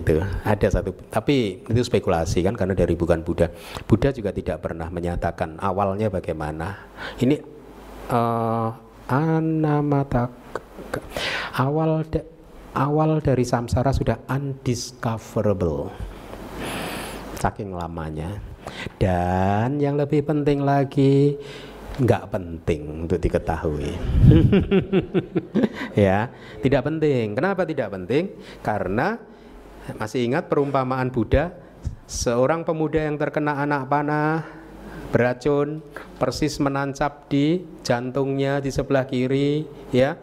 itu 0.00 0.16
ada 0.46 0.68
satu 0.72 0.96
tapi 1.12 1.60
itu 1.68 1.82
spekulasi 1.84 2.40
kan 2.40 2.56
karena 2.56 2.72
dari 2.72 2.96
bukan 2.96 3.20
Buddha 3.20 3.52
Buddha 3.84 4.14
juga 4.14 4.32
tidak 4.32 4.64
pernah 4.64 4.88
menyatakan 4.88 5.60
awalnya 5.60 6.08
bagaimana 6.08 6.88
ini 7.20 7.36
uh, 8.08 8.68
anamata 9.10 10.32
awal 11.60 12.06
de, 12.08 12.24
awal 12.72 13.20
dari 13.20 13.44
samsara 13.44 13.92
sudah 13.92 14.16
undiscoverable 14.30 15.92
saking 17.36 17.74
lamanya 17.74 18.40
dan 18.96 19.82
yang 19.82 19.98
lebih 19.98 20.22
penting 20.22 20.62
lagi 20.62 21.36
nggak 21.92 22.24
penting 22.32 23.04
untuk 23.04 23.20
diketahui. 23.20 23.92
ya, 26.08 26.32
tidak 26.64 26.88
penting. 26.88 27.36
Kenapa 27.36 27.68
tidak 27.68 27.92
penting? 27.92 28.32
Karena 28.64 29.20
masih 29.98 30.26
ingat 30.26 30.46
perumpamaan 30.46 31.10
Buddha, 31.10 31.50
seorang 32.06 32.62
pemuda 32.62 33.02
yang 33.02 33.18
terkena 33.18 33.58
anak 33.58 33.90
panah 33.90 34.46
beracun 35.12 35.84
persis 36.16 36.56
menancap 36.56 37.28
di 37.28 37.60
jantungnya 37.84 38.64
di 38.64 38.72
sebelah 38.72 39.04
kiri, 39.04 39.68
ya 39.92 40.16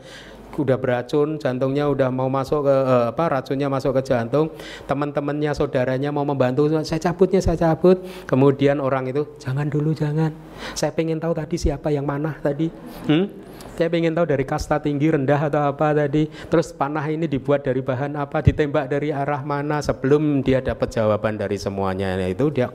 udah 0.57 0.76
beracun, 0.76 1.40
jantungnya 1.40 1.88
udah 1.88 2.10
mau 2.11 2.27
masuk 2.27 2.68
ke 2.68 2.76
eh, 2.76 3.06
apa 3.15 3.23
racunnya 3.40 3.72
masuk 3.72 3.95
ke 3.95 4.11
jantung, 4.11 4.52
teman-temannya 4.90 5.56
saudaranya 5.56 6.10
mau 6.11 6.27
membantu, 6.27 6.68
saya 6.84 6.99
cabutnya 6.99 7.40
saya 7.40 7.56
cabut. 7.56 8.02
Kemudian 8.27 8.84
orang 8.84 9.07
itu 9.07 9.23
jangan 9.40 9.69
dulu 9.72 9.95
jangan. 9.95 10.34
Saya 10.76 10.91
pengen 10.91 11.22
tahu 11.22 11.31
tadi 11.31 11.56
siapa 11.56 11.94
yang 11.94 12.03
mana 12.03 12.36
tadi. 12.44 12.68
Hmm? 13.07 13.48
Saya 13.80 13.88
pengen 13.88 14.11
tahu 14.11 14.27
dari 14.27 14.43
kasta 14.43 14.76
tinggi 14.84 15.07
rendah 15.07 15.47
atau 15.47 15.72
apa 15.72 15.95
tadi. 15.95 16.27
Terus 16.27 16.76
panah 16.76 17.07
ini 17.07 17.31
dibuat 17.31 17.64
dari 17.64 17.80
bahan 17.80 18.19
apa, 18.19 18.43
ditembak 18.43 18.91
dari 18.91 19.15
arah 19.15 19.39
mana 19.39 19.80
sebelum 19.80 20.43
dia 20.43 20.60
dapat 20.60 20.91
jawaban 20.91 21.39
dari 21.39 21.56
semuanya 21.56 22.19
itu 22.27 22.51
dia 22.51 22.68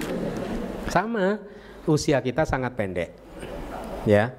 sama 0.96 1.36
usia 1.84 2.24
kita 2.24 2.48
sangat 2.48 2.72
pendek. 2.72 3.12
Ya 4.08 4.32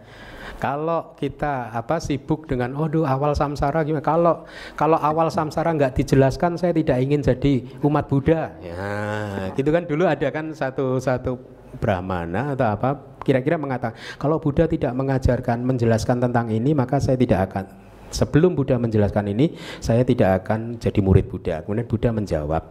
kalau 0.57 1.13
kita 1.21 1.69
apa 1.69 2.01
sibuk 2.01 2.49
dengan 2.49 2.73
oh 2.73 2.89
duh 2.89 3.05
awal 3.05 3.37
samsara 3.37 3.85
gimana? 3.85 4.01
Kalau 4.01 4.49
kalau 4.73 4.97
awal 4.97 5.29
samsara 5.29 5.69
nggak 5.77 6.01
dijelaskan 6.01 6.57
saya 6.57 6.73
tidak 6.73 6.97
ingin 6.97 7.21
jadi 7.21 7.53
umat 7.85 8.09
Buddha. 8.09 8.57
Ya, 8.65 9.53
gitu 9.53 9.69
kan 9.69 9.85
dulu 9.85 10.09
ada 10.09 10.25
kan 10.33 10.49
satu 10.57 10.97
satu 10.97 11.37
brahmana 11.77 12.55
atau 12.55 12.67
apa 12.71 12.89
kira-kira 13.21 13.59
mengatakan 13.59 13.99
kalau 14.15 14.39
Buddha 14.39 14.65
tidak 14.71 14.95
mengajarkan 14.95 15.61
menjelaskan 15.67 16.23
tentang 16.23 16.47
ini 16.47 16.71
maka 16.71 17.03
saya 17.03 17.19
tidak 17.19 17.51
akan 17.51 17.65
sebelum 18.07 18.55
Buddha 18.55 18.79
menjelaskan 18.79 19.35
ini 19.35 19.53
saya 19.83 20.07
tidak 20.07 20.43
akan 20.43 20.79
jadi 20.79 20.99
murid 21.03 21.27
Buddha. 21.27 21.59
Kemudian 21.61 21.87
Buddha 21.87 22.09
menjawab 22.15 22.63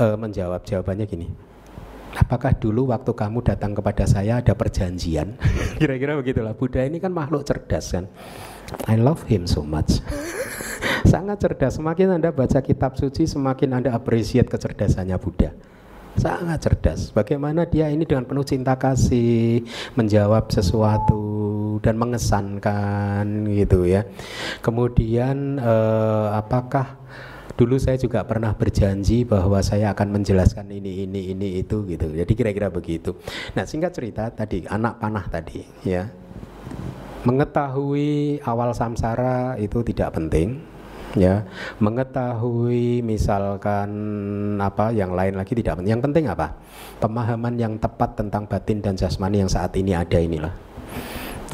uh, 0.00 0.16
menjawab 0.16 0.64
jawabannya 0.64 1.04
gini 1.04 1.28
Apakah 2.14 2.54
dulu 2.54 2.94
waktu 2.94 3.10
kamu 3.10 3.42
datang 3.42 3.74
kepada 3.74 4.06
saya 4.06 4.38
ada 4.38 4.54
perjanjian? 4.54 5.34
Kira-kira 5.82 6.14
begitulah. 6.14 6.54
Buddha 6.54 6.86
ini 6.86 7.02
kan 7.02 7.10
makhluk 7.10 7.42
cerdas 7.42 7.90
kan. 7.90 8.06
I 8.86 8.94
love 8.94 9.26
him 9.26 9.50
so 9.50 9.66
much. 9.66 9.98
Sangat 11.04 11.36
cerdas. 11.40 11.76
Semakin 11.76 12.16
Anda 12.16 12.32
baca 12.32 12.64
kitab 12.64 12.96
suci, 12.96 13.28
semakin 13.28 13.80
Anda 13.80 13.92
appreciate 13.92 14.48
kecerdasannya 14.48 15.16
Buddha. 15.20 15.52
Sangat 16.16 16.64
cerdas. 16.64 17.12
Bagaimana 17.12 17.68
dia 17.68 17.90
ini 17.92 18.08
dengan 18.08 18.24
penuh 18.24 18.46
cinta 18.46 18.78
kasih 18.78 19.66
menjawab 19.98 20.48
sesuatu 20.48 21.78
dan 21.84 22.00
mengesankan 22.00 23.50
gitu 23.52 23.84
ya. 23.84 24.06
Kemudian 24.62 25.58
eh, 25.58 26.26
apakah 26.32 27.04
dulu 27.54 27.78
saya 27.78 27.94
juga 27.94 28.26
pernah 28.26 28.50
berjanji 28.50 29.22
bahwa 29.22 29.62
saya 29.62 29.94
akan 29.94 30.18
menjelaskan 30.18 30.74
ini 30.74 31.06
ini 31.06 31.30
ini 31.30 31.48
itu 31.62 31.86
gitu 31.86 32.10
jadi 32.10 32.32
kira-kira 32.34 32.66
begitu 32.66 33.14
nah 33.54 33.62
singkat 33.62 33.94
cerita 33.94 34.26
tadi 34.34 34.66
anak 34.66 34.98
panah 34.98 35.22
tadi 35.30 35.62
ya 35.86 36.10
mengetahui 37.22 38.42
awal 38.42 38.74
samsara 38.74 39.54
itu 39.62 39.86
tidak 39.86 40.18
penting 40.18 40.73
ya 41.14 41.46
mengetahui 41.78 43.00
misalkan 43.06 43.90
apa 44.58 44.90
yang 44.90 45.14
lain 45.14 45.38
lagi 45.38 45.54
tidak 45.54 45.78
penting 45.78 45.92
yang 45.94 46.02
penting 46.02 46.24
apa 46.26 46.58
pemahaman 46.98 47.54
yang 47.54 47.74
tepat 47.78 48.18
tentang 48.18 48.50
batin 48.50 48.82
dan 48.82 48.98
jasmani 48.98 49.42
yang 49.42 49.50
saat 49.50 49.74
ini 49.78 49.94
ada 49.94 50.18
inilah 50.18 50.54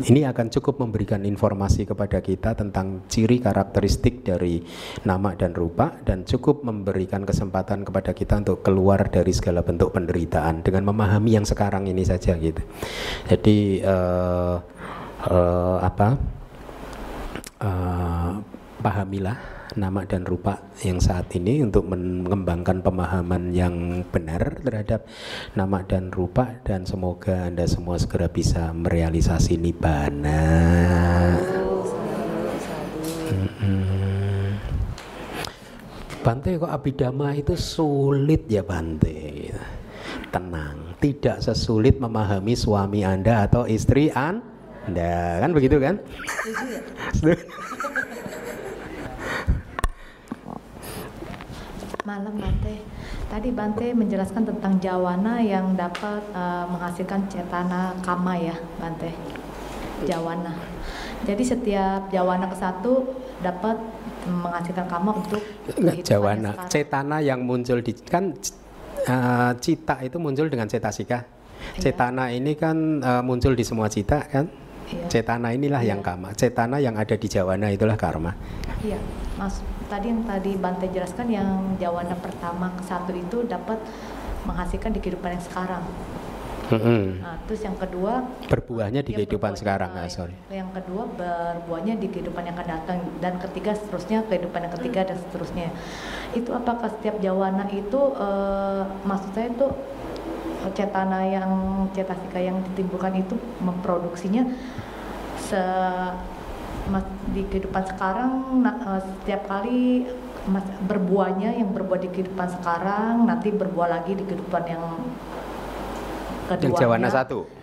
ini 0.00 0.24
akan 0.24 0.48
cukup 0.48 0.80
memberikan 0.80 1.20
informasi 1.28 1.84
kepada 1.84 2.24
kita 2.24 2.56
tentang 2.56 3.04
ciri 3.10 3.36
karakteristik 3.36 4.24
dari 4.24 4.64
nama 5.04 5.36
dan 5.36 5.52
rupa 5.52 5.92
dan 6.08 6.24
cukup 6.24 6.64
memberikan 6.64 7.28
kesempatan 7.28 7.84
kepada 7.84 8.16
kita 8.16 8.40
untuk 8.40 8.64
keluar 8.64 9.12
dari 9.12 9.28
segala 9.36 9.60
bentuk 9.60 9.92
penderitaan 9.92 10.64
dengan 10.64 10.88
memahami 10.88 11.36
yang 11.36 11.44
sekarang 11.44 11.84
ini 11.84 12.00
saja 12.06 12.32
gitu. 12.40 12.62
Jadi 13.28 13.84
uh, 13.84 14.56
uh, 15.28 15.78
apa? 15.84 16.08
Uh, 17.60 18.40
pahamilah 18.80 19.60
nama 19.78 20.02
dan 20.02 20.26
rupa 20.26 20.58
yang 20.82 20.98
saat 20.98 21.30
ini 21.36 21.62
untuk 21.62 21.86
mengembangkan 21.86 22.82
pemahaman 22.82 23.54
yang 23.54 24.02
benar 24.10 24.58
terhadap 24.64 25.06
nama 25.54 25.84
dan 25.86 26.10
rupa 26.10 26.58
dan 26.66 26.82
semoga 26.82 27.46
Anda 27.46 27.68
semua 27.70 28.00
segera 28.00 28.26
bisa 28.26 28.74
merealisasi 28.74 29.60
nibbana. 29.60 30.42
Bante 36.20 36.60
kok 36.60 36.68
abidama 36.68 37.32
itu 37.32 37.56
sulit 37.56 38.44
ya 38.44 38.60
Bante. 38.60 39.48
Tenang, 40.28 41.00
tidak 41.00 41.40
sesulit 41.40 41.96
memahami 41.96 42.52
suami 42.52 43.00
Anda 43.06 43.48
atau 43.48 43.64
istri 43.64 44.12
Anda. 44.12 45.40
Kan 45.40 45.56
begitu 45.56 45.80
kan? 45.80 45.96
malam 52.04 52.34
Bante 52.36 52.80
Tadi 53.30 53.48
Bante 53.54 53.86
menjelaskan 53.94 54.42
tentang 54.42 54.82
jawana 54.82 55.38
yang 55.38 55.78
dapat 55.78 56.18
uh, 56.34 56.66
menghasilkan 56.66 57.30
cetana 57.30 57.94
kama 58.02 58.34
ya, 58.34 58.56
Bante. 58.82 59.14
Jawana. 60.02 60.50
Jadi 61.22 61.46
setiap 61.46 62.10
jawana 62.10 62.50
ke 62.50 62.56
satu 62.58 63.06
dapat 63.38 63.78
menghasilkan 64.26 64.90
kama 64.90 65.22
untuk 65.22 65.38
Enggak, 65.78 66.02
jawana. 66.02 66.50
Cetana 66.66 67.22
yang 67.22 67.46
muncul 67.46 67.78
di 67.84 67.94
kan 68.02 68.34
uh, 69.06 69.52
cita 69.62 70.02
itu 70.02 70.18
muncul 70.18 70.50
dengan 70.50 70.66
cetasika. 70.66 71.22
Iya. 71.78 71.92
Cetana 71.92 72.34
ini 72.34 72.58
kan 72.58 72.98
uh, 72.98 73.22
muncul 73.22 73.54
di 73.54 73.62
semua 73.62 73.86
cita 73.86 74.26
kan? 74.26 74.50
Iya. 74.90 75.06
Cetana 75.06 75.54
inilah 75.54 75.86
iya. 75.86 75.94
yang 75.94 76.02
kama. 76.02 76.34
Cetana 76.34 76.82
yang 76.82 76.98
ada 76.98 77.14
di 77.14 77.28
jawana 77.30 77.70
itulah 77.70 77.94
karma. 77.94 78.34
Iya, 78.82 78.98
Mas 79.38 79.62
tadi 79.90 80.06
yang 80.14 80.22
tadi 80.22 80.54
Bante 80.54 80.86
jelaskan 80.86 81.26
yang 81.26 81.74
jawaban 81.82 82.14
pertama 82.22 82.70
ke 82.78 82.82
satu 82.86 83.10
itu 83.10 83.42
dapat 83.50 83.82
menghasilkan 84.46 84.94
di 84.94 85.02
kehidupan 85.02 85.34
yang 85.34 85.44
sekarang. 85.44 85.84
Mm-hmm. 86.70 87.02
Nah, 87.18 87.34
terus 87.50 87.66
yang 87.66 87.74
kedua 87.74 88.30
berbuahnya 88.46 89.02
di 89.02 89.10
kehidupan 89.18 89.58
sekarang, 89.58 89.90
nah, 89.90 90.06
sorry. 90.06 90.38
Yang 90.54 90.70
kedua 90.78 91.02
berbuahnya 91.18 91.98
di 91.98 92.06
kehidupan 92.06 92.46
yang 92.46 92.54
akan 92.54 92.68
datang 92.78 92.98
dan 93.18 93.42
ketiga 93.42 93.74
seterusnya 93.74 94.22
kehidupan 94.30 94.70
yang 94.70 94.74
ketiga 94.78 95.10
dan 95.10 95.18
seterusnya. 95.18 95.74
Itu 96.30 96.54
apakah 96.54 96.94
setiap 96.94 97.18
jawana 97.18 97.66
itu 97.74 98.14
uh, 98.14 98.86
maksud 99.02 99.34
saya 99.34 99.50
itu 99.50 99.66
cetana 100.78 101.26
yang 101.26 101.50
cetasika 101.90 102.38
yang 102.38 102.62
ditimbulkan 102.70 103.18
itu 103.18 103.34
memproduksinya 103.58 104.46
se 105.40 105.62
mas, 106.90 107.06
di 107.30 107.46
kehidupan 107.46 107.86
sekarang 107.86 108.60
nah, 108.66 108.98
setiap 108.98 109.46
kali 109.46 110.10
mas, 110.50 110.66
berbuahnya 110.84 111.54
yang 111.54 111.70
berbuah 111.70 112.02
di 112.02 112.10
kehidupan 112.10 112.48
sekarang 112.60 113.30
nanti 113.30 113.54
berbuah 113.54 113.88
lagi 113.88 114.18
di 114.18 114.24
kehidupan 114.26 114.62
yang 114.66 114.84
kedua. 116.50 116.66
Yang 116.66 116.74
jawana 116.82 117.08
satu. 117.08 117.59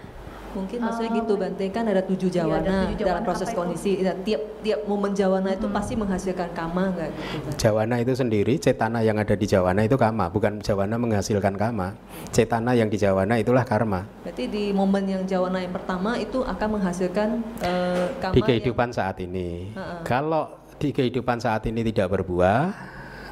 Mungkin 0.58 0.78
maksudnya 0.82 1.12
gitu 1.22 1.34
oh. 1.34 1.38
Bante 1.38 1.66
kan 1.70 1.84
ada 1.86 2.02
tujuh 2.02 2.30
iya, 2.34 2.38
jawana, 2.42 2.66
iya, 2.66 2.74
ada 2.74 2.84
tujuh 2.90 2.98
jawana 2.98 3.14
dalam 3.14 3.24
proses 3.24 3.50
kondisi. 3.54 3.92
Ya, 4.02 4.14
tiap 4.18 4.42
tiap 4.66 4.80
momen 4.90 5.12
jawana 5.14 5.50
itu 5.54 5.68
hmm. 5.70 5.76
pasti 5.78 5.94
menghasilkan 5.94 6.50
kama 6.58 6.84
enggak 6.94 7.10
gitu. 7.14 7.38
Bante? 7.46 7.58
Jawana 7.62 7.96
itu 8.02 8.14
sendiri 8.18 8.54
cetana 8.58 9.00
yang 9.06 9.18
ada 9.22 9.36
di 9.38 9.46
jawana 9.46 9.82
itu 9.86 9.96
kama, 9.96 10.26
bukan 10.34 10.60
jawana 10.66 10.96
menghasilkan 10.98 11.54
kama. 11.54 11.94
Cetana 12.34 12.74
yang 12.74 12.90
di 12.90 12.98
jawana 12.98 13.38
itulah 13.38 13.62
karma. 13.62 14.10
Berarti 14.26 14.50
di 14.50 14.74
momen 14.74 15.06
yang 15.06 15.24
jawana 15.30 15.62
yang 15.62 15.72
pertama 15.72 16.18
itu 16.18 16.42
akan 16.42 16.68
menghasilkan 16.82 17.30
uh, 17.62 18.06
kama 18.18 18.34
di 18.34 18.42
kehidupan 18.42 18.90
yang... 18.90 18.98
saat 18.98 19.18
ini. 19.22 19.72
Uh 19.72 19.80
-uh. 19.80 20.02
Kalau 20.02 20.58
di 20.78 20.94
kehidupan 20.94 21.42
saat 21.42 21.66
ini 21.66 21.82
tidak 21.90 22.14
berbuah, 22.14 22.74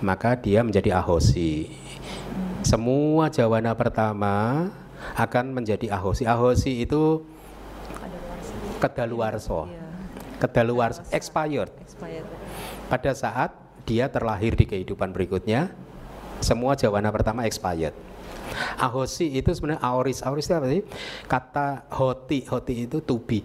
maka 0.02 0.34
dia 0.36 0.66
menjadi 0.66 0.98
ahosi. 0.98 1.70
Hmm. 1.70 2.66
Semua 2.66 3.30
jawana 3.30 3.78
pertama 3.78 4.70
akan 5.14 5.54
menjadi 5.54 5.94
ahosi. 5.94 6.26
Ahosi 6.26 6.82
itu 6.82 7.22
kedaluarso. 8.82 9.70
Iya. 9.70 9.86
Kedaluarso 10.42 11.02
expired. 11.14 11.72
Pada 12.86 13.12
saat 13.16 13.56
dia 13.86 14.10
terlahir 14.10 14.58
di 14.58 14.66
kehidupan 14.66 15.14
berikutnya, 15.14 15.72
semua 16.42 16.74
jawana 16.76 17.14
pertama 17.14 17.46
expired. 17.48 17.96
Ahosi 18.78 19.34
itu 19.36 19.50
sebenarnya 19.54 19.82
auris. 19.82 20.22
Auris 20.22 20.46
itu 20.46 20.54
apa 20.54 20.68
sih? 20.70 20.82
Kata 21.26 21.68
hoti, 21.98 22.46
hoti 22.46 22.86
itu 22.86 23.02
to 23.02 23.18
be. 23.18 23.42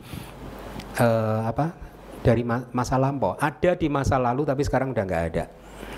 Uh, 0.99 1.47
apa? 1.47 1.73
Dari 2.21 2.45
masa 2.45 3.01
lampau. 3.01 3.33
Ada 3.41 3.73
di 3.79 3.89
masa 3.89 4.21
lalu 4.21 4.45
tapi 4.45 4.61
sekarang 4.61 4.93
udah 4.93 5.05
nggak 5.09 5.25
ada. 5.33 5.45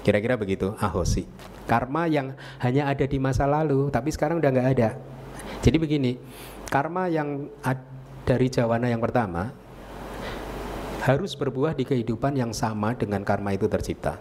Kira-kira 0.07 0.39
begitu, 0.39 0.75
ahosi. 0.79 1.27
Karma 1.67 2.07
yang 2.07 2.35
hanya 2.63 2.87
ada 2.91 3.07
di 3.07 3.19
masa 3.19 3.47
lalu 3.47 3.91
tapi 3.91 4.15
sekarang 4.15 4.39
udah 4.39 4.51
nggak 4.51 4.69
ada. 4.79 4.91
Jadi 5.63 5.77
begini, 5.79 6.19
karma 6.67 7.07
yang 7.07 7.47
dari 8.27 8.51
jawana 8.51 8.91
yang 8.91 8.99
pertama 8.99 9.55
harus 11.03 11.35
berbuah 11.39 11.75
di 11.75 11.87
kehidupan 11.87 12.35
yang 12.35 12.51
sama 12.51 12.95
dengan 12.99 13.23
karma 13.23 13.55
itu 13.55 13.71
tercipta. 13.71 14.19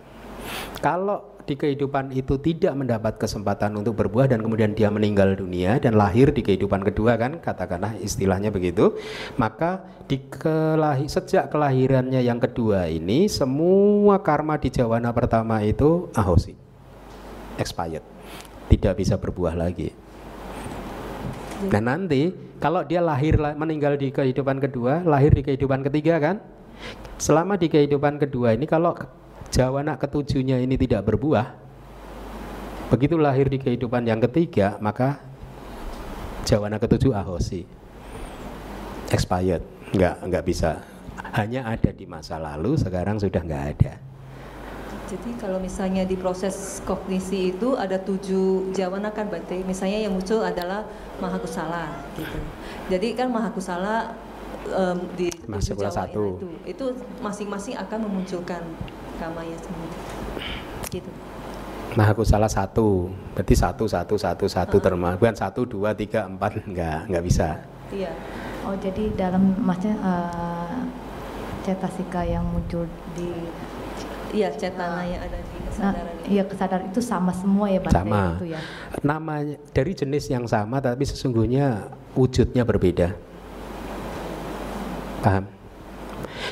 Kalau 0.81 1.31
di 1.45 1.57
kehidupan 1.57 2.13
itu 2.13 2.37
tidak 2.37 2.73
mendapat 2.77 3.17
kesempatan 3.17 3.73
untuk 3.73 3.97
berbuah 3.97 4.29
dan 4.29 4.45
kemudian 4.45 4.77
dia 4.77 4.93
meninggal 4.93 5.33
dunia 5.33 5.81
dan 5.81 5.97
lahir 5.97 6.29
di 6.29 6.45
kehidupan 6.45 6.85
kedua 6.85 7.17
kan 7.17 7.41
katakanlah 7.41 7.97
istilahnya 7.97 8.53
begitu 8.53 8.93
maka 9.41 9.81
di 10.05 10.21
kelahi, 10.21 11.09
sejak 11.09 11.49
kelahirannya 11.49 12.21
yang 12.21 12.37
kedua 12.37 12.87
ini 12.87 13.25
semua 13.25 14.21
karma 14.21 14.61
di 14.61 14.69
jawana 14.69 15.09
pertama 15.11 15.65
itu 15.65 16.13
ahosi 16.13 16.53
expired 17.57 18.05
tidak 18.69 19.01
bisa 19.01 19.17
berbuah 19.17 19.57
lagi 19.57 19.91
Nah 21.69 21.81
nanti 21.83 22.33
kalau 22.57 22.81
dia 22.81 23.03
lahir 23.03 23.37
meninggal 23.37 23.93
di 23.99 24.09
kehidupan 24.09 24.57
kedua, 24.57 25.05
lahir 25.05 25.29
di 25.29 25.45
kehidupan 25.45 25.85
ketiga 25.85 26.17
kan? 26.17 26.41
Selama 27.21 27.53
di 27.59 27.69
kehidupan 27.69 28.17
kedua 28.17 28.57
ini 28.57 28.65
kalau 28.65 28.97
jawana 29.53 29.93
ketujuhnya 29.99 30.57
ini 30.57 30.73
tidak 30.79 31.05
berbuah, 31.05 31.53
begitu 32.89 33.21
lahir 33.21 33.45
di 33.45 33.61
kehidupan 33.61 34.09
yang 34.09 34.17
ketiga 34.17 34.81
maka 34.81 35.21
jawana 36.49 36.81
ketujuh 36.81 37.13
ahosi, 37.13 37.69
expired, 39.13 39.61
nggak 39.93 40.25
nggak 40.25 40.43
bisa. 40.47 40.81
Hanya 41.37 41.69
ada 41.69 41.93
di 41.93 42.09
masa 42.09 42.41
lalu, 42.41 42.73
sekarang 42.81 43.21
sudah 43.21 43.45
nggak 43.45 43.65
ada. 43.77 43.93
Jadi 45.11 45.35
kalau 45.35 45.59
misalnya 45.59 46.07
di 46.07 46.15
proses 46.15 46.79
kognisi 46.87 47.51
itu 47.51 47.75
ada 47.75 47.99
tujuh 47.99 48.71
jawana 48.71 49.11
kan 49.11 49.27
berarti 49.27 49.59
misalnya 49.67 50.07
yang 50.07 50.15
muncul 50.15 50.39
adalah 50.39 50.87
mahakusala 51.19 51.91
gitu. 52.15 52.39
Jadi 52.87 53.07
kan 53.19 53.27
mahakusala 53.27 54.15
um, 54.71 55.03
di 55.19 55.27
masih 55.51 55.75
satu 55.75 56.39
itu 56.39 56.47
itu 56.63 56.85
masing-masing 57.19 57.75
akan 57.75 58.07
memunculkan 58.07 58.63
kamaya 59.19 59.57
sendiri. 59.59 59.97
Gitu. 60.87 61.11
Mahakusala 61.91 62.47
satu, 62.47 63.11
berarti 63.35 63.51
satu 63.51 63.83
satu 63.83 64.15
satu 64.15 64.47
satu 64.47 64.79
uh. 64.79 64.83
terma, 64.83 65.19
bukan 65.19 65.35
satu 65.35 65.67
dua 65.67 65.91
tiga 65.91 66.23
empat 66.23 66.63
nggak 66.63 67.11
nggak 67.11 67.23
bisa. 67.27 67.59
Iya. 67.91 68.15
Oh 68.63 68.79
jadi 68.79 69.11
dalam 69.19 69.59
maksudnya 69.59 69.99
uh, 69.99 70.87
cetasika 71.67 72.23
yang 72.23 72.47
muncul 72.47 72.87
di 73.11 73.27
Iya, 74.31 74.47
cetana 74.55 75.03
yang 75.03 75.21
ada 75.27 75.37
di 75.37 75.57
kesadaran. 75.67 76.13
Nah, 76.15 76.27
iya, 76.31 76.43
kesadaran 76.47 76.85
itu 76.87 77.01
sama 77.03 77.31
semua 77.35 77.67
ya, 77.67 77.79
Pak. 77.83 77.91
Sama. 77.91 78.39
Itu 78.39 78.47
ya. 78.47 78.59
Namanya 79.03 79.55
dari 79.75 79.91
jenis 79.91 80.25
yang 80.31 80.47
sama 80.47 80.79
tapi 80.79 81.03
sesungguhnya 81.03 81.91
wujudnya 82.15 82.63
berbeda. 82.63 83.11
Paham? 85.21 85.45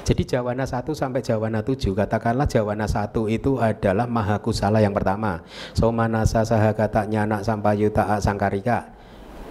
Jadi 0.05 0.21
jawana 0.25 0.65
1 0.65 0.85
sampai 0.93 1.25
jawana 1.25 1.65
7 1.65 1.97
Katakanlah 1.97 2.45
jawana 2.45 2.85
1 2.85 3.09
itu 3.29 3.57
adalah 3.57 4.05
mahakusala 4.05 4.81
yang 4.81 4.93
pertama 4.93 5.41
Somanasa 5.73 6.45
sahagata 6.45 7.09
nyana 7.09 7.41
sampayuta 7.41 8.21
sangkarika 8.21 8.93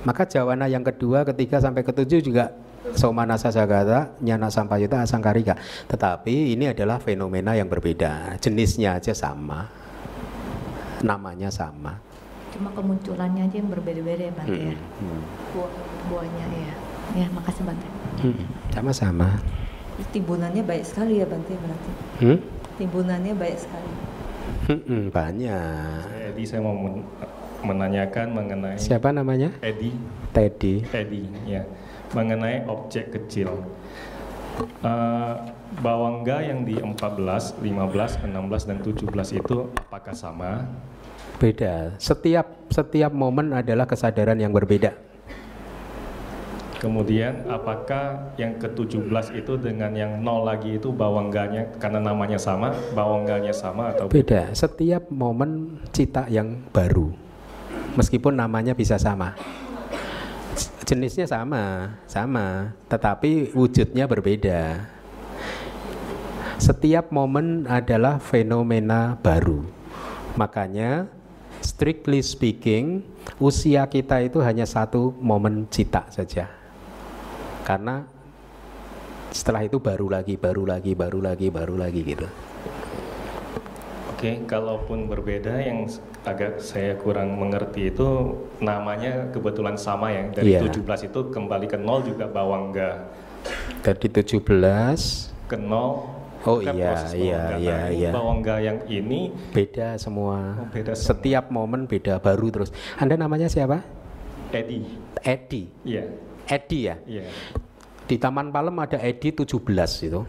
Maka 0.06 0.30
jawana 0.30 0.70
yang 0.70 0.86
kedua, 0.86 1.26
ketiga 1.26 1.58
sampai 1.58 1.82
ketujuh 1.82 2.22
juga 2.22 2.54
Somanasa 2.94 3.52
Jagata, 3.52 4.16
Nyana 4.22 4.48
Sampayuta, 4.48 5.02
Asangkarika. 5.02 5.58
Tetapi 5.90 6.54
ini 6.54 6.70
adalah 6.70 7.02
fenomena 7.02 7.52
yang 7.52 7.66
berbeda. 7.66 8.38
Jenisnya 8.40 8.96
aja 8.96 9.12
sama. 9.12 9.68
Namanya 11.04 11.50
sama. 11.52 12.00
Cuma 12.54 12.72
kemunculannya 12.72 13.46
aja 13.46 13.56
yang 13.60 13.70
berbeda-beda 13.70 14.24
ya 14.28 14.32
Bante 14.34 14.56
ya. 14.56 14.74
hmm. 14.74 15.04
ya. 15.04 15.18
Buah, 15.54 15.72
buahnya 16.08 16.46
ya. 16.48 16.74
Ya, 17.24 17.26
makasih 17.32 17.62
Bante. 17.66 17.88
Hmm. 18.24 18.44
Sama-sama. 18.72 19.28
Timbunannya 20.14 20.62
baik 20.62 20.84
sekali 20.86 21.20
ya 21.20 21.26
Bante 21.26 21.54
berarti. 21.54 21.90
Hmm? 22.24 22.38
Timbunannya 22.78 23.34
baik 23.36 23.58
sekali. 23.58 23.92
Hmm, 24.68 25.08
banyak. 25.08 26.02
Jadi 26.32 26.42
saya 26.44 26.60
mau 26.60 26.76
menanyakan 27.64 28.26
mengenai 28.32 28.78
Siapa 28.78 29.10
namanya? 29.10 29.50
Edi. 29.64 29.92
Teddy. 30.30 30.84
Edi, 30.92 31.24
ya 31.48 31.64
mengenai 32.12 32.64
objek 32.68 33.12
kecil. 33.12 33.64
Uh, 34.82 35.38
bawangga 35.78 36.42
yang 36.42 36.66
di 36.66 36.74
14, 36.74 37.62
15, 37.62 38.26
16 38.26 38.68
dan 38.68 38.78
17 38.82 39.38
itu 39.38 39.56
apakah 39.86 40.14
sama? 40.16 40.66
Beda. 41.38 41.94
Setiap 42.02 42.66
setiap 42.66 43.14
momen 43.14 43.54
adalah 43.54 43.86
kesadaran 43.86 44.34
yang 44.34 44.50
berbeda. 44.50 44.90
Kemudian 46.78 47.42
apakah 47.50 48.34
yang 48.38 48.54
ke-17 48.54 49.34
itu 49.34 49.58
dengan 49.58 49.90
yang 49.98 50.22
nol 50.22 50.46
lagi 50.46 50.78
itu 50.78 50.94
bawangganya 50.94 51.74
karena 51.82 51.98
namanya 51.98 52.38
sama, 52.38 52.70
bawangganya 52.94 53.50
sama 53.50 53.90
atau 53.90 54.06
beda? 54.06 54.54
Setiap 54.54 55.10
momen 55.10 55.82
cita 55.90 56.30
yang 56.30 56.62
baru. 56.70 57.10
Meskipun 57.98 58.38
namanya 58.38 58.78
bisa 58.78 58.94
sama 58.94 59.34
jenisnya 60.84 61.26
sama, 61.28 61.96
sama, 62.04 62.74
tetapi 62.90 63.54
wujudnya 63.54 64.04
berbeda. 64.08 64.88
Setiap 66.58 67.14
momen 67.14 67.70
adalah 67.70 68.18
fenomena 68.18 69.14
baru. 69.22 69.62
Makanya 70.34 71.06
strictly 71.62 72.18
speaking, 72.22 73.06
usia 73.38 73.86
kita 73.86 74.22
itu 74.22 74.42
hanya 74.42 74.66
satu 74.66 75.14
momen 75.22 75.70
cita 75.70 76.06
saja. 76.10 76.50
Karena 77.62 78.02
setelah 79.30 79.62
itu 79.62 79.78
baru 79.78 80.08
lagi, 80.10 80.34
baru 80.34 80.64
lagi, 80.66 80.96
baru 80.96 81.20
lagi, 81.20 81.46
baru 81.52 81.74
lagi 81.76 82.00
gitu. 82.02 82.26
Oke, 84.18 84.42
kalaupun 84.50 85.06
berbeda 85.06 85.62
yang 85.62 85.86
agak 86.28 86.60
saya 86.60 86.92
kurang 87.00 87.34
mengerti 87.34 87.88
itu 87.88 88.36
namanya 88.60 89.32
kebetulan 89.32 89.74
sama 89.74 90.12
ya. 90.12 90.28
Dari 90.30 90.54
Iya. 90.54 90.60
17 90.68 91.08
itu 91.08 91.20
kembali 91.32 91.66
ke 91.66 91.78
nol 91.80 92.04
juga 92.04 92.28
bawangga. 92.28 93.08
Tadi 93.80 94.06
17 94.10 95.32
Ke 95.48 95.56
nol 95.56 96.18
Oh 96.46 96.62
iya, 96.62 96.94
iya, 97.18 97.58
iya, 97.58 97.76
Nah, 97.82 97.88
iya. 97.90 98.10
Bawangga 98.14 98.62
yang 98.62 98.78
ini 98.86 99.34
beda 99.50 99.98
semua. 99.98 100.54
Oh, 100.54 100.68
beda 100.70 100.94
semua. 100.94 101.06
Setiap 101.10 101.50
momen 101.50 101.90
beda 101.90 102.22
baru 102.22 102.46
terus. 102.54 102.70
Anda 102.94 103.18
namanya 103.18 103.50
siapa? 103.50 103.82
Edi. 104.54 104.86
Edi. 105.18 105.66
Iya, 105.82 106.06
Edi 106.46 106.78
ya. 106.86 106.94
iya. 107.10 107.26
Di 108.06 108.16
Taman 108.16 108.54
Palem 108.54 108.72
ada 108.78 109.02
Edi 109.02 109.34
17 109.34 110.06
itu. 110.06 110.22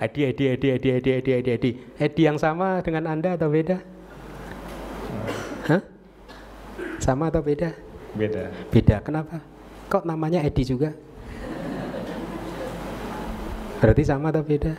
Edi, 0.00 0.24
Edi, 0.24 0.44
Edi, 0.48 0.66
Edi, 0.72 0.88
Edi, 0.96 1.10
Edi, 1.12 1.30
Edi, 1.36 1.50
Edi. 1.52 1.70
Edi 2.00 2.22
yang 2.24 2.40
sama 2.40 2.80
dengan 2.80 3.04
Anda 3.04 3.36
atau 3.36 3.52
beda? 3.52 3.76
Hah? 5.68 5.80
Sama 6.96 7.28
atau 7.28 7.44
beda? 7.44 7.76
Beda. 8.16 8.48
Beda. 8.72 8.96
Kenapa? 9.04 9.44
Kok 9.92 10.08
namanya 10.08 10.40
Edi 10.40 10.64
juga? 10.64 10.96
Berarti 13.80 14.02
sama 14.04 14.32
atau 14.32 14.40
beda? 14.40 14.72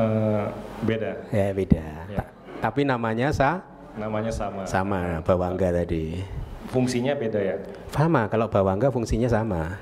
Eh, 0.00 0.44
beda. 0.84 1.10
Ya 1.32 1.52
beda. 1.52 1.84
Ya. 2.08 2.18
Ta- 2.24 2.32
Tapi 2.60 2.84
namanya 2.84 3.28
sa 3.32 3.60
Namanya 3.96 4.32
sama. 4.32 4.64
sama 4.64 5.00
bawangga 5.20 5.68
tadi. 5.74 6.24
Fungsinya 6.70 7.12
beda 7.12 7.40
ya. 7.42 7.56
Sama 7.90 8.24
kalau 8.30 8.46
bawangga 8.48 8.88
fungsinya 8.88 9.26
sama. 9.28 9.76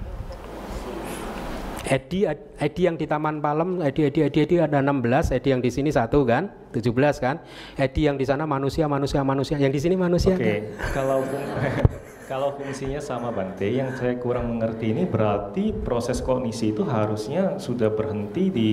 Edi, 1.86 2.26
Edi 2.58 2.82
yang 2.82 2.98
di 2.98 3.06
Taman 3.06 3.38
Palem, 3.38 3.78
Edi, 3.84 4.08
Edi, 4.10 4.26
Edi, 4.26 4.38
Edi 4.42 4.56
ada 4.58 4.82
16, 4.82 5.30
Edi 5.30 5.48
yang 5.54 5.62
di 5.62 5.70
sini 5.70 5.94
satu 5.94 6.26
kan, 6.26 6.50
17 6.74 6.90
kan. 7.22 7.38
Edi 7.78 8.10
yang 8.10 8.18
di 8.18 8.26
sana 8.26 8.48
manusia, 8.48 8.90
manusia, 8.90 9.22
manusia, 9.22 9.56
yang 9.60 9.70
di 9.70 9.78
sini 9.78 9.94
manusia. 9.94 10.34
Oke, 10.34 10.74
kan? 10.74 10.90
kalau 10.96 11.22
kalau 12.30 12.48
fungsinya 12.58 13.00
sama 13.00 13.30
Bante, 13.30 13.68
yang 13.70 13.94
saya 13.94 14.18
kurang 14.18 14.50
mengerti 14.52 14.92
ini 14.92 15.06
berarti 15.08 15.72
proses 15.72 16.20
kognisi 16.20 16.74
itu 16.74 16.82
harusnya 16.84 17.56
sudah 17.56 17.88
berhenti 17.88 18.44
di 18.50 18.70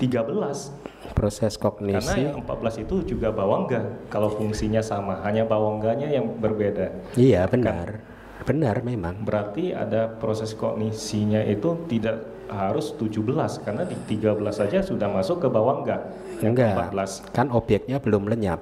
13. 0.00 1.12
Proses 1.12 1.60
Karena 1.60 2.00
kognisi. 2.00 2.20
yang 2.24 2.40
14 2.42 2.84
itu 2.88 3.04
juga 3.04 3.28
bawangga. 3.28 4.08
Kalau 4.08 4.32
fungsinya 4.32 4.80
sama, 4.80 5.20
hanya 5.22 5.44
bawangganya 5.44 6.08
yang 6.08 6.40
berbeda. 6.40 6.90
Iya 7.14 7.44
benar, 7.46 8.00
benar 8.44 8.80
memang. 8.82 9.20
Berarti 9.22 9.72
ada 9.74 10.08
proses 10.08 10.56
kognisinya 10.56 11.44
itu 11.44 11.86
tidak 11.86 12.24
harus 12.50 12.92
17 12.98 13.62
karena 13.62 13.86
di 13.86 13.94
13 13.94 14.36
saja 14.50 14.82
sudah 14.82 15.06
masuk 15.06 15.46
ke 15.46 15.48
bawangga. 15.48 16.02
Yang 16.42 16.52
Enggak, 16.58 16.74
14 16.90 17.30
kan 17.30 17.46
obyeknya 17.54 17.96
belum 18.02 18.26
lenyap. 18.26 18.60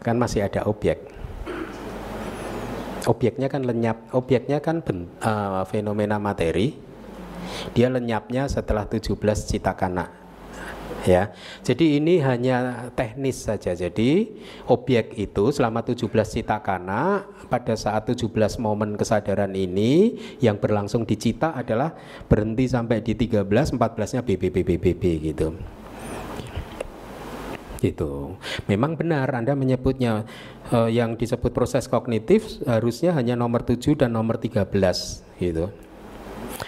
Kan 0.00 0.16
masih 0.22 0.46
ada 0.46 0.62
objek. 0.70 1.10
Obyeknya 3.06 3.46
kan 3.46 3.62
lenyap, 3.62 4.10
obyeknya 4.14 4.58
kan 4.58 4.82
ben- 4.82 5.10
eh, 5.22 5.62
fenomena 5.70 6.18
materi. 6.18 6.74
Dia 7.74 7.86
lenyapnya 7.90 8.50
setelah 8.50 8.86
17 8.86 9.46
citakana. 9.46 10.25
Ya. 11.06 11.30
Jadi 11.62 12.02
ini 12.02 12.18
hanya 12.18 12.90
teknis 12.98 13.46
saja. 13.46 13.72
Jadi 13.78 14.26
objek 14.66 15.14
itu 15.14 15.54
selama 15.54 15.86
17 15.86 16.10
citakana 16.10 17.22
pada 17.46 17.78
saat 17.78 18.10
17 18.10 18.26
momen 18.58 18.98
kesadaran 18.98 19.54
ini 19.54 20.18
yang 20.42 20.58
berlangsung 20.58 21.06
di 21.06 21.14
cita 21.14 21.54
adalah 21.54 21.94
berhenti 22.26 22.66
sampai 22.66 23.06
di 23.06 23.14
13, 23.14 23.46
14-nya 23.78 24.26
BBBBBB 24.26 25.02
gitu 25.30 25.54
gitu. 27.76 28.34
Memang 28.66 28.96
benar 28.96 29.28
Anda 29.30 29.52
menyebutnya 29.52 30.24
eh, 30.72 30.90
yang 30.96 31.14
disebut 31.14 31.52
proses 31.52 31.86
kognitif 31.86 32.58
harusnya 32.64 33.12
hanya 33.14 33.36
nomor 33.36 33.62
7 33.62 33.94
dan 33.94 34.16
nomor 34.16 34.40
13 34.40 34.64
gitu. 35.38 35.70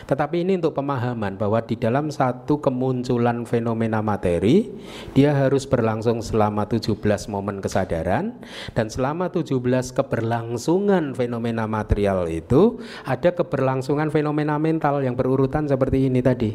Tetapi 0.09 0.45
ini 0.45 0.57
untuk 0.57 0.77
pemahaman 0.77 1.37
bahwa 1.37 1.61
di 1.61 1.77
dalam 1.77 2.09
satu 2.09 2.61
kemunculan 2.61 3.45
fenomena 3.45 4.01
materi 4.01 4.69
dia 5.13 5.37
harus 5.37 5.69
berlangsung 5.69 6.25
selama 6.25 6.65
17 6.69 6.97
momen 7.29 7.61
kesadaran 7.61 8.37
dan 8.73 8.87
selama 8.89 9.29
17 9.33 9.59
keberlangsungan 9.93 11.13
fenomena 11.13 11.69
material 11.69 12.29
itu 12.29 12.81
ada 13.05 13.33
keberlangsungan 13.33 14.09
fenomena 14.09 14.57
mental 14.57 15.01
yang 15.05 15.13
berurutan 15.17 15.69
seperti 15.69 16.09
ini 16.09 16.21
tadi. 16.25 16.53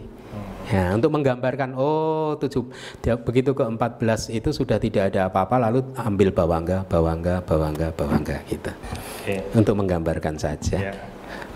Ya, 0.72 0.96
untuk 0.96 1.12
menggambarkan 1.12 1.76
oh 1.76 2.40
tujuh 2.40 2.72
dia- 3.04 3.20
begitu 3.20 3.52
ke 3.52 3.68
14 3.68 4.32
itu 4.32 4.56
sudah 4.56 4.80
tidak 4.80 5.12
ada 5.12 5.28
apa-apa 5.28 5.60
lalu 5.60 5.84
ambil 6.00 6.32
bawangga, 6.32 6.88
bawangga, 6.88 7.44
bawangga, 7.44 7.92
bawangga 7.92 8.40
gitu. 8.48 8.72
Oke. 8.72 9.44
Untuk 9.60 9.76
menggambarkan 9.76 10.40
saja. 10.40 10.80
Ya. 10.80 10.96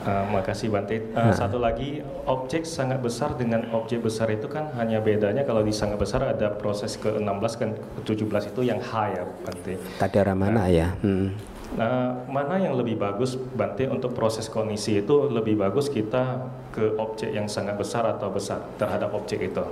Eh, 0.08 0.26
makasih 0.32 0.72
Bante. 0.72 1.04
Eh, 1.04 1.34
Satu 1.36 1.60
lagi, 1.60 2.00
objek 2.24 2.64
sangat 2.64 3.04
besar 3.04 3.36
dengan 3.36 3.68
objek 3.76 4.00
besar 4.00 4.32
itu 4.32 4.48
kan 4.48 4.72
hanya 4.80 5.04
bedanya 5.04 5.44
kalau 5.44 5.60
di 5.60 5.76
sangat 5.76 6.00
besar 6.00 6.24
ada 6.24 6.48
proses 6.56 6.96
ke-16 6.96 7.54
dan 7.60 7.76
ke-17 7.76 8.56
itu 8.56 8.62
yang 8.64 8.80
H 8.80 8.94
ya 9.12 9.24
Bante. 9.44 9.76
Tadara 10.00 10.32
mana 10.32 10.72
ya? 10.72 10.96
Hmm. 11.04 11.36
Nah, 11.76 12.24
mana 12.32 12.56
yang 12.56 12.80
lebih 12.80 12.96
bagus 12.96 13.36
Bante 13.36 13.84
untuk 13.92 14.16
proses 14.16 14.48
kognisi 14.48 15.04
itu 15.04 15.28
lebih 15.28 15.60
bagus 15.60 15.92
kita 15.92 16.48
ke 16.72 16.96
objek 16.96 17.36
yang 17.36 17.52
sangat 17.52 17.76
besar 17.76 18.08
atau 18.08 18.32
besar 18.32 18.64
terhadap 18.80 19.12
objek 19.12 19.52
itu. 19.52 19.64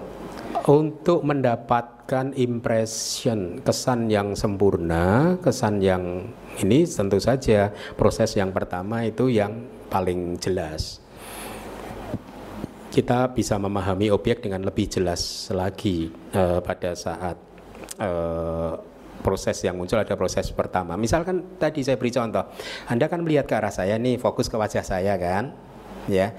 Untuk 0.68 1.24
mendapatkan 1.24 2.36
impression, 2.36 3.64
kesan 3.64 4.12
yang 4.12 4.36
sempurna, 4.36 5.40
kesan 5.40 5.80
yang 5.80 6.28
ini 6.60 6.84
tentu 6.84 7.24
saja 7.24 7.72
proses 7.95 8.36
yang 8.36 8.52
pertama 8.52 9.07
itu 9.07 9.32
yang 9.32 9.75
paling 9.88 10.38
jelas. 10.41 10.99
Kita 12.91 13.28
bisa 13.36 13.60
memahami 13.60 14.07
objek 14.07 14.40
dengan 14.40 14.64
lebih 14.64 14.88
jelas 14.88 15.52
lagi 15.52 16.07
eh, 16.32 16.60
pada 16.64 16.95
saat 16.95 17.36
eh, 17.99 18.74
proses 19.20 19.57
yang 19.66 19.76
muncul 19.76 19.98
ada 19.98 20.14
proses 20.16 20.53
pertama. 20.53 20.94
Misalkan 20.95 21.57
tadi 21.57 21.82
saya 21.82 21.98
beri 21.98 22.14
contoh, 22.14 22.45
Anda 22.86 23.10
kan 23.10 23.26
melihat 23.26 23.49
ke 23.49 23.57
arah 23.57 23.74
saya 23.74 23.98
nih, 23.98 24.22
fokus 24.22 24.45
ke 24.48 24.56
wajah 24.56 24.86
saya 24.86 25.18
kan, 25.18 25.49
ya. 26.06 26.30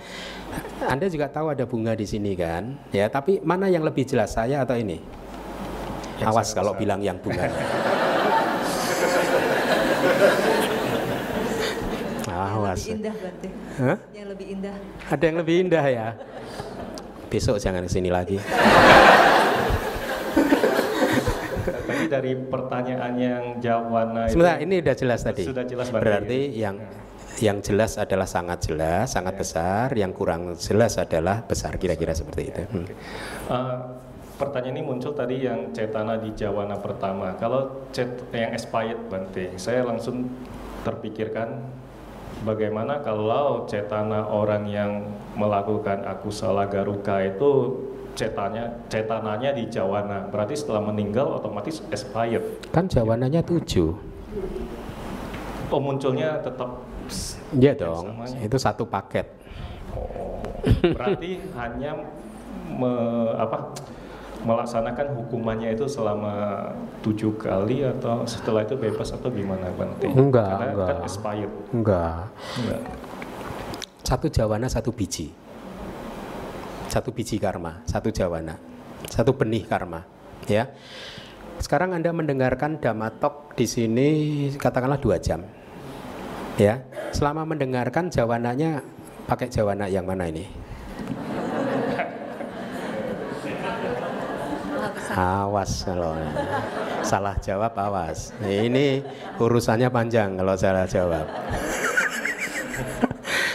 Anda 0.87 1.11
juga 1.11 1.27
tahu 1.29 1.51
ada 1.51 1.67
bunga 1.67 1.99
di 1.99 2.07
sini 2.07 2.39
kan, 2.39 2.79
ya. 2.95 3.11
Tapi 3.11 3.43
mana 3.43 3.67
yang 3.67 3.83
lebih 3.83 4.07
jelas 4.07 4.39
saya 4.39 4.63
atau 4.63 4.79
ini? 4.79 5.03
Yang 6.23 6.29
Awas 6.33 6.49
kalau 6.55 6.73
besar. 6.73 6.81
bilang 6.81 7.01
yang 7.05 7.19
bunga. 7.21 7.51
Awas. 12.37 12.81
Lebih 12.81 12.85
indah 12.97 13.15
berarti. 13.15 13.49
Hah? 13.77 13.97
Yang 14.17 14.29
lebih 14.33 14.47
indah. 14.57 14.77
Ada 15.13 15.25
yang 15.29 15.37
lebih 15.45 15.55
indah 15.69 15.85
ya. 15.85 16.09
Besok 17.29 17.57
jangan 17.61 17.85
ke 17.85 17.91
sini 17.93 18.09
lagi. 18.09 18.39
Tadi 21.67 22.05
dari 22.11 22.33
pertanyaan 22.39 23.13
yang 23.19 23.45
jawabannya 23.59 24.31
itu 24.31 24.35
Sebentar, 24.39 24.59
ini 24.63 24.75
udah 24.83 24.95
jelas 24.95 25.21
tadi. 25.23 25.43
Sudah 25.45 25.65
jelas 25.67 25.87
Bante. 25.91 26.03
Berarti 26.03 26.41
yang 26.55 26.77
yang 27.37 27.61
jelas 27.61 28.01
adalah 28.01 28.25
sangat 28.25 28.65
jelas, 28.65 29.13
sangat 29.13 29.35
besar. 29.37 29.93
Yang 29.93 30.13
kurang 30.17 30.43
jelas 30.57 30.97
adalah 30.97 31.45
besar. 31.45 31.77
Kira-kira 31.77 32.17
seperti 32.17 32.43
itu. 32.49 32.63
Hmm. 32.71 32.87
Eh, 33.51 33.77
pertanyaan 34.41 34.77
ini 34.79 34.83
muncul 34.87 35.13
tadi 35.13 35.45
yang 35.45 35.75
cetana 35.75 36.17
di 36.17 36.33
jawana 36.33 36.79
pertama. 36.81 37.35
Kalau 37.37 37.91
cet 37.93 38.31
yang 38.33 38.55
expired 38.55 39.11
Bante, 39.11 39.59
saya 39.59 39.83
langsung 39.85 40.31
terpikirkan 40.87 41.67
bagaimana 42.47 43.03
kalau 43.03 43.67
cetana 43.67 44.23
orang 44.31 44.71
yang 44.71 45.03
melakukan 45.35 46.07
akusala 46.07 46.71
garuka 46.71 47.19
itu 47.27 47.75
cetanya 48.15 48.71
cetananya 48.87 49.53
di 49.53 49.67
jawana. 49.69 50.31
Berarti 50.31 50.55
setelah 50.55 50.81
meninggal 50.87 51.37
otomatis 51.37 51.83
expired. 51.91 52.71
Kan 52.71 52.87
jawabannya 52.87 53.43
tujuh. 53.43 53.93
Oh 55.69 55.83
munculnya 55.83 56.39
tetap 56.41 56.87
Iya 57.55 57.73
dong. 57.79 58.11
Samanya. 58.11 58.39
Itu 58.43 58.57
satu 58.59 58.83
paket. 58.87 59.27
Oh, 59.95 60.43
berarti 60.83 61.39
hanya 61.55 62.03
me- 62.67 63.35
apa, 63.39 63.71
melaksanakan 64.45 65.17
hukumannya 65.17 65.73
itu 65.73 65.89
selama 65.89 66.69
tujuh 67.01 67.39
kali 67.41 67.87
atau 67.87 68.27
setelah 68.29 68.67
itu 68.67 68.77
bebas 68.77 69.15
atau 69.15 69.33
gimana 69.33 69.71
Bante? 69.73 70.11
Enggak, 70.11 70.49
Karena 70.51 70.67
enggak. 70.73 70.89
kan 70.89 70.99
expired. 71.07 71.53
Enggak. 71.73 72.23
Enggak. 72.61 72.83
Satu 74.07 74.27
jawana 74.31 74.67
satu 74.69 74.91
biji. 74.93 75.33
Satu 76.87 77.11
biji 77.11 77.41
karma, 77.43 77.83
satu 77.89 78.15
jawana. 78.15 78.55
Satu 79.11 79.35
benih 79.35 79.67
karma, 79.67 80.07
ya. 80.47 80.71
Sekarang 81.57 81.97
Anda 81.97 82.13
mendengarkan 82.13 82.79
Damatok 82.79 83.57
di 83.57 83.65
sini 83.65 84.09
katakanlah 84.61 85.01
dua 85.01 85.17
jam. 85.17 85.43
Ya, 86.57 86.85
selama 87.13 87.45
mendengarkan 87.45 88.09
jawananya 88.09 88.81
pakai 89.29 89.53
jawana 89.53 89.89
yang 89.93 90.09
mana 90.09 90.29
ini? 90.29 90.49
Awas 95.17 95.81
kalau 95.89 96.13
salah 97.01 97.41
jawab 97.41 97.73
awas. 97.73 98.37
Ini 98.45 99.01
urusannya 99.41 99.89
panjang 99.89 100.37
kalau 100.37 100.53
salah 100.61 100.85
jawab. 100.85 101.25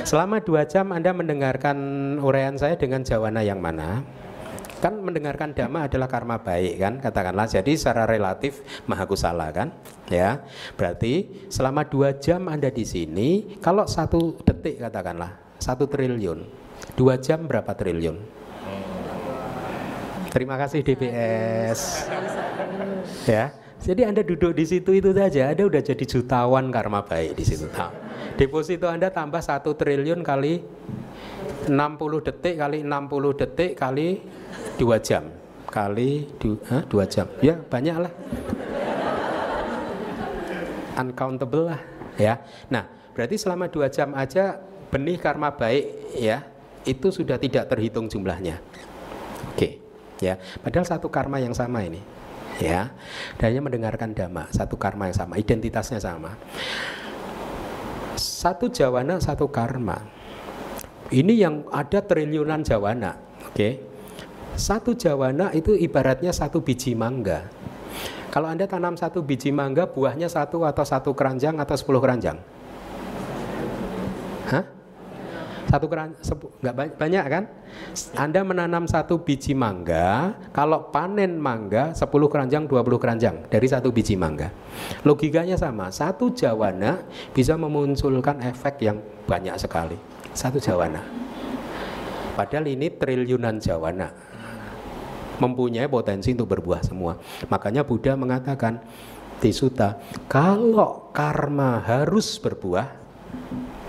Selama 0.02 0.42
dua 0.42 0.66
jam 0.66 0.90
Anda 0.90 1.14
mendengarkan 1.14 1.78
uraian 2.18 2.58
saya 2.58 2.74
dengan 2.82 3.06
jawana 3.06 3.46
yang 3.46 3.62
mana? 3.62 4.02
Kan 4.82 5.06
mendengarkan 5.06 5.54
dhamma 5.54 5.86
adalah 5.86 6.10
karma 6.10 6.42
baik 6.42 6.82
kan, 6.82 6.98
katakanlah. 6.98 7.46
Jadi 7.46 7.78
secara 7.78 8.10
relatif 8.10 8.66
maha 8.90 9.06
kusala 9.06 9.54
kan, 9.54 9.70
ya. 10.10 10.42
Berarti 10.74 11.46
selama 11.54 11.86
dua 11.86 12.18
jam 12.18 12.50
Anda 12.50 12.74
di 12.74 12.82
sini, 12.82 13.62
kalau 13.62 13.86
satu 13.86 14.42
detik 14.42 14.82
katakanlah 14.82 15.38
satu 15.62 15.86
triliun, 15.86 16.50
dua 16.98 17.22
jam 17.22 17.46
berapa 17.46 17.70
triliun? 17.78 18.41
Terima 20.32 20.56
kasih 20.56 20.80
DPS. 20.80 22.08
Ya. 23.28 23.52
Jadi 23.82 24.06
Anda 24.06 24.22
duduk 24.22 24.54
di 24.54 24.62
situ 24.64 24.94
itu 24.94 25.10
saja, 25.10 25.50
Anda 25.52 25.66
udah 25.66 25.82
jadi 25.82 26.06
jutawan 26.06 26.70
karma 26.70 27.02
baik 27.02 27.34
di 27.34 27.42
situ. 27.42 27.66
Nah, 27.74 27.90
deposito 28.38 28.86
Anda 28.86 29.10
tambah 29.10 29.42
satu 29.42 29.74
triliun 29.74 30.22
kali 30.22 30.62
60 31.66 32.22
detik 32.22 32.62
kali 32.62 32.86
60 32.86 33.42
detik 33.42 33.72
kali 33.74 34.22
2 34.78 34.86
jam 35.02 35.34
kali 35.66 36.30
2 36.38 36.88
jam. 37.10 37.26
Ya, 37.42 37.58
banyak 37.58 38.06
lah. 38.06 38.14
Uncountable 41.02 41.74
lah, 41.74 41.82
ya. 42.22 42.38
Nah, 42.70 42.86
berarti 43.18 43.34
selama 43.42 43.66
2 43.66 43.90
jam 43.90 44.14
aja 44.14 44.62
benih 44.94 45.18
karma 45.18 45.58
baik 45.58 46.14
ya, 46.22 46.46
itu 46.86 47.10
sudah 47.10 47.42
tidak 47.42 47.66
terhitung 47.66 48.06
jumlahnya. 48.06 48.62
Ya. 50.22 50.38
Padahal 50.62 50.86
satu 50.86 51.10
karma 51.10 51.42
yang 51.42 51.58
sama 51.58 51.82
ini 51.82 52.00
ya. 52.62 52.94
Dan 53.42 53.46
hanya 53.52 53.62
mendengarkan 53.66 54.14
dhamma 54.14 54.48
satu 54.54 54.78
karma 54.78 55.10
yang 55.10 55.18
sama 55.18 55.42
identitasnya 55.42 55.98
sama. 55.98 56.38
Satu 58.16 58.70
jawana 58.70 59.18
satu 59.18 59.50
karma. 59.50 59.98
Ini 61.12 61.34
yang 61.44 61.68
ada 61.74 62.00
triliunan 62.00 62.64
jawana 62.64 63.18
oke? 63.50 63.70
Satu 64.56 64.94
jawana 64.94 65.50
itu 65.58 65.74
ibaratnya 65.76 66.32
satu 66.32 66.62
biji 66.62 66.94
mangga. 66.94 67.50
Kalau 68.32 68.48
anda 68.48 68.64
tanam 68.64 68.96
satu 68.96 69.20
biji 69.20 69.52
mangga 69.52 69.84
buahnya 69.90 70.32
satu 70.32 70.64
atau 70.64 70.88
satu 70.88 71.12
keranjang 71.12 71.60
atau 71.60 71.76
sepuluh 71.76 72.00
keranjang? 72.00 72.40
Hah? 74.48 74.64
Satu 75.72 75.88
keran 75.88 76.12
nggak 76.60 76.76
banyak, 76.76 76.96
banyak 77.00 77.26
kan? 77.32 77.44
Anda 78.20 78.44
menanam 78.44 78.92
satu 78.92 79.24
biji 79.24 79.56
mangga, 79.56 80.36
kalau 80.52 80.92
panen 80.92 81.40
mangga 81.40 81.96
10 81.96 82.12
keranjang, 82.28 82.68
20 82.68 83.00
keranjang 83.00 83.36
dari 83.48 83.68
satu 83.72 83.88
biji 83.88 84.20
mangga. 84.20 84.52
Logikanya 85.08 85.56
sama, 85.56 85.88
satu 85.88 86.36
jawana 86.36 87.00
bisa 87.32 87.56
memunculkan 87.56 88.44
efek 88.44 88.84
yang 88.84 89.00
banyak 89.24 89.56
sekali. 89.56 89.96
Satu 90.36 90.60
jawana. 90.60 91.00
Padahal 92.36 92.68
ini 92.68 92.92
triliunan 92.92 93.56
jawana 93.64 94.12
mempunyai 95.40 95.88
potensi 95.88 96.36
untuk 96.36 96.52
berbuah 96.52 96.84
semua. 96.84 97.16
Makanya 97.48 97.88
Buddha 97.88 98.20
mengatakan 98.20 98.84
di 99.40 99.56
Sutta, 99.56 99.98
kalau 100.28 101.10
karma 101.16 101.82
harus 101.82 102.38
berbuah, 102.38 102.88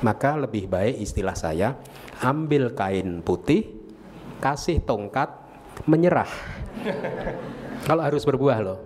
maka 0.02 0.34
lebih 0.34 0.66
baik 0.66 0.98
istilah 0.98 1.34
saya 1.38 1.78
ambil 2.20 2.74
kain 2.74 3.22
putih 3.22 3.70
kasih 4.42 4.82
tongkat 4.82 5.30
menyerah. 5.86 6.28
Kalau 7.86 8.02
harus 8.02 8.26
berbuah 8.26 8.58
loh. 8.62 8.78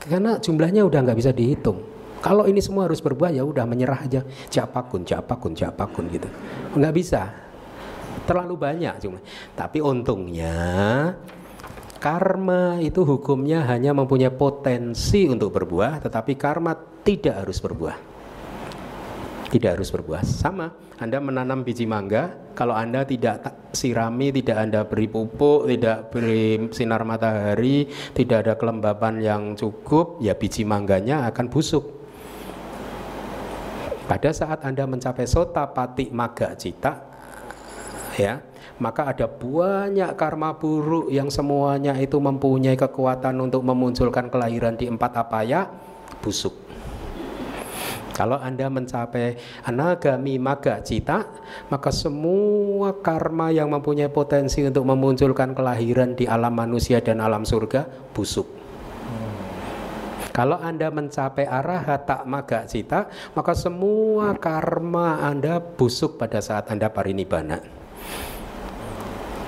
Karena 0.00 0.40
jumlahnya 0.40 0.84
udah 0.84 1.00
nggak 1.04 1.18
bisa 1.18 1.32
dihitung. 1.32 1.84
Kalau 2.20 2.44
ini 2.48 2.60
semua 2.60 2.88
harus 2.88 3.00
berbuah 3.00 3.32
ya 3.32 3.44
udah 3.44 3.64
menyerah 3.64 4.04
aja. 4.04 4.20
Japakun 4.52 5.04
japakun 5.04 5.52
japakun 5.56 6.08
gitu. 6.12 6.28
Nggak 6.76 6.94
bisa. 6.96 7.22
Terlalu 8.28 8.54
banyak 8.60 8.94
cuma 9.00 9.18
tapi 9.56 9.80
untungnya 9.80 11.16
karma 11.96 12.76
itu 12.78 13.00
hukumnya 13.02 13.64
hanya 13.64 13.96
mempunyai 13.96 14.30
potensi 14.30 15.24
untuk 15.26 15.50
berbuah 15.50 16.04
tetapi 16.04 16.36
karma 16.36 16.76
tidak 17.02 17.42
harus 17.42 17.58
berbuah 17.58 18.17
tidak 19.48 19.80
harus 19.80 19.88
berbuah. 19.88 20.22
Sama, 20.24 20.72
Anda 21.00 21.18
menanam 21.18 21.64
biji 21.64 21.88
mangga, 21.88 22.52
kalau 22.52 22.76
Anda 22.76 23.02
tidak 23.08 23.72
sirami, 23.72 24.28
tidak 24.30 24.56
Anda 24.60 24.80
beri 24.84 25.08
pupuk, 25.08 25.68
tidak 25.72 26.12
beri 26.12 26.68
sinar 26.70 27.02
matahari, 27.08 27.88
tidak 28.12 28.44
ada 28.44 28.54
kelembapan 28.60 29.14
yang 29.24 29.42
cukup, 29.56 30.20
ya 30.20 30.36
biji 30.36 30.68
mangganya 30.68 31.24
akan 31.32 31.48
busuk. 31.48 31.84
Pada 34.08 34.32
saat 34.32 34.64
Anda 34.64 34.88
mencapai 34.88 35.28
sota 35.28 35.68
pati 35.68 36.08
maga 36.12 36.56
cita, 36.56 36.96
ya, 38.16 38.40
maka 38.80 39.12
ada 39.12 39.28
banyak 39.28 40.16
karma 40.16 40.56
buruk 40.56 41.12
yang 41.12 41.28
semuanya 41.28 41.92
itu 41.96 42.16
mempunyai 42.16 42.76
kekuatan 42.76 43.36
untuk 43.40 43.64
memunculkan 43.64 44.32
kelahiran 44.32 44.76
di 44.76 44.88
empat 44.88 45.12
apaya, 45.12 45.68
busuk. 46.24 46.67
Kalau 48.18 48.34
Anda 48.34 48.66
mencapai 48.66 49.38
anagami 49.62 50.42
maga 50.42 50.82
cita, 50.82 51.22
maka 51.70 51.94
semua 51.94 52.98
karma 52.98 53.54
yang 53.54 53.70
mempunyai 53.70 54.10
potensi 54.10 54.66
untuk 54.66 54.82
memunculkan 54.90 55.54
kelahiran 55.54 56.18
di 56.18 56.26
alam 56.26 56.50
manusia 56.50 56.98
dan 56.98 57.22
alam 57.22 57.46
surga 57.46 57.86
busuk. 58.10 58.50
Kalau 60.34 60.58
Anda 60.58 60.90
mencapai 60.90 61.46
arahata 61.46 62.26
maga 62.26 62.66
cita, 62.66 63.06
maka 63.38 63.54
semua 63.54 64.34
karma 64.34 65.22
Anda 65.22 65.62
busuk 65.62 66.18
pada 66.18 66.42
saat 66.42 66.74
Anda 66.74 66.90
parinibbana. 66.90 67.62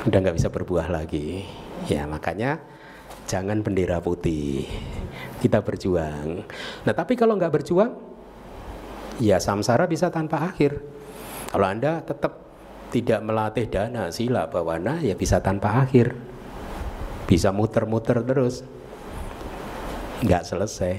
Udah 0.06 0.18
nggak 0.18 0.38
bisa 0.38 0.46
berbuah 0.46 0.86
lagi. 0.90 1.42
Ya 1.90 2.06
makanya 2.06 2.62
jangan 3.26 3.66
bendera 3.66 3.98
putih. 3.98 4.66
Kita 5.42 5.58
berjuang. 5.58 6.46
Nah 6.86 6.94
tapi 6.94 7.14
kalau 7.14 7.38
nggak 7.38 7.54
berjuang, 7.54 8.09
ya 9.20 9.36
samsara 9.38 9.84
bisa 9.84 10.08
tanpa 10.08 10.48
akhir. 10.48 10.80
Kalau 11.52 11.66
Anda 11.68 12.00
tetap 12.00 12.40
tidak 12.90 13.20
melatih 13.22 13.70
dana 13.70 14.10
sila 14.10 14.48
bawana 14.50 14.98
ya 15.04 15.14
bisa 15.14 15.38
tanpa 15.38 15.84
akhir. 15.84 16.16
Bisa 17.28 17.54
muter-muter 17.54 18.24
terus. 18.26 18.66
Nggak 20.24 20.42
selesai 20.42 20.94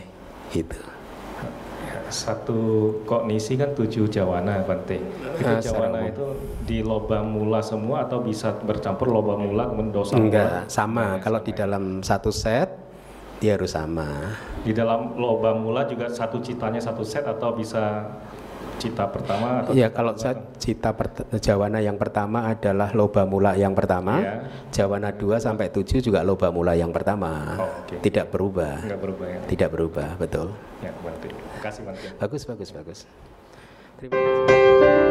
itu. 0.55 0.79
Satu 2.11 2.91
kognisi 3.07 3.55
kan 3.55 3.71
tujuh 3.71 4.07
jawana 4.11 4.63
Bante. 4.67 4.99
Itu 5.39 5.47
nah, 5.47 5.59
jawana 5.63 5.99
itu 6.07 6.25
di 6.67 6.83
lobang 6.83 7.23
mula 7.23 7.63
semua 7.63 8.03
atau 8.03 8.19
bisa 8.19 8.51
bercampur 8.51 9.07
lobang 9.07 9.47
mula 9.47 9.71
kemudian 9.71 9.95
dosa 9.95 10.19
Enggak, 10.19 10.67
sama. 10.67 11.19
Kalau 11.23 11.39
di 11.39 11.55
dalam 11.55 12.03
satu 12.03 12.27
set 12.27 12.80
dia 13.41 13.57
harus 13.57 13.73
sama. 13.73 14.37
Di 14.61 14.71
dalam 14.71 15.17
lobang 15.17 15.57
mula 15.65 15.89
juga 15.89 16.05
satu 16.05 16.37
citanya 16.39 16.77
satu 16.77 17.01
set 17.01 17.25
atau 17.25 17.57
bisa 17.57 18.05
cita 18.77 19.05
pertama 19.09 19.61
atau 19.61 19.73
Iya, 19.77 19.93
kalau 19.93 20.13
saya 20.17 20.37
cita 20.57 20.89
jawana 21.37 21.81
yang 21.81 21.97
pertama 22.01 22.49
adalah 22.49 22.89
loba 22.93 23.25
mula 23.25 23.53
yang 23.53 23.73
pertama. 23.73 24.21
Ya. 24.21 24.35
Jawana 24.73 25.13
2 25.13 25.37
sampai 25.37 25.69
7 25.69 26.01
juga 26.01 26.25
loba 26.25 26.49
mula 26.49 26.73
yang 26.73 26.89
pertama. 26.93 27.57
Oh, 27.61 27.69
okay. 27.85 27.97
Tidak 28.09 28.29
berubah. 28.29 28.81
Tidak 28.85 29.01
berubah 29.01 29.25
ya. 29.25 29.39
Tidak 29.45 29.69
berubah, 29.69 30.09
betul. 30.17 30.47
Ya, 30.81 30.89
Terima 30.93 31.59
kasih, 31.61 31.81
Bagus, 32.17 32.41
bagus, 32.45 32.69
bagus. 32.73 32.99
Terima 34.01 34.17
kasih. 34.17 35.10